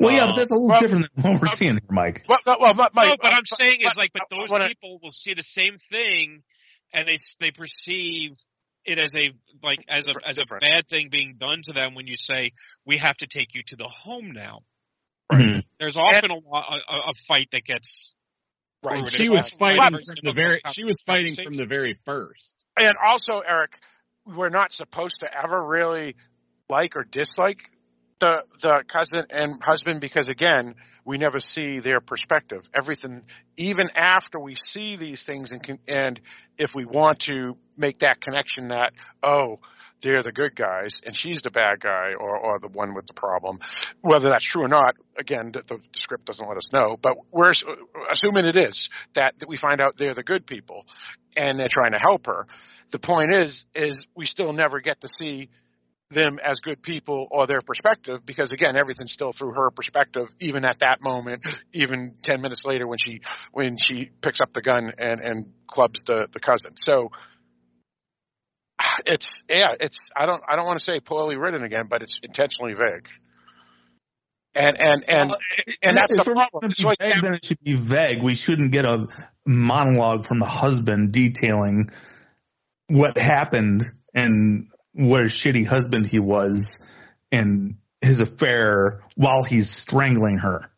Well, 0.00 0.14
yeah, 0.14 0.24
Uh, 0.24 0.26
but 0.28 0.36
that's 0.36 0.50
a 0.50 0.54
little 0.54 0.68
well, 0.68 0.80
different 0.80 1.06
than 1.14 1.32
what 1.32 1.42
we're 1.42 1.48
seeing 1.48 1.74
here, 1.74 1.80
Mike. 1.90 2.24
well, 2.28 2.38
well, 2.46 2.56
well, 2.60 2.74
Mike, 2.94 3.08
no, 3.10 3.16
but 3.20 3.32
uh, 3.32 3.36
I'm 3.36 3.44
saying 3.44 3.80
is 3.80 3.96
like, 3.96 4.12
but 4.14 4.22
but 4.30 4.36
those 4.38 4.48
what 4.48 4.62
I- 4.62 4.68
people 4.68 4.98
will 5.02 5.10
see 5.10 5.34
the 5.34 5.42
same 5.42 5.76
thing, 5.90 6.42
and 6.94 7.06
they 7.08 7.16
they 7.40 7.50
perceive 7.50 8.30
it 8.84 8.98
as 8.98 9.12
a 9.14 9.32
like 9.62 9.84
as 9.88 10.04
a 10.04 10.12
Different- 10.12 10.26
as 10.28 10.38
a 10.38 10.44
bad 10.60 10.88
thing 10.88 11.08
being 11.10 11.36
done 11.38 11.60
to 11.64 11.72
them 11.72 11.94
when 11.94 12.06
you 12.06 12.16
say 12.16 12.52
we 12.84 12.98
have 12.98 13.16
to 13.18 13.26
take 13.26 13.54
you 13.54 13.62
to 13.68 13.76
the 13.76 13.88
home 13.88 14.32
now. 14.32 14.60
Mhm. 15.32 15.64
There's 15.78 15.96
often 15.96 16.30
a, 16.30 16.34
lo- 16.34 16.40
a 16.52 16.80
a 16.88 17.00
a 17.10 17.14
fight 17.26 17.48
that 17.52 17.64
gets 17.64 18.14
Right. 18.84 19.08
She 19.08 19.30
was 19.30 19.50
Well, 19.58 19.76
fighting 19.76 19.98
from 19.98 20.16
the 20.22 20.32
very. 20.34 20.60
She 20.72 20.84
was 20.84 21.00
fighting 21.00 21.34
from 21.36 21.56
the 21.56 21.64
very 21.64 21.94
first. 22.04 22.62
And 22.78 22.94
also, 23.02 23.40
Eric, 23.40 23.78
we're 24.26 24.50
not 24.50 24.74
supposed 24.74 25.20
to 25.20 25.28
ever 25.34 25.62
really 25.64 26.16
like 26.68 26.94
or 26.96 27.04
dislike 27.04 27.58
the 28.20 28.44
the 28.60 28.84
cousin 28.86 29.22
and 29.30 29.62
husband 29.62 30.02
because 30.02 30.28
again, 30.28 30.74
we 31.04 31.16
never 31.16 31.40
see 31.40 31.80
their 31.80 32.00
perspective. 32.00 32.68
Everything, 32.74 33.22
even 33.56 33.88
after 33.94 34.38
we 34.38 34.54
see 34.54 34.96
these 34.96 35.22
things, 35.22 35.50
and 35.50 35.62
can, 35.62 35.78
and 35.88 36.20
if 36.58 36.74
we 36.74 36.84
want 36.84 37.20
to 37.20 37.56
make 37.76 38.00
that 38.00 38.20
connection 38.20 38.68
that 38.68 38.92
oh. 39.22 39.60
They're 40.02 40.22
the 40.22 40.32
good 40.32 40.54
guys, 40.54 40.98
and 41.06 41.16
she's 41.16 41.40
the 41.40 41.50
bad 41.50 41.80
guy, 41.80 42.12
or, 42.20 42.36
or 42.36 42.58
the 42.58 42.68
one 42.68 42.92
with 42.92 43.06
the 43.06 43.14
problem. 43.14 43.58
Whether 44.02 44.28
that's 44.28 44.44
true 44.44 44.62
or 44.62 44.68
not, 44.68 44.96
again, 45.18 45.50
the, 45.50 45.62
the 45.66 45.80
script 45.96 46.26
doesn't 46.26 46.46
let 46.46 46.58
us 46.58 46.70
know. 46.74 46.98
But 47.00 47.16
we're 47.32 47.54
assuming 48.12 48.44
it 48.44 48.56
is 48.56 48.90
that, 49.14 49.32
that 49.38 49.48
we 49.48 49.56
find 49.56 49.80
out 49.80 49.94
they're 49.96 50.12
the 50.12 50.22
good 50.22 50.46
people, 50.46 50.84
and 51.34 51.58
they're 51.58 51.68
trying 51.72 51.92
to 51.92 51.98
help 51.98 52.26
her 52.26 52.46
the 52.94 52.98
point 53.00 53.34
is 53.34 53.64
is 53.74 54.04
we 54.14 54.24
still 54.24 54.52
never 54.52 54.80
get 54.80 55.00
to 55.00 55.08
see 55.08 55.48
them 56.10 56.38
as 56.44 56.60
good 56.60 56.80
people 56.80 57.26
or 57.30 57.46
their 57.48 57.60
perspective 57.60 58.20
because 58.24 58.52
again 58.52 58.76
everything's 58.76 59.12
still 59.12 59.32
through 59.32 59.52
her 59.52 59.70
perspective 59.72 60.28
even 60.38 60.64
at 60.64 60.78
that 60.78 61.02
moment 61.02 61.42
even 61.72 62.14
10 62.22 62.40
minutes 62.40 62.62
later 62.64 62.86
when 62.86 62.98
she 63.04 63.20
when 63.52 63.76
she 63.82 64.10
picks 64.20 64.40
up 64.40 64.52
the 64.52 64.62
gun 64.62 64.92
and 64.96 65.20
and 65.20 65.52
clubs 65.66 66.04
the 66.06 66.26
the 66.32 66.38
cousin 66.38 66.72
so 66.76 67.10
it's 69.06 69.42
yeah 69.48 69.74
it's 69.80 70.10
i 70.16 70.26
don't 70.26 70.42
i 70.48 70.56
don't 70.56 70.66
want 70.66 70.78
to 70.78 70.84
say 70.84 71.00
poorly 71.00 71.36
written 71.36 71.64
again 71.64 71.86
but 71.88 72.02
it's 72.02 72.18
intentionally 72.22 72.74
vague 72.74 73.06
and 74.54 74.76
and 74.78 75.04
and 75.08 75.34
and 75.82 75.96
that's 75.96 76.12
if 76.12 76.24
the 76.24 76.32
problem 76.32 76.70
It's 76.70 76.80
to 76.80 76.86
like- 76.86 76.98
vague, 77.00 77.20
then 77.22 77.34
it 77.34 77.44
should 77.44 77.58
be 77.62 77.74
vague. 77.74 78.22
We 78.22 78.34
shouldn't 78.36 78.70
get 78.70 78.84
a 78.84 79.08
monologue 79.44 80.26
from 80.26 80.38
the 80.38 80.46
husband 80.46 81.10
detailing 81.10 81.90
what 82.86 83.18
happened 83.18 83.84
and 84.14 84.68
what 84.92 85.22
a 85.22 85.24
shitty 85.24 85.66
husband 85.66 86.06
he 86.06 86.20
was 86.20 86.76
and 87.32 87.78
his 88.00 88.20
affair 88.20 89.02
while 89.16 89.42
he's 89.42 89.70
strangling 89.70 90.38
her. 90.38 90.70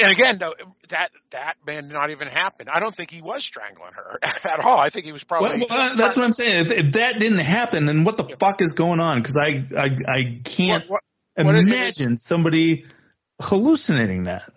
And 0.00 0.10
again, 0.12 0.38
though, 0.38 0.54
that 0.88 1.10
that 1.30 1.54
may 1.66 1.80
not 1.80 2.10
even 2.10 2.28
happen. 2.28 2.66
I 2.72 2.80
don't 2.80 2.94
think 2.94 3.10
he 3.10 3.20
was 3.22 3.44
strangling 3.44 3.92
her 3.94 4.18
at 4.22 4.60
all. 4.60 4.78
I 4.78 4.90
think 4.90 5.04
he 5.06 5.12
was 5.12 5.24
Well, 5.28 5.40
probably. 5.40 5.66
well, 5.68 5.94
that's 5.96 6.16
what 6.16 6.24
I'm 6.24 6.32
saying. 6.32 6.66
If, 6.66 6.72
if 6.72 6.92
that 6.92 7.18
didn't 7.18 7.38
happen, 7.40 7.86
then 7.86 8.04
what 8.04 8.16
the 8.16 8.24
fuck 8.40 8.62
is 8.62 8.72
going 8.72 9.00
on? 9.00 9.18
Because 9.22 9.36
I, 9.36 9.64
I, 9.76 9.96
I 10.08 10.40
can't 10.44 10.88
What, 10.88 11.02
what, 11.36 11.46
what 11.46 11.54
it 11.56 11.60
is- 11.60 11.66
imagine 11.66 12.18
somebody 12.18 12.86
hallucinating 13.40 14.24
that. 14.24 14.50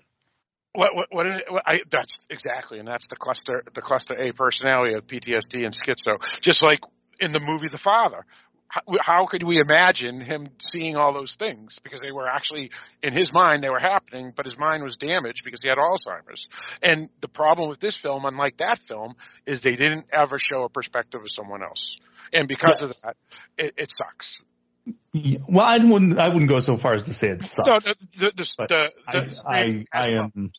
what, 0.73 0.95
what, 0.95 1.07
what, 1.11 1.25
it- 1.25 1.45
what 1.49 1.63
I, 1.65 1.81
that's 1.91 2.13
exactly, 2.29 2.79
and 2.79 2.87
that's 2.87 3.07
the 3.07 3.15
cluster, 3.15 3.63
the 3.73 3.81
cluster 3.81 4.13
A 4.15 4.31
personality 4.33 4.93
of 4.95 5.05
PTSD 5.07 5.65
and 5.65 5.73
schizo. 5.73 6.17
Just 6.41 6.61
like 6.63 6.79
in 7.19 7.31
the 7.31 7.39
movie 7.39 7.69
The 7.69 7.77
Father, 7.77 8.25
how, 9.01 9.25
could 9.27 9.43
we 9.43 9.59
imagine 9.59 10.19
him 10.21 10.49
seeing 10.59 10.95
all 10.95 11.13
those 11.13 11.35
things 11.35 11.79
because 11.83 12.01
they 12.01 12.11
were 12.11 12.27
actually 12.27 12.71
in 13.01 13.13
his 13.13 13.31
mind 13.33 13.63
they 13.63 13.69
were 13.69 13.79
happening, 13.79 14.33
but 14.35 14.45
his 14.45 14.57
mind 14.57 14.83
was 14.83 14.95
damaged 14.97 15.41
because 15.43 15.61
he 15.61 15.69
had 15.69 15.77
Alzheimer's. 15.77 16.47
And 16.81 17.09
the 17.21 17.27
problem 17.27 17.69
with 17.69 17.79
this 17.79 17.97
film, 17.97 18.25
unlike 18.25 18.57
that 18.57 18.79
film, 18.87 19.15
is 19.45 19.61
they 19.61 19.75
didn't 19.75 20.05
ever 20.11 20.37
show 20.39 20.63
a 20.63 20.69
perspective 20.69 21.21
of 21.21 21.29
someone 21.29 21.63
else, 21.63 21.97
and 22.33 22.47
because 22.47 22.81
Yes. 22.81 22.89
of 22.89 23.01
that, 23.03 23.17
it, 23.57 23.73
it 23.77 23.91
sucks. 23.91 24.41
Well, 25.47 25.65
I 25.65 25.77
wouldn't, 25.77 26.19
I 26.19 26.27
wouldn't 26.27 26.49
go 26.49 26.59
so 26.59 26.77
far 26.77 26.93
as 26.93 27.03
to 27.03 27.13
say 27.13 27.29
it 27.29 27.41
sucks. 27.41 27.67
No, 27.67 27.79
the 28.17 28.31
the 28.35 28.67
the, 28.67 28.91
I, 29.47 29.85
I, 29.93 29.99
I 29.99 30.07
am. 30.09 30.51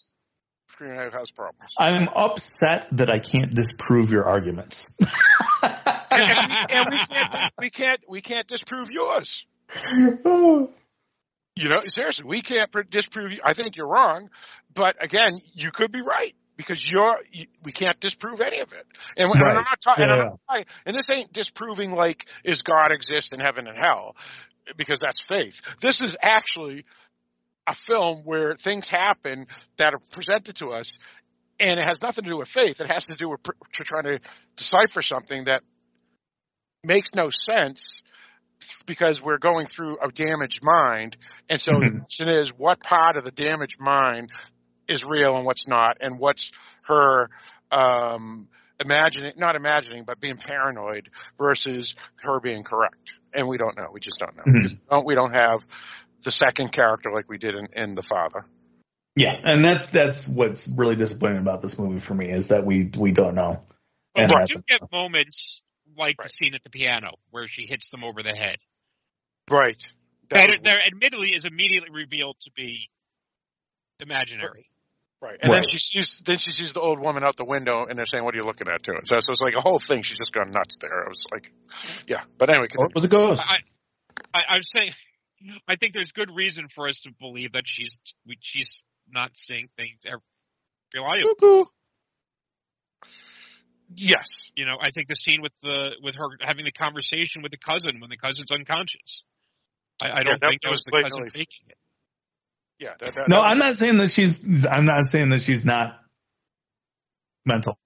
Screen 0.72 0.94
has 0.94 1.30
problems. 1.30 1.72
I'm 1.78 2.08
upset 2.08 2.88
that 2.92 3.08
I 3.08 3.18
can't 3.18 3.54
disprove 3.54 4.10
your 4.10 4.24
arguments. 4.24 4.92
and, 6.20 6.70
and 6.70 6.88
we 6.90 6.98
can't 7.06 7.52
we 7.58 7.70
can't 7.70 8.00
we 8.08 8.20
can't 8.22 8.46
disprove 8.48 8.90
yours. 8.90 9.44
You 11.58 11.70
know, 11.70 11.80
seriously, 11.86 12.26
we 12.28 12.42
can't 12.42 12.70
pr- 12.70 12.82
disprove. 12.82 13.32
You. 13.32 13.38
I 13.42 13.54
think 13.54 13.76
you're 13.76 13.88
wrong, 13.88 14.28
but 14.74 15.02
again, 15.02 15.40
you 15.54 15.70
could 15.72 15.90
be 15.90 16.02
right 16.02 16.34
because 16.58 16.84
you're. 16.86 17.16
You, 17.32 17.46
we 17.64 17.72
can't 17.72 17.98
disprove 17.98 18.42
any 18.42 18.60
of 18.60 18.72
it. 18.72 18.86
And, 19.16 19.30
when- 19.30 19.40
and 19.40 19.48
I'm 19.58 19.64
not 19.64 19.80
talking. 19.82 20.04
Yeah, 20.06 20.28
and, 20.50 20.66
and 20.84 20.94
this 20.94 21.08
ain't 21.08 21.32
disproving 21.32 21.92
like 21.92 22.26
is 22.44 22.60
God 22.60 22.92
exist 22.92 23.32
in 23.32 23.40
heaven 23.40 23.66
and 23.66 23.76
hell, 23.78 24.16
because 24.76 25.00
that's 25.00 25.18
faith. 25.26 25.62
This 25.80 26.02
is 26.02 26.14
actually 26.22 26.84
a 27.66 27.74
film 27.74 28.18
where 28.24 28.54
things 28.56 28.90
happen 28.90 29.46
that 29.78 29.94
are 29.94 30.00
presented 30.12 30.56
to 30.56 30.72
us, 30.72 30.94
and 31.58 31.80
it 31.80 31.86
has 31.88 32.02
nothing 32.02 32.24
to 32.24 32.30
do 32.30 32.36
with 32.36 32.48
faith. 32.48 32.80
It 32.80 32.90
has 32.90 33.06
to 33.06 33.14
do 33.16 33.30
with 33.30 33.42
pr- 33.42 33.52
to 33.76 33.84
trying 33.84 34.04
to 34.04 34.18
decipher 34.58 35.00
something 35.00 35.44
that 35.46 35.62
makes 36.86 37.10
no 37.14 37.28
sense 37.30 38.00
because 38.86 39.20
we're 39.22 39.38
going 39.38 39.66
through 39.66 39.98
a 40.02 40.10
damaged 40.10 40.60
mind. 40.62 41.16
And 41.50 41.60
so 41.60 41.72
the 41.80 41.90
Mhm. 41.90 42.00
question 42.00 42.28
is, 42.28 42.52
what 42.56 42.80
part 42.80 43.16
of 43.16 43.24
the 43.24 43.30
damaged 43.30 43.78
mind 43.80 44.30
is 44.88 45.04
real 45.04 45.36
and 45.36 45.44
what's 45.44 45.66
not, 45.66 45.98
and 46.00 46.18
what's 46.18 46.52
her 46.82 47.28
um, 47.72 48.48
imagining, 48.78 49.32
not 49.36 49.56
imagining, 49.56 50.04
but 50.04 50.20
being 50.20 50.36
paranoid 50.36 51.10
versus 51.36 51.96
her 52.22 52.38
being 52.40 52.62
correct. 52.62 53.10
And 53.34 53.48
we 53.48 53.58
don't 53.58 53.76
know. 53.76 53.88
We 53.92 54.00
just 54.00 54.18
don't 54.18 54.36
know. 54.36 54.44
Mhm. 54.44 54.54
We, 54.54 54.62
just 54.62 54.88
don't, 54.88 55.04
we 55.04 55.14
don't 55.14 55.32
have 55.34 55.64
the 56.22 56.30
second 56.30 56.72
character 56.72 57.10
like 57.12 57.28
we 57.28 57.38
did 57.38 57.54
in, 57.56 57.68
in 57.72 57.94
the 57.96 58.02
father. 58.02 58.46
Yeah, 59.16 59.40
and 59.42 59.64
that's 59.64 59.88
that's 59.88 60.28
what's 60.28 60.68
really 60.68 60.94
disappointing 60.94 61.38
about 61.38 61.62
this 61.62 61.78
movie 61.78 62.00
for 62.00 62.14
me 62.14 62.30
is 62.30 62.48
that 62.48 62.64
we 62.66 62.90
we 62.96 63.12
don't 63.12 63.34
know. 63.34 63.62
And 64.14 64.30
But 64.30 64.40
that's 64.40 64.54
you 64.54 64.62
get 64.68 64.92
moments 64.92 65.62
like 65.96 66.16
the 66.22 66.28
scene 66.28 66.54
at 66.54 66.62
the 66.64 66.70
piano 66.70 67.12
where 67.30 67.46
she 67.48 67.66
hits 67.66 67.90
them 67.90 68.04
over 68.04 68.22
the 68.22 68.34
head. 68.34 68.56
Right. 69.50 69.76
That 70.30 70.38
That, 70.38 70.48
was- 70.48 70.58
there 70.64 70.80
admittedly 70.84 71.30
is 71.34 71.44
immediately 71.44 71.90
revealed 71.92 72.36
to 72.40 72.50
be 72.52 72.88
imaginary. 74.00 74.68
Right. 75.22 75.38
And 75.40 75.50
then 75.50 75.60
Right. 75.62 75.70
she 75.70 75.78
sees 75.78 76.22
then 76.26 76.38
she 76.38 76.50
sees 76.50 76.72
the 76.74 76.80
old 76.80 77.00
woman 77.00 77.24
out 77.24 77.36
the 77.36 77.44
window 77.44 77.86
and 77.86 77.98
they're 77.98 78.06
saying, 78.06 78.22
What 78.24 78.34
are 78.34 78.38
you 78.38 78.44
looking 78.44 78.68
at 78.68 78.82
too? 78.82 78.92
So, 79.04 79.18
so 79.20 79.32
it's 79.32 79.40
like 79.40 79.54
a 79.56 79.60
whole 79.62 79.78
thing, 79.78 80.02
she's 80.02 80.18
just 80.18 80.32
gone 80.32 80.50
nuts 80.50 80.76
there. 80.80 81.04
I 81.04 81.08
was 81.08 81.20
like 81.32 81.50
Yeah. 82.06 82.22
But 82.38 82.50
anyway, 82.50 82.68
or 82.76 82.86
it 82.86 82.94
was 82.94 83.04
a 83.04 83.08
ghost. 83.08 83.42
I, 83.46 83.58
I, 84.34 84.40
I'm 84.56 84.62
saying, 84.62 84.92
I 85.66 85.76
think 85.76 85.94
there's 85.94 86.12
good 86.12 86.30
reason 86.34 86.68
for 86.68 86.86
us 86.88 87.00
to 87.02 87.12
believe 87.18 87.52
that 87.52 87.64
she's 87.66 87.98
we, 88.26 88.36
she's 88.40 88.84
not 89.08 89.30
seeing 89.34 89.68
things 89.76 90.00
every 90.06 90.20
reliable. 90.94 91.70
Yes. 93.94 94.26
You 94.56 94.66
know, 94.66 94.76
I 94.80 94.90
think 94.90 95.08
the 95.08 95.14
scene 95.14 95.42
with 95.42 95.52
the 95.62 95.92
with 96.02 96.14
her 96.16 96.26
having 96.40 96.64
the 96.64 96.72
conversation 96.72 97.42
with 97.42 97.52
the 97.52 97.58
cousin 97.58 98.00
when 98.00 98.10
the 98.10 98.16
cousin's 98.16 98.50
unconscious. 98.50 99.22
I, 100.02 100.10
I 100.10 100.22
don't 100.22 100.40
that 100.40 100.48
think 100.50 100.62
that 100.62 100.70
was 100.70 100.78
was 100.78 100.84
the 100.86 101.02
cousin 101.02 101.22
blatantly- 101.22 101.30
faking 101.30 101.66
it. 101.70 101.76
Yeah. 102.78 102.90
That, 103.00 103.14
that, 103.14 103.28
No, 103.28 103.36
that- 103.36 103.46
I'm 103.46 103.58
not 103.58 103.76
saying 103.76 103.98
that 103.98 104.10
she's. 104.10 104.66
I'm 104.66 104.84
not 104.86 105.04
saying 105.08 105.30
that 105.30 105.40
she's 105.42 105.64
not 105.64 105.98
mental. 107.44 107.78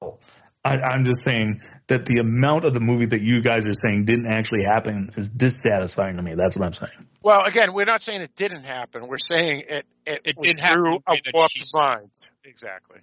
I, 0.63 0.79
I'm 0.79 1.05
just 1.05 1.25
saying 1.25 1.63
that 1.87 2.05
the 2.05 2.19
amount 2.19 2.65
of 2.65 2.75
the 2.75 2.81
movie 2.81 3.07
that 3.07 3.23
you 3.23 3.41
guys 3.41 3.65
are 3.67 3.73
saying 3.73 4.05
didn't 4.05 4.27
actually 4.27 4.65
happen 4.65 5.11
is 5.17 5.31
dissatisfying 5.31 6.17
to 6.17 6.23
me. 6.23 6.35
That's 6.35 6.55
what 6.57 6.67
I'm 6.67 6.75
saying. 6.75 6.93
Well, 7.23 7.41
again, 7.47 7.73
we're 7.73 7.87
not 7.87 8.03
saying 8.03 8.21
it 8.21 8.37
didn't 8.37 8.65
happen. 8.65 9.07
We're 9.07 9.17
saying 9.19 9.63
it 9.69 9.87
it, 10.07 10.21
It 10.25 10.35
was 10.37 10.49
did 10.51 10.59
happen 10.61 10.83
through 10.83 10.95
in 10.97 11.03
the 11.07 11.13
way 11.15 11.21
a 11.27 11.31
warped 11.35 11.71
mind. 11.73 12.11
Exactly. 12.45 12.99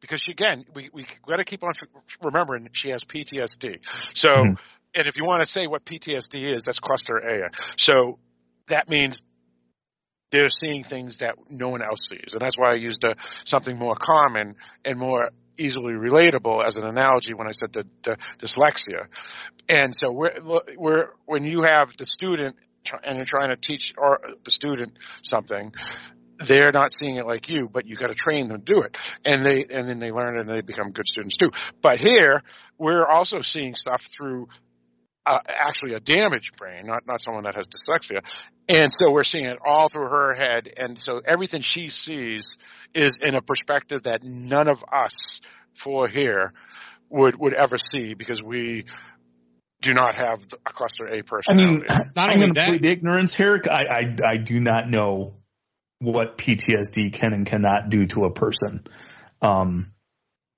Because 0.00 0.20
she, 0.20 0.32
again, 0.32 0.64
we 0.74 0.90
we 0.92 1.06
got 1.28 1.36
to 1.36 1.44
keep 1.44 1.62
on 1.62 1.72
remembering 2.22 2.68
she 2.72 2.90
has 2.90 3.04
PTSD. 3.04 3.80
So, 4.14 4.28
Mhm. 4.30 4.56
and 4.94 5.06
if 5.06 5.16
you 5.16 5.24
want 5.24 5.44
to 5.44 5.50
say 5.50 5.66
what 5.66 5.84
PTSD 5.84 6.54
is, 6.54 6.64
that's 6.64 6.80
cluster 6.80 7.18
A. 7.18 7.50
So 7.76 8.18
that 8.68 8.88
means 8.88 9.22
they're 10.32 10.48
seeing 10.48 10.84
things 10.84 11.18
that 11.18 11.34
no 11.50 11.68
one 11.68 11.82
else 11.82 12.00
sees, 12.08 12.32
and 12.32 12.40
that's 12.40 12.56
why 12.56 12.70
I 12.70 12.74
used 12.76 13.02
a, 13.04 13.14
something 13.44 13.76
more 13.76 13.96
common 13.96 14.54
and 14.84 14.98
more 14.98 15.30
easily 15.58 15.92
relatable 15.92 16.66
as 16.66 16.76
an 16.76 16.84
analogy 16.84 17.34
when 17.34 17.46
I 17.46 17.52
said 17.52 17.72
the, 17.72 17.84
the 18.04 18.16
dyslexia. 18.38 19.06
And 19.68 19.94
so 19.94 20.10
we're, 20.10 20.64
we're 20.76 21.06
when 21.26 21.44
you 21.44 21.62
have 21.62 21.90
the 21.98 22.06
student 22.06 22.56
and 23.04 23.16
you're 23.16 23.26
trying 23.26 23.50
to 23.50 23.56
teach 23.56 23.92
the 24.44 24.50
student 24.50 24.92
something, 25.22 25.72
they're 26.46 26.72
not 26.72 26.90
seeing 26.92 27.16
it 27.16 27.26
like 27.26 27.48
you, 27.48 27.68
but 27.70 27.86
you 27.86 27.96
got 27.96 28.08
to 28.08 28.14
train 28.14 28.48
them 28.48 28.62
to 28.62 28.72
do 28.72 28.82
it, 28.82 28.96
and 29.24 29.44
they 29.44 29.66
and 29.68 29.88
then 29.88 29.98
they 29.98 30.10
learn 30.10 30.36
it 30.36 30.40
and 30.40 30.48
they 30.48 30.60
become 30.60 30.90
good 30.90 31.06
students 31.06 31.36
too. 31.36 31.50
But 31.82 31.98
here 31.98 32.42
we're 32.78 33.06
also 33.06 33.42
seeing 33.42 33.74
stuff 33.74 34.02
through 34.16 34.48
uh, 35.26 35.38
actually 35.48 35.94
a 35.94 36.00
damaged 36.00 36.56
brain, 36.58 36.86
not 36.86 37.06
not 37.06 37.20
someone 37.20 37.44
that 37.44 37.54
has 37.54 37.66
dyslexia, 37.66 38.22
and 38.68 38.90
so 38.92 39.10
we're 39.10 39.24
seeing 39.24 39.44
it 39.44 39.58
all 39.66 39.88
through 39.88 40.08
her 40.08 40.34
head, 40.34 40.68
and 40.76 40.98
so 40.98 41.20
everything 41.26 41.60
she 41.62 41.88
sees 41.88 42.56
is 42.94 43.18
in 43.22 43.34
a 43.34 43.42
perspective 43.42 44.04
that 44.04 44.22
none 44.24 44.68
of 44.68 44.78
us 44.92 45.40
for 45.74 46.08
here 46.08 46.52
would 47.10 47.38
would 47.38 47.54
ever 47.54 47.76
see 47.76 48.14
because 48.14 48.42
we 48.42 48.84
do 49.82 49.92
not 49.92 50.14
have 50.14 50.40
a 50.66 50.72
cluster 50.72 51.06
A 51.06 51.22
person. 51.22 51.52
I 51.52 51.54
mean, 51.54 51.84
Not 51.88 52.10
I'm 52.16 52.30
only 52.30 52.36
going 52.36 52.48
to 52.48 52.60
that- 52.60 52.68
plead 52.68 52.86
ignorance 52.86 53.34
here. 53.34 53.62
I, 53.70 53.84
I 53.84 54.16
I 54.26 54.36
do 54.38 54.58
not 54.60 54.88
know 54.88 55.34
what 56.00 56.38
PTSD 56.38 57.12
can 57.12 57.32
and 57.32 57.46
cannot 57.46 57.90
do 57.90 58.06
to 58.06 58.24
a 58.24 58.32
person. 58.32 58.84
Um, 59.42 59.92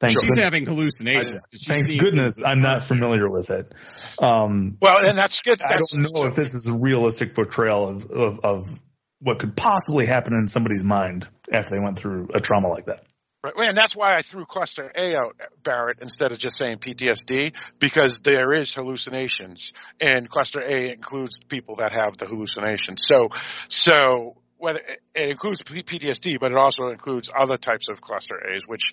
thank 0.00 0.12
She's 0.12 0.20
goodness, 0.20 0.44
having 0.44 0.66
hallucinations. 0.66 1.42
she's 1.52 1.66
thank 1.66 1.86
seeing 1.86 2.00
goodness 2.00 2.36
things 2.36 2.46
I'm 2.46 2.62
not 2.62 2.84
familiar 2.84 3.28
with 3.28 3.50
it. 3.50 3.72
Um, 4.18 4.78
well, 4.80 4.98
and 4.98 5.16
that's 5.16 5.42
good. 5.42 5.60
I 5.60 5.74
don't 5.74 6.12
know 6.12 6.26
if 6.26 6.36
this 6.36 6.54
is 6.54 6.66
a 6.68 6.72
realistic 6.72 7.34
portrayal 7.34 7.88
of, 7.88 8.10
of, 8.10 8.40
of 8.44 8.80
what 9.20 9.40
could 9.40 9.56
possibly 9.56 10.06
happen 10.06 10.32
in 10.34 10.48
somebody's 10.48 10.84
mind 10.84 11.28
after 11.52 11.74
they 11.74 11.80
went 11.80 11.98
through 11.98 12.28
a 12.34 12.40
trauma 12.40 12.68
like 12.68 12.86
that. 12.86 13.04
Right, 13.44 13.54
and 13.56 13.76
that's 13.76 13.96
why 13.96 14.16
I 14.16 14.22
threw 14.22 14.46
cluster 14.46 14.92
A 14.96 15.16
out, 15.16 15.34
Barrett, 15.64 15.98
instead 16.00 16.30
of 16.30 16.38
just 16.38 16.56
saying 16.56 16.78
PTSD, 16.78 17.52
because 17.80 18.20
there 18.22 18.54
is 18.54 18.72
hallucinations, 18.72 19.72
and 20.00 20.30
cluster 20.30 20.60
A 20.60 20.92
includes 20.92 21.40
people 21.48 21.76
that 21.76 21.90
have 21.90 22.16
the 22.18 22.26
hallucinations. 22.26 23.04
So, 23.04 23.30
so 23.68 24.36
whether 24.62 24.80
it 25.12 25.28
includes 25.28 25.60
PTSD, 25.64 26.38
but 26.38 26.52
it 26.52 26.56
also 26.56 26.86
includes 26.86 27.28
other 27.36 27.56
types 27.56 27.86
of 27.90 28.00
cluster 28.00 28.36
A's, 28.54 28.62
which 28.68 28.92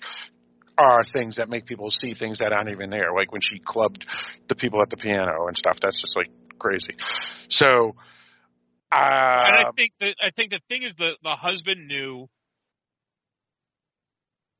are 0.76 1.02
things 1.12 1.36
that 1.36 1.48
make 1.48 1.64
people 1.64 1.92
see 1.92 2.12
things 2.12 2.40
that 2.40 2.52
aren't 2.52 2.70
even 2.70 2.90
there, 2.90 3.12
like 3.14 3.30
when 3.30 3.40
she 3.40 3.60
clubbed 3.64 4.04
the 4.48 4.56
people 4.56 4.80
at 4.82 4.90
the 4.90 4.96
piano 4.96 5.46
and 5.46 5.56
stuff. 5.56 5.78
That's 5.80 6.00
just 6.00 6.16
like 6.16 6.26
crazy. 6.58 6.96
So, 7.48 7.94
uh, 8.90 8.96
and 8.96 9.68
I 9.68 9.70
think 9.76 9.92
that 10.00 10.16
I 10.20 10.30
think 10.30 10.50
the 10.50 10.60
thing 10.68 10.82
is 10.82 10.92
the 10.98 11.12
the 11.22 11.36
husband 11.36 11.86
knew 11.86 12.28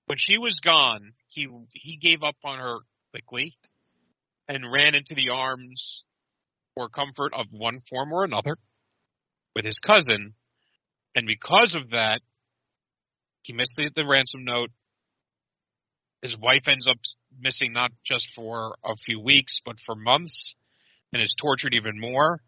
when 0.07 0.17
she 0.17 0.39
was 0.39 0.61
gone, 0.61 1.15
he 1.27 1.49
he 1.73 1.97
gave 1.97 2.23
up 2.23 2.37
on 2.45 2.61
her 2.61 2.79
quickly 3.11 3.57
and 4.49 4.71
ran 4.73 4.95
into 4.95 5.17
the 5.17 5.31
arms 5.33 6.05
or 6.77 6.89
comfort 6.89 7.35
of 7.35 7.47
one 7.51 7.81
form 7.91 8.13
or 8.13 8.23
another 8.23 8.57
with 9.57 9.65
his 9.65 9.81
cousin, 9.81 10.35
and 11.15 11.27
because 11.27 11.75
of 11.75 11.91
that, 11.91 12.21
he 13.43 13.53
missed 13.53 13.75
the, 13.77 13.91
the 13.95 14.07
ransom 14.07 14.45
note. 14.45 14.71
His 16.23 16.37
wife 16.37 16.69
ends 16.69 16.87
up 16.87 16.99
missing 17.39 17.73
not 17.73 17.93
just 18.07 18.35
for 18.35 18.77
a 18.85 18.95
few 18.97 19.21
weeks, 19.21 19.61
but 19.65 19.81
for 19.81 19.95
months, 19.95 20.55
and 21.13 21.23
is 21.23 21.35
tortured 21.39 21.75
even 21.75 21.99
more. 21.99 22.41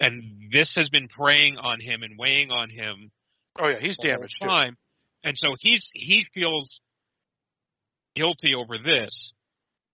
And 0.00 0.50
this 0.52 0.74
has 0.74 0.90
been 0.90 1.08
preying 1.08 1.56
on 1.56 1.80
him 1.80 2.02
and 2.02 2.18
weighing 2.18 2.50
on 2.50 2.68
him 2.68 3.12
oh 3.58 3.68
yeah, 3.68 3.78
he's 3.80 3.96
damaged 3.96 4.36
too. 4.42 4.48
time. 4.48 4.76
And 5.24 5.36
so 5.38 5.54
he's 5.58 5.90
he 5.94 6.26
feels 6.34 6.80
guilty 8.14 8.54
over 8.54 8.76
this, 8.84 9.32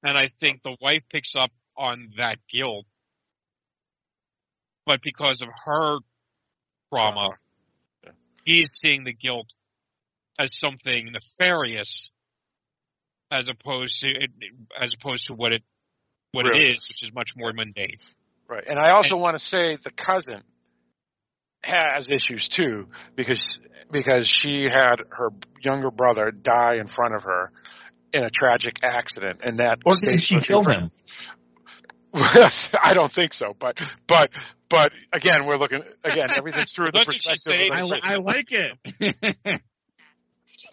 and 0.03 0.17
I 0.17 0.31
think 0.41 0.63
the 0.63 0.77
wife 0.81 1.03
picks 1.11 1.35
up 1.35 1.51
on 1.77 2.11
that 2.19 2.39
guilt, 2.53 2.87
but 4.87 5.01
because 5.03 5.43
of 5.43 5.49
her 5.65 5.99
trauma. 6.93 7.31
He's 8.45 8.69
seeing 8.81 9.05
the 9.05 9.13
guilt 9.13 9.49
as 10.41 10.57
something 10.59 11.11
nefarious, 11.13 12.11
as 13.31 13.49
opposed 13.49 14.01
to 14.01 14.09
as 14.81 14.93
opposed 14.99 15.27
to 15.27 15.35
what 15.35 15.53
it 15.53 15.63
what 16.33 16.45
Really. 16.47 16.63
it 16.63 16.77
is, 16.77 16.89
which 16.89 17.03
is 17.03 17.13
much 17.15 17.33
more 17.37 17.53
mundane. 17.53 17.99
Right. 18.49 18.65
And 18.67 18.79
I 18.79 18.93
also 18.93 19.17
want 19.17 19.39
to 19.39 19.45
say 19.45 19.77
the 19.77 19.91
cousin 19.91 20.43
has 21.63 22.09
issues 22.11 22.49
too 22.49 22.89
because 23.15 23.41
because 23.91 24.27
she 24.27 24.65
had 24.65 24.97
her 25.11 25.31
younger 25.63 25.91
brother 25.91 26.31
die 26.31 26.77
in 26.77 26.89
front 26.89 27.15
of 27.15 27.23
her 27.25 27.53
in 28.13 28.25
a 28.25 28.31
tragic 28.31 28.77
accident 28.83 29.41
and 29.43 29.59
that 29.59 29.79
Or 29.85 29.95
did 30.03 30.21
she 30.21 30.41
kill 30.41 30.65
him? 30.65 30.91
I 32.15 32.93
don't 32.95 33.13
think 33.13 33.33
so, 33.33 33.55
but 33.59 33.79
but 34.07 34.31
but 34.73 34.91
again, 35.13 35.47
we're 35.47 35.57
looking 35.57 35.83
again. 36.03 36.27
Everything's 36.35 36.73
through 36.73 36.87
the 36.87 36.93
Doesn't 37.05 37.13
she 37.15 37.31
perspective. 37.31 37.41
say- 37.43 37.69
of 37.69 37.75
the 37.77 37.81
I, 37.81 37.83
li- 37.83 38.01
I 38.03 38.17
like 38.17 38.51
it. 38.51 39.61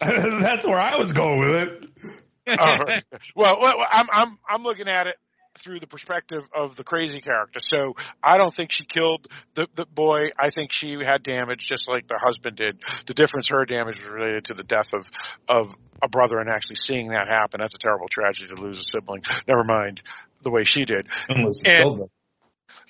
That's 0.00 0.66
where 0.66 0.78
I 0.78 0.96
was 0.96 1.12
going 1.12 1.38
with 1.40 1.54
it. 1.56 1.90
Oh, 2.48 2.54
right. 2.86 3.04
well, 3.36 3.58
well, 3.60 3.74
I'm 3.90 4.06
I'm 4.10 4.38
I'm 4.48 4.62
looking 4.62 4.88
at 4.88 5.06
it 5.06 5.16
through 5.58 5.78
the 5.80 5.86
perspective 5.86 6.42
of 6.56 6.74
the 6.76 6.84
crazy 6.84 7.20
character. 7.20 7.60
So 7.62 7.94
I 8.22 8.38
don't 8.38 8.54
think 8.54 8.72
she 8.72 8.84
killed 8.86 9.26
the 9.54 9.68
the 9.76 9.84
boy. 9.86 10.30
I 10.38 10.50
think 10.50 10.72
she 10.72 10.96
had 11.04 11.22
damage 11.22 11.66
just 11.68 11.86
like 11.86 12.08
the 12.08 12.18
husband 12.18 12.56
did. 12.56 12.82
The 13.06 13.14
difference, 13.14 13.48
her 13.50 13.64
damage 13.66 13.98
was 14.00 14.08
related 14.10 14.46
to 14.46 14.54
the 14.54 14.62
death 14.64 14.88
of 14.94 15.04
of 15.48 15.66
a 16.02 16.08
brother 16.08 16.38
and 16.38 16.48
actually 16.48 16.76
seeing 16.80 17.08
that 17.10 17.28
happen. 17.28 17.60
That's 17.60 17.74
a 17.74 17.78
terrible 17.78 18.06
tragedy 18.10 18.48
to 18.54 18.60
lose 18.60 18.78
a 18.78 18.84
sibling. 18.84 19.22
Never 19.46 19.64
mind 19.64 20.00
the 20.42 20.50
way 20.50 20.64
she 20.64 20.84
did, 20.84 21.06
Unless 21.28 21.56
you 21.62 21.70
And- 21.70 21.82
killed 21.82 21.98
them. 22.00 22.08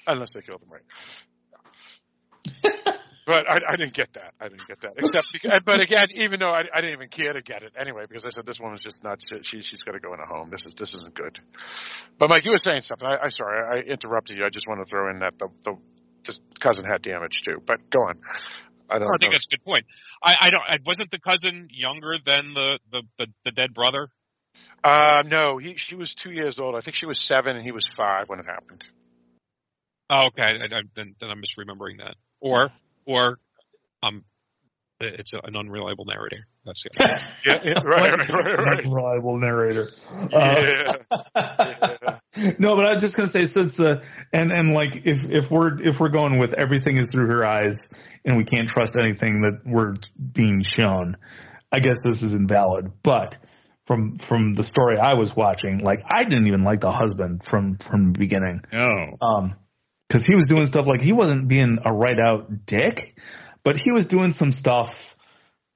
Unless 0.06 0.32
they 0.32 0.42
killed 0.42 0.62
him 0.62 0.70
right. 0.70 0.82
But 3.30 3.48
I, 3.48 3.58
I 3.74 3.76
didn't 3.76 3.94
get 3.94 4.12
that. 4.14 4.34
I 4.40 4.48
didn't 4.48 4.66
get 4.66 4.80
that. 4.80 4.94
Except, 4.96 5.26
because, 5.32 5.60
but 5.64 5.80
again, 5.80 6.06
even 6.14 6.40
though 6.40 6.50
I, 6.50 6.64
I 6.74 6.80
didn't 6.80 6.94
even 6.94 7.08
care 7.10 7.32
to 7.32 7.42
get 7.42 7.62
it 7.62 7.72
anyway, 7.78 8.04
because 8.08 8.24
I 8.24 8.30
said 8.30 8.44
this 8.44 8.58
woman's 8.58 8.82
just 8.82 9.04
nuts. 9.04 9.24
She 9.42 9.62
she's 9.62 9.82
got 9.84 9.92
to 9.92 10.00
go 10.00 10.12
in 10.14 10.20
a 10.20 10.26
home. 10.26 10.50
This 10.50 10.66
is 10.66 10.74
this 10.76 10.94
isn't 10.94 11.14
good. 11.14 11.38
But 12.18 12.28
Mike, 12.28 12.44
you 12.44 12.50
were 12.50 12.58
saying 12.58 12.80
something. 12.80 13.06
I, 13.06 13.26
I 13.26 13.28
sorry, 13.28 13.84
I 13.84 13.88
interrupted 13.88 14.36
you. 14.36 14.44
I 14.44 14.50
just 14.50 14.66
want 14.66 14.84
to 14.84 14.90
throw 14.90 15.10
in 15.10 15.20
that 15.20 15.38
the 15.38 15.46
the 15.64 15.76
this 16.26 16.40
cousin 16.60 16.84
had 16.84 17.02
damage 17.02 17.42
too. 17.44 17.62
But 17.64 17.88
go 17.90 18.00
on. 18.00 18.18
I 18.88 18.98
don't 18.98 19.06
I 19.06 19.18
think 19.20 19.30
know. 19.30 19.34
that's 19.36 19.46
a 19.46 19.56
good 19.56 19.64
point. 19.64 19.84
I, 20.24 20.34
I 20.40 20.50
don't. 20.50 20.62
I, 20.62 20.78
wasn't 20.84 21.12
the 21.12 21.20
cousin 21.20 21.68
younger 21.70 22.16
than 22.26 22.52
the, 22.54 22.80
the, 22.90 23.02
the, 23.18 23.26
the 23.44 23.50
dead 23.52 23.74
brother? 23.74 24.08
Uh, 24.82 25.22
no, 25.26 25.58
he 25.58 25.74
she 25.76 25.94
was 25.94 26.14
two 26.14 26.32
years 26.32 26.58
old. 26.58 26.74
I 26.74 26.80
think 26.80 26.96
she 26.96 27.06
was 27.06 27.20
seven 27.20 27.54
and 27.54 27.64
he 27.64 27.70
was 27.70 27.88
five 27.96 28.28
when 28.28 28.40
it 28.40 28.46
happened. 28.46 28.84
Oh, 30.10 30.26
okay. 30.26 30.42
I, 30.42 30.64
I, 30.64 30.80
then, 30.96 31.14
then 31.20 31.30
I'm 31.30 31.40
misremembering 31.40 31.98
that. 31.98 32.16
Or 32.40 32.70
or 33.06 33.38
um, 34.02 34.24
it's 35.00 35.32
a, 35.32 35.38
an 35.44 35.56
unreliable 35.56 36.04
narrator. 36.04 36.46
That's 36.66 36.84
it. 36.84 36.92
Yeah, 37.46 37.60
yeah, 37.64 37.82
right, 37.84 38.18
right, 38.18 38.28
right, 38.28 38.44
It's 38.44 38.54
an 38.54 38.64
right. 38.64 38.84
unreliable 38.84 39.38
narrator. 39.38 39.88
Uh, 40.32 40.94
Yeah. 42.36 42.52
no, 42.58 42.76
but 42.76 42.86
I 42.86 42.94
was 42.94 43.02
just 43.02 43.16
gonna 43.16 43.28
say 43.28 43.44
since 43.44 43.76
the 43.76 44.02
and 44.32 44.50
and 44.52 44.72
like 44.72 45.02
if 45.04 45.28
if 45.30 45.50
we're 45.50 45.80
if 45.82 45.98
we're 46.00 46.10
going 46.10 46.38
with 46.38 46.54
everything 46.54 46.96
is 46.96 47.10
through 47.10 47.26
her 47.28 47.44
eyes 47.44 47.78
and 48.24 48.36
we 48.36 48.44
can't 48.44 48.68
trust 48.68 48.96
anything 48.96 49.42
that 49.42 49.60
we're 49.66 49.94
being 50.32 50.62
shown, 50.62 51.16
I 51.72 51.80
guess 51.80 51.98
this 52.04 52.22
is 52.22 52.34
invalid. 52.34 52.92
But 53.02 53.38
from 53.86 54.18
from 54.18 54.52
the 54.54 54.62
story 54.62 54.98
I 54.98 55.14
was 55.14 55.34
watching, 55.34 55.78
like 55.78 56.02
I 56.10 56.24
didn't 56.24 56.46
even 56.46 56.62
like 56.62 56.80
the 56.80 56.92
husband 56.92 57.42
from 57.44 57.78
from 57.78 58.12
the 58.12 58.18
beginning. 58.18 58.60
Oh. 58.72 59.26
Um, 59.26 59.56
because 60.10 60.24
he 60.26 60.34
was 60.34 60.46
doing 60.46 60.66
stuff 60.66 60.88
like 60.88 61.00
he 61.00 61.12
wasn't 61.12 61.46
being 61.46 61.78
a 61.84 61.92
right 61.92 62.18
out 62.18 62.66
dick, 62.66 63.16
but 63.62 63.76
he 63.76 63.92
was 63.92 64.06
doing 64.06 64.32
some 64.32 64.50
stuff 64.50 65.14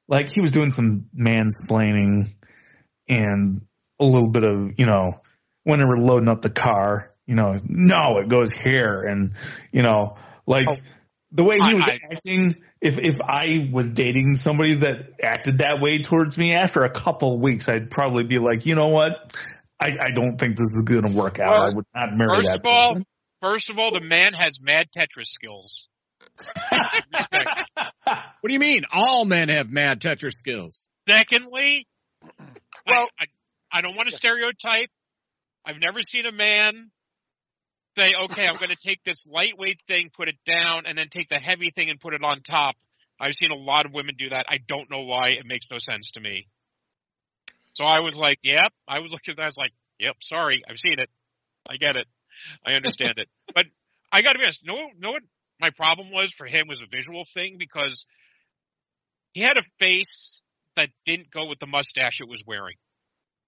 like 0.08 0.28
he 0.28 0.40
was 0.40 0.50
doing 0.50 0.72
some 0.72 1.06
mansplaining 1.16 2.30
and 3.08 3.60
a 4.00 4.04
little 4.04 4.28
bit 4.30 4.42
of 4.42 4.72
you 4.76 4.86
know 4.86 5.20
when 5.62 5.78
they 5.78 5.84
were 5.84 5.98
loading 6.00 6.28
up 6.28 6.42
the 6.42 6.50
car, 6.50 7.12
you 7.26 7.36
know, 7.36 7.56
no, 7.64 8.18
it 8.18 8.28
goes 8.28 8.50
here, 8.50 9.02
and 9.02 9.34
you 9.70 9.82
know, 9.82 10.16
like 10.48 10.66
Oh. 10.68 10.76
the 11.30 11.44
way 11.44 11.58
he 11.68 11.74
was 11.74 11.88
I- 11.88 12.00
acting. 12.12 12.56
If 12.80 12.98
if 12.98 13.18
I 13.22 13.70
was 13.72 13.92
dating 13.92 14.34
somebody 14.34 14.74
that 14.74 15.12
acted 15.22 15.58
that 15.58 15.80
way 15.80 16.02
towards 16.02 16.36
me, 16.36 16.54
after 16.54 16.82
a 16.82 16.90
couple 16.90 17.34
of 17.36 17.40
weeks, 17.40 17.68
I'd 17.68 17.88
probably 17.88 18.24
be 18.24 18.38
like, 18.40 18.66
you 18.66 18.74
know 18.74 18.88
what. 18.88 19.32
I, 19.80 19.96
I 20.00 20.10
don't 20.14 20.38
think 20.38 20.56
this 20.56 20.68
is 20.68 20.82
going 20.84 21.02
to 21.02 21.12
work 21.12 21.40
out. 21.40 21.50
Well, 21.50 21.62
I 21.62 21.74
would 21.74 21.86
not 21.94 22.16
marry 22.16 22.36
First 22.36 22.48
that 22.50 22.58
of 22.60 22.66
all, 22.66 22.88
person. 22.90 23.06
First 23.44 23.68
of 23.68 23.78
all, 23.78 23.92
the 23.92 24.00
man 24.00 24.32
has 24.32 24.58
mad 24.60 24.88
Tetris 24.96 25.26
skills. 25.26 25.86
What 28.40 28.48
do 28.48 28.52
you 28.52 28.58
mean? 28.58 28.82
All 28.92 29.24
men 29.24 29.48
have 29.48 29.70
mad 29.70 30.00
Tetris 30.00 30.34
skills. 30.34 30.88
Secondly, 31.08 31.86
Well- 32.86 33.08
I, 33.18 33.24
I, 33.24 33.26
I 33.78 33.80
don't 33.80 33.96
want 33.96 34.08
to 34.08 34.14
stereotype. 34.14 34.90
I've 35.66 35.80
never 35.80 36.02
seen 36.02 36.26
a 36.26 36.32
man 36.32 36.90
say, 37.98 38.10
okay, 38.24 38.44
I'm 38.46 38.56
going 38.56 38.70
to 38.70 38.76
take 38.76 39.02
this 39.04 39.26
lightweight 39.26 39.80
thing, 39.88 40.10
put 40.14 40.28
it 40.28 40.36
down, 40.46 40.84
and 40.86 40.96
then 40.96 41.08
take 41.10 41.28
the 41.28 41.38
heavy 41.38 41.70
thing 41.70 41.90
and 41.90 41.98
put 41.98 42.14
it 42.14 42.22
on 42.22 42.42
top. 42.42 42.76
I've 43.18 43.34
seen 43.34 43.50
a 43.50 43.56
lot 43.56 43.86
of 43.86 43.92
women 43.92 44.14
do 44.18 44.28
that. 44.30 44.46
I 44.48 44.58
don't 44.68 44.90
know 44.90 45.02
why. 45.02 45.28
It 45.30 45.46
makes 45.46 45.66
no 45.70 45.78
sense 45.78 46.12
to 46.12 46.20
me. 46.20 46.48
So 47.74 47.84
I 47.84 48.00
was 48.00 48.18
like, 48.18 48.38
yep. 48.42 48.72
I 48.86 49.00
was 49.00 49.10
looking 49.10 49.32
at 49.32 49.36
that. 49.38 49.44
I 49.44 49.48
was 49.48 49.56
like, 49.56 49.72
yep, 49.98 50.16
sorry. 50.20 50.62
I've 50.68 50.78
seen 50.78 50.98
it. 50.98 51.10
I 51.68 51.76
get 51.76 51.96
it. 51.96 52.06
I 52.66 52.74
understand 52.74 53.18
it. 53.18 53.28
But 53.54 53.66
I 54.10 54.22
got 54.22 54.32
to 54.32 54.38
be 54.38 54.44
honest. 54.44 54.60
No, 54.64 54.76
no, 54.98 55.12
what 55.12 55.22
my 55.60 55.70
problem 55.70 56.10
was 56.10 56.32
for 56.32 56.46
him 56.46 56.66
was 56.68 56.80
a 56.80 56.86
visual 56.90 57.24
thing 57.34 57.56
because 57.58 58.06
he 59.32 59.42
had 59.42 59.56
a 59.56 59.62
face 59.78 60.42
that 60.76 60.88
didn't 61.06 61.30
go 61.30 61.46
with 61.46 61.58
the 61.58 61.66
mustache 61.66 62.20
it 62.20 62.28
was 62.28 62.42
wearing. 62.46 62.76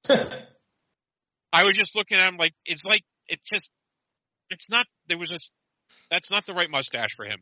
I 1.52 1.64
was 1.64 1.76
just 1.76 1.96
looking 1.96 2.18
at 2.18 2.28
him 2.28 2.36
like 2.36 2.52
it's 2.64 2.84
like 2.84 3.02
it's 3.28 3.48
just 3.48 3.70
it's 4.50 4.70
not 4.70 4.86
there 5.08 5.18
was 5.18 5.30
just 5.30 5.50
that's 6.10 6.30
not 6.30 6.46
the 6.46 6.54
right 6.54 6.70
mustache 6.70 7.10
for 7.16 7.24
him. 7.24 7.40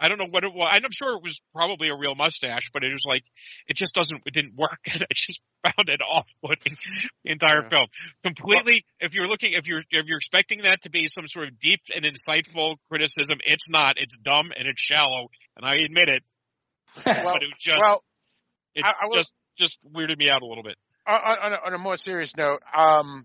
I 0.00 0.08
don't 0.08 0.18
know 0.18 0.28
what 0.30 0.44
it 0.44 0.52
was. 0.54 0.68
I'm 0.70 0.82
sure 0.92 1.16
it 1.16 1.22
was 1.22 1.40
probably 1.52 1.88
a 1.88 1.96
real 1.96 2.14
mustache, 2.14 2.70
but 2.72 2.84
it 2.84 2.92
was 2.92 3.02
like 3.06 3.24
it 3.66 3.76
just 3.76 3.92
doesn't 3.94 4.22
it 4.24 4.32
didn't 4.34 4.54
work 4.56 4.78
and 4.92 5.02
I 5.10 5.14
just 5.14 5.40
found 5.62 5.88
it 5.88 6.00
off 6.00 6.26
putting 6.46 6.76
the 7.24 7.30
entire 7.32 7.62
Yeah. 7.64 7.68
film. 7.70 7.86
Completely 8.24 8.84
if 9.00 9.14
you're 9.14 9.26
looking 9.26 9.52
if 9.54 9.66
you're 9.66 9.82
if 9.90 10.06
you're 10.06 10.18
expecting 10.18 10.62
that 10.62 10.82
to 10.82 10.90
be 10.90 11.08
some 11.08 11.26
sort 11.26 11.48
of 11.48 11.58
deep 11.58 11.80
and 11.94 12.04
insightful 12.04 12.76
criticism, 12.88 13.38
it's 13.44 13.68
not. 13.68 13.94
It's 13.98 14.14
dumb 14.24 14.52
and 14.56 14.68
it's 14.68 14.80
shallow, 14.80 15.28
and 15.56 15.66
I 15.66 15.74
admit 15.76 16.08
it, 16.08 16.22
well, 17.04 17.14
but 17.34 17.42
it 17.42 17.46
was 17.46 17.56
just 17.58 17.78
well, 17.80 18.04
it 18.74 18.84
I- 18.84 18.90
I 19.04 19.06
will- 19.08 19.16
just 19.16 19.32
just 19.58 19.78
weirded 19.92 20.18
me 20.18 20.30
out 20.30 20.42
a 20.42 20.46
little 20.46 20.64
bit. 20.64 20.76
on, 21.06 21.14
on, 21.16 21.52
a, 21.52 21.56
on 21.66 21.74
a 21.74 21.78
more 21.78 21.96
serious 21.96 22.32
note, 22.36 22.60
um, 22.76 23.24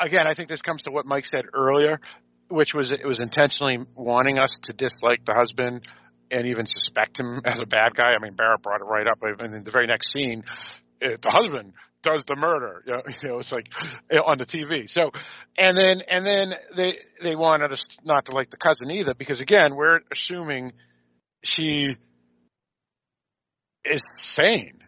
again, 0.00 0.26
I 0.26 0.32
think 0.32 0.48
this 0.48 0.62
comes 0.62 0.82
to 0.84 0.90
what 0.90 1.04
Mike 1.04 1.26
said 1.26 1.44
earlier, 1.52 2.00
which 2.48 2.74
was 2.74 2.92
it 2.92 3.06
was 3.06 3.20
intentionally 3.20 3.78
wanting 3.94 4.38
us 4.38 4.54
to 4.64 4.72
dislike 4.72 5.24
the 5.24 5.34
husband 5.34 5.86
and 6.30 6.46
even 6.46 6.66
suspect 6.66 7.18
him 7.18 7.40
as 7.44 7.58
a 7.60 7.66
bad 7.66 7.94
guy. 7.94 8.12
I 8.12 8.18
mean, 8.22 8.34
Barrett 8.34 8.62
brought 8.62 8.80
it 8.80 8.84
right 8.84 9.06
up, 9.06 9.18
and 9.22 9.54
in 9.54 9.64
the 9.64 9.70
very 9.70 9.86
next 9.86 10.12
scene, 10.12 10.44
uh 11.02 11.16
the 11.22 11.30
husband 11.30 11.72
does 12.02 12.24
the 12.26 12.36
murder. 12.36 12.82
You 12.86 12.92
know, 12.92 13.02
you 13.22 13.28
know, 13.28 13.38
it's 13.38 13.52
like 13.52 13.68
uh, 14.12 14.22
on 14.22 14.38
the 14.38 14.46
TV. 14.46 14.88
So, 14.88 15.10
and 15.58 15.76
then 15.76 16.02
and 16.08 16.24
then 16.24 16.54
they 16.76 16.98
they 17.22 17.34
wanted 17.34 17.72
us 17.72 17.86
not 18.04 18.26
to 18.26 18.32
like 18.32 18.50
the 18.50 18.56
cousin 18.56 18.90
either, 18.90 19.14
because 19.14 19.40
again, 19.40 19.74
we're 19.74 20.00
assuming 20.12 20.72
she 21.42 21.96
is 23.84 24.02
sane, 24.16 24.78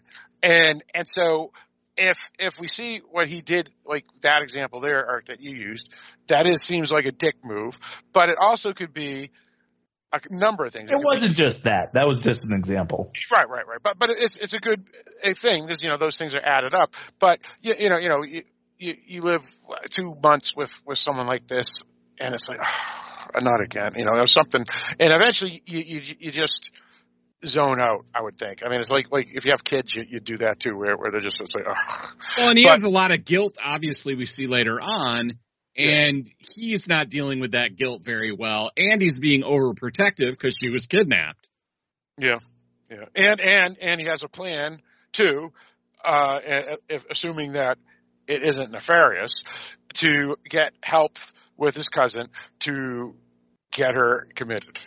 and 0.43 0.82
and 0.94 1.06
so 1.06 1.52
if 1.99 2.19
if 2.39 2.55
we 2.59 2.69
see 2.69 3.03
what 3.11 3.29
he 3.29 3.43
did, 3.43 3.69
like 3.85 4.05
that 4.23 4.43
example 4.43 4.81
there, 4.81 5.07
Art, 5.07 5.27
that 5.27 5.41
you 5.41 5.55
used, 5.55 5.89
that 6.29 6.47
is 6.47 6.62
seems 6.62 6.91
like 6.91 7.05
a 7.05 7.12
dick 7.12 7.35
move, 7.45 7.75
but 8.12 8.29
it 8.29 8.37
also 8.41 8.73
could 8.73 8.95
be 8.95 9.31
a 10.12 10.20
number 10.31 10.65
of 10.65 10.73
things. 10.73 10.91
It 10.91 10.97
be- 10.99 11.05
wasn't 11.05 11.37
just 11.37 11.65
that. 11.65 11.93
That 11.95 12.07
was 12.07 12.19
just 12.19 12.45
an 12.45 12.53
example. 12.53 13.12
right, 13.31 13.49
right, 13.49 13.66
right. 13.66 13.81
But 13.83 13.99
but 13.99 14.11
it's 14.11 14.39
it's 14.39 14.55
a 14.55 14.59
good 14.59 14.85
a 15.23 15.35
thing 15.35 15.66
because 15.66 15.83
you 15.83 15.89
know 15.89 15.99
those 15.99 16.16
things 16.16 16.35
are 16.35 16.45
added 16.45 16.73
up. 16.75 16.95
But 17.19 17.41
you, 17.61 17.75
you 17.79 17.89
know 17.89 17.99
you 17.99 18.09
know 18.09 18.23
you, 18.23 18.43
you 18.79 18.95
you 19.07 19.23
live 19.23 19.43
two 19.91 20.15
months 20.23 20.55
with 20.57 20.70
with 20.87 20.99
someone 20.99 21.27
like 21.27 21.49
this, 21.49 21.69
and 22.19 22.35
it's 22.35 22.49
like 22.49 22.61
not 23.41 23.61
again. 23.61 23.93
You 23.97 24.05
know 24.05 24.15
there's 24.15 24.33
something, 24.33 24.65
and 24.99 25.12
eventually 25.12 25.62
you 25.66 25.81
you 25.81 26.15
you 26.20 26.31
just 26.31 26.70
zone 27.47 27.81
out. 27.81 28.05
I 28.15 28.23
would 28.23 28.39
think. 28.39 28.62
I 28.65 28.69
mean, 28.69 28.81
it's 28.81 28.90
like 28.90 29.06
like 29.10 29.28
if 29.32 29.44
you 29.44 29.51
have 29.52 29.65
kids, 29.65 29.94
you 29.94 30.05
you 30.09 30.20
do 30.20 30.39
that 30.39 30.60
too, 30.60 30.77
where 30.77 30.97
where 30.97 31.10
they're 31.10 31.20
just 31.20 31.40
it's 31.40 31.55
like. 31.55 31.65
Ugh. 31.69 32.15
Well, 32.36 32.48
and 32.51 32.59
he 32.59 32.65
But- 32.65 32.73
has 32.73 32.85
a 32.85 32.89
lot 32.90 33.10
of 33.10 33.24
guilt, 33.24 33.56
obviously, 33.62 34.15
we 34.15 34.27
see 34.27 34.47
later 34.47 34.81
on, 34.81 35.39
and 35.77 36.28
he's 36.55 36.89
not 36.89 37.09
dealing 37.09 37.40
with 37.40 37.52
that 37.52 37.77
guilt 37.77 38.02
very 38.05 38.32
well, 38.32 38.70
and 38.77 39.01
he's 39.01 39.19
being 39.20 39.43
overprotective 39.43 40.31
because 40.31 40.55
she 40.56 40.70
was 40.70 40.86
kidnapped. 40.86 41.48
Yeah, 42.19 42.39
yeah, 42.90 43.05
and 43.15 43.40
and 43.40 43.78
and 43.81 44.01
he 44.01 44.06
has 44.09 44.23
a 44.24 44.28
plan 44.28 44.81
too, 45.12 45.52
uh, 46.05 46.39
if, 46.89 47.05
assuming 47.10 47.52
that 47.52 47.78
it 48.27 48.43
isn't 48.43 48.73
nefarious, 48.73 49.40
to 49.94 50.36
get 50.51 50.73
help 50.82 51.16
with 51.56 51.74
his 51.77 51.89
cousin 51.89 52.28
to 52.60 53.15
get 53.70 53.94
her 53.94 54.27
committed. 54.35 54.78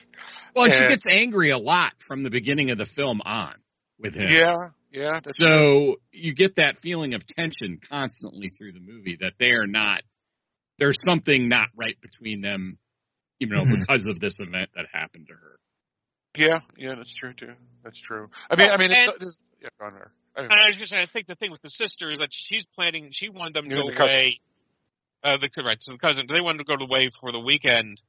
Well, 0.55 0.65
and 0.65 0.73
she 0.73 0.85
gets 0.85 1.05
angry 1.11 1.49
a 1.49 1.57
lot 1.57 1.93
from 1.99 2.23
the 2.23 2.29
beginning 2.29 2.69
of 2.71 2.77
the 2.77 2.85
film 2.85 3.21
on 3.23 3.55
with 3.99 4.15
him. 4.15 4.29
Yeah, 4.31 4.69
yeah. 4.91 5.13
That's 5.13 5.33
So 5.39 5.97
you 6.11 6.33
get 6.33 6.55
that 6.55 6.79
feeling 6.79 7.13
of 7.13 7.25
tension 7.25 7.79
constantly 7.89 8.49
through 8.49 8.73
the 8.73 8.79
movie 8.79 9.17
that 9.21 9.33
they 9.39 9.51
are 9.51 9.67
not, 9.67 10.01
there's 10.79 10.99
something 11.05 11.47
not 11.49 11.69
right 11.75 11.99
between 12.01 12.41
them, 12.41 12.77
you 13.39 13.47
know, 13.47 13.63
Mhm. 13.63 13.79
because 13.81 14.07
of 14.07 14.19
this 14.19 14.39
event 14.39 14.69
that 14.75 14.85
happened 14.91 15.27
to 15.27 15.33
her. 15.33 15.57
yeah, 16.37 16.61
yeah. 16.77 16.95
That's 16.95 17.13
true 17.13 17.33
too. 17.33 17.53
That's 17.83 17.99
true. 17.99 18.29
I 18.49 18.55
mean, 18.55 18.69
I 18.69 18.77
mean, 18.77 18.91
And- 18.91 19.11
it's, 19.15 19.23
it's, 19.23 19.39
yeah, 19.61 19.69
go 19.79 19.87
on 19.87 19.93
there. 19.93 20.11
I 20.35 20.41
mean, 20.43 20.51
I 20.51 20.67
was 20.69 20.77
just 20.77 20.91
saying, 20.91 21.03
I 21.03 21.05
think 21.11 21.27
the 21.27 21.35
thing 21.35 21.51
with 21.51 21.61
the 21.61 21.69
sister 21.69 22.09
is 22.09 22.19
that 22.19 22.29
she's 22.31 22.63
planning. 22.73 23.09
She 23.11 23.27
wanted 23.27 23.53
them 23.53 23.65
to 23.65 23.69
You 23.69 23.75
mean 23.75 23.85
go 23.87 23.91
the 23.91 23.97
cousin. 23.97 24.15
away. 24.15 24.39
Uh, 25.23 25.37
the 25.37 25.63
right, 25.63 25.77
so 25.83 25.91
the 25.91 25.97
cousin. 25.97 26.25
They 26.27 26.39
wanted 26.39 26.59
to 26.59 26.63
go 26.63 26.75
away 26.83 27.09
for 27.19 27.31
the 27.33 27.39
weekend, 27.39 28.01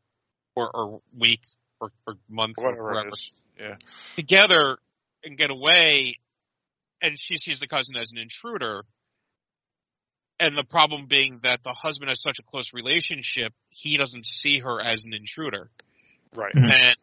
or, 0.55 0.71
or 0.75 1.03
week, 1.19 1.41
or, 1.83 1.91
or 2.07 2.15
month, 2.31 2.57
or 2.59 2.65
whatever 2.65 2.85
whatever, 2.85 3.09
it 3.09 3.13
is. 3.15 3.33
Yeah, 3.59 3.77
together 4.17 4.79
and 5.25 5.37
get 5.37 5.51
away. 5.51 6.17
And 7.03 7.19
she 7.19 7.37
sees 7.37 7.59
the 7.61 7.67
cousin 7.67 7.97
as 7.97 8.13
an 8.13 8.19
intruder. 8.19 8.85
And 10.41 10.57
the 10.57 10.65
problem 10.65 11.07
being 11.07 11.41
that 11.43 11.61
the 11.65 11.73
husband 11.73 12.11
has 12.11 12.23
such 12.23 12.39
a 12.39 12.43
close 12.43 12.73
relationship, 12.73 13.53
he 13.71 13.97
doesn't 13.97 14.25
see 14.27 14.61
her 14.61 14.81
as 14.81 15.05
an 15.05 15.13
intruder. 15.15 15.71
right. 16.35 16.55
Mhm. 16.55 16.73
and 16.73 16.97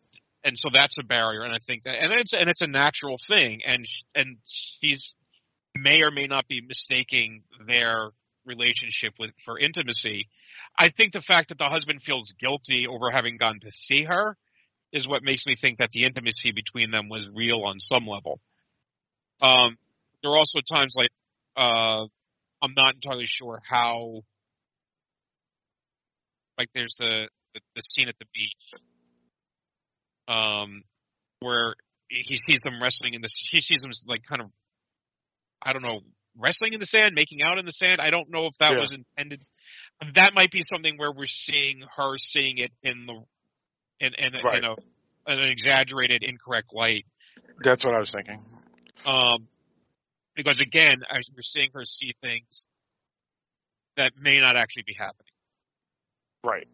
and 0.43 0.57
so 0.57 0.69
that's 0.73 0.97
a 0.97 1.03
barrier 1.03 1.43
and 1.43 1.53
i 1.53 1.59
think 1.59 1.83
that 1.83 1.95
and 2.01 2.11
it's 2.13 2.33
and 2.33 2.49
it's 2.49 2.61
a 2.61 2.67
natural 2.67 3.17
thing 3.27 3.61
and 3.65 3.85
and 4.15 4.37
she's 4.45 5.13
may 5.75 6.01
or 6.01 6.11
may 6.11 6.25
not 6.27 6.47
be 6.47 6.61
mistaking 6.61 7.43
their 7.67 8.09
relationship 8.45 9.13
with 9.19 9.31
for 9.45 9.59
intimacy 9.59 10.27
i 10.77 10.89
think 10.89 11.13
the 11.13 11.21
fact 11.21 11.49
that 11.49 11.57
the 11.57 11.69
husband 11.69 12.01
feels 12.01 12.31
guilty 12.39 12.87
over 12.87 13.11
having 13.11 13.37
gone 13.37 13.59
to 13.59 13.69
see 13.71 14.03
her 14.03 14.35
is 14.91 15.07
what 15.07 15.21
makes 15.23 15.45
me 15.45 15.55
think 15.59 15.77
that 15.79 15.89
the 15.91 16.03
intimacy 16.03 16.51
between 16.51 16.91
them 16.91 17.09
was 17.09 17.27
real 17.33 17.63
on 17.65 17.79
some 17.79 18.07
level 18.07 18.39
um 19.41 19.75
there 20.21 20.31
are 20.31 20.37
also 20.37 20.59
times 20.71 20.93
like 20.97 21.09
uh 21.55 22.05
i'm 22.61 22.73
not 22.75 22.95
entirely 22.95 23.25
sure 23.25 23.59
how 23.67 24.21
like 26.57 26.69
there's 26.73 26.95
the 26.99 27.27
the, 27.53 27.61
the 27.75 27.81
scene 27.81 28.07
at 28.07 28.15
the 28.19 28.25
beach 28.33 28.79
um, 30.29 30.83
where 31.39 31.73
he 32.07 32.37
sees 32.37 32.61
them 32.63 32.81
wrestling 32.81 33.15
in 33.15 33.21
the, 33.21 33.29
he 33.51 33.59
sees 33.59 33.81
them 33.81 33.91
like 34.07 34.21
kind 34.27 34.41
of, 34.41 34.47
I 35.61 35.73
don't 35.73 35.81
know, 35.81 35.99
wrestling 36.37 36.73
in 36.73 36.79
the 36.79 36.85
sand, 36.85 37.13
making 37.15 37.41
out 37.41 37.57
in 37.57 37.65
the 37.65 37.71
sand. 37.71 37.99
I 37.99 38.11
don't 38.11 38.29
know 38.29 38.45
if 38.45 38.53
that 38.59 38.73
Yeah. 38.73 38.79
was 38.79 38.93
intended. 38.93 39.43
That 40.15 40.31
might 40.33 40.51
be 40.51 40.61
something 40.63 40.97
where 40.97 41.11
we're 41.11 41.25
seeing 41.25 41.81
her 41.97 42.17
seeing 42.17 42.59
it 42.59 42.71
in 42.83 43.05
the, 43.05 43.23
in, 43.99 44.13
in, 44.17 44.33
Right. 44.43 44.57
in 44.59 44.65
a, 44.65 44.75
an 45.27 45.39
exaggerated, 45.39 46.23
incorrect 46.23 46.73
light. 46.73 47.05
That's 47.63 47.83
what 47.83 47.93
I 47.93 47.99
was 47.99 48.11
thinking. 48.11 48.43
Um, 49.05 49.47
because 50.35 50.59
again, 50.59 51.03
as 51.09 51.29
we're 51.35 51.41
seeing 51.41 51.69
her 51.73 51.85
see 51.85 52.13
things 52.21 52.65
that 53.97 54.13
may 54.17 54.37
not 54.37 54.55
actually 54.55 54.83
be 54.87 54.95
happening. 54.97 55.25
Right. 56.43 56.67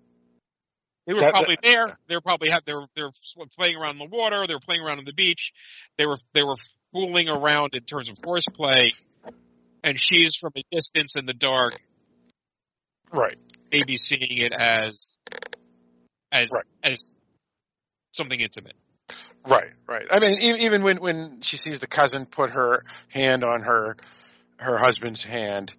They 1.07 1.13
were 1.13 1.21
That- 1.21 1.33
probably 1.33 1.57
there. 1.61 1.97
They 2.07 2.15
were 2.15 2.21
probably 2.21 2.49
they 2.65 2.73
were 2.73 2.85
they 2.95 3.01
were 3.03 3.11
playing 3.57 3.75
around 3.77 3.99
in 4.01 4.09
the 4.09 4.15
water. 4.15 4.45
They 4.47 4.53
were 4.53 4.59
playing 4.59 4.81
around 4.81 4.99
on 4.99 5.05
the 5.05 5.13
beach. 5.13 5.51
They 5.97 6.05
were 6.05 6.17
they 6.33 6.43
were 6.43 6.55
fooling 6.91 7.29
around 7.29 7.73
in 7.75 7.83
terms 7.83 8.09
of 8.09 8.17
horseplay. 8.23 8.91
And 9.83 9.99
she's 10.01 10.35
from 10.35 10.51
a 10.57 10.63
distance 10.71 11.13
in 11.15 11.27
the 11.27 11.33
dark, 11.33 11.79
Right. 13.13 13.37
maybe 13.71 13.97
seeing 13.97 14.41
it 14.41 14.51
as 14.51 15.19
as 16.41 16.49
Right. 16.53 16.65
as 16.83 17.15
something 18.13 18.39
intimate. 18.39 18.75
Right, 19.47 19.71
right. 19.87 20.05
I 20.09 20.19
mean, 20.19 20.39
even 20.41 20.83
when 20.83 20.97
when 20.97 21.41
she 21.41 21.57
sees 21.57 21.79
the 21.79 21.87
cousin 21.87 22.25
put 22.25 22.49
her 22.51 22.83
hand 23.09 23.43
on 23.43 23.61
her 23.61 23.95
her 24.57 24.77
husband's 24.77 25.23
hand, 25.23 25.71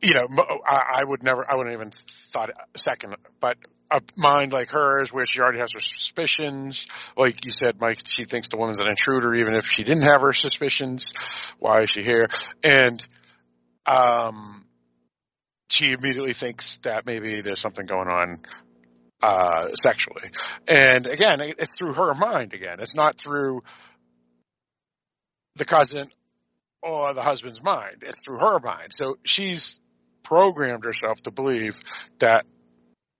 you 0.00 0.14
know, 0.14 0.26
I, 0.66 1.00
I 1.00 1.04
would 1.04 1.22
never, 1.22 1.48
I 1.50 1.54
wouldn't 1.54 1.74
even 1.74 1.92
thought 2.32 2.50
a 2.50 2.78
second. 2.78 3.16
But 3.40 3.56
a 3.90 4.00
mind 4.16 4.52
like 4.52 4.68
hers, 4.68 5.10
where 5.12 5.26
she 5.28 5.40
already 5.40 5.58
has 5.58 5.70
her 5.72 5.80
suspicions, 5.98 6.86
like 7.16 7.44
you 7.44 7.52
said, 7.52 7.80
Mike, 7.80 7.98
she 8.10 8.24
thinks 8.24 8.48
the 8.48 8.56
woman's 8.56 8.78
an 8.78 8.88
intruder, 8.88 9.34
even 9.34 9.54
if 9.54 9.64
she 9.66 9.84
didn't 9.84 10.04
have 10.04 10.22
her 10.22 10.32
suspicions. 10.32 11.04
Why 11.58 11.82
is 11.82 11.90
she 11.90 12.02
here? 12.02 12.28
And 12.64 13.04
um, 13.86 14.64
she 15.68 15.92
immediately 15.92 16.32
thinks 16.32 16.78
that 16.84 17.04
maybe 17.06 17.40
there's 17.42 17.60
something 17.60 17.86
going 17.86 18.08
on 18.08 18.40
uh, 19.22 19.68
sexually. 19.82 20.30
And 20.66 21.06
again, 21.06 21.40
it's 21.58 21.74
through 21.78 21.94
her 21.94 22.14
mind 22.14 22.52
again. 22.54 22.78
It's 22.80 22.94
not 22.94 23.18
through 23.18 23.62
the 25.56 25.64
cousin 25.64 26.08
or 26.82 27.14
the 27.14 27.22
husband's 27.22 27.62
mind. 27.62 28.02
It's 28.02 28.20
through 28.24 28.38
her 28.38 28.58
mind. 28.58 28.88
So 28.92 29.16
she's 29.24 29.78
programmed 30.24 30.84
herself 30.84 31.20
to 31.22 31.30
believe 31.30 31.74
that 32.20 32.44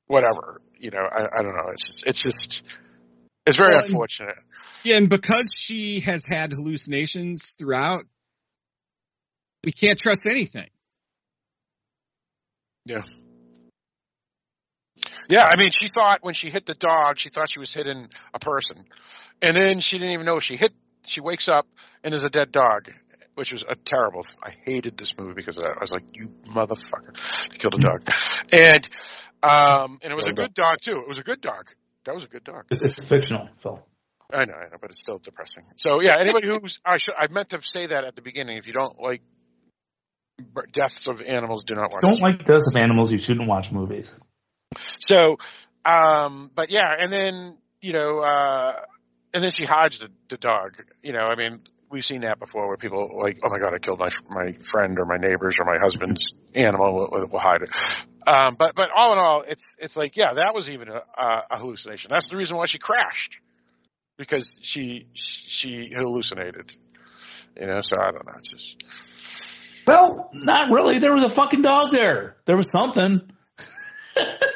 whatever, 0.06 0.60
you 0.78 0.90
know, 0.90 1.06
I, 1.10 1.22
I 1.24 1.42
don't 1.42 1.54
know. 1.54 1.70
It's 1.72 1.86
just, 1.86 2.06
it's 2.06 2.22
just, 2.22 2.62
it's 3.46 3.56
very 3.56 3.70
Well, 3.70 3.78
and- 3.80 3.88
unfortunate. 3.90 4.36
Yeah, 4.84 4.96
and 4.96 5.08
because 5.08 5.54
she 5.56 6.00
has 6.00 6.24
had 6.26 6.52
hallucinations 6.52 7.54
throughout, 7.56 8.04
we 9.62 9.70
can't 9.70 9.96
trust 9.96 10.22
anything. 10.28 10.66
Yeah. 12.84 13.02
Yeah, 15.28 15.44
I 15.44 15.56
mean, 15.56 15.70
she 15.70 15.88
thought 15.88 16.18
when 16.22 16.34
she 16.34 16.50
hit 16.50 16.66
the 16.66 16.74
dog, 16.74 17.18
she 17.18 17.28
thought 17.30 17.48
she 17.50 17.60
was 17.60 17.72
hitting 17.72 18.08
a 18.34 18.38
person, 18.38 18.84
and 19.40 19.56
then 19.56 19.80
she 19.80 19.98
didn't 19.98 20.12
even 20.14 20.26
know 20.26 20.40
she 20.40 20.56
hit. 20.56 20.72
She 21.04 21.20
wakes 21.20 21.48
up 21.48 21.66
and 22.04 22.12
there's 22.12 22.24
a 22.24 22.30
dead 22.30 22.52
dog, 22.52 22.90
which 23.34 23.52
was 23.52 23.64
a 23.68 23.74
terrible. 23.74 24.26
I 24.42 24.50
hated 24.64 24.96
this 24.96 25.14
movie 25.18 25.34
because 25.34 25.56
of 25.56 25.64
that. 25.64 25.72
I 25.76 25.80
was 25.80 25.90
like, 25.90 26.04
"You 26.12 26.28
motherfucker, 26.54 27.16
you 27.52 27.58
killed 27.58 27.74
a 27.74 27.78
dog," 27.78 28.08
and 28.52 28.88
um, 29.42 29.98
and 30.02 30.12
it 30.12 30.16
was 30.16 30.26
a 30.26 30.32
good 30.32 30.54
dog 30.54 30.78
too. 30.82 30.98
It 30.98 31.08
was 31.08 31.18
a 31.18 31.24
good 31.24 31.40
dog. 31.40 31.66
That 32.04 32.14
was 32.14 32.24
a 32.24 32.28
good 32.28 32.44
dog. 32.44 32.64
It's, 32.70 32.82
it's 32.82 33.04
fictional, 33.04 33.48
Phil. 33.58 33.84
I 34.32 34.44
know, 34.44 34.54
I 34.54 34.70
know, 34.70 34.78
but 34.80 34.90
it's 34.90 35.00
still 35.00 35.18
depressing. 35.18 35.64
So 35.76 36.00
yeah, 36.00 36.16
anybody 36.18 36.48
who's 36.48 36.78
I 36.84 36.98
should 36.98 37.14
I 37.18 37.26
meant 37.30 37.50
to 37.50 37.60
say 37.62 37.86
that 37.86 38.04
at 38.04 38.16
the 38.16 38.22
beginning. 38.22 38.56
If 38.56 38.66
you 38.66 38.72
don't 38.72 38.98
like 39.00 39.22
deaths 40.72 41.06
of 41.06 41.20
animals, 41.22 41.64
do 41.64 41.74
not 41.74 41.92
watch. 41.92 42.02
Don't 42.02 42.20
like 42.20 42.44
deaths 42.44 42.66
of 42.66 42.76
animals. 42.76 43.12
You 43.12 43.18
shouldn't 43.18 43.48
watch 43.48 43.70
movies. 43.70 44.18
So, 45.00 45.36
um, 45.84 46.50
but 46.54 46.70
yeah, 46.70 46.92
and 46.98 47.12
then 47.12 47.56
you 47.80 47.92
know, 47.92 48.20
uh, 48.20 48.72
and 49.34 49.42
then 49.42 49.50
she 49.50 49.64
hides 49.64 49.98
the, 49.98 50.08
the 50.28 50.36
dog. 50.36 50.72
You 51.02 51.12
know, 51.12 51.26
I 51.26 51.34
mean, 51.36 51.60
we've 51.90 52.04
seen 52.04 52.20
that 52.22 52.38
before, 52.38 52.68
where 52.68 52.76
people 52.76 53.20
like, 53.22 53.38
oh 53.44 53.48
my 53.50 53.58
god, 53.58 53.74
I 53.74 53.78
killed 53.78 53.98
my 53.98 54.08
my 54.30 54.56
friend 54.70 54.98
or 54.98 55.06
my 55.06 55.16
neighbors 55.16 55.56
or 55.58 55.64
my 55.64 55.78
husband's 55.82 56.24
animal. 56.54 57.08
We'll- 57.10 57.26
we'll 57.30 57.40
hide 57.40 57.62
it. 57.62 57.70
Um, 58.26 58.54
but 58.58 58.74
but 58.76 58.90
all 58.94 59.12
in 59.12 59.18
all, 59.18 59.42
it's 59.46 59.74
it's 59.78 59.96
like 59.96 60.16
yeah, 60.16 60.34
that 60.34 60.54
was 60.54 60.70
even 60.70 60.88
a, 60.88 61.02
a 61.50 61.58
hallucination. 61.58 62.08
That's 62.10 62.28
the 62.28 62.36
reason 62.36 62.56
why 62.56 62.66
she 62.66 62.78
crashed 62.78 63.36
because 64.16 64.54
she 64.60 65.06
she 65.14 65.90
hallucinated. 65.96 66.70
You 67.60 67.66
know, 67.66 67.80
so 67.82 67.96
I 68.00 68.12
don't 68.12 68.24
know. 68.24 68.32
It's 68.38 68.50
just 68.50 68.84
Well, 69.86 70.30
not 70.32 70.70
really. 70.70 70.98
There 71.00 71.12
was 71.12 71.24
a 71.24 71.28
fucking 71.28 71.62
dog 71.62 71.90
there. 71.90 72.36
There 72.46 72.56
was 72.56 72.70
something. 72.70 73.20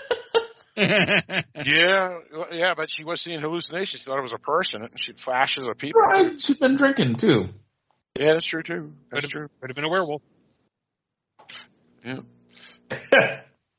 yeah, 0.77 2.19
yeah. 2.53 2.74
But 2.77 2.90
she 2.90 3.05
was 3.05 3.23
seeing 3.23 3.40
hallucinations. 3.40 4.03
She 4.03 4.09
thought 4.09 4.19
it 4.19 4.23
was 4.23 4.35
a 4.35 4.39
person, 4.39 4.82
and 4.82 4.90
she 4.97 5.12
flashes 5.12 5.66
of 5.66 5.78
people. 5.78 6.01
Right. 6.01 6.40
She's 6.40 6.59
been 6.59 6.77
drinking 6.77 7.16
too. 7.16 7.48
Yeah, 8.19 8.35
that's 8.35 8.47
true 8.47 8.62
too. 8.62 8.93
That's 9.11 9.24
Could 9.24 9.31
true. 9.31 9.43
have, 9.43 9.51
could 9.61 9.70
have 9.70 9.74
been 9.74 9.85
a 9.85 9.89
werewolf. 9.89 10.23
Yeah. 12.05 12.20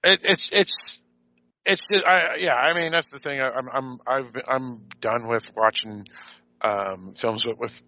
it, 0.03 0.19
it's 0.23 0.49
it's 0.51 0.99
it's 1.65 1.87
I, 2.05 2.35
yeah. 2.39 2.55
I 2.55 2.73
mean, 2.73 2.91
that's 2.91 3.07
the 3.07 3.19
thing. 3.19 3.39
I, 3.39 3.49
I'm 3.49 3.69
I'm 3.69 3.99
I've 4.07 4.33
been, 4.33 4.43
I'm 4.47 4.81
done 4.99 5.27
with 5.27 5.43
watching 5.55 6.05
um, 6.61 7.13
films 7.19 7.45
with, 7.45 7.57
with 7.57 7.81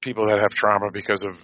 people 0.00 0.26
that 0.26 0.38
have 0.38 0.50
trauma 0.50 0.90
because 0.92 1.22
of 1.22 1.34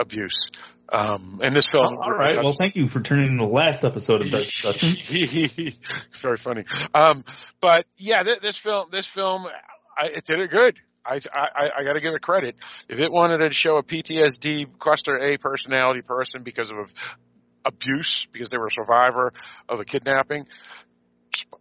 abuse. 0.00 0.46
Um, 0.92 1.40
and 1.44 1.54
this 1.54 1.66
film, 1.70 1.98
all 1.98 2.10
right. 2.10 2.36
Well, 2.42 2.56
thank 2.58 2.74
you 2.74 2.88
for 2.88 3.00
turning 3.00 3.28
in 3.28 3.36
the 3.36 3.46
last 3.46 3.84
episode 3.84 4.22
of 4.22 4.30
Dark 4.30 4.44
Discussions. 4.44 5.04
very 6.20 6.36
funny. 6.36 6.64
Um, 6.92 7.24
but 7.60 7.84
yeah, 7.96 8.24
th- 8.24 8.40
this 8.40 8.56
film, 8.56 8.88
this 8.90 9.06
film, 9.06 9.46
I, 9.96 10.06
it 10.06 10.24
did 10.24 10.40
it 10.40 10.50
good. 10.50 10.80
I 11.06 11.20
I, 11.32 11.80
I 11.80 11.84
got 11.84 11.92
to 11.92 12.00
give 12.00 12.14
it 12.14 12.22
credit. 12.22 12.56
If 12.88 12.98
it 12.98 13.12
wanted 13.12 13.38
to 13.38 13.52
show 13.52 13.76
a 13.76 13.84
PTSD 13.84 14.78
cluster 14.78 15.16
A 15.16 15.38
personality 15.38 16.02
person 16.02 16.42
because 16.42 16.70
of 16.70 16.92
abuse, 17.64 18.26
because 18.32 18.50
they 18.50 18.58
were 18.58 18.66
a 18.66 18.72
survivor 18.72 19.32
of 19.68 19.78
a 19.78 19.84
kidnapping, 19.84 20.46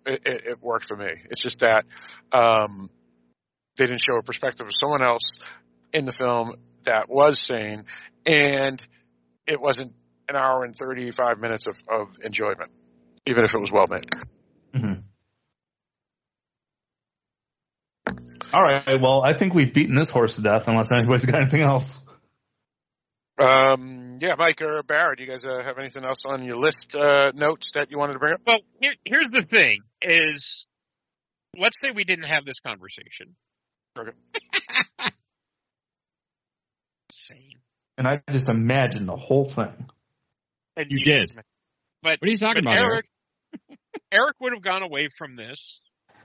it, 0.05 0.21
it, 0.25 0.43
it 0.47 0.61
worked 0.61 0.85
for 0.85 0.97
me. 0.97 1.11
It's 1.29 1.41
just 1.41 1.59
that 1.59 1.83
um, 2.31 2.89
they 3.77 3.85
didn't 3.85 4.01
show 4.01 4.17
a 4.17 4.23
perspective 4.23 4.65
of 4.65 4.73
someone 4.73 5.03
else 5.03 5.23
in 5.93 6.05
the 6.05 6.11
film 6.11 6.55
that 6.83 7.09
was 7.09 7.39
sane, 7.39 7.85
and 8.25 8.81
it 9.47 9.59
wasn't 9.59 9.93
an 10.27 10.35
hour 10.35 10.63
and 10.63 10.75
35 10.75 11.39
minutes 11.39 11.65
of, 11.67 11.75
of 11.89 12.07
enjoyment, 12.23 12.71
even 13.25 13.43
if 13.43 13.53
it 13.53 13.59
was 13.59 13.71
well 13.71 13.87
made. 13.87 14.05
Mhm. 14.75 15.03
All 18.51 18.63
right. 18.63 18.99
Well, 18.99 19.21
I 19.23 19.33
think 19.33 19.53
we've 19.53 19.73
beaten 19.73 19.95
this 19.95 20.09
horse 20.09 20.35
to 20.35 20.41
death, 20.41 20.67
unless 20.67 20.91
anybody's 20.91 21.25
got 21.25 21.41
anything 21.41 21.61
else. 21.61 22.05
Um, 23.37 24.17
yeah, 24.19 24.35
Mike 24.37 24.61
or 24.61 24.83
Barrett, 24.83 25.19
do 25.19 25.23
you 25.23 25.29
guys 25.29 25.43
uh, 25.45 25.63
have 25.63 25.77
anything 25.77 26.03
else 26.03 26.23
on 26.25 26.43
your 26.43 26.57
list 26.57 26.93
uh, 26.95 27.31
notes 27.33 27.71
that 27.75 27.89
you 27.89 27.97
wanted 27.97 28.13
to 28.13 28.19
bring 28.19 28.33
up? 28.33 28.41
Well, 28.45 28.59
here, 28.81 28.95
here's 29.05 29.31
the 29.31 29.43
thing: 29.43 29.81
is 30.01 30.65
let's 31.57 31.79
say 31.79 31.91
we 31.93 32.03
didn't 32.03 32.25
have 32.25 32.43
this 32.45 32.59
conversation. 32.59 33.35
Okay. 33.97 34.11
Same. 37.11 37.59
And 37.99 38.07
I 38.07 38.21
just 38.31 38.47
imagined 38.47 39.09
the 39.09 39.17
whole 39.17 39.43
thing. 39.43 39.73
And 40.77 40.89
You 40.89 41.03
did. 41.03 41.33
But 42.01 42.21
What 42.21 42.27
are 42.27 42.31
you 42.31 42.37
talking 42.37 42.61
about, 42.61 42.79
Eric? 42.79 43.05
Eric 44.11 44.35
would 44.39 44.53
have 44.53 44.63
gone 44.63 44.83
away 44.83 45.09
from 45.17 45.35
this. 45.35 45.81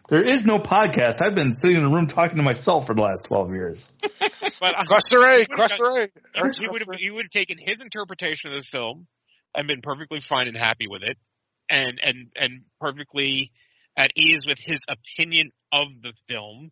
There 0.08 0.22
is 0.22 0.46
no 0.46 0.60
podcast. 0.60 1.20
I've 1.20 1.34
been 1.34 1.50
sitting 1.50 1.76
in 1.78 1.82
a 1.82 1.88
room 1.88 2.06
talking 2.06 2.36
to 2.36 2.44
myself 2.44 2.86
for 2.86 2.94
the 2.94 3.02
last 3.02 3.24
12 3.26 3.50
years. 3.50 3.92
But 4.60 4.78
I- 4.78 4.84
Cluster 4.84 5.20
A, 5.24 5.32
he 5.32 5.38
would've 5.40 5.48
Cluster 5.56 5.84
A. 5.84 6.08
he, 6.60 6.68
would 6.68 6.80
have 6.82 6.88
he 6.98 7.10
would 7.10 7.24
have 7.24 7.30
taken 7.30 7.58
his 7.58 7.78
interpretation 7.82 8.52
of 8.52 8.62
the 8.62 8.66
film 8.66 9.08
and 9.54 9.66
been 9.66 9.80
perfectly 9.82 10.20
fine 10.20 10.46
and 10.46 10.56
happy 10.56 10.86
with 10.86 11.02
it, 11.02 11.18
and 11.68 11.98
and 12.02 12.30
and 12.36 12.62
perfectly 12.80 13.50
at 13.96 14.12
ease 14.16 14.40
with 14.46 14.58
his 14.60 14.84
opinion 14.88 15.50
of 15.72 15.88
the 16.02 16.12
film. 16.28 16.70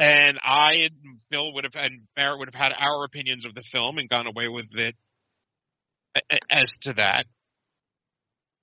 And 0.00 0.38
I 0.42 0.78
and 0.80 1.20
Phil 1.30 1.52
would 1.52 1.64
have 1.64 1.76
and 1.76 2.04
Barrett 2.16 2.38
would 2.38 2.48
have 2.52 2.60
had 2.60 2.72
our 2.72 3.04
opinions 3.04 3.44
of 3.44 3.54
the 3.54 3.62
film 3.62 3.98
and 3.98 4.08
gone 4.08 4.26
away 4.26 4.48
with 4.48 4.66
it 4.72 4.96
as 6.50 6.70
to 6.82 6.94
that. 6.94 7.26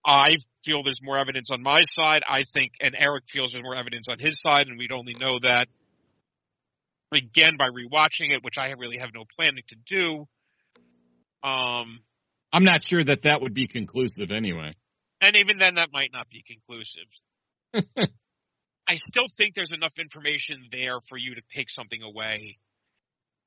I 0.03 0.37
feel 0.65 0.81
there's 0.81 1.01
more 1.03 1.17
evidence 1.17 1.51
on 1.51 1.61
my 1.61 1.81
side. 1.83 2.23
I 2.27 2.43
think, 2.43 2.73
and 2.81 2.95
Eric 2.97 3.25
feels 3.29 3.51
there's 3.51 3.63
more 3.63 3.75
evidence 3.75 4.07
on 4.09 4.17
his 4.17 4.41
side, 4.41 4.67
and 4.67 4.79
we'd 4.79 4.91
only 4.91 5.13
know 5.19 5.37
that 5.43 5.67
again 7.13 7.57
by 7.57 7.67
rewatching 7.67 8.33
it, 8.33 8.43
which 8.43 8.57
I 8.57 8.71
really 8.71 8.97
have 8.99 9.09
no 9.13 9.23
planning 9.37 9.63
to 9.67 9.75
do. 9.85 10.27
Um, 11.47 11.99
I'm 12.51 12.63
not 12.63 12.83
sure 12.83 13.03
that 13.03 13.21
that 13.23 13.41
would 13.41 13.53
be 13.53 13.67
conclusive 13.67 14.31
anyway. 14.31 14.73
and 15.21 15.35
even 15.35 15.59
then, 15.59 15.75
that 15.75 15.89
might 15.93 16.11
not 16.11 16.27
be 16.29 16.43
conclusive. 16.47 17.05
I 18.87 18.95
still 18.95 19.27
think 19.35 19.53
there's 19.53 19.71
enough 19.71 19.99
information 19.99 20.67
there 20.71 20.99
for 21.09 21.17
you 21.17 21.35
to 21.35 21.41
take 21.53 21.69
something 21.69 22.01
away. 22.01 22.57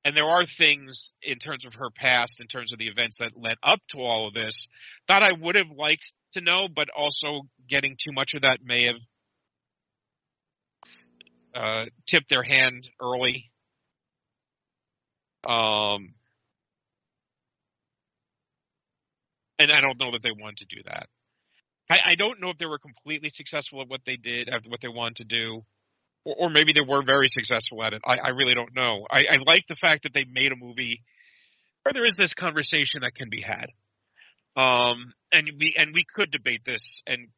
And 0.04 0.16
there 0.16 0.28
are 0.28 0.44
things 0.44 1.12
in 1.22 1.38
terms 1.38 1.64
of 1.64 1.74
her 1.74 1.90
past, 1.90 2.40
in 2.40 2.46
terms 2.46 2.72
of 2.72 2.78
the 2.78 2.88
events 2.88 3.18
that 3.20 3.32
led 3.36 3.56
up 3.62 3.80
to 3.90 3.98
all 3.98 4.28
of 4.28 4.34
this, 4.34 4.68
that 5.08 5.22
I 5.22 5.30
would 5.38 5.56
have 5.56 5.70
liked 5.76 6.12
to 6.34 6.40
know, 6.40 6.68
but 6.74 6.88
also 6.96 7.42
getting 7.68 7.96
too 8.02 8.12
much 8.12 8.34
of 8.34 8.42
that 8.42 8.58
may 8.64 8.84
have 8.84 8.96
uh, 11.54 11.84
tipped 12.06 12.30
their 12.30 12.42
hand 12.42 12.88
early. 13.02 13.50
Um, 15.46 16.14
and 19.58 19.72
I 19.72 19.80
don't 19.80 19.98
know 19.98 20.12
that 20.12 20.22
they 20.22 20.32
want 20.32 20.58
to 20.58 20.64
do 20.64 20.82
that. 20.86 21.08
I, 21.90 21.98
I 22.10 22.14
don't 22.14 22.40
know 22.40 22.50
if 22.50 22.58
they 22.58 22.66
were 22.66 22.78
completely 22.78 23.30
successful 23.30 23.82
at 23.82 23.88
what 23.88 24.02
they 24.06 24.16
did, 24.16 24.48
at 24.48 24.62
what 24.66 24.80
they 24.80 24.88
wanted 24.88 25.16
to 25.16 25.24
do, 25.24 25.64
or, 26.24 26.34
or 26.38 26.50
maybe 26.50 26.72
they 26.72 26.86
were 26.86 27.02
very 27.02 27.28
successful 27.28 27.82
at 27.82 27.92
it. 27.92 28.02
I, 28.06 28.16
I 28.22 28.28
really 28.30 28.54
don't 28.54 28.74
know. 28.74 29.06
I, 29.10 29.24
I 29.30 29.36
like 29.44 29.66
the 29.68 29.74
fact 29.74 30.04
that 30.04 30.14
they 30.14 30.24
made 30.24 30.52
a 30.52 30.56
movie 30.56 31.02
where 31.82 31.92
there 31.92 32.06
is 32.06 32.16
this 32.16 32.34
conversation 32.34 33.00
that 33.02 33.14
can 33.14 33.28
be 33.30 33.42
had. 33.42 33.66
Um, 34.56 35.12
and 35.32 35.50
we 35.58 35.74
and 35.78 35.92
we 35.94 36.04
could 36.04 36.30
debate 36.30 36.62
this, 36.66 37.02
and 37.06 37.28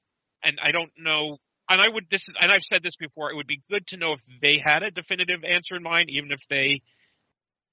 and 0.43 0.59
I 0.63 0.73
don't 0.73 0.91
know. 0.99 1.39
And 1.69 1.81
I 1.81 1.85
would 1.89 2.07
this 2.11 2.23
is 2.23 2.37
and 2.41 2.51
I've 2.51 2.63
said 2.63 2.83
this 2.83 2.97
before. 2.97 3.31
It 3.31 3.37
would 3.37 3.47
be 3.47 3.63
good 3.71 3.87
to 3.89 3.97
know 3.97 4.13
if 4.13 4.21
they 4.41 4.59
had 4.59 4.83
a 4.83 4.91
definitive 4.91 5.45
answer 5.47 5.77
in 5.77 5.83
mind, 5.83 6.07
even 6.09 6.33
if 6.33 6.41
they 6.49 6.81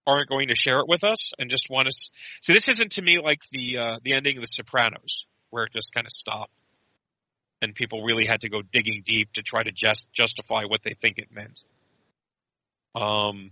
aren't 0.05 0.29
going 0.29 0.49
to 0.49 0.55
share 0.55 0.79
it 0.79 0.87
with 0.87 1.03
us 1.03 1.31
and 1.39 1.49
just 1.49 1.69
want 1.69 1.87
us. 1.87 2.09
So 2.41 2.53
this 2.53 2.67
isn't 2.67 2.93
to 2.93 3.01
me 3.01 3.19
like 3.23 3.41
the 3.51 3.77
uh, 3.77 3.95
the 4.03 4.13
ending 4.13 4.37
of 4.37 4.41
The 4.41 4.47
Sopranos, 4.47 5.25
where 5.51 5.63
it 5.63 5.73
just 5.73 5.93
kind 5.93 6.05
of 6.05 6.11
stopped, 6.11 6.51
and 7.61 7.75
people 7.75 8.03
really 8.03 8.25
had 8.25 8.41
to 8.41 8.49
go 8.49 8.61
digging 8.61 9.03
deep 9.05 9.33
to 9.33 9.41
try 9.41 9.63
to 9.63 9.71
just 9.71 10.07
justify 10.13 10.63
what 10.63 10.81
they 10.83 10.95
think 11.01 11.17
it 11.17 11.27
meant. 11.31 11.63
Um, 12.95 13.51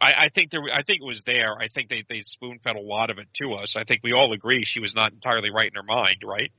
I, 0.00 0.12
I 0.12 0.28
think 0.34 0.50
there. 0.50 0.62
I 0.72 0.82
think 0.82 1.00
it 1.02 1.06
was 1.06 1.22
there. 1.24 1.56
I 1.58 1.68
think 1.68 1.88
they 1.88 2.04
they 2.08 2.20
spoon 2.20 2.58
fed 2.62 2.76
a 2.76 2.80
lot 2.80 3.10
of 3.10 3.18
it 3.18 3.28
to 3.42 3.54
us. 3.54 3.76
I 3.76 3.84
think 3.84 4.00
we 4.02 4.12
all 4.12 4.32
agree 4.32 4.64
she 4.64 4.80
was 4.80 4.94
not 4.94 5.12
entirely 5.12 5.50
right 5.50 5.66
in 5.66 5.74
her 5.74 5.82
mind, 5.82 6.18
right? 6.24 6.52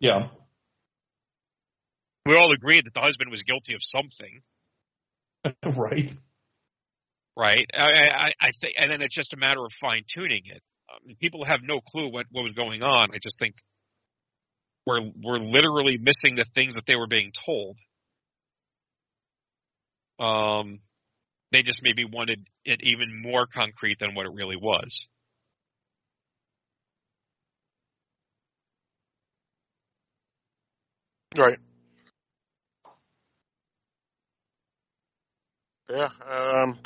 Yeah. 0.00 0.28
We 2.26 2.36
all 2.36 2.52
agreed 2.52 2.86
that 2.86 2.94
the 2.94 3.00
husband 3.00 3.30
was 3.30 3.42
guilty 3.42 3.74
of 3.74 3.80
something, 3.82 4.42
right. 5.76 6.12
right? 7.36 7.66
I, 7.74 7.82
I, 7.82 8.32
I 8.40 8.50
think, 8.60 8.74
and 8.78 8.90
then 8.90 9.02
it's 9.02 9.14
just 9.14 9.32
a 9.32 9.36
matter 9.36 9.64
of 9.64 9.72
fine 9.72 10.04
tuning 10.06 10.42
it. 10.44 10.62
I 10.88 11.04
mean, 11.04 11.16
people 11.20 11.44
have 11.44 11.60
no 11.62 11.80
clue 11.80 12.08
what 12.10 12.26
what 12.30 12.44
was 12.44 12.52
going 12.52 12.82
on. 12.82 13.10
I 13.12 13.18
just 13.20 13.38
think 13.38 13.56
we're 14.86 15.00
we're 15.22 15.38
literally 15.38 15.98
missing 15.98 16.36
the 16.36 16.46
things 16.54 16.74
that 16.74 16.84
they 16.86 16.96
were 16.96 17.06
being 17.06 17.32
told. 17.46 17.76
Um, 20.18 20.80
they 21.52 21.62
just 21.62 21.80
maybe 21.82 22.04
wanted 22.04 22.46
it 22.64 22.80
even 22.82 23.22
more 23.22 23.46
concrete 23.46 23.98
than 24.00 24.14
what 24.14 24.26
it 24.26 24.32
really 24.34 24.56
was. 24.56 25.06
Right. 31.38 31.58
Yeah. 35.90 36.04
Um, 36.06 36.78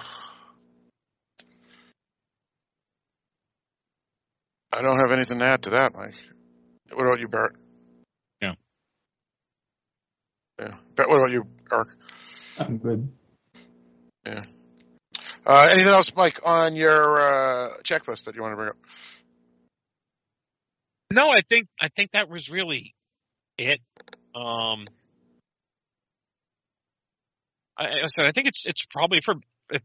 I 4.73 4.83
don't 4.83 4.99
have 4.99 5.13
anything 5.13 5.39
to 5.39 5.45
add 5.45 5.63
to 5.65 5.71
that, 5.71 5.95
Mike. 5.95 6.15
What 6.93 7.07
about 7.07 7.21
you, 7.21 7.29
Barrett? 7.29 7.57
Yeah. 10.59 10.67
Yeah. 10.69 10.75
Barrett, 10.97 11.11
what 11.11 11.19
about 11.19 11.31
you, 11.31 11.45
Eric? 11.73 11.89
I'm 12.59 12.79
good. 12.79 13.09
Yeah. 14.25 14.45
Uh, 15.47 15.65
anything 15.73 15.93
else, 15.93 16.13
Mike, 16.17 16.41
on 16.45 16.75
your 16.75 17.21
uh, 17.21 17.77
checklist 17.83 18.25
that 18.25 18.35
you 18.35 18.43
want 18.43 18.53
to 18.53 18.57
bring 18.57 18.69
up? 18.71 18.77
No, 21.13 21.29
I 21.29 21.43
think 21.49 21.69
I 21.81 21.89
think 21.89 22.11
that 22.13 22.29
was 22.29 22.51
really 22.51 22.95
it. 23.57 23.81
Um, 24.35 24.87
I, 27.79 27.85
I 27.85 28.07
said 28.07 28.25
I 28.25 28.33
think 28.33 28.49
it's 28.49 28.65
it's 28.67 28.85
probably 28.91 29.21
for 29.25 29.35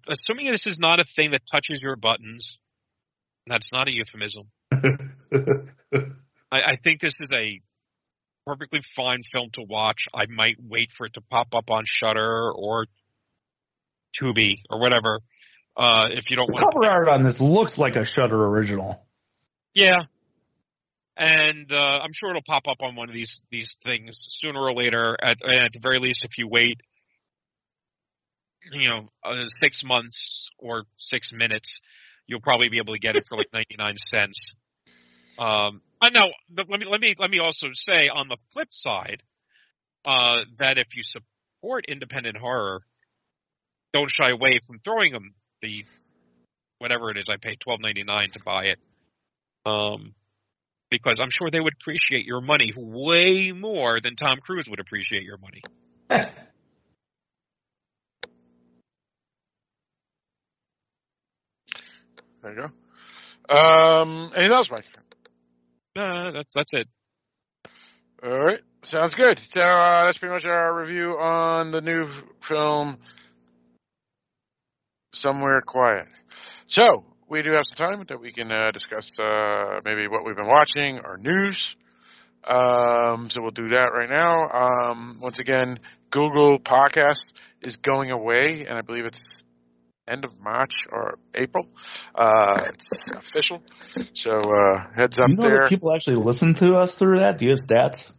assuming 0.10 0.48
this 0.48 0.66
is 0.66 0.80
not 0.80 1.00
a 1.00 1.04
thing 1.04 1.32
that 1.32 1.42
touches 1.52 1.80
your 1.82 1.96
buttons. 1.96 2.58
That's 3.46 3.72
not 3.72 3.88
a 3.88 3.94
euphemism. 3.94 4.48
I, 6.52 6.62
I 6.62 6.76
think 6.84 7.02
this 7.02 7.20
is 7.20 7.32
a 7.34 7.62
perfectly 8.52 8.82
fine 8.82 9.22
film 9.24 9.50
to 9.54 9.62
watch. 9.62 10.08
I 10.14 10.26
might 10.28 10.58
wait 10.60 10.90
for 10.92 11.06
it 11.06 11.14
to 11.14 11.22
pop 11.22 11.56
up 11.56 11.70
on 11.70 11.84
Shudder 11.86 12.52
or 12.52 12.86
Tubi 14.20 14.58
or 14.70 14.80
whatever. 14.80 15.22
Uh, 15.78 16.08
if 16.10 16.30
you 16.30 16.36
don't 16.36 16.48
The 16.48 16.54
want 16.54 16.74
cover 16.74 16.86
art 16.86 17.08
on 17.08 17.24
this 17.24 17.40
looks 17.40 17.78
like 17.78 17.96
a 17.96 18.04
Shudder 18.04 18.46
original. 18.48 19.06
Yeah. 19.74 20.02
And 21.16 21.72
uh, 21.72 22.00
I'm 22.04 22.12
sure 22.14 22.32
it'll 22.32 22.42
pop 22.46 22.68
up 22.68 22.78
on 22.82 22.96
one 22.96 23.08
of 23.08 23.16
these 23.16 23.42
these 23.52 23.78
things 23.86 24.26
sooner 24.30 24.60
or 24.60 24.74
later. 24.74 25.16
At, 25.22 25.38
and 25.42 25.62
at 25.62 25.72
the 25.74 25.80
very 25.80 26.00
least, 26.00 26.26
if 26.26 26.38
you 26.38 26.50
wait, 26.50 26.82
you 28.74 28.90
know, 28.90 29.10
uh, 29.24 29.46
six 29.48 29.84
months 29.84 30.50
or 30.58 30.84
six 30.98 31.32
minutes, 31.32 31.80
you'll 32.28 32.42
probably 32.42 32.68
be 32.68 32.80
able 32.80 32.96
to 32.96 33.00
get 33.00 33.16
it 33.16 33.28
for 33.28 33.38
like 33.38 33.48
99 33.54 33.96
cents. 33.98 34.56
Um, 35.42 35.82
I 36.00 36.10
know. 36.12 36.32
But 36.52 36.70
let 36.70 36.80
me 36.80 36.86
let 36.90 37.02
me 37.02 37.16
let 37.18 37.32
me 37.32 37.40
also 37.40 37.70
say 37.74 38.10
on 38.10 38.28
the 38.28 38.38
flip 38.54 38.68
side 38.70 39.24
uh, 40.06 40.42
that 40.60 40.78
if 40.78 40.96
you 40.96 41.02
support 41.02 41.86
independent 41.88 42.38
horror, 42.38 42.82
don't 43.92 44.10
shy 44.10 44.30
away 44.30 44.60
from 44.68 44.80
throwing 44.80 45.12
them 45.12 45.34
the 45.64 45.84
whatever 46.78 47.10
it 47.10 47.18
is 47.18 47.28
I 47.28 47.38
paid 47.38 47.60
twelve 47.60 47.80
ninety 47.82 48.04
nine 48.04 48.30
to 48.34 48.40
buy 48.46 48.66
it. 48.66 48.80
Um, 49.66 50.14
because 50.92 51.20
I'm 51.20 51.30
sure 51.32 51.50
they 51.50 51.60
would 51.60 51.74
appreciate 51.82 52.26
your 52.26 52.42
money 52.42 52.70
way 52.76 53.52
more 53.52 54.00
than 54.00 54.16
Tom 54.16 54.38
Cruise 54.44 54.70
would 54.70 54.80
appreciate 54.80 55.24
your 55.24 55.38
money. 55.38 55.62
There 62.44 62.56
you 62.56 62.70
go. 63.50 63.56
Um, 63.56 64.32
anything 64.36 64.52
else, 64.52 64.72
Mike? 64.72 64.86
That's 65.96 66.54
that's 66.54 66.74
it. 66.74 66.88
All 68.24 68.40
right, 68.40 68.60
sounds 68.84 69.16
good. 69.16 69.40
So 69.50 69.62
uh, 69.62 70.06
that's 70.06 70.18
pretty 70.18 70.34
much 70.34 70.46
our 70.46 70.80
review 70.80 71.18
on 71.20 71.72
the 71.72 71.82
new 71.82 72.06
film, 72.48 72.98
Somewhere 75.14 75.62
Quiet. 75.66 76.08
So 76.68 77.04
we 77.28 77.42
do 77.42 77.52
have 77.52 77.64
some 77.66 77.94
time 77.96 78.06
that 78.08 78.22
we 78.22 78.32
can 78.32 78.52
uh, 78.52 78.72
discuss 78.72 79.12
uh, 79.20 79.82
maybe 79.84 80.08
what 80.08 80.24
we've 80.26 80.36
been 80.36 80.48
watching 80.48 81.00
or 81.00 81.18
news. 81.18 81.76
Um, 82.44 83.30
so 83.30 83.42
we'll 83.42 83.52
do 83.52 83.70
that 83.70 83.90
right 83.94 84.10
now. 84.10 84.50
Um, 84.50 85.20
once 85.22 85.40
again, 85.40 85.80
Google 86.10 86.60
Podcast 86.60 87.34
is 87.62 87.78
going 87.78 88.12
away, 88.12 88.66
and 88.68 88.78
I 88.78 88.82
believe 88.82 89.06
it's 89.06 89.41
end 90.12 90.26
of 90.26 90.40
March 90.40 90.74
or 90.92 91.18
April. 91.34 91.68
Uh, 92.14 92.66
it's 92.70 93.10
official. 93.16 93.64
So 94.14 94.34
uh, 94.34 94.86
heads 94.96 95.18
up 95.18 95.30
you 95.30 95.36
know 95.36 95.44
there. 95.44 95.68
people 95.68 95.94
actually 95.94 96.18
listen 96.18 96.56
to 96.56 96.76
us 96.76 96.96
through 96.96 97.20
that? 97.20 97.38
Do 97.38 97.46
you 97.46 97.52
have 97.52 97.60
stats? 97.60 98.12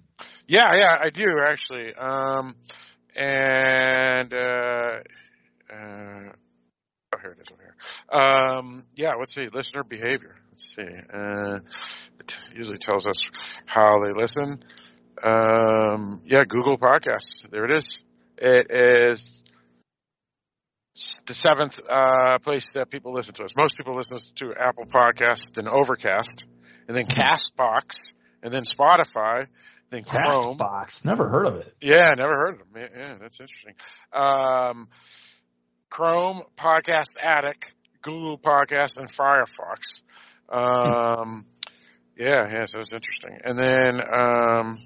Yeah, 0.47 0.73
yeah, 0.78 0.97
I 1.01 1.10
do 1.10 1.27
actually. 1.44 1.94
Um, 1.94 2.56
and 3.14 4.32
uh, 4.32 5.01
uh, 5.73 6.32
oh, 7.12 7.19
here 7.20 7.32
it 7.32 7.40
is 7.40 7.48
over 7.52 7.62
here. 7.62 8.20
Um, 8.20 8.85
yeah, 8.94 9.12
let's 9.19 9.35
see, 9.35 9.47
listener 9.52 9.85
behavior. 9.85 10.35
Let's 10.51 10.74
see. 10.74 10.82
Uh, 10.82 11.59
it 12.19 12.35
usually 12.55 12.78
tells 12.78 13.06
us 13.06 13.20
how 13.66 14.02
they 14.05 14.19
listen. 14.19 14.64
Um, 15.23 16.23
yeah, 16.24 16.44
Google 16.48 16.78
Podcasts. 16.78 17.48
There 17.51 17.64
it 17.64 17.78
is. 17.78 18.01
It 18.39 18.70
is 18.70 19.41
the 21.27 21.35
seventh 21.35 21.78
uh, 21.89 22.39
place 22.39 22.70
that 22.74 22.90
people 22.90 23.14
listen 23.14 23.35
to 23.35 23.44
us. 23.44 23.51
Most 23.56 23.77
people 23.77 23.97
listen 23.97 24.19
to 24.36 24.55
Apple 24.59 24.86
Podcasts, 24.86 25.52
then 25.55 25.66
Overcast, 25.66 26.44
and 26.86 26.97
then 26.97 27.06
Castbox, 27.06 27.97
and 28.43 28.52
then 28.52 28.62
Spotify, 28.62 29.47
then 29.90 30.05
Chrome. 30.05 30.59
Castbox. 30.59 31.05
Never 31.05 31.28
heard 31.28 31.47
of 31.47 31.56
it. 31.56 31.74
Yeah, 31.81 32.09
never 32.16 32.35
heard 32.35 32.55
of 32.55 32.59
them. 32.59 32.69
Yeah, 32.77 32.89
yeah 32.94 33.14
that's 33.20 33.40
interesting. 33.40 33.74
Um, 34.12 34.89
Chrome, 35.89 36.43
Podcast 36.59 37.16
Addict, 37.23 37.66
Google 38.02 38.39
Podcast, 38.39 38.97
and 38.97 39.10
Firefox. 39.10 40.02
Um, 40.48 41.47
yeah, 42.19 42.48
yeah, 42.52 42.66
so 42.66 42.81
it's 42.81 42.93
interesting. 42.93 43.39
And 43.44 43.59
then, 43.59 44.01
um, 44.12 44.78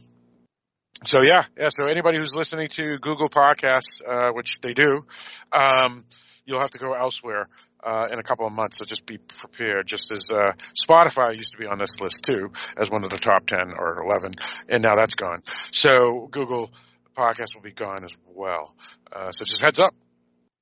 so 1.05 1.19
yeah, 1.23 1.45
yeah. 1.57 1.69
So 1.71 1.87
anybody 1.87 2.19
who's 2.19 2.35
listening 2.35 2.69
to 2.77 2.99
Google 3.01 3.29
Podcasts, 3.29 4.01
uh, 4.09 4.31
which 4.33 4.59
they 4.63 4.73
do, 4.73 5.05
um, 5.53 6.05
you'll 6.45 6.61
have 6.61 6.71
to 6.71 6.79
go 6.79 6.95
elsewhere 6.95 7.49
uh, 7.85 8.07
in 8.11 8.19
a 8.19 8.23
couple 8.23 8.47
of 8.47 8.53
months. 8.53 8.79
So 8.79 8.85
just 8.85 9.07
be 9.07 9.19
prepared. 9.19 9.87
Just 9.87 10.11
as 10.11 10.27
uh, 10.31 10.53
Spotify 10.89 11.37
used 11.37 11.53
to 11.53 11.59
be 11.59 11.67
on 11.67 11.79
this 11.79 11.95
list 12.01 12.23
too, 12.25 12.49
as 12.81 12.91
one 12.91 13.05
of 13.05 13.11
the 13.11 13.19
top 13.19 13.47
ten 13.47 13.73
or 13.79 14.03
eleven, 14.03 14.33
and 14.69 14.83
now 14.83 14.97
that's 14.97 15.15
gone. 15.15 15.43
So 15.73 16.29
Google 16.31 16.71
Podcasts 17.17 17.55
will 17.55 17.63
be 17.63 17.73
gone 17.73 18.05
as 18.05 18.13
well. 18.27 18.75
Uh, 19.13 19.31
so 19.31 19.45
just 19.45 19.63
heads 19.63 19.81
up, 19.81 19.95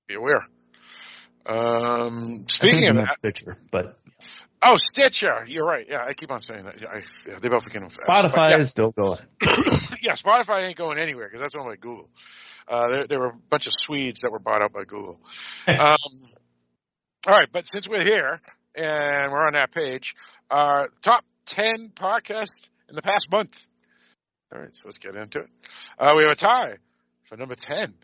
be 0.06 0.14
aware. 0.14 0.46
Um, 1.46 2.44
speaking 2.48 2.88
of 2.88 2.96
that, 2.96 3.08
that, 3.08 3.14
Stitcher, 3.14 3.58
but 3.70 3.98
Oh, 4.66 4.76
Stitcher. 4.78 5.44
You're 5.46 5.66
right. 5.66 5.86
Yeah, 5.88 6.04
I 6.08 6.14
keep 6.14 6.30
on 6.30 6.40
saying 6.40 6.64
that. 6.64 6.76
I, 6.88 7.02
yeah, 7.28 7.38
they 7.42 7.48
both 7.48 7.64
S. 7.66 7.72
Spotify 8.08 8.34
But 8.34 8.50
yeah. 8.50 8.58
is 8.58 8.70
still 8.70 8.92
going. 8.92 9.20
yeah, 10.02 10.14
Spotify 10.14 10.66
ain't 10.66 10.78
going 10.78 10.98
anywhere 10.98 11.28
because 11.28 11.42
that's 11.42 11.54
owned 11.54 11.66
by 11.66 11.76
Google. 11.76 12.08
Uh, 12.66 12.88
there, 12.88 13.06
there 13.06 13.18
were 13.18 13.28
a 13.28 13.36
bunch 13.50 13.66
of 13.66 13.72
Swedes 13.76 14.20
that 14.22 14.32
were 14.32 14.38
bought 14.38 14.62
out 14.62 14.72
by 14.72 14.84
Google. 14.84 15.18
Um, 15.68 15.96
all 17.26 17.34
right, 17.34 17.48
but 17.50 17.66
since 17.66 17.88
we're 17.88 18.04
here 18.04 18.40
and 18.74 19.32
we're 19.32 19.46
on 19.46 19.54
that 19.54 19.72
page, 19.72 20.14
uh, 20.50 20.84
top 21.02 21.24
10 21.46 21.92
podcasts 21.94 22.68
in 22.88 22.94
the 22.96 23.02
past 23.02 23.30
month. 23.30 23.58
All 24.52 24.60
right, 24.60 24.68
so 24.74 24.82
let's 24.84 24.98
get 24.98 25.16
into 25.16 25.40
it. 25.40 25.48
Uh, 25.98 26.12
we 26.16 26.24
have 26.24 26.32
a 26.32 26.36
tie 26.36 26.76
for 27.26 27.38
number 27.38 27.54
10. 27.54 27.94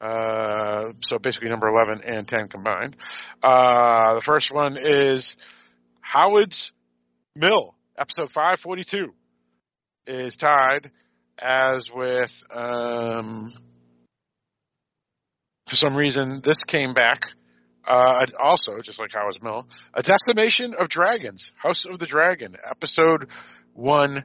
Uh, 0.00 0.92
so 1.08 1.18
basically 1.18 1.48
number 1.48 1.68
11 1.68 2.02
and 2.04 2.26
10 2.26 2.48
combined. 2.48 2.96
Uh, 3.42 4.14
the 4.14 4.22
first 4.22 4.52
one 4.52 4.76
is 4.76 5.36
Howard's 6.10 6.72
Mill, 7.36 7.74
episode 7.98 8.30
542 8.30 9.12
is 10.06 10.36
tied 10.36 10.90
as 11.38 11.86
with 11.94 12.32
um, 12.50 13.52
for 15.68 15.76
some 15.76 15.94
reason 15.94 16.40
this 16.42 16.62
came 16.66 16.94
back 16.94 17.20
uh, 17.86 18.24
also 18.42 18.80
just 18.82 18.98
like 18.98 19.10
Howard's 19.12 19.42
Mill 19.42 19.68
a 19.92 20.02
decimation 20.02 20.72
of 20.72 20.88
dragons 20.88 21.52
House 21.56 21.84
of 21.84 21.98
the 21.98 22.06
Dragon 22.06 22.56
episode 22.68 23.28
one 23.74 24.24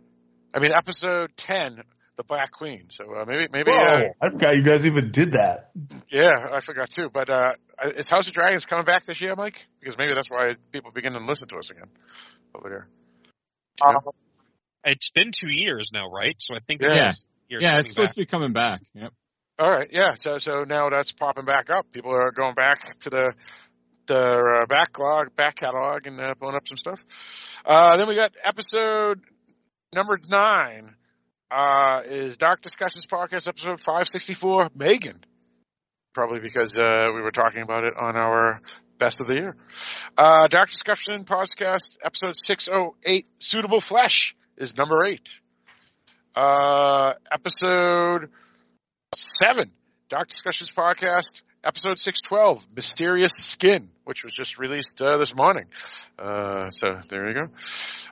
I 0.54 0.60
mean 0.60 0.72
episode 0.72 1.32
ten 1.36 1.84
the 2.16 2.24
Black 2.24 2.52
Queen 2.52 2.88
so 2.92 3.06
uh, 3.14 3.26
maybe 3.26 3.48
maybe 3.52 3.72
Whoa, 3.72 3.78
uh, 3.78 4.00
I 4.26 4.30
forgot 4.30 4.56
you 4.56 4.64
guys 4.64 4.86
even 4.86 5.12
did 5.12 5.34
that. 5.34 5.72
yeah 6.12 6.48
I 6.52 6.60
forgot 6.66 6.90
too 6.96 7.10
but 7.14 7.30
uh, 7.30 7.52
is 7.96 8.10
House 8.10 8.28
of 8.28 8.34
Dragons 8.34 8.66
coming 8.66 8.86
back 8.86 9.06
this 9.06 9.20
year 9.22 9.34
Mike 9.36 9.58
because 9.80 9.98
maybe 9.98 10.14
that's 10.14 10.30
why 10.30 10.54
people 10.72 10.92
begin 10.92 11.14
to 11.14 11.20
listen 11.20 11.48
to 11.50 11.58
us 11.58 11.70
again 11.72 11.90
over 12.56 12.70
there 12.70 12.88
It's 14.86 15.10
been 15.12 15.32
two 15.40 15.54
years 15.54 15.90
now, 15.94 16.10
right? 16.10 16.36
So 16.40 16.56
I 16.56 16.60
think 16.68 16.82
Yeah. 16.82 16.88
Yeah. 16.90 16.94
it's- 17.10 17.26
Yeah, 17.50 17.80
it's 17.80 17.92
supposed 17.92 18.10
back. 18.10 18.16
to 18.16 18.22
be 18.22 18.26
coming 18.26 18.54
back. 18.54 18.82
Yep. 18.94 19.14
All 19.60 19.70
right, 19.72 19.88
yeah. 19.92 20.14
So 20.16 20.40
so 20.40 20.64
now 20.64 20.90
that's 20.90 21.12
popping 21.12 21.46
back 21.46 21.70
up. 21.70 21.86
People 21.92 22.12
are 22.12 22.32
going 22.32 22.56
back 22.56 23.00
to 23.02 23.10
the 23.10 23.34
the 24.08 24.18
uh, 24.64 24.66
backlog, 24.66 25.36
back 25.36 25.56
catalog, 25.58 26.06
and 26.08 26.20
uh, 26.20 26.34
pulling 26.34 26.56
up 26.56 26.64
some 26.68 26.78
stuff. 26.78 27.00
Uh, 27.66 27.96
then 27.98 28.08
we 28.08 28.16
got 28.16 28.32
episode 28.44 29.22
number 29.94 30.20
nine. 30.30 30.96
Uh, 31.54 32.02
is 32.10 32.36
Dark 32.38 32.62
Discussions 32.62 33.06
podcast 33.06 33.48
episode 33.48 33.80
five 33.80 34.08
sixty 34.08 34.34
four? 34.34 34.70
Megan, 34.76 35.24
probably 36.16 36.40
because 36.40 36.76
uh, 36.76 37.12
we 37.14 37.22
were 37.22 37.32
talking 37.32 37.62
about 37.62 37.84
it 37.84 37.94
on 37.96 38.16
our 38.16 38.60
best 38.98 39.22
of 39.22 39.28
the 39.28 39.36
year. 39.36 39.56
Uh, 40.18 40.48
Dark 40.48 40.70
Discussion 40.72 41.26
podcast 41.26 41.98
episode 42.04 42.34
six 42.44 42.68
oh 42.74 42.96
eight. 43.04 43.28
Suitable 43.38 43.82
flesh 43.82 44.36
is 44.58 44.76
number 44.76 45.06
eight. 45.06 45.30
Uh, 46.36 47.14
episode 47.32 48.30
seven, 49.16 49.70
Dark 50.10 50.30
Discussions 50.30 50.72
Podcast, 50.76 51.44
episode 51.64 52.00
612, 52.00 52.66
Mysterious 52.76 53.32
Skin, 53.38 53.90
which 54.06 54.24
was 54.24 54.34
just 54.34 54.58
released 54.58 55.00
uh, 55.00 55.18
this 55.18 55.36
morning. 55.36 55.66
Uh, 56.18 56.72
so 56.72 56.96
there 57.12 57.28
you 57.30 57.36
go. 57.36 57.48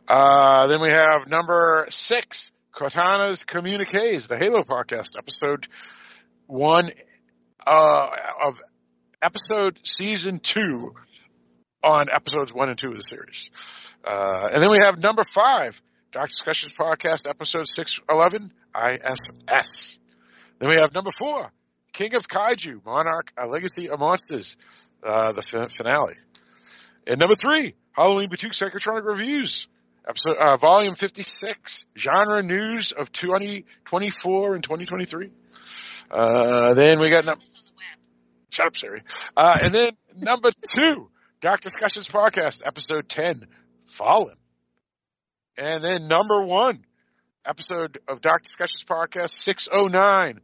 Uh, 0.07 0.67
then 0.67 0.81
we 0.81 0.89
have 0.89 1.27
number 1.27 1.87
six, 1.89 2.50
Cortana's 2.73 3.43
Communiques, 3.43 4.27
the 4.27 4.37
Halo 4.37 4.63
Podcast, 4.63 5.17
episode 5.17 5.67
one 6.47 6.89
uh, 7.65 8.07
of 8.45 8.61
episode 9.21 9.77
season 9.83 10.39
two 10.39 10.93
on 11.83 12.07
episodes 12.13 12.53
one 12.53 12.69
and 12.69 12.77
two 12.77 12.87
of 12.87 12.95
the 12.95 13.03
series. 13.03 13.49
Uh, 14.05 14.47
and 14.53 14.63
then 14.63 14.69
we 14.71 14.79
have 14.83 14.97
number 14.99 15.23
five, 15.23 15.79
Dark 16.13 16.29
Discussions 16.29 16.73
Podcast, 16.79 17.29
episode 17.29 17.67
611, 17.67 18.51
ISS. 18.73 19.99
Then 20.59 20.69
we 20.69 20.75
have 20.75 20.93
number 20.93 21.11
four, 21.19 21.51
King 21.93 22.15
of 22.15 22.27
Kaiju, 22.27 22.85
Monarch, 22.85 23.31
A 23.37 23.47
Legacy 23.47 23.89
of 23.89 23.99
Monsters, 23.99 24.55
uh, 25.05 25.33
the 25.33 25.41
fin- 25.41 25.69
finale. 25.77 26.15
And 27.05 27.19
number 27.19 27.35
three, 27.35 27.75
Halloween 27.91 28.29
Boutique 28.29 28.53
Psychotronic 28.53 29.03
Reviews, 29.03 29.67
episode, 30.07 30.37
uh, 30.39 30.57
volume 30.57 30.95
56, 30.95 31.83
genre 31.97 32.43
news 32.43 32.91
of 32.91 33.11
2024 33.11 34.53
and 34.53 34.63
2023. 34.63 35.29
Uh, 36.09 36.73
then 36.73 36.99
we 36.99 37.09
got, 37.09 37.25
num- 37.25 37.39
shut 38.49 38.67
up, 38.67 38.75
Siri. 38.75 39.03
Uh, 39.35 39.55
and 39.61 39.73
then 39.73 39.91
number 40.17 40.49
two, 40.77 41.09
Dark 41.41 41.61
Discussions 41.61 42.07
Podcast, 42.07 42.61
episode 42.65 43.07
10, 43.09 43.47
Fallen. 43.97 44.35
And 45.57 45.83
then 45.83 46.07
number 46.07 46.43
one, 46.43 46.83
episode 47.45 47.99
of 48.07 48.21
Dark 48.21 48.43
Discussions 48.43 48.83
Podcast 48.87 49.31
609, 49.31 50.39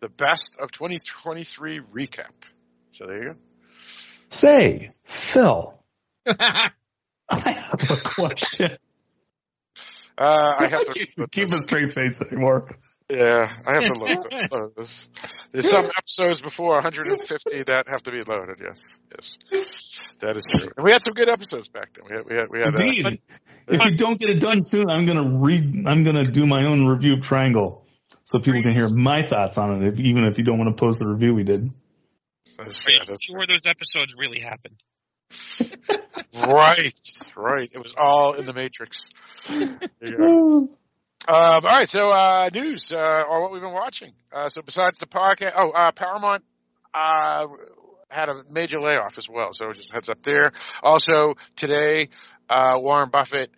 the 0.00 0.08
best 0.08 0.56
of 0.60 0.72
2023 0.72 1.80
recap. 1.80 2.32
So 2.92 3.06
there 3.06 3.22
you 3.22 3.28
go. 3.30 3.36
Say, 4.28 4.90
Phil, 5.04 5.78
I 7.46 7.50
have 7.52 7.90
a 7.90 7.96
question. 8.04 8.76
Uh, 10.18 10.54
I 10.58 10.68
have 10.68 10.84
to 10.84 10.92
keep, 11.16 11.30
keep 11.30 11.52
a 11.52 11.58
straight 11.60 11.92
face 11.92 12.20
anymore. 12.20 12.68
Yeah, 13.08 13.52
I 13.66 13.74
have 13.74 13.92
to 13.92 13.92
load 13.94 14.52
load 14.52 14.72
this. 14.76 15.08
There's 15.50 15.68
some 15.68 15.84
episodes 15.84 16.40
before 16.40 16.72
150 16.74 17.64
that 17.64 17.86
have 17.88 18.02
to 18.04 18.10
be 18.10 18.22
loaded. 18.22 18.58
Yes, 18.62 18.80
yes, 19.50 20.00
that 20.20 20.36
is 20.36 20.44
true. 20.54 20.70
And 20.76 20.84
we 20.84 20.92
had 20.92 21.02
some 21.02 21.14
good 21.14 21.28
episodes 21.28 21.68
back 21.68 21.90
then. 21.94 22.04
We 22.08 22.16
had, 22.16 22.26
we 22.26 22.36
had, 22.36 22.48
we 22.50 22.58
had. 22.58 22.68
uh, 22.68 23.10
Indeed. 23.10 23.20
if 23.68 23.84
you 23.84 23.96
don't 23.96 24.18
get 24.18 24.30
it 24.30 24.40
done 24.40 24.62
soon, 24.62 24.86
I'm 24.90 25.04
gonna 25.06 25.38
read. 25.40 25.86
I'm 25.86 26.04
gonna 26.04 26.30
do 26.30 26.46
my 26.46 26.66
own 26.66 26.86
review 26.86 27.14
of 27.14 27.22
Triangle, 27.22 27.84
so 28.24 28.38
people 28.38 28.62
can 28.62 28.72
hear 28.72 28.88
my 28.88 29.26
thoughts 29.26 29.58
on 29.58 29.82
it. 29.82 29.92
If, 29.92 30.00
even 30.00 30.24
if 30.24 30.38
you 30.38 30.44
don't 30.44 30.58
want 30.58 30.74
to 30.74 30.80
post 30.80 30.98
the 31.00 31.06
review 31.08 31.34
we 31.34 31.44
did. 31.44 31.70
That's 32.56 32.74
Are 32.86 32.90
you 32.92 33.16
sure 33.28 33.46
those 33.46 33.66
episodes 33.66 34.14
really 34.16 34.40
happened? 34.40 34.82
Right, 36.34 37.00
right. 37.36 37.70
It 37.72 37.78
was 37.78 37.94
all 37.96 38.34
in 38.34 38.46
the 38.46 38.52
Matrix. 38.52 38.98
There 39.48 39.78
you 40.00 40.16
go. 40.16 40.68
Um, 41.28 41.36
all 41.36 41.60
right, 41.60 41.88
so 41.88 42.10
uh, 42.10 42.50
news 42.52 42.92
uh, 42.92 43.22
or 43.30 43.42
what 43.42 43.52
we've 43.52 43.62
been 43.62 43.72
watching. 43.72 44.12
Uh, 44.32 44.48
so 44.48 44.60
besides 44.60 44.98
the 44.98 45.06
podcast, 45.06 45.52
oh, 45.54 45.70
uh, 45.70 45.92
Paramount 45.92 46.42
uh, 46.92 47.46
had 48.08 48.28
a 48.28 48.42
major 48.50 48.80
layoff 48.80 49.16
as 49.18 49.28
well. 49.28 49.50
So 49.52 49.72
just 49.72 49.92
heads 49.92 50.08
up 50.08 50.18
there. 50.24 50.50
Also 50.82 51.34
today, 51.54 52.08
uh, 52.50 52.74
Warren 52.76 53.08
Buffett 53.08 53.50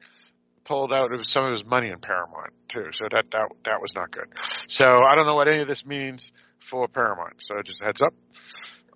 pulled 0.64 0.92
out 0.92 1.12
of 1.12 1.26
some 1.26 1.44
of 1.44 1.52
his 1.52 1.64
money 1.64 1.88
in 1.88 2.00
Paramount 2.00 2.52
too. 2.68 2.88
So 2.92 3.06
that 3.10 3.30
that 3.32 3.48
that 3.64 3.80
was 3.80 3.94
not 3.94 4.10
good. 4.10 4.26
So 4.68 4.84
I 4.84 5.14
don't 5.14 5.26
know 5.26 5.36
what 5.36 5.48
any 5.48 5.60
of 5.60 5.68
this 5.68 5.86
means 5.86 6.32
for 6.58 6.86
Paramount. 6.88 7.34
So 7.38 7.54
just 7.64 7.82
heads 7.82 8.02
up 8.02 8.14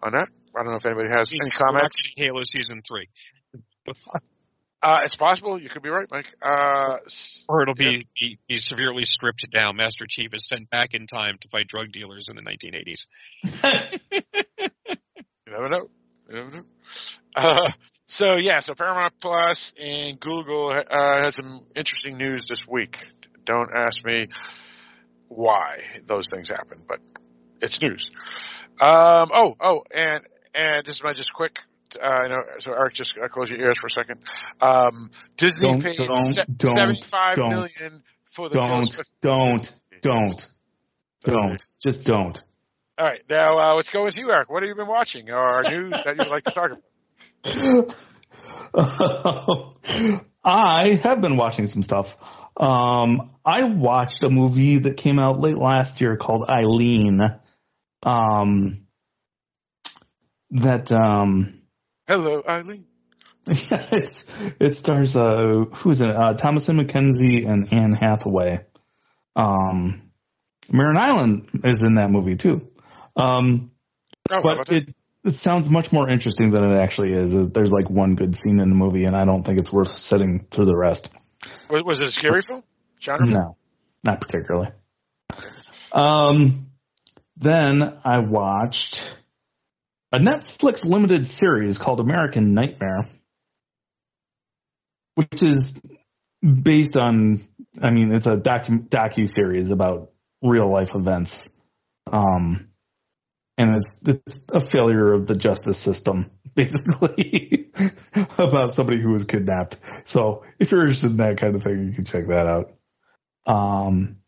on 0.02 0.12
that. 0.12 0.28
I 0.54 0.62
don't 0.62 0.72
know 0.72 0.76
if 0.76 0.86
anybody 0.86 1.08
has 1.10 1.30
any 1.30 1.50
comments. 1.50 1.96
Halo 2.16 2.42
season 2.42 2.82
three, 2.86 3.08
Uh, 4.80 5.00
it's 5.02 5.16
possible. 5.16 5.60
You 5.60 5.68
could 5.68 5.82
be 5.82 5.88
right, 5.88 6.06
Mike. 6.08 6.26
Uh, 6.40 6.98
or 7.48 7.62
it'll 7.62 7.74
be, 7.74 8.06
be 8.18 8.38
be 8.48 8.58
severely 8.58 9.02
stripped 9.02 9.44
down. 9.50 9.74
Master 9.74 10.06
Chief 10.08 10.32
is 10.32 10.46
sent 10.46 10.70
back 10.70 10.94
in 10.94 11.08
time 11.08 11.36
to 11.40 11.48
fight 11.48 11.66
drug 11.66 11.90
dealers 11.90 12.28
in 12.28 12.36
the 12.36 12.42
1980s. 12.42 13.06
You 15.48 15.54
never 15.54 15.68
know. 15.70 15.88
You 16.28 16.34
never 16.34 16.50
know. 16.50 16.64
Uh, 17.34 17.70
so 18.06 18.36
yeah, 18.36 18.60
so 18.60 18.74
Paramount 18.74 19.14
Plus 19.20 19.72
and 19.80 20.20
Google 20.20 20.68
uh, 20.68 21.22
had 21.22 21.32
some 21.32 21.62
interesting 21.74 22.18
news 22.18 22.44
this 22.48 22.66
week. 22.68 22.96
Don't 23.46 23.70
ask 23.74 24.04
me 24.04 24.28
why 25.28 25.78
those 26.06 26.28
things 26.30 26.50
happen, 26.50 26.82
but 26.86 26.98
it's 27.62 27.80
news. 27.80 28.10
Um, 28.78 29.30
oh, 29.32 29.56
oh, 29.58 29.84
and 29.90 30.24
and 30.54 30.86
this 30.86 30.96
is 30.96 31.02
my 31.02 31.14
just 31.14 31.32
quick. 31.32 31.56
Uh, 31.96 32.28
know, 32.28 32.42
so 32.58 32.72
Eric, 32.72 32.94
just 32.94 33.14
uh, 33.22 33.28
close 33.28 33.50
your 33.50 33.60
ears 33.60 33.78
for 33.80 33.86
a 33.86 33.90
second. 33.90 34.20
Um, 34.60 35.10
Disney 35.36 35.68
Don't- 35.68 35.82
paid 35.82 35.96
don't- 35.96 36.34
se- 36.34 36.44
don't- 36.56 36.74
seventy-five 36.74 37.36
don't. 37.36 37.50
million 37.50 38.02
for 38.32 38.48
the 38.48 38.58
Don't, 38.58 39.00
don't, 39.22 39.72
don't, 40.02 40.50
don't. 41.24 41.64
Just 41.82 42.04
don't. 42.04 42.38
All 42.98 43.06
right, 43.06 43.20
now 43.30 43.58
uh, 43.58 43.74
let's 43.74 43.90
go 43.90 44.04
with 44.04 44.16
you, 44.16 44.30
Eric. 44.30 44.50
What 44.50 44.62
have 44.62 44.68
you 44.68 44.74
been 44.74 44.88
watching 44.88 45.30
or 45.30 45.62
news 45.62 45.92
that 45.92 46.16
you'd 46.18 46.28
like 46.28 46.44
to 46.44 46.50
talk 46.50 46.70
about? 46.72 47.96
I 50.44 50.94
have 51.02 51.20
been 51.20 51.36
watching 51.36 51.66
some 51.66 51.82
stuff. 51.82 52.16
Um, 52.56 53.30
I 53.44 53.62
watched 53.64 54.24
a 54.24 54.30
movie 54.30 54.78
that 54.78 54.96
came 54.96 55.18
out 55.18 55.40
late 55.40 55.56
last 55.58 56.00
year 56.00 56.16
called 56.16 56.48
Eileen. 56.48 57.20
Um, 58.02 58.86
that 60.50 60.90
um, 60.90 61.57
Hello, 62.08 62.42
Eileen. 62.48 62.86
it's 63.46 64.24
it 64.58 64.74
stars 64.74 65.16
uh 65.16 65.52
who's 65.72 66.00
in 66.00 66.10
it? 66.10 66.16
Uh, 66.16 66.34
Thomasin 66.34 66.80
McKenzie 66.80 67.48
and 67.48 67.72
Anne 67.72 67.92
Hathaway. 67.92 68.64
Um, 69.36 70.10
Marin 70.70 70.96
Ireland 70.96 71.48
is 71.64 71.78
in 71.80 71.94
that 71.94 72.10
movie 72.10 72.36
too. 72.36 72.68
Um, 73.16 73.70
Oh, 74.30 74.40
but 74.42 74.68
it 74.70 74.94
it 75.24 75.34
sounds 75.34 75.68
much 75.68 75.92
more 75.92 76.08
interesting 76.08 76.50
than 76.50 76.64
it 76.64 76.78
actually 76.78 77.12
is. 77.12 77.34
There's 77.50 77.72
like 77.72 77.90
one 77.90 78.14
good 78.14 78.36
scene 78.36 78.60
in 78.60 78.68
the 78.68 78.74
movie, 78.74 79.04
and 79.04 79.16
I 79.16 79.24
don't 79.24 79.42
think 79.42 79.58
it's 79.58 79.72
worth 79.72 79.90
sitting 79.90 80.46
through 80.50 80.66
the 80.66 80.76
rest. 80.76 81.10
Was, 81.70 82.00
it 82.00 82.08
a 82.08 82.12
scary 82.12 82.42
film? 82.42 82.62
Genre 83.00 83.26
film? 83.26 83.32
No, 83.32 83.56
not 84.04 84.20
particularly. 84.20 84.70
Um, 85.92 86.70
then 87.36 87.98
I 88.04 88.18
watched 88.18 89.17
a 90.12 90.18
Netflix 90.18 90.84
limited 90.84 91.26
series 91.26 91.78
called 91.78 92.00
American 92.00 92.54
Nightmare, 92.54 93.06
which 95.14 95.42
is 95.42 95.80
based 96.42 96.96
on, 96.96 97.46
I 97.80 97.90
mean, 97.90 98.12
it's 98.12 98.26
a 98.26 98.36
docu 98.36 98.88
docu 98.88 99.28
series 99.28 99.70
about 99.70 100.10
real 100.42 100.70
life 100.70 100.94
events. 100.94 101.40
Um, 102.10 102.68
and 103.58 103.74
it's 103.74 104.02
it's 104.06 104.38
a 104.52 104.60
failure 104.60 105.12
of 105.12 105.26
the 105.26 105.34
justice 105.34 105.78
system, 105.78 106.30
basically, 106.54 107.70
about 108.38 108.70
somebody 108.70 109.02
who 109.02 109.10
was 109.10 109.24
kidnapped. 109.24 109.76
So 110.04 110.44
if 110.58 110.70
you're 110.70 110.82
interested 110.82 111.10
in 111.10 111.16
that 111.18 111.38
kind 111.38 111.54
of 111.54 111.62
thing, 111.62 111.86
you 111.86 111.92
can 111.92 112.04
check 112.04 112.28
that 112.28 112.46
out. 112.46 112.72
Um, 113.46 114.18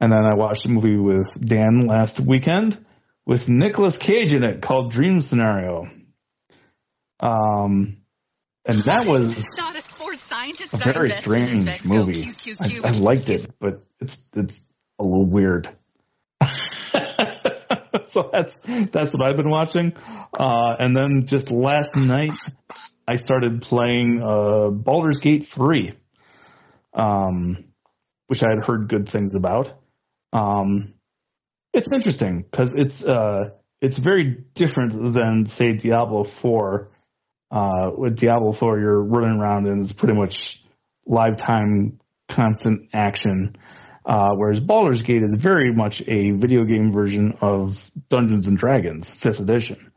and 0.00 0.10
then 0.10 0.24
I 0.24 0.34
watched 0.34 0.64
a 0.64 0.70
movie 0.70 0.96
with 0.96 1.28
Dan 1.46 1.86
last 1.86 2.20
weekend 2.20 2.84
with 3.26 3.48
Nicolas 3.48 3.98
Cage 3.98 4.34
in 4.34 4.44
it 4.44 4.62
called 4.62 4.92
Dream 4.92 5.20
Scenario. 5.20 5.88
Um, 7.20 7.98
and 8.64 8.82
that 8.84 9.06
was 9.06 9.44
not 9.56 9.76
a 9.76 9.80
sports 9.80 10.20
scientist. 10.20 10.74
a 10.74 10.76
very 10.76 11.10
strange 11.10 11.84
movie. 11.84 12.26
QQQ, 12.26 12.84
I, 12.84 12.88
I 12.88 12.92
liked 12.92 13.28
it, 13.28 13.50
but 13.58 13.84
it's 14.00 14.24
it's 14.34 14.60
a 14.98 15.04
little 15.04 15.26
weird. 15.26 15.68
so 18.06 18.28
that's 18.32 18.56
that's 18.90 19.12
what 19.12 19.24
I've 19.24 19.36
been 19.36 19.50
watching. 19.50 19.94
Uh, 20.38 20.76
and 20.78 20.96
then 20.96 21.26
just 21.26 21.50
last 21.50 21.90
night, 21.96 22.32
I 23.08 23.16
started 23.16 23.62
playing 23.62 24.22
uh, 24.22 24.70
Baldur's 24.70 25.18
Gate 25.18 25.46
three, 25.46 25.94
um, 26.94 27.64
which 28.26 28.42
I 28.42 28.50
had 28.50 28.64
heard 28.64 28.88
good 28.88 29.08
things 29.08 29.34
about. 29.34 29.72
Um, 30.32 30.94
it's 31.72 31.88
interesting 31.92 32.42
because 32.42 32.72
it's 32.74 33.04
uh, 33.04 33.50
it's 33.80 33.98
very 33.98 34.44
different 34.54 35.14
than 35.14 35.46
say 35.46 35.72
Diablo 35.72 36.24
four. 36.24 36.90
Uh, 37.50 37.90
with 37.96 38.16
Diablo 38.16 38.52
four, 38.52 38.78
you're 38.78 39.02
running 39.02 39.40
around 39.40 39.66
and 39.66 39.82
it's 39.82 39.92
pretty 39.92 40.14
much 40.14 40.62
live 41.06 41.36
time 41.36 41.98
constant 42.28 42.88
action. 42.92 43.56
Uh, 44.04 44.30
whereas 44.34 44.60
Baldur's 44.60 45.02
Gate 45.02 45.22
is 45.22 45.36
very 45.38 45.72
much 45.72 46.02
a 46.06 46.30
video 46.30 46.64
game 46.64 46.90
version 46.90 47.36
of 47.40 47.90
Dungeons 48.08 48.46
and 48.46 48.56
Dragons, 48.56 49.12
fifth 49.14 49.40
edition. 49.40 49.92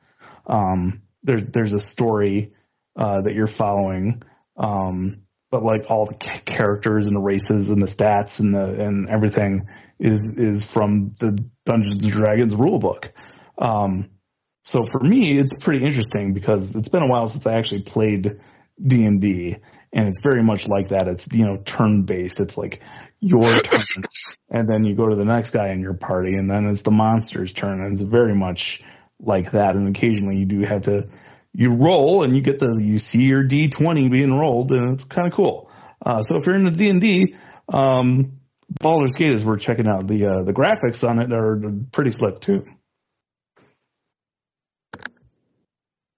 Um, 0.45 1.03
there's 1.23 1.43
there's 1.43 1.73
a 1.73 1.79
story 1.79 2.53
uh, 2.95 3.21
that 3.21 3.33
you're 3.33 3.47
following, 3.47 4.23
um, 4.57 5.22
but 5.53 5.63
like 5.63 5.85
all 5.91 6.07
the 6.07 6.15
characters 6.15 7.05
and 7.05 7.15
the 7.15 7.21
races 7.21 7.69
and 7.69 7.79
the 7.79 7.85
stats 7.85 8.39
and 8.39 8.55
the 8.55 8.83
and 8.83 9.07
everything 9.07 9.67
is 9.99 10.25
is 10.35 10.65
from 10.65 11.13
the 11.19 11.37
Dungeons 11.63 12.03
and 12.03 12.11
Dragons 12.11 12.55
rulebook. 12.55 13.11
Um, 13.59 14.09
so 14.63 14.83
for 14.83 14.99
me, 14.99 15.37
it's 15.37 15.53
pretty 15.63 15.85
interesting 15.85 16.33
because 16.33 16.75
it's 16.75 16.89
been 16.89 17.03
a 17.03 17.07
while 17.07 17.27
since 17.27 17.45
I 17.45 17.53
actually 17.53 17.83
played 17.83 18.39
D 18.83 19.05
and 19.05 19.21
D, 19.21 19.57
and 19.93 20.07
it's 20.07 20.21
very 20.23 20.41
much 20.41 20.67
like 20.67 20.87
that. 20.87 21.07
It's 21.07 21.31
you 21.31 21.45
know 21.45 21.57
turn 21.57 22.01
based. 22.01 22.39
It's 22.39 22.57
like 22.57 22.81
your 23.19 23.43
turn, 23.61 24.03
and 24.49 24.67
then 24.67 24.85
you 24.85 24.95
go 24.95 25.07
to 25.07 25.15
the 25.15 25.23
next 25.23 25.51
guy 25.51 25.67
in 25.67 25.81
your 25.81 25.93
party, 25.93 26.33
and 26.33 26.49
then 26.49 26.65
it's 26.65 26.81
the 26.81 26.89
monster's 26.89 27.53
turn, 27.53 27.79
and 27.79 27.93
it's 27.93 28.01
very 28.01 28.33
much 28.33 28.81
like 29.19 29.51
that. 29.51 29.75
And 29.75 29.87
occasionally 29.87 30.37
you 30.37 30.45
do 30.45 30.61
have 30.61 30.81
to 30.83 31.09
you 31.53 31.75
roll, 31.75 32.23
and 32.23 32.35
you 32.35 32.41
get 32.41 32.59
the 32.59 32.81
you 32.83 32.97
see 32.99 33.23
your 33.23 33.43
D 33.43 33.69
twenty 33.69 34.09
being 34.09 34.37
rolled, 34.37 34.71
and 34.71 34.93
it's 34.93 35.03
kind 35.03 35.27
of 35.27 35.33
cool. 35.33 35.71
Uh, 36.03 36.21
so 36.21 36.37
if 36.37 36.45
you're 36.45 36.55
into 36.55 36.71
D 36.71 36.89
and 36.89 36.99
D, 36.99 37.35
um, 37.71 38.39
Baldur's 38.81 39.13
Gate 39.13 39.33
is 39.33 39.45
worth 39.45 39.61
checking 39.61 39.87
out. 39.87 40.07
The 40.07 40.25
uh, 40.25 40.43
the 40.43 40.53
graphics 40.53 41.07
on 41.07 41.19
it 41.19 41.31
are 41.31 41.61
pretty 41.91 42.11
slick 42.11 42.39
too. 42.39 42.65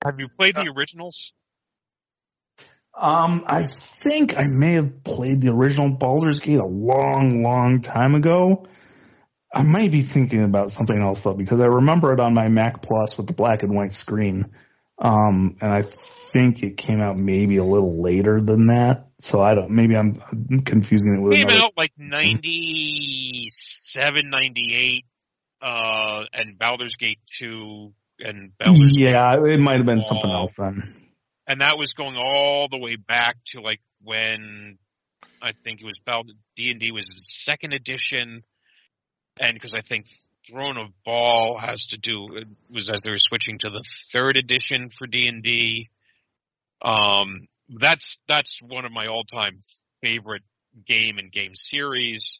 Have 0.03 0.19
you 0.19 0.27
played 0.37 0.55
the 0.55 0.71
originals? 0.75 1.33
Um, 2.97 3.43
I 3.47 3.65
think 3.65 4.37
I 4.37 4.43
may 4.45 4.73
have 4.73 5.03
played 5.03 5.41
the 5.41 5.51
original 5.51 5.89
Baldur's 5.89 6.39
Gate 6.39 6.59
a 6.59 6.65
long, 6.65 7.43
long 7.43 7.81
time 7.81 8.15
ago. 8.15 8.67
I 9.53 9.63
might 9.63 9.91
be 9.91 10.01
thinking 10.01 10.43
about 10.43 10.71
something 10.71 10.97
else 10.97 11.21
though, 11.21 11.33
because 11.33 11.59
I 11.59 11.65
remember 11.65 12.13
it 12.13 12.19
on 12.19 12.33
my 12.33 12.47
Mac 12.47 12.81
Plus 12.81 13.17
with 13.17 13.27
the 13.27 13.33
black 13.33 13.63
and 13.63 13.75
white 13.75 13.93
screen. 13.93 14.51
Um, 14.97 15.57
and 15.61 15.71
I 15.71 15.81
think 15.81 16.63
it 16.63 16.77
came 16.77 17.01
out 17.01 17.17
maybe 17.17 17.57
a 17.57 17.63
little 17.65 18.01
later 18.01 18.39
than 18.41 18.67
that. 18.67 19.07
So 19.19 19.41
I 19.41 19.53
don't, 19.55 19.71
maybe 19.71 19.95
I'm 19.97 20.13
confusing 20.65 21.15
it 21.17 21.21
with 21.21 21.33
Came 21.33 21.47
another. 21.49 21.63
out 21.65 21.73
like 21.77 21.91
97, 21.97 24.29
98, 24.29 25.05
uh, 25.61 26.23
and 26.33 26.57
Baldur's 26.57 26.95
Gate 26.97 27.19
2 27.39 27.93
and 28.19 28.51
Baldur's 28.57 28.93
Yeah, 28.97 29.43
it 29.45 29.59
might 29.59 29.77
have 29.77 29.85
been 29.85 30.01
something 30.01 30.29
Oh. 30.31 30.35
else 30.35 30.53
then. 30.53 30.95
and 31.47 31.61
that 31.61 31.77
was 31.77 31.93
going 31.93 32.15
all 32.17 32.67
the 32.69 32.77
way 32.77 32.95
back 32.95 33.35
to 33.53 33.61
like 33.61 33.79
when 34.01 34.77
I 35.41 35.51
think 35.63 35.79
it 35.81 35.85
was 35.85 35.99
D 36.57 36.71
and 36.71 36.79
D 36.79 36.91
was 36.91 37.05
second 37.43 37.73
edition, 37.73 38.43
and 39.39 39.53
because 39.53 39.73
I 39.75 39.81
think 39.81 40.07
Throne 40.49 40.77
of 40.77 40.87
Bhaal 41.07 41.59
has 41.59 41.87
to 41.87 41.97
do 41.97 42.35
it 42.35 42.47
was 42.69 42.89
as 42.89 43.01
they 43.03 43.09
were 43.11 43.17
switching 43.17 43.57
to 43.59 43.69
the 43.69 43.83
third 44.11 44.37
edition 44.37 44.89
for 44.97 45.07
D 45.07 45.27
and 45.27 45.43
D. 45.43 45.89
Um, 46.81 47.47
that's 47.79 48.19
that's 48.27 48.59
one 48.61 48.85
of 48.85 48.91
my 48.91 49.07
all 49.07 49.23
time 49.23 49.63
favorite 50.01 50.43
game 50.87 51.17
and 51.17 51.31
game 51.31 51.55
series 51.55 52.39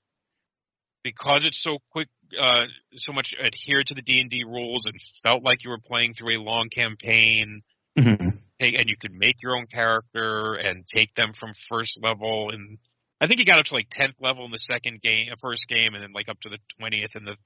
because 1.03 1.43
it's 1.45 1.61
so 1.61 1.77
quick, 1.91 2.09
uh, 2.39 2.63
so 2.97 3.13
much 3.13 3.33
adhered 3.39 3.87
to 3.87 3.93
the 3.93 4.01
D 4.01 4.19
and 4.19 4.29
D 4.29 4.43
rules 4.43 4.85
and 4.85 4.99
felt 5.23 5.43
like 5.43 5.63
you 5.63 5.69
were 5.69 5.79
playing 5.79 6.13
through 6.13 6.37
a 6.37 6.41
long 6.41 6.69
campaign 6.69 7.61
Mhm. 7.97 8.41
and 8.59 8.89
you 8.89 8.97
could 8.97 9.13
make 9.13 9.41
your 9.41 9.55
own 9.55 9.67
character 9.67 10.53
and 10.55 10.85
take 10.87 11.13
them 11.15 11.33
from 11.33 11.53
first 11.69 11.97
level 12.01 12.49
and 12.51 12.77
I 13.21 13.27
think 13.27 13.39
you 13.39 13.45
got 13.45 13.59
up 13.59 13.65
to 13.67 13.73
like 13.75 13.87
tenth 13.89 14.15
level 14.19 14.43
in 14.45 14.51
the 14.51 14.57
second 14.57 15.01
game, 15.01 15.33
first 15.39 15.67
game, 15.69 15.93
and 15.93 16.03
then 16.03 16.11
like 16.11 16.27
up 16.27 16.39
to 16.41 16.49
the 16.49 16.57
twentieth 16.77 17.15
in 17.15 17.23
the 17.23 17.37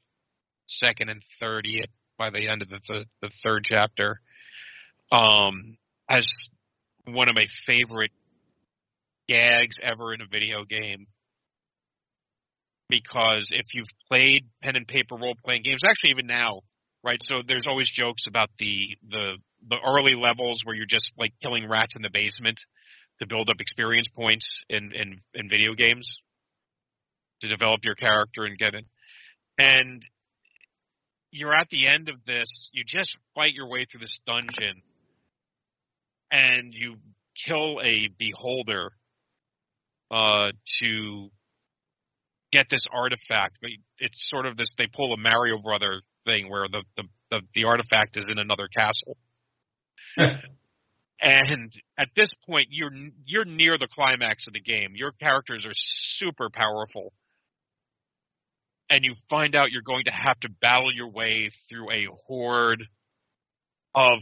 second 0.69 1.09
and 1.09 1.21
thirtieth 1.39 1.89
by 2.17 2.29
the 2.29 2.47
end 2.47 2.61
of 2.61 2.69
the, 2.69 2.79
the 2.87 3.05
the 3.21 3.29
third 3.43 3.63
chapter. 3.63 4.21
Um, 5.11 5.77
as 6.09 6.27
one 7.05 7.29
of 7.29 7.35
my 7.35 7.45
favorite 7.65 8.11
gags 9.27 9.75
ever 9.81 10.13
in 10.13 10.21
a 10.21 10.25
video 10.25 10.63
game. 10.63 11.07
Because 12.89 13.47
if 13.51 13.73
you've 13.73 13.87
played 14.09 14.45
pen 14.63 14.75
and 14.75 14.87
paper 14.87 15.15
role 15.15 15.35
playing 15.45 15.61
games, 15.63 15.81
actually 15.87 16.09
even 16.11 16.25
now, 16.25 16.61
right? 17.03 17.21
So 17.21 17.41
there's 17.47 17.67
always 17.67 17.87
jokes 17.89 18.23
about 18.27 18.49
the 18.57 18.97
the 19.07 19.37
the 19.67 19.77
early 19.85 20.15
levels 20.15 20.65
where 20.65 20.75
you're 20.75 20.87
just 20.87 21.11
like 21.17 21.31
killing 21.41 21.69
rats 21.69 21.95
in 21.95 22.01
the 22.01 22.09
basement 22.09 22.59
to 23.19 23.27
build 23.27 23.49
up 23.49 23.57
experience 23.59 24.07
points 24.07 24.63
in 24.69 24.91
in, 24.95 25.21
in 25.35 25.49
video 25.49 25.73
games 25.73 26.21
to 27.41 27.47
develop 27.47 27.81
your 27.83 27.95
character 27.95 28.43
and 28.43 28.57
get 28.57 28.73
it. 28.73 28.85
And 29.59 30.01
you're 31.31 31.53
at 31.53 31.69
the 31.69 31.87
end 31.87 32.09
of 32.09 32.15
this, 32.25 32.69
you 32.73 32.83
just 32.85 33.17
fight 33.35 33.53
your 33.53 33.67
way 33.67 33.85
through 33.85 34.01
this 34.01 34.19
dungeon 34.25 34.81
and 36.31 36.73
you 36.73 36.97
kill 37.45 37.79
a 37.81 38.09
beholder 38.17 38.91
uh 40.11 40.51
to 40.81 41.29
get 42.51 42.67
this 42.69 42.83
artifact. 42.91 43.57
But 43.61 43.71
It's 43.99 44.27
sort 44.27 44.45
of 44.45 44.57
this 44.57 44.73
they 44.77 44.87
pull 44.87 45.13
a 45.13 45.17
Mario 45.17 45.59
brother 45.59 46.01
thing 46.25 46.49
where 46.49 46.67
the 46.71 46.83
the, 46.97 47.03
the, 47.31 47.41
the 47.53 47.63
artifact 47.65 48.17
is 48.17 48.25
in 48.29 48.39
another 48.39 48.67
castle. 48.67 49.17
And 51.21 51.73
at 51.97 52.09
this 52.15 52.33
point, 52.49 52.67
you're 52.69 52.91
you're 53.25 53.45
near 53.45 53.77
the 53.77 53.87
climax 53.87 54.47
of 54.47 54.53
the 54.53 54.61
game. 54.61 54.93
Your 54.95 55.11
characters 55.11 55.65
are 55.65 55.73
super 55.73 56.49
powerful, 56.49 57.11
and 58.89 59.05
you 59.05 59.13
find 59.29 59.55
out 59.55 59.71
you're 59.71 59.81
going 59.81 60.05
to 60.05 60.11
have 60.11 60.39
to 60.41 60.49
battle 60.61 60.93
your 60.93 61.09
way 61.09 61.49
through 61.69 61.91
a 61.91 62.07
horde 62.27 62.83
of 63.93 64.21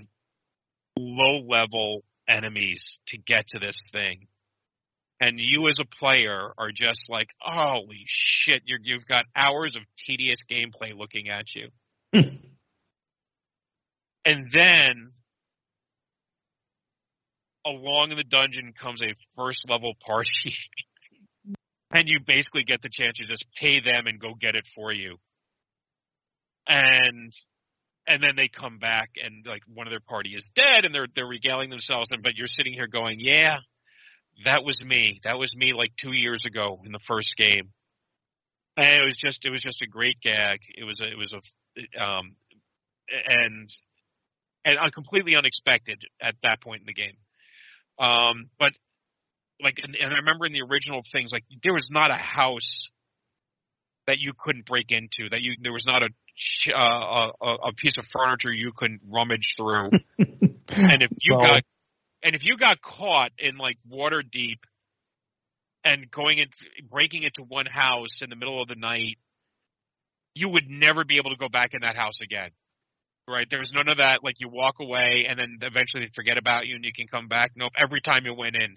low-level 0.98 2.04
enemies 2.30 3.00
to 3.08 3.18
get 3.18 3.48
to 3.50 3.60
this 3.60 3.90
thing. 3.92 4.28
And 5.20 5.40
you, 5.40 5.68
as 5.68 5.80
a 5.80 5.86
player, 5.86 6.54
are 6.58 6.72
just 6.72 7.10
like, 7.10 7.30
"Holy 7.42 8.04
shit! 8.06 8.62
You're, 8.66 8.80
you've 8.84 9.08
got 9.08 9.26
hours 9.36 9.76
of 9.76 9.82
tedious 9.98 10.44
gameplay 10.50 10.96
looking 10.96 11.30
at 11.30 11.56
you." 11.56 11.70
Hmm. 12.14 12.38
and 14.26 14.50
then 14.50 15.12
along 17.66 18.12
in 18.12 18.18
the 18.18 18.24
dungeon 18.24 18.74
comes 18.74 19.02
a 19.02 19.14
first 19.36 19.70
level 19.70 19.94
party 20.06 20.30
and 21.92 22.08
you 22.08 22.20
basically 22.26 22.64
get 22.64 22.82
the 22.82 22.90
chance 22.92 23.18
to 23.18 23.26
just 23.26 23.46
pay 23.60 23.80
them 23.80 24.08
and 24.08 24.20
go 24.20 24.34
get 24.40 24.56
it 24.56 24.68
for 24.76 24.92
you. 24.92 25.18
And 26.68 27.32
and 28.08 28.24
then 28.24 28.36
they 28.36 28.48
come 28.48 28.80
back 28.80 29.12
and 29.22 29.46
like 29.46 29.64
one 29.74 29.88
of 29.88 29.92
their 29.92 30.00
party 30.00 30.32
is 30.32 30.52
dead 30.56 30.86
and 30.86 30.94
they're 30.94 31.08
they're 31.16 31.28
regaling 31.28 31.70
themselves 31.70 32.10
and 32.12 32.24
but 32.24 32.36
you're 32.36 32.48
sitting 32.48 32.74
here 32.74 32.88
going 32.88 33.18
yeah 33.20 33.54
that 34.46 34.64
was 34.64 34.84
me. 34.86 35.20
That 35.24 35.38
was 35.38 35.56
me 35.56 35.74
like 35.74 35.92
two 35.98 36.14
years 36.14 36.44
ago 36.46 36.80
in 36.86 36.92
the 36.92 37.00
first 37.00 37.36
game. 37.36 37.72
And 38.78 39.02
it 39.02 39.06
was 39.06 39.18
just 39.18 39.46
it 39.46 39.50
was 39.50 39.62
just 39.62 39.82
a 39.82 39.88
great 39.88 40.20
gag. 40.22 40.60
It 40.76 40.84
was 40.84 41.00
a, 41.02 41.08
it 41.08 41.18
was 41.18 41.34
a 41.34 42.04
um 42.04 42.36
and 43.10 43.70
and 44.66 44.94
completely 44.94 45.36
unexpected 45.36 46.02
at 46.22 46.36
that 46.44 46.62
point 46.62 46.82
in 46.82 46.86
the 46.86 46.94
game. 46.94 47.18
Um 48.00 48.50
but 48.60 48.74
like 49.62 49.80
and, 49.84 49.96
and 49.96 50.14
I 50.14 50.18
remember 50.18 50.46
in 50.46 50.54
the 50.54 50.62
original 50.62 51.02
things 51.12 51.32
like 51.32 51.44
there 51.64 51.74
was 51.74 51.90
not 51.92 52.12
a 52.12 52.16
house 52.16 52.90
that 54.06 54.20
you 54.20 54.34
couldn't 54.38 54.66
break 54.66 54.92
into 54.92 55.30
that 55.30 55.42
you 55.42 55.56
there 55.62 55.74
was 55.74 55.86
not 55.86 56.04
a 56.04 56.08
uh, 56.74 57.32
a, 57.42 57.48
a 57.48 57.74
piece 57.76 57.98
of 57.98 58.06
furniture 58.06 58.52
you 58.52 58.72
couldn't 58.76 59.02
rummage 59.10 59.56
through. 59.58 59.90
And 60.70 61.02
if 61.02 61.12
you 61.22 61.34
got 61.34 61.64
and 62.24 62.36
if 62.36 62.46
you 62.46 62.58
got 62.58 62.82
caught 62.82 63.32
in 63.40 63.56
like 63.56 63.78
Waterdeep 63.90 64.60
and 65.86 66.12
going 66.12 66.40
in 66.40 66.48
breaking 66.90 67.24
into 67.24 67.44
one 67.48 67.66
house 67.66 68.22
in 68.22 68.30
the 68.30 68.36
middle 68.36 68.62
of 68.62 68.68
the 68.68 68.76
night 68.76 69.18
you 70.36 70.50
would 70.50 70.70
never 70.70 71.04
be 71.04 71.18
able 71.18 71.32
to 71.32 71.38
go 71.38 71.50
back 71.50 71.74
in 71.74 71.82
that 71.82 71.96
house 71.96 72.20
again. 72.22 72.50
Right? 73.28 73.48
There's 73.50 73.72
none 73.74 73.90
of 73.90 73.98
that. 73.98 74.24
Like 74.24 74.36
you 74.40 74.50
walk 74.50 74.76
away 74.80 75.26
and 75.28 75.40
then 75.40 75.58
eventually 75.62 76.04
they 76.04 76.12
forget 76.14 76.38
about 76.38 76.68
you 76.68 76.76
and 76.76 76.86
you 76.86 76.94
can 76.94 77.08
come 77.08 77.28
back. 77.28 77.52
Nope. 77.56 77.72
Every 77.78 78.02
time 78.02 78.26
you 78.26 78.34
went 78.36 78.56
in 78.56 78.76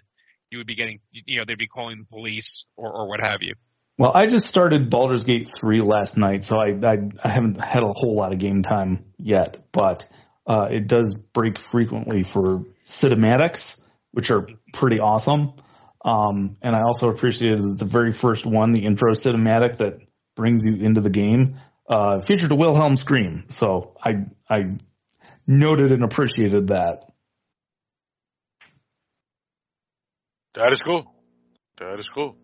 you 0.51 0.59
would 0.59 0.67
be 0.67 0.75
getting 0.75 0.99
you 1.11 1.37
know 1.37 1.45
they'd 1.47 1.57
be 1.57 1.67
calling 1.67 1.97
the 1.97 2.05
police 2.05 2.65
or, 2.77 2.91
or 2.91 3.07
what 3.07 3.21
have 3.21 3.41
you 3.41 3.55
Well, 3.97 4.11
I 4.13 4.27
just 4.27 4.47
started 4.47 4.89
Baldur's 4.89 5.23
Gate 5.23 5.49
3 5.59 5.81
last 5.81 6.17
night, 6.17 6.43
so 6.43 6.57
I, 6.57 6.69
I, 6.83 6.97
I 7.23 7.29
haven't 7.29 7.63
had 7.63 7.83
a 7.83 7.93
whole 7.93 8.15
lot 8.15 8.33
of 8.33 8.39
game 8.39 8.61
time 8.61 9.05
yet, 9.17 9.57
but 9.71 10.03
uh, 10.45 10.67
it 10.71 10.87
does 10.87 11.17
break 11.33 11.57
frequently 11.57 12.23
for 12.23 12.65
cinematics, 12.85 13.79
which 14.11 14.31
are 14.31 14.47
pretty 14.73 14.99
awesome. 14.99 15.53
Um, 16.03 16.57
and 16.61 16.75
I 16.75 16.81
also 16.81 17.09
appreciated 17.09 17.77
the 17.77 17.85
very 17.85 18.11
first 18.11 18.45
one, 18.45 18.71
the 18.71 18.85
intro 18.85 19.13
cinematic 19.13 19.77
that 19.77 19.99
brings 20.35 20.63
you 20.65 20.83
into 20.83 21.01
the 21.01 21.09
game, 21.09 21.59
uh, 21.87 22.21
featured 22.21 22.51
a 22.51 22.55
Wilhelm 22.55 22.97
scream. 22.97 23.45
So 23.49 23.95
I, 24.03 24.25
I 24.49 24.77
noted 25.45 25.91
and 25.91 26.03
appreciated 26.03 26.67
that. 26.67 27.10
That 30.55 30.71
is 30.71 30.81
cool. 30.85 31.11
That 31.79 31.99
is 31.99 32.09
cool. 32.13 32.35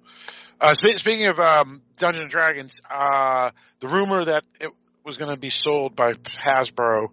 Uh, 0.60 0.74
spe- 0.74 0.98
speaking 0.98 1.28
of 1.28 1.40
um, 1.40 1.82
Dungeons 2.00 2.24
and 2.24 2.32
Dragons, 2.32 2.80
uh, 2.90 3.52
the 3.80 3.88
rumor 3.88 4.26
that 4.26 4.44
it 4.60 4.72
was 5.06 5.18
going 5.18 5.34
to 5.34 5.40
be 5.40 5.50
sold 5.50 5.96
by 5.96 6.14
Hasbro 6.14 7.08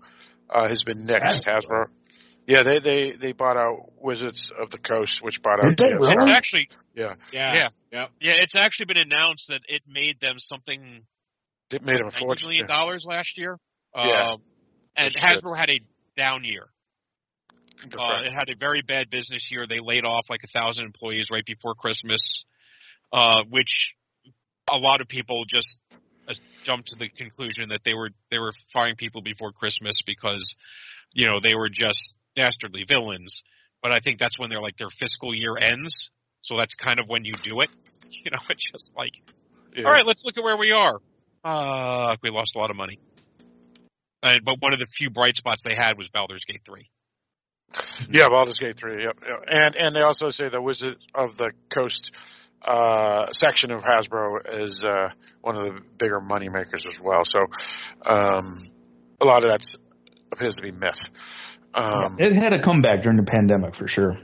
uh, 0.49 0.69
has 0.69 0.83
been 0.85 1.07
nixed. 1.07 1.45
Hasbro? 1.45 1.61
Hasbro. 1.69 1.85
Yeah, 2.47 2.63
they, 2.63 2.79
they 2.79 3.13
they 3.19 3.33
bought 3.33 3.57
out 3.57 3.91
Wizards 4.03 4.51
of 4.61 4.71
the 4.71 4.77
Coast, 4.79 5.23
which 5.23 5.41
bought 5.43 5.65
out. 5.65 5.77
Did 5.77 5.79
they 5.79 5.95
really? 5.95 6.13
it's 6.15 6.27
actually 6.29 6.69
Yeah, 6.95 7.15
Yeah. 7.33 7.55
Yeah. 7.55 7.69
Yep. 7.93 8.11
yeah 8.21 8.33
it's 8.39 8.55
actually 8.55 8.87
been 8.87 8.99
announced 8.99 9.49
that 9.49 9.63
it 9.67 9.83
made 9.89 10.19
them 10.21 10.39
something 10.39 11.07
it 11.71 11.83
made 11.83 11.99
them 12.01 12.09
a 12.09 12.11
fortune. 12.11 12.49
Million 12.49 12.67
dollars 12.67 13.07
last 13.09 13.39
year 13.39 13.59
Yeah. 13.97 14.03
um, 14.33 14.43
and 14.95 15.15
That's 15.15 15.41
good. 15.41 15.45
hasbro 15.45 15.57
had 15.57 15.71
a 15.71 15.81
down 16.19 16.45
year 16.45 16.67
That's 16.67 16.74
Uh, 17.99 18.23
it 18.25 18.33
had 18.33 18.49
a 18.51 18.57
very 18.59 18.83
bad 18.83 19.11
business 19.11 19.51
year. 19.51 19.67
They 19.69 19.81
laid 19.83 20.05
off 20.05 20.27
like 20.31 20.41
a 20.45 20.47
thousand 20.47 20.87
employees 20.87 21.29
right 21.31 21.45
before 21.45 21.75
Christmas, 21.75 22.45
uh, 23.13 23.43
which 23.49 23.95
a 24.71 24.79
lot 24.79 25.01
of 25.01 25.09
people 25.09 25.45
just 25.47 25.77
uh, 26.29 26.35
jumped 26.63 26.89
to 26.89 26.97
the 26.97 27.09
conclusion 27.09 27.69
that 27.71 27.81
they 27.85 27.95
were 27.95 28.11
they 28.31 28.39
were 28.39 28.53
firing 28.73 28.97
people 28.97 29.23
before 29.23 29.53
Christmas 29.53 29.97
because 30.07 30.55
you 31.13 31.27
know 31.27 31.41
they 31.43 31.55
were 31.55 31.69
just 31.69 32.15
dastardly 32.37 32.85
villains. 32.89 33.43
But 33.83 33.93
I 33.93 33.99
think 33.99 34.19
that's 34.19 34.39
when 34.39 34.49
they're 34.49 34.63
like 34.63 34.79
their 34.79 34.89
fiscal 34.89 35.35
year 35.35 35.57
ends, 35.61 36.11
so 36.41 36.57
that's 36.57 36.75
kind 36.75 36.99
of 36.99 37.07
when 37.09 37.25
you 37.25 37.35
do 37.43 37.61
it. 37.61 37.71
You 38.25 38.31
know, 38.31 38.39
it's 38.49 38.71
just 38.71 38.93
like, 38.97 39.11
Yeah. 39.77 39.87
all 39.87 39.91
right, 39.91 40.07
let's 40.07 40.25
look 40.25 40.39
at 40.39 40.45
where 40.45 40.57
we 40.57 40.71
are. 40.71 41.01
Uh, 41.45 42.17
we 42.23 42.31
lost 42.31 42.53
a 42.55 42.59
lot 42.59 42.71
of 42.71 42.77
money. 42.77 43.01
And, 44.23 44.45
but 44.45 44.63
one 44.63 44.73
of 44.73 44.79
the 44.79 44.87
few 44.87 45.11
bright 45.11 45.37
spots 45.37 45.65
they 45.65 45.75
had 45.75 45.99
was 45.99 46.09
Baldur's 46.09 46.45
Gate 46.45 46.63
3. 46.65 46.89
Yeah, 48.11 48.29
Baldur's 48.29 48.59
Gate 48.59 48.77
three. 48.77 49.03
Yep, 49.05 49.19
yep. 49.23 49.45
And 49.47 49.77
and 49.77 49.95
they 49.95 50.01
also 50.01 50.31
say 50.31 50.49
the 50.49 50.63
Wizard 50.63 50.97
of 51.15 51.37
the 51.37 51.53
Coast 51.71 52.13
uh, 52.63 53.27
section 53.33 53.71
of 53.71 53.83
Hasbro 53.83 54.65
is 54.65 54.85
uh, 54.85 55.09
one 55.43 55.57
of 55.57 55.63
the 55.63 55.81
bigger 55.99 56.21
money 56.21 56.49
makers 56.49 56.85
as 56.89 56.99
well. 57.01 57.23
So 57.25 57.41
um, 58.07 58.63
a 59.21 59.25
lot 59.25 59.45
of 59.45 59.51
that 59.51 59.67
appears 60.33 60.55
to 60.57 60.63
be 60.63 60.71
myth. 60.71 60.99
Um, 61.75 62.17
It 62.19 62.33
had 62.33 62.53
a 62.53 62.63
comeback 62.63 63.03
during 63.03 63.17
the 63.17 63.25
pandemic 63.25 63.75
for 63.75 63.89
sure. 63.89 64.19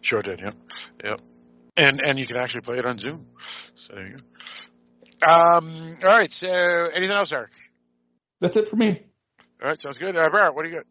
Sure 0.00 0.22
did. 0.22 0.40
Yep. 0.40 0.54
Yep. 1.04 1.20
And 1.76 2.00
and 2.00 2.18
you 2.18 2.26
can 2.26 2.36
actually 2.38 2.62
play 2.62 2.78
it 2.78 2.86
on 2.86 2.98
Zoom. 2.98 3.26
So 3.74 3.94
there 3.94 4.06
you 4.06 4.16
go. 4.16 5.28
Um. 5.28 5.96
All 6.02 6.08
right. 6.08 6.32
So 6.32 6.48
anything 6.48 7.10
else, 7.14 7.32
Eric? 7.32 7.50
That's 8.40 8.56
it 8.56 8.68
for 8.68 8.76
me. 8.76 9.02
All 9.62 9.68
right. 9.68 9.80
Sounds 9.80 9.98
good. 9.98 10.16
Uh, 10.16 10.28
Barrett, 10.30 10.54
what 10.54 10.64
do 10.64 10.70
you 10.70 10.76
got? 10.76 10.86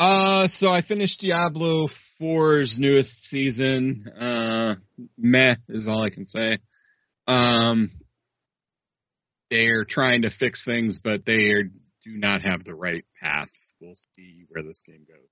Uh, 0.00 0.48
so 0.48 0.72
I 0.72 0.80
finished 0.80 1.20
Diablo 1.20 1.86
4's 2.22 2.78
newest 2.80 3.22
season. 3.22 4.06
Uh, 4.08 4.76
meh 5.18 5.56
is 5.68 5.88
all 5.88 6.02
I 6.02 6.08
can 6.08 6.24
say. 6.24 6.56
Um, 7.26 7.90
they're 9.50 9.84
trying 9.84 10.22
to 10.22 10.30
fix 10.30 10.64
things, 10.64 11.00
but 11.00 11.26
they 11.26 11.50
are, 11.50 11.64
do 11.64 12.16
not 12.16 12.40
have 12.40 12.64
the 12.64 12.74
right 12.74 13.04
path. 13.22 13.50
We'll 13.78 13.94
see 14.16 14.46
where 14.48 14.62
this 14.62 14.82
game 14.86 15.04
goes. 15.06 15.28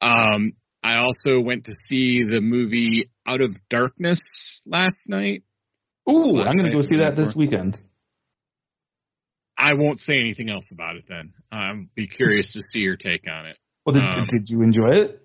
Um, 0.00 0.54
I 0.82 1.02
also 1.04 1.38
went 1.42 1.66
to 1.66 1.74
see 1.74 2.24
the 2.24 2.40
movie 2.40 3.10
Out 3.26 3.42
of 3.42 3.54
Darkness 3.68 4.62
last 4.64 5.10
night. 5.10 5.42
Ooh, 6.10 6.36
Last 6.36 6.52
I'm 6.52 6.56
going 6.56 6.70
to 6.70 6.76
go 6.78 6.80
see 6.80 7.00
that 7.00 7.16
this 7.16 7.36
weekend. 7.36 7.78
I 9.58 9.74
won't 9.74 10.00
say 10.00 10.18
anything 10.18 10.48
else 10.48 10.72
about 10.72 10.96
it 10.96 11.04
then. 11.06 11.34
I'll 11.52 11.84
be 11.94 12.06
curious 12.06 12.54
to 12.54 12.62
see 12.62 12.78
your 12.78 12.96
take 12.96 13.26
on 13.30 13.44
it. 13.44 13.58
Well, 13.84 13.94
did, 13.94 14.02
Um, 14.02 14.26
did 14.26 14.50
you 14.50 14.62
enjoy 14.62 14.92
it? 14.92 15.22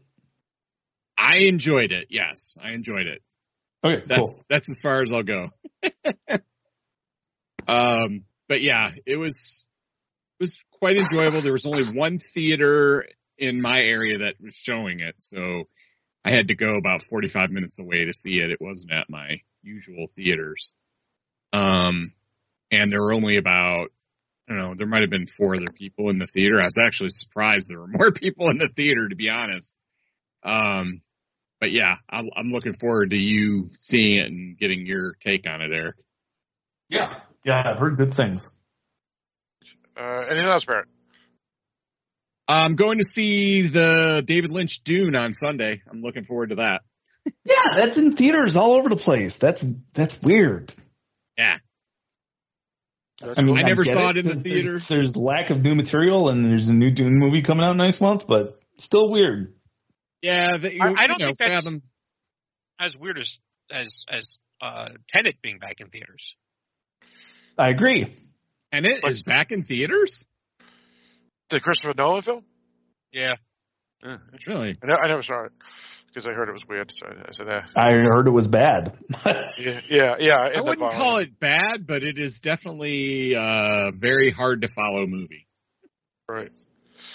I 1.17 1.37
enjoyed 1.47 1.91
it. 1.91 2.07
Yes, 2.09 2.57
I 2.61 2.71
enjoyed 2.71 3.07
it. 3.07 3.21
Okay, 3.83 4.03
That's 4.07 4.39
that's 4.49 4.69
as 4.69 4.79
far 4.81 5.01
as 5.01 5.11
I'll 5.11 5.23
go. 5.23 5.51
um, 7.67 8.25
but 8.47 8.61
yeah, 8.61 8.91
it 9.05 9.17
was 9.17 9.69
it 10.39 10.43
was 10.43 10.57
quite 10.71 10.97
enjoyable. 10.97 11.41
There 11.41 11.51
was 11.51 11.65
only 11.65 11.85
one 11.93 12.19
theater 12.19 13.05
in 13.37 13.61
my 13.61 13.81
area 13.81 14.19
that 14.19 14.35
was 14.41 14.55
showing 14.55 15.01
it, 15.01 15.15
so 15.19 15.65
I 16.23 16.31
had 16.31 16.47
to 16.47 16.55
go 16.55 16.73
about 16.73 17.03
45 17.03 17.51
minutes 17.51 17.77
away 17.79 18.05
to 18.05 18.13
see 18.13 18.39
it. 18.39 18.49
It 18.49 18.59
wasn't 18.59 18.91
at 18.91 19.09
my 19.09 19.41
usual 19.61 20.07
theaters. 20.15 20.73
Um, 21.53 22.13
and 22.71 22.91
there 22.91 23.01
were 23.01 23.13
only 23.13 23.37
about 23.37 23.91
I 24.47 24.53
don't 24.53 24.61
know, 24.61 24.73
there 24.77 24.87
might 24.87 25.01
have 25.01 25.09
been 25.09 25.27
four 25.27 25.55
other 25.55 25.71
people 25.73 26.09
in 26.09 26.19
the 26.19 26.27
theater. 26.27 26.61
I 26.61 26.65
was 26.65 26.77
actually 26.79 27.09
surprised 27.09 27.67
there 27.67 27.79
were 27.79 27.87
more 27.91 28.11
people 28.11 28.49
in 28.49 28.57
the 28.57 28.69
theater, 28.75 29.09
to 29.09 29.15
be 29.15 29.29
honest. 29.29 29.75
Um, 30.43 31.01
but 31.59 31.71
yeah, 31.71 31.95
I'm, 32.09 32.29
I'm 32.35 32.51
looking 32.51 32.73
forward 32.73 33.11
to 33.11 33.17
you 33.17 33.69
seeing 33.79 34.17
it 34.17 34.27
and 34.27 34.57
getting 34.57 34.85
your 34.85 35.15
take 35.25 35.47
on 35.49 35.61
it, 35.61 35.71
Eric. 35.71 35.95
Yeah. 36.89 37.21
Yeah, 37.43 37.63
I've 37.65 37.79
heard 37.79 37.97
good 37.97 38.13
things. 38.13 38.45
Uh, 39.97 40.23
anything 40.29 40.47
else, 40.47 40.65
Barrett? 40.65 40.87
I'm 42.47 42.75
going 42.75 42.99
to 42.99 43.05
see 43.09 43.63
the 43.63 44.23
David 44.25 44.51
Lynch 44.51 44.83
Dune 44.83 45.15
on 45.15 45.33
Sunday. 45.33 45.81
I'm 45.89 46.01
looking 46.01 46.25
forward 46.25 46.49
to 46.49 46.55
that. 46.55 46.81
Yeah, 47.43 47.79
that's 47.79 47.97
in 47.97 48.15
theaters 48.15 48.55
all 48.55 48.73
over 48.73 48.87
the 48.87 48.95
place. 48.95 49.37
That's 49.39 49.63
that's 49.95 50.21
weird. 50.21 50.71
Yeah. 51.35 51.57
That's 53.21 53.39
I 53.39 53.43
mean, 53.43 53.57
I 53.57 53.61
never 53.61 53.83
get 53.83 53.93
saw 53.93 54.09
it 54.09 54.17
in 54.17 54.25
the 54.25 54.31
There's- 54.33 54.43
theater. 54.43 54.69
There's, 54.71 54.87
there's 54.87 55.17
lack 55.17 55.49
of 55.49 55.61
new 55.61 55.73
material, 55.75 56.29
and 56.29 56.43
there's 56.43 56.67
a 56.67 56.73
new 56.73 56.91
Dune 56.91 57.17
movie 57.17 57.41
coming 57.41 57.65
out 57.65 57.77
next 57.77 58.01
month, 58.01 58.27
but 58.27 58.59
still 58.77 59.09
weird. 59.09 59.53
Yeah, 60.21 60.57
the, 60.57 60.81
I, 60.81 60.93
I 60.97 61.07
don't 61.07 61.19
you 61.19 61.25
know, 61.25 61.31
think 61.31 61.37
that's 61.37 61.65
fathom- 61.65 61.81
as 62.79 62.97
weird 62.97 63.17
as 63.19 63.37
as 63.71 64.03
as 64.09 64.39
uh, 64.61 64.89
Tenet 65.13 65.35
being 65.41 65.59
back 65.59 65.79
in 65.79 65.89
theaters. 65.89 66.35
I 67.57 67.69
agree. 67.69 68.13
And 68.71 68.85
it 68.85 69.01
is 69.05 69.23
back 69.23 69.51
in 69.51 69.63
theaters? 69.63 70.25
The 71.49 71.61
Christopher 71.61 71.93
Nolan 71.95 72.23
film? 72.23 72.43
Yeah, 73.13 73.35
Yeah, 74.03 74.17
Really? 74.45 74.77
I, 74.83 74.85
ne- 74.87 74.93
I 74.93 75.07
never 75.07 75.23
saw 75.23 75.45
it 75.45 75.51
because 76.15 76.27
I 76.27 76.33
heard 76.33 76.47
it 76.47 76.53
was 76.53 76.65
weird. 76.65 76.93
So 76.95 77.07
I, 77.07 77.27
I 77.27 77.31
said, 77.31 77.49
eh. 77.49 77.61
I 77.75 77.91
heard 77.91 78.27
it 78.27 78.31
was 78.31 78.47
bad. 78.47 78.97
yeah, 79.25 79.81
yeah, 79.89 80.15
yeah. 80.17 80.49
I 80.55 80.61
wouldn't 80.61 80.93
call 80.93 81.17
it 81.17 81.37
bad, 81.39 81.85
but 81.85 82.03
it 82.03 82.17
is 82.17 82.39
definitely 82.39 83.33
a 83.33 83.91
very 83.93 84.31
hard 84.31 84.61
to 84.61 84.69
follow 84.69 85.05
movie. 85.05 85.45
Right. 86.29 86.51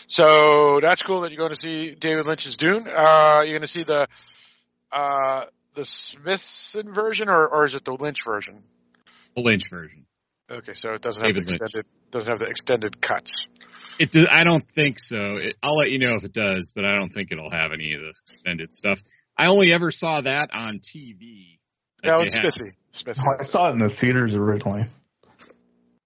So 0.06 0.80
that's 0.82 1.00
cool 1.02 1.22
that 1.22 1.32
you're 1.32 1.38
going 1.38 1.56
to 1.56 1.60
see 1.60 1.94
David 1.94 2.26
Lynch's 2.26 2.56
Dune. 2.56 2.86
Uh, 2.86 3.40
you're 3.42 3.52
going 3.52 3.62
to 3.62 3.68
see 3.68 3.84
the 3.84 4.06
uh, 4.92 5.44
the 5.74 5.84
Smithson 5.84 6.92
version, 6.92 7.30
or, 7.30 7.48
or 7.48 7.64
is 7.64 7.74
it 7.74 7.84
the 7.84 7.92
Lynch 7.92 8.18
version? 8.26 8.62
The 9.34 9.40
Lynch 9.40 9.70
version. 9.70 10.04
Okay, 10.50 10.74
so 10.74 10.90
it 10.90 11.00
doesn't 11.00 11.24
have 11.24 11.34
the 11.34 11.40
David 11.40 11.52
Lynch. 11.52 11.62
extended 11.62 11.86
doesn't 12.10 12.28
have 12.28 12.38
the 12.40 12.46
extended 12.46 13.00
cuts. 13.00 13.46
It 14.00 14.10
does, 14.12 14.26
I 14.30 14.44
don't 14.44 14.64
think 14.66 14.98
so. 14.98 15.36
It, 15.36 15.56
I'll 15.62 15.76
let 15.76 15.90
you 15.90 15.98
know 15.98 16.14
if 16.14 16.24
it 16.24 16.32
does, 16.32 16.72
but 16.74 16.86
I 16.86 16.96
don't 16.96 17.10
think 17.10 17.30
it'll 17.32 17.50
have 17.50 17.72
any 17.72 17.92
of 17.92 18.00
the 18.00 18.12
extended 18.30 18.72
stuff. 18.72 19.02
I 19.36 19.46
only 19.48 19.72
ever 19.74 19.90
saw 19.90 20.22
that 20.22 20.48
on 20.54 20.78
TV. 20.78 21.58
that 22.02 22.08
No, 22.08 22.18
they 22.20 22.24
it's. 22.28 22.36
Smithee. 22.36 22.70
Smithee. 22.92 23.20
Oh, 23.26 23.36
I 23.38 23.42
saw 23.42 23.68
it 23.68 23.72
in 23.74 23.78
the 23.78 23.90
theaters 23.90 24.34
originally. 24.34 24.86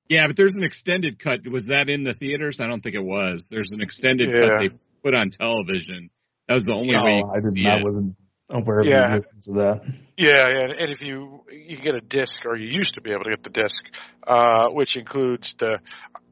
Yeah, 0.08 0.26
but 0.26 0.36
there's 0.36 0.56
an 0.56 0.64
extended 0.64 1.18
cut. 1.20 1.46
Was 1.46 1.66
that 1.66 1.88
in 1.88 2.02
the 2.02 2.12
theaters? 2.14 2.60
I 2.60 2.66
don't 2.66 2.82
think 2.82 2.96
it 2.96 3.02
was. 3.04 3.48
There's 3.50 3.70
an 3.72 3.80
extended 3.80 4.28
Yeah. 4.34 4.48
cut 4.48 4.58
they 4.58 4.70
put 5.02 5.14
on 5.14 5.30
television. 5.30 6.10
That 6.48 6.54
was 6.54 6.64
the 6.64 6.72
only 6.74 6.96
way 6.96 7.18
you 7.18 7.22
Oh, 7.24 7.28
could 7.28 7.36
I 7.36 7.40
didn't. 7.40 7.52
see 7.52 7.66
I 7.66 7.76
it. 7.78 7.84
wasn't 7.84 8.16
aware 8.50 8.80
of 8.80 8.86
Yeah. 8.86 8.98
the 9.08 9.16
existence 9.16 9.48
of 9.48 9.54
that. 9.56 9.80
Yeah, 10.16 10.48
yeah, 10.48 10.72
and 10.78 10.92
if 10.92 11.00
you 11.00 11.44
you 11.50 11.76
get 11.76 11.96
a 11.96 12.00
disc, 12.00 12.44
or 12.44 12.56
you 12.56 12.68
used 12.68 12.94
to 12.94 13.00
be 13.00 13.10
able 13.10 13.24
to 13.24 13.30
get 13.30 13.42
the 13.42 13.50
disc, 13.50 13.82
uh, 14.26 14.68
which 14.68 14.96
includes 14.96 15.54
the 15.58 15.80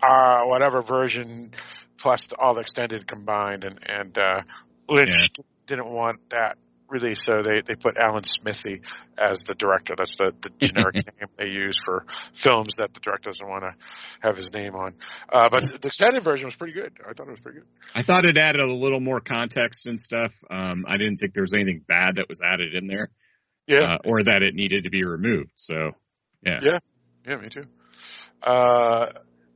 uh, 0.03 0.43
whatever 0.45 0.83
version 0.83 1.53
plus 1.99 2.29
all 2.39 2.55
the 2.55 2.61
extended 2.61 3.07
combined, 3.09 3.65
and 3.65 3.81
and 3.85 4.17
uh, 4.19 4.43
Lynch 4.89 5.11
Yeah. 5.11 5.45
didn't 5.67 5.89
want 5.89 6.21
that 6.31 6.59
release, 6.93 7.19
so 7.25 7.43
they 7.43 7.61
they 7.67 7.75
put 7.75 7.97
Alan 7.97 8.23
Smithee 8.25 8.81
as 9.19 9.43
the 9.47 9.55
director. 9.55 9.95
That's 9.97 10.15
the 10.17 10.33
the 10.43 10.51
generic 10.67 10.95
name 10.95 11.29
they 11.39 11.47
use 11.47 11.77
for 11.85 12.05
films 12.35 12.75
that 12.79 12.95
the 12.95 13.01
director 13.01 13.31
doesn't 13.31 13.49
want 13.49 13.65
to 13.65 13.75
have 14.21 14.37
his 14.37 14.53
name 14.53 14.75
on. 14.77 14.95
Uh, 15.33 15.49
but 15.51 15.63
the 15.81 15.89
extended 15.89 16.23
version 16.23 16.47
was 16.47 16.55
pretty 16.57 16.75
good. 16.75 16.93
I 17.01 17.13
thought 17.15 17.27
it 17.27 17.31
was 17.33 17.41
pretty 17.41 17.59
good. 17.61 17.69
I 17.95 18.03
thought 18.03 18.25
it 18.25 18.37
added 18.37 18.61
a 18.61 18.67
little 18.67 19.01
more 19.01 19.21
context 19.21 19.87
and 19.87 19.99
stuff. 19.99 20.35
Um, 20.51 20.85
I 20.87 20.97
didn't 20.99 21.17
think 21.17 21.35
there 21.35 21.43
was 21.43 21.55
anything 21.55 21.83
bad 21.87 22.17
that 22.17 22.29
was 22.29 22.41
added 22.41 22.75
in 22.75 22.87
there, 22.87 23.09
Yeah, 23.67 23.95
uh, 23.95 23.99
or 24.05 24.23
that 24.23 24.43
it 24.43 24.55
needed 24.55 24.85
to 24.85 24.91
be 24.91 25.05
removed. 25.05 25.53
So, 25.57 25.93
yeah. 26.45 26.61
Yeah. 26.63 26.79
yeah, 27.27 27.37
me 27.37 27.49
too. 27.49 27.65
Uh, 28.43 29.07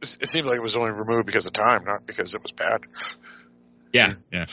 it 0.03 0.17
it 0.21 0.29
seemed 0.29 0.47
like 0.47 0.57
it 0.57 0.63
was 0.63 0.77
only 0.77 0.91
removed 0.93 1.27
because 1.27 1.47
of 1.47 1.53
time, 1.53 1.85
not 1.85 2.07
because 2.07 2.35
it 2.35 2.43
was 2.43 2.53
bad. 2.53 2.81
yeah, 3.93 4.15
yeah. 4.33 4.47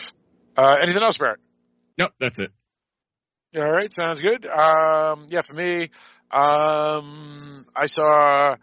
Uh, 0.57 0.75
anything 0.81 1.01
else, 1.03 1.17
Barrett? 1.17 1.39
Nope, 1.97 2.11
that's 2.19 2.39
it. 2.39 2.51
All 3.55 3.71
right, 3.71 3.91
sounds 3.91 4.19
good. 4.19 4.47
Um, 4.47 5.27
yeah, 5.29 5.43
for 5.47 5.53
me, 5.53 5.83
um, 6.31 7.65
I 7.75 7.85
saw 7.85 8.55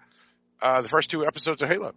uh, 0.61 0.83
the 0.83 0.89
first 0.89 1.11
two 1.11 1.25
episodes 1.25 1.63
of 1.63 1.69
Halo, 1.69 1.93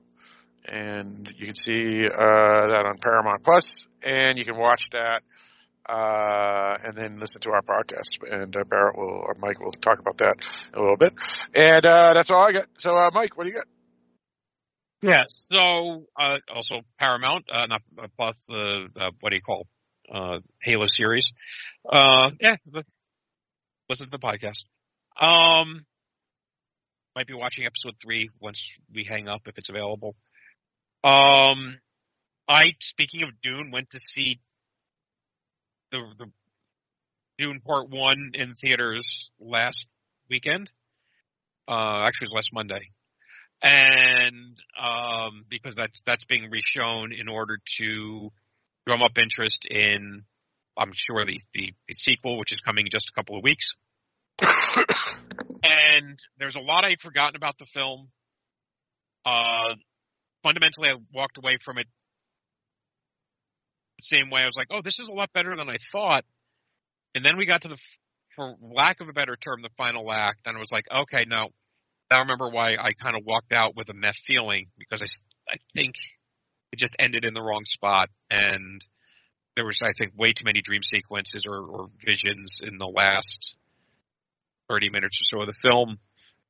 and 0.65 1.27
you 1.35 1.47
can 1.47 1.55
see 1.55 2.05
uh, 2.05 2.67
that 2.67 2.83
on 2.85 2.97
Paramount 3.01 3.43
Plus, 3.43 3.87
and 4.03 4.37
you 4.37 4.45
can 4.45 4.57
watch 4.57 4.81
that 4.91 5.21
uh, 5.89 6.77
and 6.83 6.95
then 6.95 7.19
listen 7.19 7.41
to 7.41 7.49
our 7.49 7.61
podcast. 7.61 8.31
And 8.31 8.55
uh, 8.55 8.63
Barrett 8.69 8.95
will 8.95 9.23
or 9.25 9.35
Mike 9.39 9.59
will 9.59 9.71
talk 9.71 9.99
about 9.99 10.17
that 10.19 10.35
a 10.73 10.79
little 10.79 10.97
bit. 10.97 11.13
And 11.53 11.85
uh, 11.85 12.13
that's 12.13 12.31
all 12.31 12.43
I 12.43 12.51
got. 12.51 12.65
So, 12.77 12.95
uh, 12.95 13.09
Mike, 13.13 13.35
what 13.37 13.45
do 13.45 13.49
you 13.49 13.55
got? 13.55 13.67
Yeah. 15.01 15.23
So 15.27 16.05
uh, 16.19 16.37
also 16.53 16.81
Paramount, 16.97 17.45
uh, 17.51 17.65
not 17.65 17.81
uh, 18.01 18.07
plus 18.15 18.37
the 18.47 18.87
what 19.19 19.31
do 19.31 19.35
you 19.35 19.41
call 19.41 19.67
uh, 20.13 20.39
Halo 20.61 20.85
series? 20.87 21.31
Uh, 21.91 22.31
yeah, 22.39 22.55
listen 23.89 24.09
to 24.09 24.11
the 24.11 24.19
podcast. 24.19 24.63
Um, 25.19 25.85
might 27.15 27.27
be 27.27 27.33
watching 27.33 27.65
episode 27.65 27.95
three 28.01 28.29
once 28.39 28.71
we 28.93 29.03
hang 29.03 29.27
up 29.27 29.41
if 29.47 29.57
it's 29.57 29.69
available. 29.69 30.15
Um, 31.03 31.77
I 32.47 32.63
speaking 32.79 33.23
of 33.23 33.29
Dune, 33.41 33.71
went 33.71 33.89
to 33.91 33.99
see 33.99 34.39
the, 35.91 36.01
the 36.17 36.25
Dune 37.37 37.59
Part 37.59 37.89
One 37.89 38.31
in 38.33 38.55
theaters 38.55 39.29
last 39.39 39.85
weekend. 40.29 40.69
Uh, 41.67 42.03
actually, 42.05 42.25
it 42.25 42.33
was 42.33 42.35
last 42.35 42.53
Monday 42.53 42.91
and 43.63 44.57
um, 44.79 45.45
because 45.49 45.73
that's 45.75 46.01
that's 46.05 46.25
being 46.25 46.51
reshown 46.51 47.17
in 47.17 47.29
order 47.29 47.59
to 47.77 48.29
drum 48.85 49.01
up 49.01 49.17
interest 49.17 49.65
in, 49.69 50.23
I'm 50.77 50.91
sure 50.93 51.25
the, 51.25 51.39
the 51.53 51.73
the 51.87 51.93
sequel, 51.93 52.37
which 52.37 52.51
is 52.53 52.59
coming 52.59 52.85
in 52.85 52.91
just 52.91 53.09
a 53.09 53.13
couple 53.19 53.37
of 53.37 53.43
weeks. 53.43 53.69
and 54.41 56.19
there's 56.39 56.55
a 56.55 56.59
lot 56.59 56.85
I'd 56.85 56.99
forgotten 56.99 57.35
about 57.35 57.57
the 57.57 57.65
film. 57.65 58.09
Uh, 59.25 59.75
fundamentally, 60.43 60.89
I 60.89 60.95
walked 61.13 61.37
away 61.37 61.57
from 61.63 61.77
it 61.77 61.87
the 63.99 64.03
same 64.17 64.29
way. 64.29 64.41
I 64.41 64.45
was 64.45 64.57
like, 64.57 64.67
"Oh, 64.71 64.81
this 64.81 64.99
is 64.99 65.07
a 65.07 65.13
lot 65.13 65.31
better 65.33 65.55
than 65.55 65.69
I 65.69 65.77
thought." 65.91 66.25
And 67.15 67.23
then 67.23 67.37
we 67.37 67.45
got 67.45 67.61
to 67.61 67.67
the, 67.69 67.77
for 68.35 68.55
lack 68.59 68.99
of 68.99 69.07
a 69.07 69.13
better 69.13 69.35
term, 69.35 69.61
the 69.61 69.69
final 69.77 70.11
act, 70.11 70.39
and 70.45 70.57
I 70.57 70.59
was 70.59 70.71
like, 70.71 70.85
"Okay, 70.91 71.25
no, 71.27 71.49
I 72.11 72.19
remember 72.19 72.49
why 72.49 72.77
I 72.79 72.93
kind 72.93 73.15
of 73.15 73.23
walked 73.25 73.53
out 73.53 73.75
with 73.75 73.89
a 73.89 73.93
meh 73.93 74.13
feeling 74.25 74.67
because 74.77 75.01
I, 75.01 75.53
I 75.53 75.57
think 75.73 75.95
it 76.73 76.79
just 76.79 76.95
ended 76.97 77.23
in 77.23 77.35
the 77.35 77.41
wrong 77.41 77.65
spot 77.65 78.09
and 78.31 78.81
there 79.55 79.63
was 79.63 79.79
I 79.83 79.93
think 79.95 80.13
way 80.17 80.33
too 80.33 80.43
many 80.43 80.61
dream 80.63 80.81
sequences 80.81 81.45
or, 81.47 81.59
or 81.59 81.89
visions 82.03 82.57
in 82.63 82.79
the 82.79 82.87
last 82.87 83.55
30 84.69 84.89
minutes 84.89 85.19
or 85.21 85.25
so 85.25 85.41
of 85.41 85.47
the 85.47 85.69
film. 85.69 85.99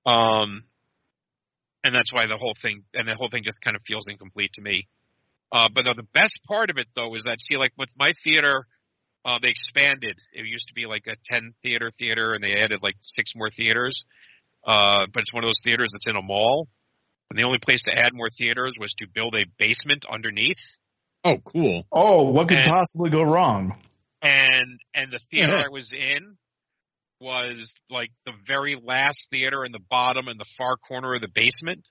Um, 0.06 0.64
and 1.84 1.94
that's 1.94 2.14
why 2.14 2.28
the 2.28 2.38
whole 2.38 2.54
thing, 2.62 2.86
and 2.94 3.06
the 3.06 3.16
whole 3.16 3.28
thing 3.30 3.44
just 3.44 3.60
kind 3.62 3.76
of 3.76 3.82
feels 3.86 4.08
incomplete 4.08 4.54
to 4.54 4.62
me. 4.62 4.88
Uh, 5.52 5.68
but 5.76 5.84
the 5.84 6.08
best 6.14 6.40
part 6.48 6.70
of 6.70 6.78
it 6.78 6.88
though 6.95 7.14
is 7.16 7.24
that 7.26 7.41
see 7.41 7.58
like 7.58 7.74
with 7.78 7.90
my 8.00 8.14
theater, 8.24 8.66
uh, 9.26 9.40
they 9.41 9.50
expanded. 9.50 10.18
It 10.32 10.45
used 10.45 10.70
to 10.70 10.74
be 10.74 10.86
like 10.86 11.06
a 11.08 11.18
10 11.26 11.54
theater 11.64 11.91
theater 12.00 12.32
and 12.32 12.41
they 12.41 12.54
added 12.54 12.82
like 12.82 12.95
six 13.02 13.34
more 13.36 13.50
theaters. 13.50 14.06
Uh, 14.66 15.06
but 15.14 15.24
it's 15.24 15.34
one 15.34 15.44
of 15.44 15.50
those 15.50 15.62
theaters 15.62 15.90
that's 15.91 16.08
in 16.08 16.16
a 16.16 16.22
mall. 16.22 16.70
And 17.34 17.40
the 17.40 17.46
only 17.46 17.58
place 17.58 17.82
to 17.86 17.98
add 17.98 18.14
more 18.14 18.30
theaters 18.30 18.76
was 18.80 18.94
to 19.00 19.08
build 19.12 19.36
a 19.36 19.44
basement 19.58 20.06
underneath. 20.08 20.78
Oh, 21.24 21.40
cool. 21.40 21.82
Oh, 21.92 22.30
what 22.30 22.48
could 22.48 22.60
And- 22.60 22.70
possibly 22.70 23.10
go 23.10 23.24
wrong? 23.24 23.76
And 24.22 24.80
and 24.94 25.10
the 25.12 25.18
theater 25.32 25.58
Yeah. 25.58 25.64
I 25.66 25.70
was 25.70 25.92
in 25.92 26.38
was 27.20 27.74
like 27.90 28.12
the 28.28 28.34
very 28.46 28.76
last 28.76 29.32
theater 29.32 29.66
in 29.66 29.72
the 29.72 29.80
bottom 29.90 30.28
in 30.28 30.38
the 30.38 30.46
far 30.46 30.78
corner 30.78 31.16
of 31.16 31.22
the 31.22 31.28
basement. 31.28 31.88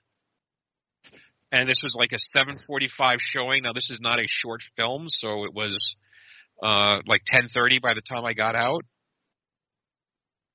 And 1.51 1.67
this 1.67 1.81
was 1.83 1.93
like 1.93 2.13
a 2.13 2.19
7:45 2.39 3.19
showing. 3.19 3.63
Now 3.63 3.73
this 3.73 3.89
is 3.91 3.99
not 3.99 4.21
a 4.23 4.27
short 4.29 4.61
film, 4.77 5.07
so 5.09 5.43
it 5.43 5.53
was 5.53 5.95
uh 6.63 7.01
like 7.05 7.25
10:30 7.25 7.81
by 7.81 7.93
the 7.95 8.01
time 8.01 8.23
I 8.23 8.31
got 8.31 8.55
out. 8.55 8.85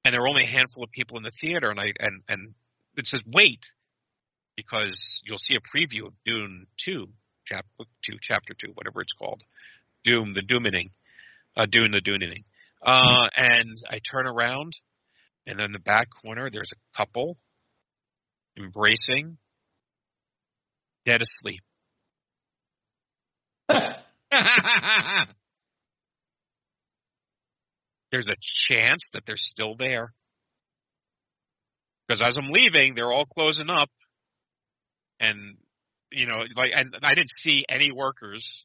And 0.07 0.15
there 0.15 0.23
were 0.23 0.29
only 0.29 0.45
a 0.45 0.49
handful 0.49 0.83
of 0.83 0.91
people 0.93 1.19
in 1.19 1.25
the 1.25 1.31
theater 1.31 1.69
and 1.71 1.79
I 1.79 1.93
and 2.01 2.23
and 2.27 2.55
it 2.97 3.07
says 3.07 3.21
wait 3.27 3.71
because 4.59 5.23
you'll 5.25 5.39
see 5.39 5.55
a 5.55 5.61
preview 5.61 6.09
of 6.09 6.15
Dune 6.27 6.67
2, 6.85 7.07
chap 7.47 7.65
2, 8.11 8.17
chapter 8.21 8.55
2, 8.55 8.73
whatever 8.75 9.01
it's 9.01 9.13
called. 9.13 9.41
Doom, 10.05 10.35
the 10.35 10.43
Doomining. 10.43 10.91
Uh, 11.57 11.65
Dune, 11.71 11.93
the 11.93 12.01
Doomining. 12.01 12.43
Uh, 12.85 13.29
and 13.37 13.79
I 13.89 14.01
turn 14.01 14.27
around, 14.27 14.73
and 15.47 15.57
then 15.57 15.67
in 15.67 15.73
the 15.73 15.79
back 15.79 16.09
corner, 16.25 16.51
there's 16.51 16.73
a 16.73 16.99
couple 16.99 17.37
embracing, 18.59 19.39
dead 21.07 21.23
asleep. 21.23 21.63
There's 28.11 28.27
a 28.27 28.37
chance 28.41 29.11
that 29.13 29.25
they're 29.27 29.37
still 29.37 29.77
there. 29.79 30.15
Because 32.09 32.23
as 32.23 32.37
I'm 32.39 32.51
leaving, 32.51 32.95
they're 32.95 33.13
all 33.13 33.27
closing 33.27 33.69
up. 33.69 33.91
And, 35.21 35.57
you 36.13 36.27
know, 36.27 36.45
like, 36.57 36.73
and 36.75 36.95
I 37.03 37.15
didn't 37.15 37.31
see 37.31 37.65
any 37.69 37.93
workers. 37.93 38.65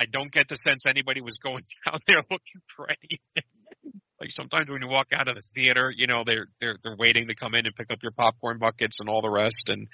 I 0.00 0.06
don't 0.06 0.32
get 0.32 0.48
the 0.48 0.56
sense 0.56 0.86
anybody 0.86 1.20
was 1.20 1.38
going 1.38 1.64
down 1.86 2.00
there 2.06 2.22
looking 2.30 2.62
for 2.76 2.88
anything. 2.88 3.94
like 4.20 4.30
sometimes 4.30 4.68
when 4.68 4.82
you 4.82 4.88
walk 4.88 5.08
out 5.12 5.28
of 5.28 5.34
the 5.34 5.42
theater, 5.54 5.92
you 5.94 6.06
know, 6.06 6.24
they're, 6.26 6.46
they're, 6.60 6.76
they're 6.82 6.96
waiting 6.96 7.28
to 7.28 7.34
come 7.34 7.54
in 7.54 7.66
and 7.66 7.74
pick 7.74 7.90
up 7.90 7.98
your 8.02 8.12
popcorn 8.12 8.58
buckets 8.58 8.98
and 9.00 9.08
all 9.08 9.22
the 9.22 9.30
rest. 9.30 9.68
And 9.68 9.88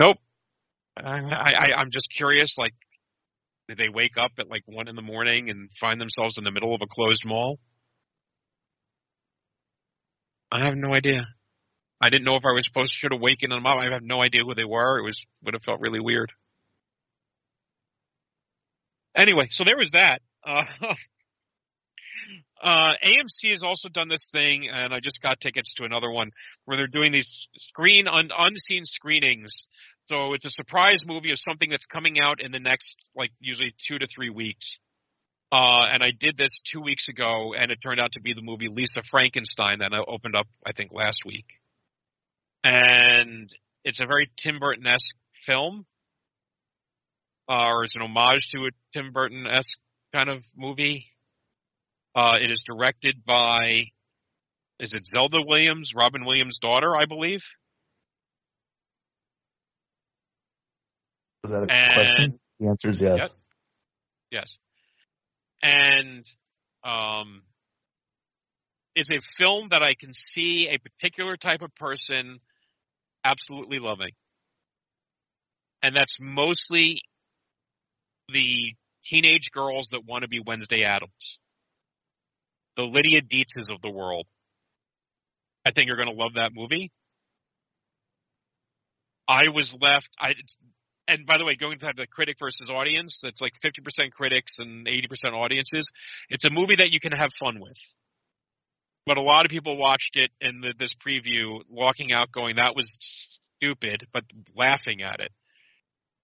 nope. 0.00 0.18
I, 0.96 1.02
I, 1.02 1.72
I'm 1.76 1.90
just 1.90 2.08
curious, 2.10 2.56
like, 2.56 2.74
did 3.68 3.78
they 3.78 3.88
wake 3.88 4.16
up 4.18 4.32
at 4.38 4.48
like 4.48 4.62
one 4.66 4.88
in 4.88 4.96
the 4.96 5.02
morning 5.02 5.48
and 5.48 5.70
find 5.80 6.00
themselves 6.00 6.36
in 6.38 6.44
the 6.44 6.50
middle 6.50 6.74
of 6.74 6.80
a 6.82 6.86
closed 6.86 7.24
mall? 7.24 7.58
I 10.52 10.64
have 10.64 10.74
no 10.76 10.94
idea. 10.94 11.26
I 12.04 12.10
didn't 12.10 12.26
know 12.26 12.36
if 12.36 12.44
I 12.44 12.52
was 12.52 12.66
supposed 12.66 12.92
to 12.92 12.98
should 12.98 13.12
have 13.12 13.22
them 13.48 13.64
up. 13.64 13.78
I 13.78 13.90
have 13.90 14.02
no 14.02 14.20
idea 14.20 14.42
who 14.44 14.54
they 14.54 14.66
were. 14.66 14.98
It 14.98 15.04
was 15.04 15.24
would 15.42 15.54
have 15.54 15.62
felt 15.62 15.80
really 15.80 16.00
weird. 16.00 16.30
Anyway, 19.16 19.48
so 19.50 19.64
there 19.64 19.78
was 19.78 19.92
that. 19.92 20.20
Uh, 20.46 20.64
uh, 22.62 22.92
AMC 23.02 23.52
has 23.52 23.62
also 23.62 23.88
done 23.88 24.10
this 24.10 24.28
thing, 24.30 24.68
and 24.68 24.92
I 24.92 25.00
just 25.00 25.22
got 25.22 25.40
tickets 25.40 25.72
to 25.76 25.84
another 25.84 26.10
one 26.10 26.32
where 26.66 26.76
they're 26.76 26.88
doing 26.88 27.10
these 27.10 27.48
screen 27.56 28.06
un, 28.06 28.28
unseen 28.36 28.84
screenings. 28.84 29.66
So 30.04 30.34
it's 30.34 30.44
a 30.44 30.50
surprise 30.50 31.06
movie 31.06 31.30
of 31.30 31.38
something 31.38 31.70
that's 31.70 31.86
coming 31.86 32.20
out 32.20 32.42
in 32.42 32.52
the 32.52 32.60
next, 32.60 32.98
like, 33.16 33.30
usually 33.40 33.74
two 33.78 33.98
to 33.98 34.06
three 34.14 34.28
weeks. 34.28 34.78
Uh, 35.50 35.86
and 35.88 36.02
I 36.02 36.10
did 36.10 36.36
this 36.36 36.60
two 36.70 36.82
weeks 36.82 37.08
ago, 37.08 37.54
and 37.56 37.70
it 37.70 37.78
turned 37.82 38.00
out 38.00 38.12
to 38.12 38.20
be 38.20 38.34
the 38.34 38.42
movie 38.42 38.68
Lisa 38.68 39.02
Frankenstein 39.02 39.78
that 39.78 39.94
I 39.94 40.00
opened 40.06 40.36
up, 40.36 40.48
I 40.66 40.72
think, 40.72 40.90
last 40.92 41.24
week. 41.24 41.46
And 42.64 43.48
it's 43.84 44.00
a 44.00 44.06
very 44.06 44.30
Tim 44.36 44.58
Burton 44.58 44.86
esque 44.86 45.14
film, 45.34 45.84
uh, 47.48 47.66
or 47.68 47.84
it's 47.84 47.94
an 47.94 48.02
homage 48.02 48.48
to 48.52 48.60
a 48.66 48.70
Tim 48.94 49.12
Burton 49.12 49.46
esque 49.46 49.78
kind 50.14 50.30
of 50.30 50.42
movie. 50.56 51.06
Uh, 52.16 52.38
it 52.40 52.50
is 52.50 52.62
directed 52.64 53.24
by, 53.26 53.82
is 54.80 54.94
it 54.94 55.06
Zelda 55.06 55.38
Williams, 55.46 55.92
Robin 55.94 56.24
Williams' 56.24 56.58
daughter, 56.58 56.96
I 56.96 57.04
believe. 57.06 57.42
Was 61.42 61.52
that 61.52 61.64
a 61.64 61.72
And- 61.72 61.94
question? 61.94 62.40
The 62.60 62.68
answer 62.68 62.88
is 62.90 63.02
yes. 63.02 63.18
Yep. 63.20 63.30
Yes. 64.30 64.58
And 65.62 66.24
um, 66.84 67.42
it's 68.94 69.10
a 69.10 69.20
film 69.36 69.68
that 69.70 69.82
I 69.82 69.94
can 69.94 70.12
see 70.14 70.68
a 70.68 70.78
particular 70.78 71.36
type 71.36 71.62
of 71.62 71.74
person 71.74 72.38
absolutely 73.24 73.78
loving. 73.78 74.10
And 75.82 75.96
that's 75.96 76.18
mostly 76.20 77.00
the 78.32 78.74
teenage 79.04 79.50
girls 79.52 79.88
that 79.92 80.04
want 80.06 80.22
to 80.22 80.28
be 80.28 80.40
Wednesday 80.44 80.84
Addams. 80.84 81.38
The 82.76 82.82
Lydia 82.82 83.22
Deetzes 83.22 83.70
of 83.70 83.80
the 83.82 83.90
world. 83.90 84.26
I 85.66 85.70
think 85.70 85.88
you're 85.88 85.96
going 85.96 86.14
to 86.14 86.22
love 86.22 86.32
that 86.34 86.52
movie. 86.54 86.90
I 89.26 89.44
was 89.54 89.76
left, 89.80 90.08
I, 90.18 90.34
and 91.08 91.26
by 91.26 91.38
the 91.38 91.44
way, 91.44 91.54
going 91.56 91.78
to 91.78 91.86
have 91.86 91.96
the 91.96 92.06
critic 92.06 92.36
versus 92.38 92.70
audience, 92.70 93.22
it's 93.24 93.40
like 93.40 93.54
50% 93.64 94.10
critics 94.12 94.58
and 94.58 94.86
80% 94.86 95.32
audiences. 95.32 95.86
It's 96.28 96.44
a 96.44 96.50
movie 96.50 96.76
that 96.76 96.92
you 96.92 97.00
can 97.00 97.12
have 97.12 97.32
fun 97.32 97.58
with. 97.60 97.78
But 99.06 99.18
a 99.18 99.22
lot 99.22 99.44
of 99.44 99.50
people 99.50 99.76
watched 99.76 100.16
it 100.16 100.30
in 100.40 100.60
the, 100.60 100.74
this 100.78 100.92
preview, 100.94 101.60
walking 101.68 102.12
out 102.12 102.32
going, 102.32 102.56
that 102.56 102.74
was 102.74 102.96
stupid, 103.00 104.06
but 104.12 104.24
laughing 104.56 105.02
at 105.02 105.20
it. 105.20 105.30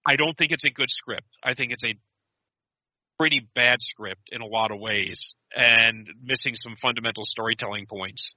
I 0.05 0.15
don't 0.15 0.35
think 0.35 0.51
it's 0.51 0.63
a 0.63 0.71
good 0.71 0.89
script. 0.89 1.27
I 1.43 1.53
think 1.53 1.71
it's 1.71 1.83
a 1.85 1.95
pretty 3.19 3.47
bad 3.53 3.77
script 3.81 4.29
in 4.31 4.41
a 4.41 4.47
lot 4.47 4.71
of 4.71 4.79
ways 4.79 5.35
and 5.55 6.07
missing 6.23 6.55
some 6.55 6.75
fundamental 6.81 7.23
storytelling 7.23 7.85
points. 7.85 8.33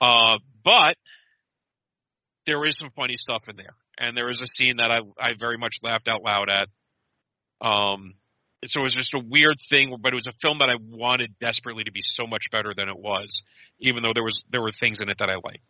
Uh, 0.00 0.38
but 0.64 0.96
there 2.46 2.66
is 2.66 2.76
some 2.76 2.90
funny 2.96 3.16
stuff 3.16 3.44
in 3.48 3.56
there 3.56 3.76
and 3.98 4.16
there 4.16 4.26
was 4.26 4.40
a 4.40 4.46
scene 4.46 4.76
that 4.78 4.90
I 4.90 4.98
I 5.18 5.34
very 5.38 5.58
much 5.58 5.76
laughed 5.82 6.08
out 6.08 6.22
loud 6.22 6.48
at. 6.50 6.68
Um, 7.60 8.14
so 8.68 8.80
it 8.80 8.84
was 8.84 8.92
just 8.92 9.14
a 9.14 9.22
weird 9.24 9.56
thing, 9.68 9.94
but 10.00 10.12
it 10.12 10.16
was 10.16 10.26
a 10.26 10.32
film 10.40 10.58
that 10.58 10.68
I 10.68 10.76
wanted 10.80 11.34
desperately 11.40 11.84
to 11.84 11.92
be 11.92 12.02
so 12.02 12.26
much 12.26 12.50
better 12.50 12.72
than 12.76 12.88
it 12.88 12.98
was, 12.98 13.42
even 13.80 14.02
though 14.02 14.12
there 14.14 14.24
was 14.24 14.42
there 14.50 14.62
were 14.62 14.72
things 14.72 15.00
in 15.00 15.08
it 15.08 15.18
that 15.18 15.30
I 15.30 15.34
liked. 15.34 15.64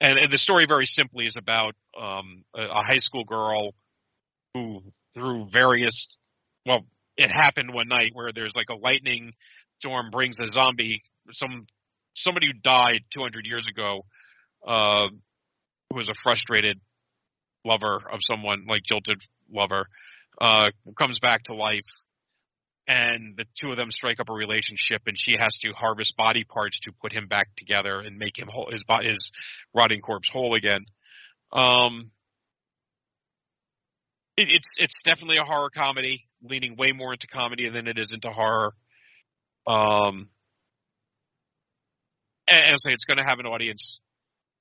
And, 0.00 0.18
and 0.18 0.32
the 0.32 0.38
story 0.38 0.66
very 0.66 0.86
simply 0.86 1.26
is 1.26 1.36
about 1.36 1.74
um, 1.98 2.44
a, 2.56 2.62
a 2.64 2.82
high 2.82 2.98
school 2.98 3.24
girl 3.24 3.72
who, 4.52 4.82
through 5.14 5.46
various, 5.50 6.08
well, 6.66 6.84
it 7.16 7.30
happened 7.30 7.72
one 7.72 7.88
night 7.88 8.10
where 8.12 8.32
there's 8.34 8.54
like 8.56 8.68
a 8.70 8.74
lightning 8.74 9.32
storm 9.78 10.10
brings 10.10 10.38
a 10.40 10.48
zombie, 10.48 11.02
some 11.32 11.66
somebody 12.14 12.48
who 12.48 12.52
died 12.52 13.00
200 13.10 13.46
years 13.46 13.66
ago, 13.66 14.04
uh, 14.66 15.08
who 15.90 15.96
was 15.96 16.08
a 16.08 16.14
frustrated 16.22 16.80
lover 17.64 18.02
of 18.12 18.20
someone, 18.20 18.66
like 18.68 18.82
jilted 18.82 19.20
lover, 19.52 19.86
uh, 20.40 20.70
comes 20.98 21.18
back 21.20 21.44
to 21.44 21.54
life, 21.54 22.01
and 22.88 23.34
the 23.36 23.44
two 23.60 23.70
of 23.70 23.76
them 23.76 23.90
strike 23.90 24.20
up 24.20 24.28
a 24.28 24.32
relationship, 24.32 25.02
and 25.06 25.16
she 25.16 25.36
has 25.36 25.56
to 25.58 25.72
harvest 25.72 26.16
body 26.16 26.44
parts 26.44 26.80
to 26.80 26.92
put 26.92 27.12
him 27.12 27.26
back 27.26 27.48
together 27.56 28.00
and 28.00 28.18
make 28.18 28.38
him 28.38 28.48
whole, 28.50 28.68
his 28.70 28.84
his 29.02 29.30
rotting 29.74 30.00
corpse 30.00 30.28
whole 30.28 30.54
again. 30.54 30.84
Um, 31.52 32.10
it, 34.36 34.48
it's 34.52 34.74
it's 34.78 35.02
definitely 35.02 35.38
a 35.38 35.44
horror 35.44 35.70
comedy, 35.70 36.26
leaning 36.42 36.76
way 36.76 36.92
more 36.92 37.12
into 37.12 37.26
comedy 37.26 37.68
than 37.68 37.86
it 37.86 37.98
is 37.98 38.10
into 38.12 38.30
horror. 38.30 38.74
Um, 39.66 40.28
and, 42.48 42.66
and 42.66 42.76
so 42.78 42.90
it's 42.90 43.04
going 43.04 43.18
to 43.18 43.24
have 43.24 43.38
an 43.38 43.46
audience, 43.46 44.00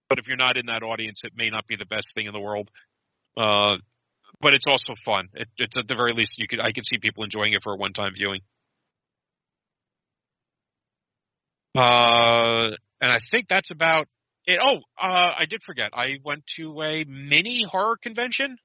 but 0.09 0.19
if 0.19 0.27
you're 0.27 0.37
not 0.37 0.57
in 0.57 0.67
that 0.67 0.83
audience, 0.83 1.23
it 1.23 1.33
may 1.35 1.49
not 1.49 1.65
be 1.65 1.75
the 1.75 1.85
best 1.85 2.13
thing 2.13 2.27
in 2.27 2.33
the 2.33 2.39
world. 2.39 2.69
Uh, 3.35 3.77
but 4.39 4.53
it's 4.53 4.67
also 4.67 4.93
fun. 5.05 5.27
It, 5.33 5.47
it's 5.57 5.77
at 5.77 5.87
the 5.87 5.95
very 5.95 6.13
least 6.13 6.37
you 6.37 6.47
could 6.47 6.59
I 6.59 6.71
could 6.71 6.85
see 6.85 6.97
people 6.97 7.23
enjoying 7.23 7.53
it 7.53 7.63
for 7.63 7.73
a 7.73 7.77
one 7.77 7.93
time 7.93 8.13
viewing. 8.15 8.41
Uh, 11.75 12.71
and 12.99 13.11
I 13.11 13.17
think 13.31 13.47
that's 13.47 13.71
about 13.71 14.07
it. 14.45 14.59
Oh, 14.61 14.77
uh, 15.01 15.33
I 15.37 15.45
did 15.49 15.63
forget. 15.63 15.91
I 15.93 16.15
went 16.23 16.45
to 16.57 16.81
a 16.81 17.05
mini 17.07 17.63
horror 17.67 17.97
convention 18.01 18.57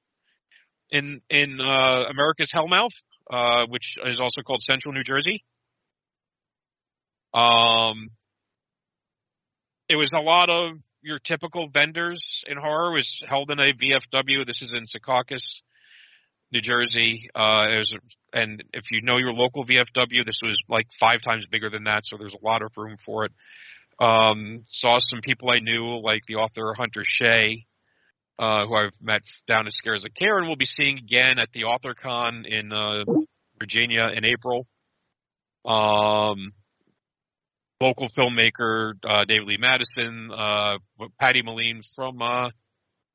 in 0.89 1.21
in 1.29 1.59
uh, 1.61 2.03
America's 2.09 2.51
Hellmouth, 2.53 2.95
uh, 3.31 3.65
which 3.69 3.95
is 4.05 4.19
also 4.19 4.41
called 4.41 4.61
Central 4.61 4.93
New 4.93 5.03
Jersey. 5.03 5.43
Um, 7.33 8.09
it 9.89 9.95
was 9.95 10.11
a 10.13 10.21
lot 10.21 10.49
of 10.49 10.71
your 11.01 11.19
typical 11.19 11.67
vendors 11.69 12.43
in 12.47 12.57
horror. 12.57 12.91
Was 12.91 13.23
held 13.27 13.51
in 13.51 13.59
a 13.59 13.73
VFW. 13.73 14.45
This 14.45 14.61
is 14.61 14.73
in 14.73 14.85
Secaucus, 14.85 15.61
New 16.51 16.61
Jersey. 16.61 17.29
Uh, 17.35 17.65
was, 17.75 17.93
and 18.33 18.63
if 18.73 18.91
you 18.91 19.01
know 19.01 19.17
your 19.17 19.33
local 19.33 19.65
VFW, 19.65 20.25
this 20.25 20.41
was 20.43 20.61
like 20.69 20.87
five 20.99 21.21
times 21.21 21.45
bigger 21.47 21.69
than 21.69 21.85
that. 21.85 22.05
So 22.05 22.17
there's 22.17 22.35
a 22.35 22.45
lot 22.45 22.61
of 22.61 22.71
room 22.75 22.97
for 23.03 23.25
it. 23.25 23.31
Um, 23.99 24.61
saw 24.65 24.99
some 24.99 25.21
people 25.21 25.49
I 25.51 25.59
knew, 25.59 25.99
like 26.03 26.21
the 26.27 26.35
author 26.35 26.73
Hunter 26.77 27.03
Shea, 27.03 27.65
uh, 28.37 28.65
who 28.67 28.75
I've 28.75 28.91
met 29.01 29.23
down 29.47 29.65
at 29.65 29.73
Scares 29.73 30.05
of 30.05 30.13
Care, 30.13 30.37
and 30.37 30.47
we'll 30.47 30.55
be 30.55 30.65
seeing 30.65 30.99
again 30.99 31.39
at 31.39 31.51
the 31.51 31.63
AuthorCon 31.63 32.45
in 32.45 32.71
uh, 32.71 33.03
Virginia 33.59 34.07
in 34.15 34.23
April. 34.25 34.67
Um, 35.65 36.53
local 37.79 38.09
filmmaker 38.09 38.93
uh, 39.07 39.25
David 39.25 39.47
Lee 39.47 39.57
Madison, 39.59 40.29
uh, 40.35 40.77
Patty 41.19 41.41
Mullen 41.43 41.81
from 41.95 42.21
uh, 42.21 42.49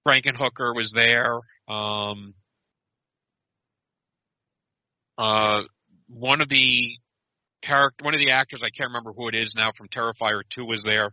Frankenhooker 0.07 0.75
was 0.75 0.93
there. 0.93 1.41
Um, 1.69 2.35
uh, 5.19 5.63
one 6.09 6.41
of 6.41 6.49
the 6.49 6.97
character, 7.63 8.05
one 8.05 8.15
of 8.15 8.21
the 8.21 8.33
actors, 8.33 8.63
I 8.63 8.71
can't 8.71 8.89
remember 8.89 9.13
who 9.17 9.29
it 9.29 9.35
is 9.35 9.55
now 9.57 9.71
from 9.77 9.89
Terrifier 9.89 10.43
2 10.51 10.65
was 10.65 10.83
there. 10.83 11.11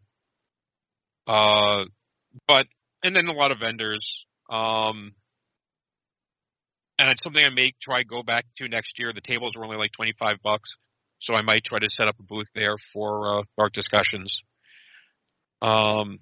Uh, 1.27 1.85
but, 2.47 2.67
and 3.03 3.15
then 3.15 3.27
a 3.27 3.33
lot 3.33 3.51
of 3.51 3.59
vendors. 3.59 4.25
Um, 4.49 5.13
and 6.97 7.09
it's 7.11 7.23
something 7.23 7.43
I 7.43 7.49
may 7.49 7.73
try 7.81 8.03
go 8.03 8.23
back 8.23 8.45
to 8.57 8.67
next 8.67 8.99
year. 8.99 9.13
The 9.13 9.21
tables 9.21 9.55
were 9.55 9.63
only 9.63 9.77
like 9.77 9.91
25 9.93 10.37
bucks. 10.43 10.71
So 11.19 11.35
I 11.35 11.41
might 11.41 11.63
try 11.63 11.79
to 11.79 11.89
set 11.89 12.07
up 12.07 12.15
a 12.19 12.23
booth 12.23 12.47
there 12.55 12.75
for, 12.77 13.39
uh, 13.39 13.43
dark 13.57 13.73
discussions. 13.73 14.41
Um, 15.61 16.19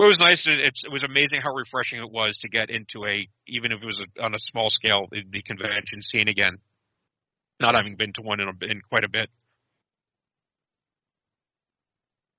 it 0.00 0.06
was 0.06 0.18
nice. 0.18 0.46
It, 0.46 0.60
it 0.60 0.92
was 0.92 1.04
amazing 1.04 1.40
how 1.42 1.52
refreshing 1.52 1.98
it 1.98 2.10
was 2.10 2.38
to 2.38 2.48
get 2.48 2.70
into 2.70 3.04
a, 3.04 3.28
even 3.46 3.72
if 3.72 3.82
it 3.82 3.86
was 3.86 4.00
a, 4.00 4.24
on 4.24 4.34
a 4.34 4.38
small 4.38 4.70
scale, 4.70 5.06
the, 5.10 5.22
the 5.28 5.42
convention 5.42 6.02
scene 6.02 6.28
again. 6.28 6.58
Not 7.60 7.74
having 7.74 7.96
been 7.96 8.12
to 8.14 8.22
one 8.22 8.40
in, 8.40 8.48
a, 8.48 8.70
in 8.70 8.80
quite 8.88 9.04
a 9.04 9.08
bit. 9.08 9.28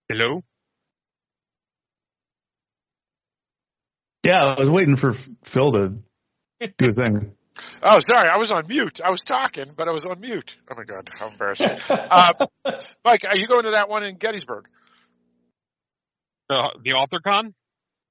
Hello? 0.07 0.41
Yeah, 4.23 4.55
I 4.57 4.59
was 4.59 4.69
waiting 4.69 4.95
for 4.95 5.13
Phil 5.43 5.71
to 5.73 5.93
do 6.59 6.85
his 6.85 6.95
thing. 6.95 7.33
Oh, 7.83 7.99
sorry, 8.11 8.29
I 8.29 8.37
was 8.37 8.51
on 8.51 8.67
mute. 8.67 8.99
I 9.03 9.11
was 9.11 9.21
talking, 9.21 9.65
but 9.75 9.87
I 9.87 9.91
was 9.91 10.03
on 10.03 10.19
mute. 10.19 10.57
Oh 10.71 10.75
my 10.77 10.83
god, 10.83 11.09
how 11.17 11.29
embarrassing! 11.29 11.77
uh, 11.89 12.33
Mike, 13.05 13.23
are 13.25 13.37
you 13.37 13.47
going 13.47 13.63
to 13.63 13.71
that 13.71 13.89
one 13.89 14.03
in 14.03 14.15
Gettysburg? 14.17 14.65
The, 16.49 16.69
the 16.83 16.91
AuthorCon? 16.91 17.53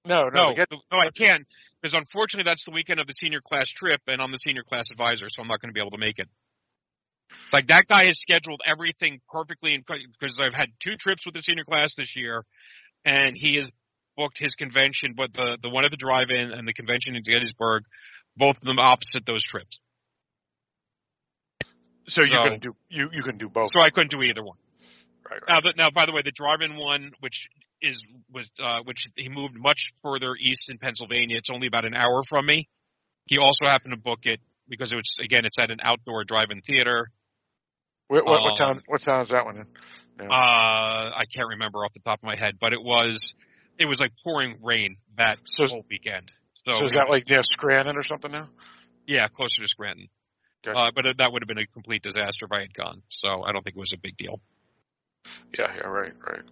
No, 0.07 0.25
no, 0.33 0.51
No, 0.51 0.55
Get- 0.55 0.69
no, 0.71 0.99
I 0.99 1.11
can't 1.17 1.45
because 1.83 1.95
unfortunately 1.95 2.49
that's 2.49 2.65
the 2.65 2.71
weekend 2.73 3.01
of 3.01 3.07
the 3.07 3.13
senior 3.13 3.41
class 3.41 3.69
trip, 3.69 4.01
and 4.07 4.21
I'm 4.23 4.33
the 4.33 4.39
senior 4.39 4.63
class 4.63 4.87
advisor, 4.91 5.27
so 5.29 5.43
I'm 5.43 5.49
not 5.49 5.61
going 5.61 5.71
to 5.71 5.75
be 5.75 5.81
able 5.81 5.91
to 5.93 5.99
make 5.99 6.19
it. 6.19 6.29
Like 7.53 7.67
that 7.67 7.85
guy 7.89 8.05
has 8.07 8.19
scheduled 8.19 8.63
everything 8.65 9.21
perfectly, 9.31 9.77
because 9.77 10.39
I've 10.43 10.55
had 10.55 10.69
two 10.81 10.97
trips 10.97 11.27
with 11.27 11.35
the 11.35 11.43
senior 11.43 11.65
class 11.65 11.95
this 11.95 12.17
year, 12.17 12.45
and 13.05 13.33
he 13.37 13.57
has 13.57 13.67
booked 14.17 14.39
his 14.39 14.55
convention, 14.55 15.13
but 15.17 15.33
the 15.35 15.59
the 15.63 15.69
one 15.69 15.85
at 15.85 15.91
the 15.91 15.97
drive-in 15.97 16.53
and 16.53 16.67
the 16.67 16.73
convention 16.73 17.15
in 17.17 17.23
Gettysburg, 17.23 17.85
both 18.39 18.57
of 18.57 18.63
them 18.63 18.79
opposite 18.79 19.27
those 19.27 19.43
trips. 19.43 19.79
so 22.09 22.23
you 22.23 22.29
so- 22.29 22.45
can 22.45 22.59
do 22.61 22.75
you 22.89 23.09
you 23.13 23.23
can 23.23 23.37
do 23.37 23.49
both. 23.49 23.69
So 23.73 23.81
I 23.81 23.91
couldn't 23.91 24.11
do 24.11 24.23
either 24.23 24.43
one. 24.43 24.57
Right, 25.31 25.41
right. 25.43 25.49
Now, 25.49 25.61
the, 25.61 25.75
now, 25.77 25.91
by 25.91 26.07
the 26.07 26.13
way, 26.13 26.23
the 26.25 26.33
drive-in 26.33 26.77
one, 26.77 27.13
which 27.21 27.49
is 27.83 28.03
was 28.33 28.51
uh, 28.63 28.79
which 28.85 29.09
he 29.17 29.29
moved 29.29 29.55
much 29.57 29.93
further 30.03 30.35
east 30.41 30.71
in 30.71 30.79
Pennsylvania. 30.79 31.37
It's 31.37 31.51
only 31.51 31.67
about 31.67 31.85
an 31.85 31.95
hour 31.95 32.23
from 32.29 32.47
me. 32.47 32.69
He 33.27 33.37
also 33.39 33.67
happened 33.67 33.93
to 33.93 33.99
book 33.99 34.21
it 34.23 34.41
because 34.69 34.91
it 34.93 34.97
was 34.97 35.17
again, 35.23 35.45
it's 35.45 35.59
at 35.59 35.71
an 35.71 35.79
outdoor 35.83 36.25
drive-in 36.25 36.63
theater. 36.63 37.11
What, 38.09 38.25
what, 38.25 38.41
what 38.41 38.51
um, 38.53 38.57
town? 38.57 38.83
What 38.87 39.03
town 39.03 39.21
is 39.21 39.29
that 39.29 39.45
one 39.45 39.57
in? 39.59 39.67
Uh, 40.21 40.33
I 40.33 41.25
can't 41.35 41.49
remember 41.51 41.85
off 41.85 41.93
the 41.93 42.01
top 42.01 42.21
of 42.21 42.25
my 42.25 42.37
head, 42.37 42.55
but 42.59 42.73
it 42.73 42.83
was 42.83 43.21
it 43.79 43.87
was 43.87 44.01
like 44.01 44.13
pouring 44.25 44.57
rain 44.63 44.97
that 45.19 45.39
So- 45.45 45.67
whole 45.67 45.85
weekend. 45.91 46.33
So, 46.69 46.81
So 46.81 46.85
is 46.85 46.93
that 46.93 47.07
like 47.09 47.29
near 47.29 47.43
Scranton 47.43 47.97
or 47.97 48.03
something 48.11 48.31
now? 48.31 48.49
yeah, 49.07 49.29
closer 49.29 49.63
to 49.63 49.69
Scranton. 49.69 50.09
Gotcha. 50.65 50.79
Uh, 50.79 50.91
but 50.95 51.05
that 51.19 51.33
would 51.33 51.43
have 51.43 51.49
been 51.49 51.59
a 51.59 51.67
complete 51.67 52.03
disaster 52.03 52.47
if 52.47 52.53
I 52.53 52.61
had 52.61 52.75
gone. 52.75 53.03
So 53.09 53.43
I 53.43 53.53
don't 53.53 53.63
think 53.63 53.77
it 53.77 53.81
was 53.81 53.93
a 53.95 53.99
big 54.01 54.17
deal. 54.17 54.41
Yeah, 55.59 55.73
yeah, 55.75 55.87
right, 55.87 56.13
right. 56.27 56.43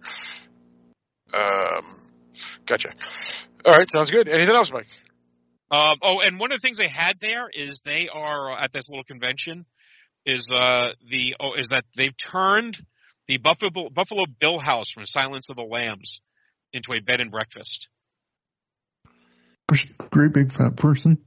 Um, 1.33 2.09
gotcha. 2.65 2.89
All 3.65 3.73
right, 3.73 3.87
sounds 3.89 4.11
good. 4.11 4.29
Anything 4.29 4.55
else, 4.55 4.71
Mike? 4.71 4.87
Um, 5.69 5.97
oh, 6.01 6.21
and 6.21 6.39
one 6.39 6.51
of 6.51 6.59
the 6.59 6.65
things 6.65 6.77
they 6.77 6.87
had 6.87 7.17
there 7.19 7.49
is 7.53 7.81
they 7.83 8.07
are 8.07 8.53
uh, 8.53 8.63
at 8.63 8.71
this 8.71 8.87
little 8.89 9.03
convention 9.03 9.65
is 10.25 10.49
uh, 10.53 10.89
the 11.09 11.35
oh, 11.39 11.53
is 11.57 11.69
that 11.69 11.83
they've 11.95 12.15
turned 12.31 12.77
the 13.27 13.37
Buffalo 13.37 13.89
Buffalo 13.89 14.25
Bill 14.39 14.59
House 14.59 14.89
from 14.89 15.05
Silence 15.05 15.49
of 15.49 15.57
the 15.57 15.63
Lambs 15.63 16.21
into 16.71 16.93
a 16.93 17.01
bed 17.01 17.19
and 17.19 17.31
breakfast. 17.31 17.89
Great 20.09 20.33
big 20.33 20.51
fat 20.51 20.77
person. 20.77 21.17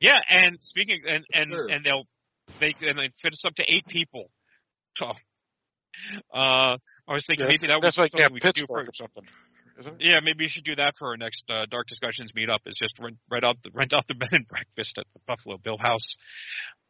Yeah, 0.00 0.18
and 0.28 0.58
speaking 0.60 1.00
and 1.08 1.24
and 1.34 1.46
Sure. 1.48 1.66
and 1.68 1.84
they'll 1.84 2.04
they 2.60 2.74
and 2.82 2.98
they 2.98 3.08
fit 3.22 3.32
us 3.32 3.44
up 3.44 3.54
to 3.56 3.64
eight 3.72 3.86
people. 3.86 4.30
So, 4.96 5.06
uh, 6.32 6.76
I 7.08 7.12
was 7.12 7.26
thinking 7.26 7.46
Yeah, 7.46 7.52
maybe 7.52 7.66
that 7.66 7.82
was 7.82 7.98
like 7.98 8.10
something 8.10 8.20
yeah, 8.20 8.32
we 8.32 8.38
could 8.38 8.54
do 8.54 8.64
for 8.68 8.80
or 8.80 8.88
something, 8.94 9.24
isn't 9.80 10.00
it? 10.00 10.06
Yeah, 10.06 10.20
maybe 10.22 10.44
you 10.44 10.48
should 10.48 10.62
do 10.62 10.76
that 10.76 10.94
for 10.96 11.08
our 11.08 11.16
next 11.16 11.42
uh, 11.50 11.66
Dark 11.68 11.88
Discussions 11.88 12.30
meetup. 12.30 12.58
Is 12.66 12.76
just 12.76 12.96
rent, 13.00 13.16
rent 13.28 13.44
out 13.44 13.56
the 13.64 13.70
rent 13.74 13.92
out 13.92 14.06
the 14.06 14.14
bed 14.20 14.28
and 14.32 14.46
breakfast 14.46 14.98
at 14.98 15.04
the 15.14 15.20
Buffalo 15.26 15.56
Bill 15.58 15.78
House. 15.80 16.14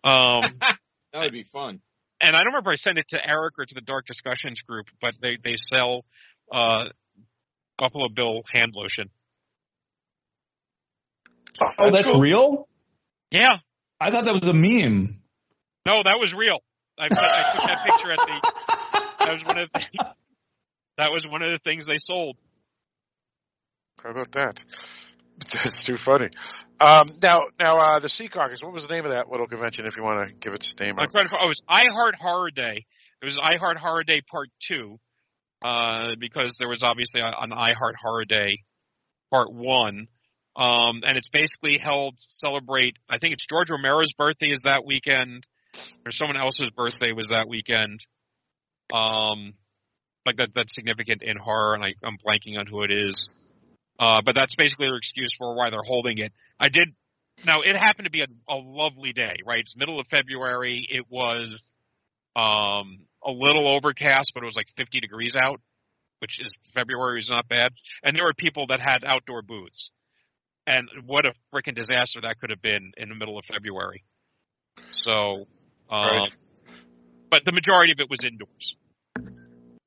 Um, 0.05 0.59
That 1.15 1.23
would 1.23 1.33
be 1.33 1.45
fun. 1.45 1.81
and 2.21 2.35
I 2.37 2.41
don't 2.41 2.49
remember 2.49 2.71
if 2.73 2.75
I 2.75 2.77
sent 2.77 2.99
it 2.99 3.09
to 3.09 3.27
Eric 3.27 3.55
or 3.59 3.65
to 3.65 3.75
the 3.75 3.81
Dark 3.81 4.05
Discussions 4.07 4.61
group, 4.63 4.87
but 5.01 5.15
they 5.23 5.39
they 5.43 5.57
sell 5.57 6.05
uh, 6.53 6.89
Buffalo 7.79 8.09
Bill 8.15 8.43
hand 8.53 8.73
lotion. 8.75 9.09
Oh, 11.61 11.91
that's 11.91 12.11
real? 12.15 12.69
Yeah, 13.31 13.59
I 14.01 14.11
thought 14.11 14.25
that 14.25 14.35
was 14.35 14.47
a 14.49 14.53
meme. 14.53 15.21
no, 15.87 16.03
that 16.05 16.19
was 16.21 16.35
real. 16.35 16.61
I, 16.99 17.07
I 17.07 17.09
took 17.09 17.19
that 17.19 17.85
picture 17.87 18.13
at 18.13 18.19
the. 18.19 18.53
That 19.25 19.33
was 19.33 19.45
one 19.45 19.59
of 19.59 19.69
the. 19.73 19.79
Things, 19.81 20.15
that 20.99 21.11
was 21.13 21.27
one 21.27 21.43
of 21.43 21.51
the 21.51 21.59
things 21.59 21.87
they 21.87 21.97
sold. 21.97 22.37
How 24.03 24.11
about 24.11 24.33
that? 24.33 24.61
That's 25.53 25.85
too 25.85 25.97
funny. 25.97 26.29
Um, 26.81 27.11
now, 27.23 27.37
now 27.59 27.79
uh, 27.79 27.99
the 28.01 28.09
Secaucus. 28.09 28.63
What 28.63 28.73
was 28.73 28.87
the 28.87 28.95
name 28.95 29.05
of 29.05 29.13
that 29.13 29.29
little 29.31 29.47
convention? 29.47 29.87
If 29.87 29.97
you 29.97 30.03
want 30.03 30.29
to 30.29 30.35
give 30.35 30.55
its 30.55 30.75
name, 30.79 30.97
I'm 30.99 31.09
trying 31.11 31.29
to. 31.29 31.37
Oh, 31.41 31.47
it 31.47 31.49
was 31.49 31.63
I 31.69 31.85
Heart 31.93 32.17
Horror 32.17 32.51
Day. 32.51 32.85
It 33.23 33.25
was 33.25 33.39
I 33.43 33.57
Heart 33.57 33.79
Horror 33.79 34.05
Day 34.05 34.21
Part 34.21 34.51
Two, 34.61 34.99
uh, 35.65 36.15
because 36.19 36.57
there 36.59 36.69
was 36.69 36.83
obviously 36.83 37.21
a- 37.23 37.35
an 37.41 37.53
I 37.53 37.73
Heart 37.73 37.97
Horror 38.01 38.25
Day 38.25 38.59
Part 39.31 39.53
One, 39.53 40.09
um, 40.57 41.03
and 41.05 41.17
it's 41.17 41.29
basically 41.29 41.79
held 41.79 42.17
to 42.17 42.23
celebrate. 42.23 42.97
I 43.09 43.19
think 43.19 43.35
it's 43.35 43.47
George 43.47 43.71
Romero's 43.71 44.13
birthday 44.13 44.51
is 44.51 44.63
that 44.63 44.85
weekend, 44.87 45.47
or 46.07 46.13
someone 46.13 46.37
else's 46.37 46.71
birthday 46.77 47.13
was 47.13 47.29
that 47.29 47.47
weekend. 47.49 48.01
Um, 48.93 49.55
like 50.27 50.37
that 50.37 50.51
that's 50.55 50.75
significant 50.75 51.23
in 51.23 51.37
horror, 51.37 51.75
and 51.75 51.85
I, 51.85 51.95
I'm 52.03 52.17
blanking 52.25 52.59
on 52.59 52.67
who 52.67 52.83
it 52.83 52.91
is. 52.91 53.29
Uh, 53.99 54.21
but 54.25 54.35
that's 54.35 54.57
basically 54.57 54.87
their 54.87 54.97
excuse 54.97 55.31
for 55.37 55.55
why 55.55 55.71
they're 55.71 55.81
holding 55.87 56.19
it. 56.19 56.33
I 56.59 56.69
did. 56.69 56.89
Now 57.45 57.63
it 57.63 57.77
happened 57.77 58.07
to 58.07 58.11
be 58.11 58.23
a, 58.23 58.27
a 58.49 58.57
lovely 58.57 59.13
day, 59.13 59.37
right? 59.45 59.61
It's 59.61 59.77
middle 59.77 60.01
of 60.01 60.07
February. 60.07 60.87
It 60.89 61.05
was 61.09 61.53
um, 62.37 63.01
a 63.25 63.31
little 63.31 63.69
overcast, 63.69 64.33
but 64.35 64.43
it 64.43 64.47
was 64.47 64.57
like 64.57 64.69
50 64.77 65.01
degrees 65.01 65.35
out, 65.37 65.61
which 66.21 66.41
is 66.41 66.53
February 66.75 67.21
is 67.21 67.31
not 67.31 67.49
bad. 67.49 67.73
And 68.03 68.17
there 68.17 68.25
were 68.25 68.35
people 68.35 68.67
that 68.69 68.81
had 68.81 69.05
outdoor 69.05 69.43
booths, 69.43 69.91
and 70.67 70.89
what 71.07 71.27
a 71.27 71.33
freaking 71.55 71.75
disaster 71.75 72.21
that 72.23 72.39
could 72.41 72.51
have 72.51 72.63
been 72.63 72.93
in 72.97 73.09
the 73.09 73.15
middle 73.15 73.39
of 73.39 73.45
February. 73.45 74.05
So, 74.91 75.47
um, 75.91 76.07
Right. 76.07 76.33
but 77.31 77.45
the 77.45 77.53
majority 77.53 77.93
of 77.93 78.01
it 78.01 78.09
was 78.09 78.25
indoors. 78.25 78.77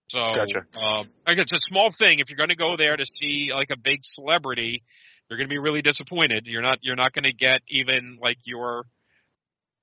So, 0.09 0.19
Gotcha. 0.19 0.65
um, 0.81 1.09
like 1.25 1.37
it's 1.37 1.51
a 1.51 1.59
small 1.59 1.91
thing. 1.91 2.19
If 2.19 2.29
you're 2.29 2.37
going 2.37 2.49
to 2.49 2.55
go 2.55 2.77
there 2.77 2.95
to 2.95 3.05
see 3.05 3.51
like 3.53 3.71
a 3.71 3.77
big 3.77 3.99
celebrity, 4.03 4.83
you're 5.29 5.37
going 5.37 5.49
to 5.49 5.53
be 5.53 5.59
really 5.59 5.81
disappointed. 5.81 6.47
You're 6.47 6.61
not. 6.61 6.79
You're 6.81 6.95
not 6.95 7.11
going 7.11 7.25
to 7.25 7.33
get 7.33 7.61
even 7.67 8.17
like 8.21 8.37
your 8.45 8.85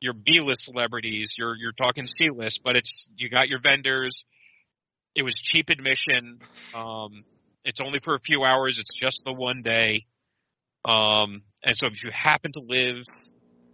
your 0.00 0.14
B-list 0.14 0.64
celebrities. 0.64 1.34
You're 1.36 1.56
you're 1.56 1.72
talking 1.72 2.06
C-list, 2.06 2.62
but 2.64 2.76
it's 2.76 3.06
you 3.16 3.28
got 3.28 3.48
your 3.48 3.60
vendors. 3.60 4.24
It 5.14 5.22
was 5.22 5.34
cheap 5.34 5.68
admission. 5.68 6.40
Um, 6.74 7.24
it's 7.64 7.80
only 7.80 8.00
for 8.02 8.14
a 8.14 8.20
few 8.20 8.44
hours. 8.44 8.78
It's 8.78 8.94
just 8.94 9.22
the 9.24 9.32
one 9.32 9.62
day. 9.62 10.06
Um, 10.84 11.42
and 11.62 11.76
so 11.76 11.86
if 11.86 12.02
you 12.02 12.10
happen 12.12 12.52
to 12.52 12.60
live 12.60 13.04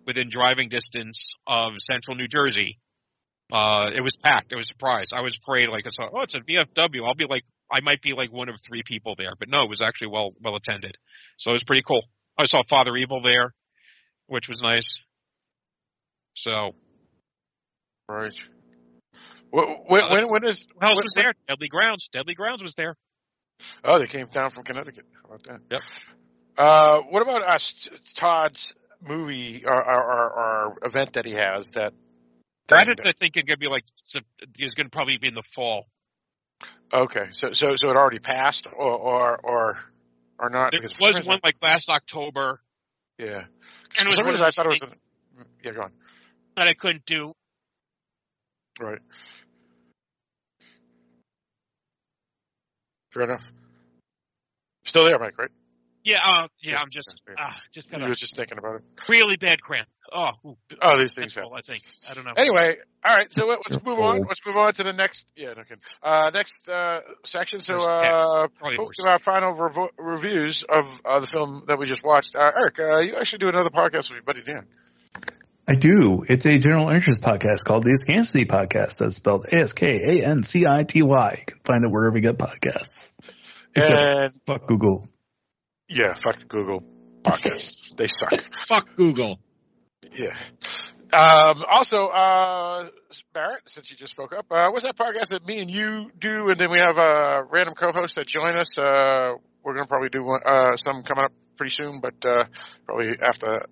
within 0.07 0.29
driving 0.31 0.69
distance 0.69 1.35
of 1.47 1.73
central 1.79 2.17
New 2.17 2.29
Jersey, 2.29 2.79
uh, 3.53 3.91
it 3.95 4.01
was 4.03 4.17
packed. 4.23 4.53
It 4.53 4.57
was 4.57 4.67
a 4.71 4.73
surprise. 4.75 5.09
I 5.13 5.23
was 5.23 5.37
afraid, 5.43 5.69
like, 5.69 5.85
I 5.87 5.91
saw, 5.91 6.09
oh, 6.15 6.23
it's 6.23 6.35
a 6.35 6.41
VFW. 6.41 7.05
I'll 7.07 7.15
be 7.15 7.27
like, 7.29 7.43
I 7.71 7.81
might 7.81 8.01
be 8.03 8.13
like 8.13 8.33
one 8.33 8.49
of 8.49 8.55
three 8.67 8.83
people 8.85 9.15
there, 9.19 9.33
but 9.39 9.49
no, 9.49 9.63
it 9.65 9.69
was 9.69 9.83
actually 9.83 10.09
well, 10.09 10.31
well 10.41 10.57
attended. 10.57 10.97
So 11.39 11.51
it 11.51 11.55
was 11.55 11.65
pretty 11.65 11.83
cool. 11.83 12.03
I 12.39 12.45
saw 12.45 12.63
Father 12.69 12.97
Evil 12.97 13.21
there, 13.23 13.53
which 14.27 14.49
was 14.49 14.61
nice. 14.63 15.01
So, 16.35 16.75
right. 18.09 18.35
When, 19.51 19.65
when, 19.87 20.11
when, 20.11 20.29
when 20.29 20.45
is? 20.47 20.65
when- 20.77 20.91
was 20.91 21.15
there? 21.17 21.33
Deadly 21.49 21.69
Grounds. 21.69 22.09
Deadly 22.13 22.35
Grounds 22.35 22.63
was 22.63 22.75
there. 22.77 22.97
Oh, 23.85 23.99
they 23.99 24.07
came 24.07 24.29
down 24.33 24.51
from 24.53 24.65
Connecticut. 24.65 25.05
How 25.23 25.35
about 25.35 25.43
that? 25.45 25.61
Yep. 25.71 25.81
Uh, 26.61 27.01
what 27.09 27.23
about 27.23 27.43
us? 27.43 27.89
Todd's 28.15 28.75
movie 29.01 29.65
or, 29.65 29.73
or, 29.73 30.31
or, 30.31 30.79
event 30.83 31.15
that 31.15 31.25
he 31.25 31.33
has 31.33 31.71
that. 31.71 31.95
That 32.69 32.87
is, 32.87 32.97
I 33.03 33.13
think, 33.19 33.35
going 33.35 33.47
to 33.47 33.57
be 33.57 33.67
like, 33.67 33.85
is 34.59 34.75
going 34.75 34.87
to 34.87 34.91
probably 34.91 35.17
be 35.17 35.29
in 35.29 35.35
the 35.35 35.43
fall. 35.55 35.87
Okay, 36.93 37.29
so 37.33 37.49
so 37.53 37.69
so 37.77 37.89
it 37.89 37.97
already 37.97 38.19
passed, 38.19 38.67
or 38.67 38.91
or 38.93 39.41
or, 39.43 39.79
or 40.39 40.51
not? 40.51 40.73
There 40.73 40.81
because 40.83 40.93
for 40.93 41.05
some 41.05 41.15
was 41.15 41.27
one 41.27 41.41
like 41.43 41.57
last 41.63 41.89
October, 41.89 42.61
Yeah. 43.19 43.45
and 43.99 44.07
it 44.07 44.11
was 44.11 44.17
some 44.17 44.25
one 44.27 44.33
reason 44.35 44.47
I 44.47 44.51
thought 44.51 44.67
it 44.67 44.69
was. 44.69 44.83
A, 44.83 45.45
yeah, 45.65 45.73
go 45.73 45.83
on. 45.83 45.93
that 46.57 46.69
I 46.69 46.75
couldn't 46.75 47.07
do. 47.07 47.33
Right. 48.79 48.99
Fair 53.15 53.23
enough. 53.23 53.45
Still 54.85 55.07
there, 55.07 55.19
Mike? 55.19 55.39
Right? 55.39 55.51
Yeah, 56.03 56.19
uh, 56.27 56.49
yeah, 56.63 56.73
Yeah, 56.73 56.81
I'm 56.81 56.91
just, 56.91 57.15
yeah. 57.29 57.35
ah, 57.39 57.61
just 57.73 57.91
got 57.91 58.01
You 58.01 58.07
a 58.07 58.09
were 58.09 58.15
just 58.15 58.35
thinking 58.37 58.57
about 58.59 58.77
it. 58.77 58.83
really 59.09 59.37
bad 59.37 59.61
cramp. 59.61 59.87
Oh, 60.13 60.29
ooh, 60.45 60.57
Oh, 60.83 60.99
these 60.99 61.15
things 61.15 61.35
that's 61.35 61.47
happen. 61.47 61.51
I 61.55 61.61
think. 61.61 61.83
I 62.09 62.15
don't 62.15 62.25
know. 62.25 62.33
Anyway, 62.37 62.77
all 63.05 63.17
right. 63.17 63.27
So 63.33 63.47
let, 63.47 63.59
let's 63.69 63.83
You're 63.85 63.95
move 63.95 64.03
on. 64.03 64.21
Let's 64.23 64.41
move 64.47 64.57
on 64.57 64.73
to 64.75 64.83
the 64.83 64.93
next. 64.93 65.27
Yeah, 65.37 65.53
no. 65.57 65.63
Uh, 66.03 66.31
next 66.33 66.69
uh, 66.69 67.01
section. 67.25 67.59
So, 67.61 67.77
uh, 67.79 68.49
Probably 68.59 68.77
folks, 68.77 68.97
our 69.05 69.19
final 69.19 69.55
revo- 69.55 69.91
reviews 69.99 70.65
of 70.69 70.87
uh, 71.05 71.21
the 71.21 71.27
film 71.27 71.65
that 71.69 71.79
we 71.79 71.87
just 71.87 72.03
watched. 72.03 72.35
Uh, 72.35 72.51
Eric, 72.57 72.79
uh, 72.81 72.99
you 73.01 73.17
actually 73.17 73.39
do 73.41 73.49
another 73.49 73.71
podcast 73.71 74.11
with 74.11 74.13
your 74.13 74.23
buddy 74.23 74.43
Dan. 74.43 74.67
I 75.69 75.75
do. 75.75 76.25
It's 76.29 76.47
a 76.47 76.59
general 76.59 76.89
interest 76.89 77.21
podcast 77.23 77.63
called 77.65 77.85
the 77.85 77.91
Askancity 77.93 78.49
Podcast. 78.49 78.97
That's 78.99 79.15
spelled 79.17 79.45
A 79.53 79.57
S 79.61 79.73
K 79.75 80.01
A 80.03 80.27
N 80.27 80.43
C 80.43 80.67
I 80.67 80.83
T 80.83 81.03
Y. 81.03 81.37
You 81.39 81.45
can 81.47 81.61
find 81.65 81.85
it 81.85 81.91
wherever 81.91 82.17
you 82.17 82.23
get 82.23 82.39
podcasts. 82.39 83.13
Except 83.77 84.01
And 84.01 84.33
fuck 84.47 84.67
Google. 84.67 85.09
Yeah, 85.91 86.15
fuck 86.15 86.47
Google 86.49 86.83
podcasts. 87.23 87.95
they 87.97 88.07
suck. 88.07 88.33
Fuck 88.67 88.97
Google. 88.97 89.39
Yeah. 90.13 90.37
Um, 91.13 91.65
also, 91.69 92.07
uh, 92.07 92.89
Barrett, 93.35 93.63
since 93.67 93.91
you 93.91 93.97
just 93.97 94.13
spoke 94.13 94.33
up, 94.33 94.47
uh, 94.51 94.71
what's 94.71 94.85
that 94.85 94.97
podcast 94.97 95.31
that 95.31 95.45
me 95.45 95.59
and 95.59 95.69
you 95.69 96.11
do, 96.19 96.49
and 96.49 96.59
then 96.59 96.71
we 96.71 96.79
have 96.79 96.97
a 96.99 97.43
random 97.51 97.75
co-host 97.75 98.15
that 98.15 98.29
join 98.29 98.57
us. 98.57 98.79
Uh, 98.79 99.35
we're 99.65 99.75
gonna 99.75 99.87
probably 99.87 100.09
do 100.09 100.23
one, 100.23 100.41
uh, 100.47 100.77
some 100.77 101.03
coming 101.03 101.25
up 101.25 101.33
pretty 101.57 101.75
soon, 101.75 102.01
but 102.01 102.15
uh, 102.25 102.45
probably 102.87 103.09
after 103.21 103.67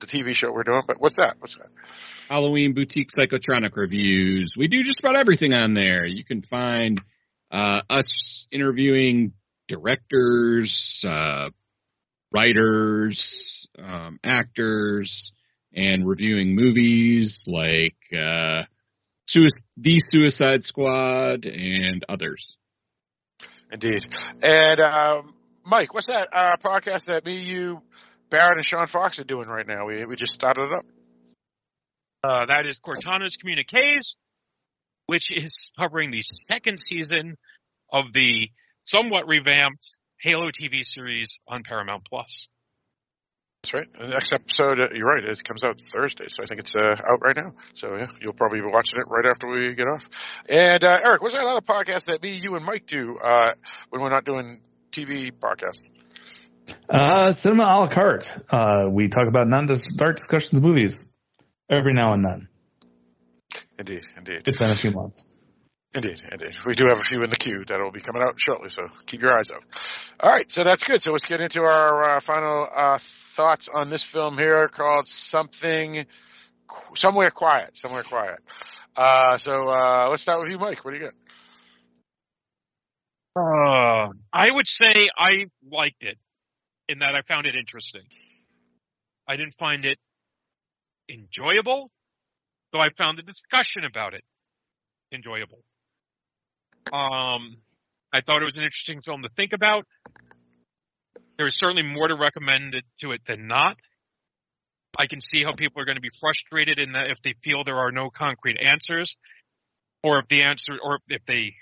the 0.00 0.06
TV 0.06 0.34
show 0.34 0.52
we're 0.52 0.64
doing. 0.64 0.82
But 0.86 1.00
what's 1.00 1.16
that? 1.16 1.36
What's 1.38 1.56
that? 1.56 1.68
Halloween 2.28 2.74
boutique 2.74 3.10
psychotronic 3.16 3.76
reviews. 3.76 4.54
We 4.56 4.66
do 4.66 4.82
just 4.82 4.98
about 4.98 5.14
everything 5.14 5.54
on 5.54 5.74
there. 5.74 6.04
You 6.04 6.24
can 6.24 6.42
find 6.42 7.00
uh, 7.52 7.82
us 7.88 8.46
interviewing 8.50 9.32
directors, 9.68 11.04
uh, 11.06 11.50
writers, 12.32 13.68
um, 13.82 14.18
actors, 14.24 15.32
and 15.74 16.06
reviewing 16.06 16.56
movies 16.56 17.44
like 17.46 17.96
uh, 18.12 18.62
Sui- 19.26 19.48
The 19.76 19.98
Suicide 19.98 20.64
Squad 20.64 21.44
and 21.44 22.04
others. 22.08 22.58
Indeed. 23.70 24.04
And 24.42 24.80
um, 24.80 25.34
Mike, 25.64 25.92
what's 25.92 26.06
that 26.06 26.28
uh, 26.34 26.56
podcast 26.64 27.06
that 27.06 27.24
me, 27.24 27.40
you, 27.40 27.82
Barrett, 28.30 28.56
and 28.56 28.66
Sean 28.66 28.86
Fox 28.86 29.18
are 29.18 29.24
doing 29.24 29.48
right 29.48 29.66
now? 29.66 29.86
We 29.86 30.04
we 30.06 30.16
just 30.16 30.32
started 30.32 30.62
it 30.62 30.72
up. 30.78 30.86
Uh, 32.24 32.46
that 32.46 32.66
is 32.66 32.78
Cortana's 32.78 33.36
Communiques, 33.36 34.16
which 35.06 35.26
is 35.30 35.70
covering 35.78 36.10
the 36.10 36.22
second 36.22 36.78
season 36.78 37.36
of 37.92 38.06
the 38.12 38.48
somewhat 38.88 39.26
revamped 39.26 39.90
Halo 40.20 40.48
TV 40.48 40.82
series 40.82 41.38
on 41.46 41.62
Paramount 41.62 42.02
Plus. 42.08 42.48
That's 43.62 43.74
right. 43.74 43.86
The 43.92 44.08
next 44.08 44.32
episode, 44.32 44.80
uh, 44.80 44.88
you're 44.94 45.06
right, 45.06 45.24
it 45.24 45.44
comes 45.44 45.64
out 45.64 45.80
Thursday, 45.92 46.26
so 46.28 46.42
I 46.42 46.46
think 46.46 46.60
it's 46.60 46.74
uh, 46.74 46.94
out 47.10 47.20
right 47.20 47.36
now. 47.36 47.52
So 47.74 47.96
yeah, 47.96 48.06
you'll 48.20 48.32
probably 48.32 48.60
be 48.60 48.66
watching 48.66 48.98
it 48.98 49.06
right 49.08 49.26
after 49.28 49.48
we 49.48 49.74
get 49.74 49.88
off. 49.88 50.04
And 50.48 50.82
uh, 50.82 50.96
Eric, 51.04 51.22
what's 51.22 51.34
that 51.34 51.44
other 51.44 51.60
podcast 51.60 52.06
that 52.06 52.22
me, 52.22 52.40
you, 52.42 52.54
and 52.54 52.64
Mike 52.64 52.86
do 52.86 53.18
uh, 53.18 53.52
when 53.90 54.00
we're 54.00 54.10
not 54.10 54.24
doing 54.24 54.60
TV 54.92 55.32
podcasts? 55.32 55.88
Uh, 56.88 57.30
cinema 57.32 57.64
a 57.64 57.76
la 57.80 57.88
carte. 57.88 58.30
Uh, 58.48 58.84
we 58.90 59.08
talk 59.08 59.26
about 59.26 59.48
non-dark 59.48 60.16
discussions 60.16 60.60
movies 60.60 61.00
every 61.68 61.94
now 61.94 62.12
and 62.12 62.24
then. 62.24 62.48
Indeed, 63.78 64.06
indeed. 64.16 64.42
It's 64.46 64.58
been 64.58 64.70
a 64.70 64.76
few 64.76 64.92
months. 64.92 65.28
Indeed, 65.94 66.20
indeed. 66.30 66.54
We 66.66 66.74
do 66.74 66.84
have 66.88 66.98
a 66.98 67.08
few 67.08 67.22
in 67.22 67.30
the 67.30 67.36
queue 67.36 67.64
that 67.66 67.80
will 67.80 67.90
be 67.90 68.02
coming 68.02 68.22
out 68.22 68.34
shortly, 68.36 68.68
so 68.68 68.82
keep 69.06 69.22
your 69.22 69.36
eyes 69.36 69.48
out. 69.50 69.62
All 70.20 70.30
right, 70.30 70.50
so 70.50 70.62
that's 70.62 70.84
good. 70.84 71.00
So 71.00 71.12
let's 71.12 71.24
get 71.24 71.40
into 71.40 71.62
our 71.62 72.02
uh, 72.02 72.20
final 72.20 72.68
uh, 72.74 72.98
thoughts 73.34 73.68
on 73.72 73.88
this 73.88 74.04
film 74.04 74.36
here 74.36 74.68
called 74.68 75.08
Something, 75.08 76.04
Somewhere 76.94 77.30
Quiet. 77.30 77.70
Somewhere 77.74 78.02
Quiet. 78.02 78.38
Uh, 78.96 79.38
so 79.38 79.68
uh, 79.68 80.08
let's 80.10 80.22
start 80.22 80.40
with 80.40 80.50
you, 80.50 80.58
Mike. 80.58 80.84
What 80.84 80.90
do 80.90 80.98
you 80.98 81.04
got? 81.04 81.14
Uh, 83.40 84.08
I 84.32 84.50
would 84.50 84.66
say 84.66 85.08
I 85.16 85.46
liked 85.72 86.02
it 86.02 86.18
in 86.88 86.98
that 86.98 87.14
I 87.14 87.22
found 87.26 87.46
it 87.46 87.54
interesting. 87.54 88.02
I 89.26 89.36
didn't 89.36 89.54
find 89.58 89.84
it 89.86 89.98
enjoyable, 91.08 91.90
though 92.72 92.80
I 92.80 92.88
found 92.98 93.16
the 93.16 93.22
discussion 93.22 93.84
about 93.84 94.12
it 94.14 94.24
enjoyable. 95.12 95.60
Um, 96.92 97.56
I 98.12 98.20
thought 98.20 98.42
it 98.42 98.46
was 98.46 98.56
an 98.56 98.64
interesting 98.64 99.02
film 99.02 99.22
to 99.22 99.28
think 99.36 99.52
about. 99.52 99.86
There 101.36 101.46
is 101.46 101.56
certainly 101.56 101.82
more 101.82 102.08
to 102.08 102.16
recommend 102.16 102.74
it 102.74 102.84
to 103.00 103.12
it 103.12 103.20
than 103.26 103.46
not. 103.46 103.76
I 104.98 105.06
can 105.06 105.20
see 105.20 105.44
how 105.44 105.52
people 105.52 105.80
are 105.80 105.84
going 105.84 105.96
to 105.96 106.02
be 106.02 106.10
frustrated 106.20 106.78
in 106.78 106.92
that 106.92 107.10
if 107.10 107.18
they 107.22 107.34
feel 107.44 107.62
there 107.64 107.78
are 107.78 107.92
no 107.92 108.10
concrete 108.10 108.58
answers, 108.60 109.16
or 110.02 110.18
if 110.18 110.26
the 110.28 110.42
answer, 110.42 110.72
or 110.82 110.98
if 111.08 111.22
the 111.26 111.52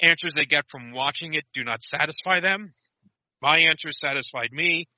answers 0.00 0.34
they 0.34 0.44
get 0.44 0.64
from 0.70 0.92
watching 0.92 1.34
it 1.34 1.44
do 1.54 1.64
not 1.64 1.82
satisfy 1.82 2.40
them. 2.40 2.72
My 3.42 3.58
answers 3.58 3.98
satisfied 4.00 4.52
me. 4.52 4.88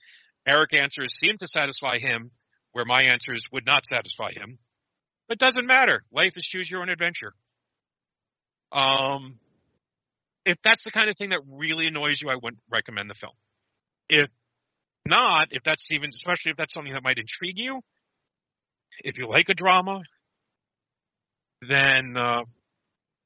Eric's 0.47 0.77
answers 0.77 1.19
seemed 1.19 1.41
to 1.41 1.49
satisfy 1.49 1.99
him, 1.99 2.31
where 2.73 2.85
my 2.85 3.03
answers 3.03 3.43
would 3.53 3.67
not 3.67 3.87
satisfy 3.87 4.31
him. 4.33 4.59
It 5.29 5.39
doesn't 5.39 5.67
matter. 5.67 6.05
Life 6.13 6.33
is 6.37 6.45
choose 6.45 6.71
your 6.71 6.83
own 6.83 6.89
adventure. 6.89 7.35
Um, 8.73 9.39
if 10.45 10.59
that's 10.65 10.85
the 10.85 10.91
kind 10.91 11.11
of 11.11 11.17
thing 11.17 11.31
that 11.31 11.41
really 11.49 11.87
annoys 11.87 12.21
you, 12.21 12.31
I 12.31 12.37
wouldn't 12.37 12.63
recommend 12.71 13.11
the 13.11 13.15
film. 13.15 13.35
If 14.09 14.29
not, 15.07 15.49
if 15.51 15.63
that's 15.65 15.91
even, 15.91 16.11
especially 16.11 16.53
if 16.53 16.57
that's 16.57 16.75
something 16.75 16.93
that 16.93 17.03
might 17.03 17.19
intrigue 17.19 17.59
you, 17.59 17.81
if 19.05 19.19
you 19.19 19.29
like 19.29 19.49
a 19.49 19.55
drama, 19.55 20.01
then 21.69 22.17
uh, 22.17 22.43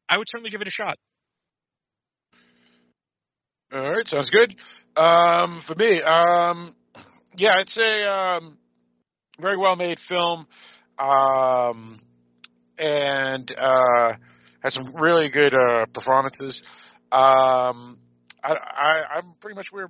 I 0.08 0.18
would 0.18 0.28
certainly 0.28 0.50
give 0.50 0.60
it 0.60 0.68
a 0.68 0.70
shot. 0.70 0.96
All 3.72 3.90
right, 3.90 4.06
sounds 4.06 4.30
good. 4.30 4.54
Um, 4.96 5.60
for 5.60 5.74
me, 5.74 6.00
um, 6.00 6.74
yeah, 7.36 7.60
it's 7.60 7.76
a 7.76 8.10
um, 8.10 8.58
very 9.40 9.56
well 9.56 9.74
made 9.74 9.98
film, 9.98 10.46
um, 10.98 12.00
and 12.78 13.52
uh, 13.58 14.12
has 14.64 14.74
some 14.74 14.94
really 14.96 15.28
good 15.28 15.54
uh, 15.54 15.84
performances. 15.92 16.62
Um, 17.12 17.98
I, 18.42 19.16
I'm 19.16 19.34
pretty 19.40 19.54
much 19.54 19.66
where 19.70 19.88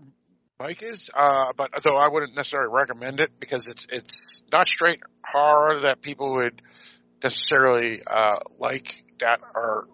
Mike 0.59 0.83
is, 0.83 1.09
uh, 1.17 1.53
but 1.57 1.71
though 1.85 1.97
I 1.97 2.09
wouldn't 2.09 2.35
necessarily 2.35 2.73
recommend 2.73 3.21
it 3.21 3.31
because 3.41 3.65
it's 3.69 3.87
it's 3.89 4.43
not 4.53 4.67
straight 4.67 5.01
horror 5.25 5.81
that 5.81 6.03
people 6.03 6.35
would 6.35 6.61
necessarily 7.23 8.03
uh, 8.07 8.37
like 8.59 8.87
that 9.21 9.41
are 9.55 9.85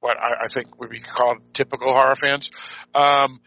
what 0.00 0.16
I, 0.16 0.44
I 0.44 0.46
think 0.54 0.80
would 0.80 0.90
be 0.90 1.00
called 1.00 1.38
typical 1.52 1.92
horror 1.92 2.16
fans. 2.16 2.48
Um, 2.94 3.40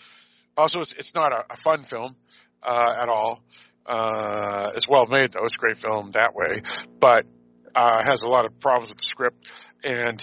also, 0.58 0.82
it's 0.82 0.94
it's 0.98 1.14
not 1.16 1.32
a, 1.32 1.44
a 1.50 1.58
fun 1.64 1.84
film 1.84 2.16
uh, 2.64 2.94
at 3.02 3.10
all. 3.10 3.44
Uh, 3.86 4.72
it's 4.76 4.88
well 4.90 5.06
made 5.08 5.34
though; 5.34 5.44
it's 5.44 5.54
a 5.54 5.60
great 5.60 5.78
film 5.78 6.12
that 6.14 6.34
way, 6.34 6.62
but 7.00 7.26
uh, 7.76 8.04
has 8.04 8.22
a 8.22 8.28
lot 8.28 8.46
of 8.46 8.58
problems 8.60 8.90
with 8.90 8.98
the 8.98 9.06
script 9.06 9.48
and 9.84 10.22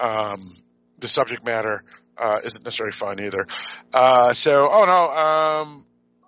um, 0.00 0.54
the 0.98 1.08
subject 1.08 1.44
matter 1.44 1.84
uh, 2.16 2.36
isn't 2.44 2.64
necessarily 2.64 2.92
fun 2.92 3.20
either. 3.20 3.46
Uh, 3.92 4.32
so, 4.32 4.68
oh 4.70 4.84
no, 4.84 5.10
um, 5.10 5.86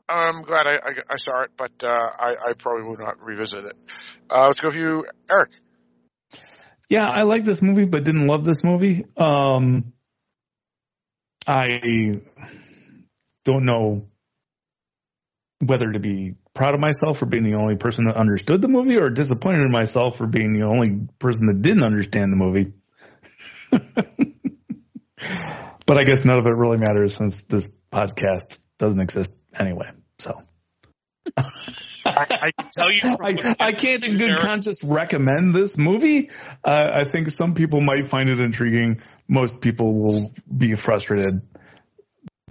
I'm 0.08 0.42
glad 0.42 0.66
I, 0.66 0.74
I, 0.74 0.90
I 1.10 1.16
saw 1.16 1.42
it, 1.42 1.50
but 1.56 1.72
uh, 1.82 1.88
I, 1.88 2.34
I 2.50 2.52
probably 2.58 2.84
will 2.84 2.96
not 2.96 3.22
revisit 3.22 3.64
it. 3.64 3.76
Uh, 4.30 4.46
let's 4.46 4.60
go 4.60 4.68
with 4.68 4.76
you, 4.76 5.06
Eric. 5.30 5.50
Yeah, 6.88 7.08
I 7.08 7.22
like 7.22 7.44
this 7.44 7.62
movie, 7.62 7.86
but 7.86 8.04
didn't 8.04 8.26
love 8.26 8.44
this 8.44 8.62
movie. 8.62 9.06
Um, 9.16 9.92
I 11.46 12.12
don't 13.44 13.64
know 13.64 14.06
whether 15.64 15.90
to 15.90 15.98
be 15.98 16.34
proud 16.54 16.74
of 16.74 16.80
myself 16.80 17.18
for 17.18 17.26
being 17.26 17.44
the 17.44 17.54
only 17.54 17.76
person 17.76 18.06
that 18.06 18.16
understood 18.16 18.60
the 18.62 18.68
movie 18.68 18.96
or 18.96 19.10
disappointed 19.10 19.62
in 19.62 19.70
myself 19.70 20.18
for 20.18 20.26
being 20.26 20.52
the 20.52 20.66
only 20.66 21.08
person 21.18 21.46
that 21.46 21.62
didn't 21.62 21.82
understand 21.84 22.32
the 22.32 22.36
movie. 22.36 22.72
but 25.86 25.98
I 25.98 26.04
guess 26.04 26.24
none 26.24 26.38
of 26.38 26.46
it 26.46 26.50
really 26.50 26.78
matters 26.78 27.14
since 27.14 27.42
this 27.42 27.70
podcast 27.92 28.60
doesn't 28.78 29.00
exist 29.00 29.36
anyway. 29.58 29.90
So 30.18 30.42
I, 31.36 31.44
I 32.04 32.50
can 32.58 32.70
tell 32.72 32.92
you. 32.92 33.00
I, 33.04 33.56
I, 33.58 33.72
can't, 33.72 34.04
in 34.04 34.18
good 34.18 34.38
conscience 34.38 34.84
recommend 34.84 35.54
this 35.54 35.78
movie. 35.78 36.30
Uh, 36.62 36.90
I 36.92 37.04
think 37.04 37.30
some 37.30 37.54
people 37.54 37.80
might 37.80 38.08
find 38.08 38.28
it 38.28 38.40
intriguing. 38.40 39.02
Most 39.28 39.60
people 39.60 39.94
will 39.94 40.32
be 40.56 40.74
frustrated. 40.74 41.42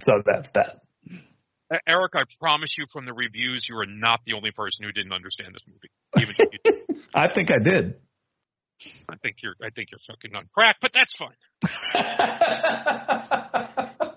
So 0.00 0.22
that's 0.24 0.50
that. 0.50 0.80
Eric, 1.86 2.12
I 2.14 2.22
promise 2.40 2.76
you 2.78 2.86
from 2.92 3.06
the 3.06 3.12
reviews, 3.12 3.66
you 3.68 3.76
are 3.78 3.86
not 3.86 4.20
the 4.26 4.34
only 4.34 4.50
person 4.50 4.84
who 4.84 4.92
didn't 4.92 5.12
understand 5.12 5.54
this 5.54 5.62
movie. 5.66 5.90
Even 6.20 6.34
if 6.38 6.52
you 6.52 6.58
did. 6.64 7.04
I 7.14 7.32
think 7.32 7.50
I 7.50 7.58
did. 7.58 7.94
I 9.08 9.16
think 9.22 9.36
you're, 9.42 9.54
I 9.62 9.70
think 9.70 9.90
you're 9.90 10.00
fucking 10.06 10.34
on 10.34 10.48
crack, 10.52 10.76
but 10.80 10.92
that's 10.92 11.14
fine. 11.14 11.36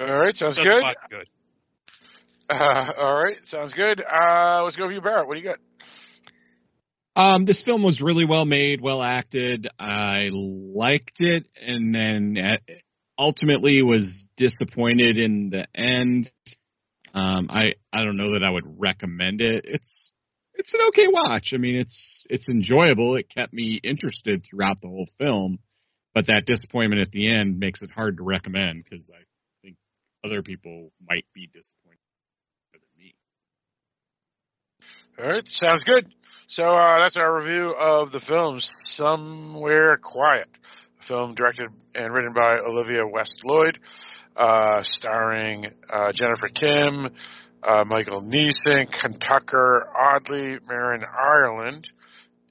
All 0.00 0.18
right, 0.18 0.36
sounds 0.36 0.56
Doesn't 0.56 0.62
good. 0.62 0.84
good. 1.10 1.26
Uh, 2.50 2.92
all 2.96 3.22
right, 3.22 3.44
sounds 3.46 3.74
good. 3.74 4.00
Uh, 4.00 4.62
let's 4.62 4.76
go 4.76 4.86
with 4.86 4.94
you, 4.94 5.00
Barrett. 5.00 5.26
What 5.26 5.34
do 5.34 5.40
you 5.40 5.46
got? 5.46 5.58
Um, 7.16 7.44
this 7.44 7.62
film 7.62 7.82
was 7.82 8.00
really 8.00 8.24
well 8.24 8.44
made, 8.44 8.80
well 8.80 9.02
acted. 9.02 9.66
I 9.78 10.30
liked 10.32 11.20
it, 11.20 11.46
and 11.60 11.94
then 11.94 12.36
uh, 12.38 12.56
ultimately 13.18 13.82
was 13.82 14.28
disappointed 14.36 15.18
in 15.18 15.50
the 15.50 15.66
end. 15.74 16.30
Um, 17.12 17.48
I 17.50 17.74
I 17.92 18.04
don't 18.04 18.16
know 18.16 18.34
that 18.34 18.44
I 18.44 18.50
would 18.50 18.78
recommend 18.78 19.40
it. 19.40 19.64
It's 19.66 20.12
it's 20.58 20.74
an 20.74 20.80
okay 20.88 21.06
watch. 21.06 21.54
I 21.54 21.56
mean, 21.56 21.76
it's 21.76 22.26
it's 22.28 22.48
enjoyable. 22.48 23.16
It 23.16 23.28
kept 23.28 23.52
me 23.52 23.80
interested 23.82 24.44
throughout 24.44 24.80
the 24.80 24.88
whole 24.88 25.06
film, 25.16 25.60
but 26.14 26.26
that 26.26 26.44
disappointment 26.44 27.00
at 27.00 27.12
the 27.12 27.32
end 27.32 27.58
makes 27.58 27.82
it 27.82 27.90
hard 27.90 28.16
to 28.18 28.24
recommend 28.24 28.84
because 28.84 29.10
I 29.10 29.22
think 29.62 29.76
other 30.24 30.42
people 30.42 30.90
might 31.08 31.24
be 31.32 31.48
disappointed 31.52 31.98
than 32.72 32.80
me. 32.98 33.14
All 35.18 35.30
right, 35.30 35.46
sounds 35.46 35.84
good. 35.84 36.12
So 36.48 36.64
uh, 36.64 37.00
that's 37.00 37.16
our 37.16 37.38
review 37.38 37.74
of 37.78 38.10
the 38.10 38.20
film 38.20 38.58
Somewhere 38.60 39.96
Quiet, 39.98 40.48
a 41.00 41.04
film 41.04 41.34
directed 41.34 41.68
and 41.94 42.12
written 42.12 42.32
by 42.32 42.56
Olivia 42.56 43.06
West 43.06 43.42
Lloyd, 43.44 43.78
uh, 44.34 44.82
starring 44.82 45.66
uh, 45.92 46.10
Jennifer 46.12 46.48
Kim, 46.48 47.10
uh, 47.62 47.84
Michael 47.86 48.22
Neeson, 48.22 48.90
Kentucker, 48.90 49.88
Audley, 49.96 50.58
Marin 50.68 51.04
Ireland, 51.04 51.88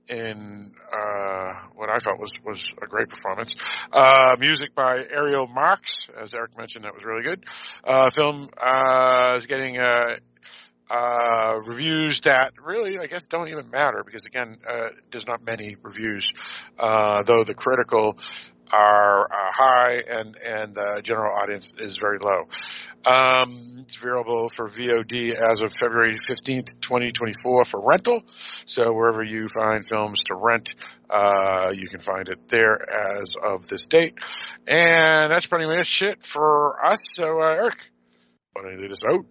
in 0.09 0.73
uh, 0.91 1.53
what 1.75 1.89
I 1.89 1.97
thought 1.99 2.19
was 2.19 2.31
was 2.45 2.65
a 2.81 2.87
great 2.87 3.09
performance. 3.09 3.51
Uh, 3.91 4.35
music 4.39 4.73
by 4.75 4.97
Ariel 4.97 5.47
Marks, 5.47 6.07
as 6.21 6.33
Eric 6.33 6.57
mentioned, 6.57 6.85
that 6.85 6.93
was 6.93 7.03
really 7.03 7.23
good. 7.23 7.43
Uh, 7.83 8.09
film 8.15 8.49
uh, 8.57 9.35
is 9.35 9.45
getting 9.45 9.77
uh, 9.77 10.15
reviews 11.65 12.21
that 12.21 12.53
really, 12.63 12.97
I 12.99 13.07
guess, 13.07 13.25
don't 13.29 13.49
even 13.49 13.69
matter 13.69 14.03
because 14.05 14.23
again, 14.25 14.57
there's 15.11 15.27
not 15.27 15.43
many 15.43 15.75
reviews. 15.81 16.29
Though 16.77 17.43
the 17.45 17.55
critical 17.55 18.17
are 18.71 19.25
uh, 19.25 19.51
high 19.53 19.97
and 20.07 20.37
and 20.37 20.75
the 20.75 21.01
general 21.03 21.35
audience 21.35 21.73
is 21.79 21.97
very 21.97 22.19
low. 22.19 22.47
Um, 23.05 23.77
it's 23.79 23.97
available 23.97 24.49
for 24.49 24.67
VOD 24.67 25.33
as 25.33 25.61
of 25.61 25.71
February 25.73 26.17
15th, 26.29 26.81
2024 26.81 27.65
for 27.65 27.81
rental. 27.81 28.23
So 28.65 28.91
wherever 28.91 29.23
you 29.23 29.47
find 29.47 29.85
films 29.85 30.21
to 30.27 30.35
rent, 30.35 30.69
uh, 31.09 31.71
you 31.73 31.87
can 31.87 32.01
find 32.01 32.27
it 32.27 32.49
there 32.49 32.77
as 33.19 33.33
of 33.41 33.67
this 33.67 33.85
date. 33.85 34.15
And 34.67 35.31
that's 35.31 35.45
pretty 35.45 35.67
much 35.67 36.01
it 36.01 36.23
for 36.23 36.85
us. 36.85 36.99
So 37.13 37.39
uh, 37.39 37.55
Eric, 37.55 37.77
why 38.53 38.63
don't 38.63 38.73
you 38.73 38.81
lead 38.81 38.91
us 38.91 39.03
out? 39.09 39.25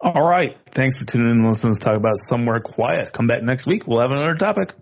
All 0.00 0.28
right. 0.28 0.56
Thanks 0.70 0.96
for 0.96 1.04
tuning 1.04 1.30
in 1.30 1.36
and 1.38 1.48
listening 1.48 1.74
to 1.74 1.80
talk 1.80 1.96
about 1.96 2.18
Somewhere 2.28 2.60
Quiet. 2.60 3.12
Come 3.12 3.26
back 3.26 3.42
next 3.42 3.66
week. 3.66 3.86
We'll 3.86 4.00
have 4.00 4.10
another 4.10 4.34
topic. 4.34 4.74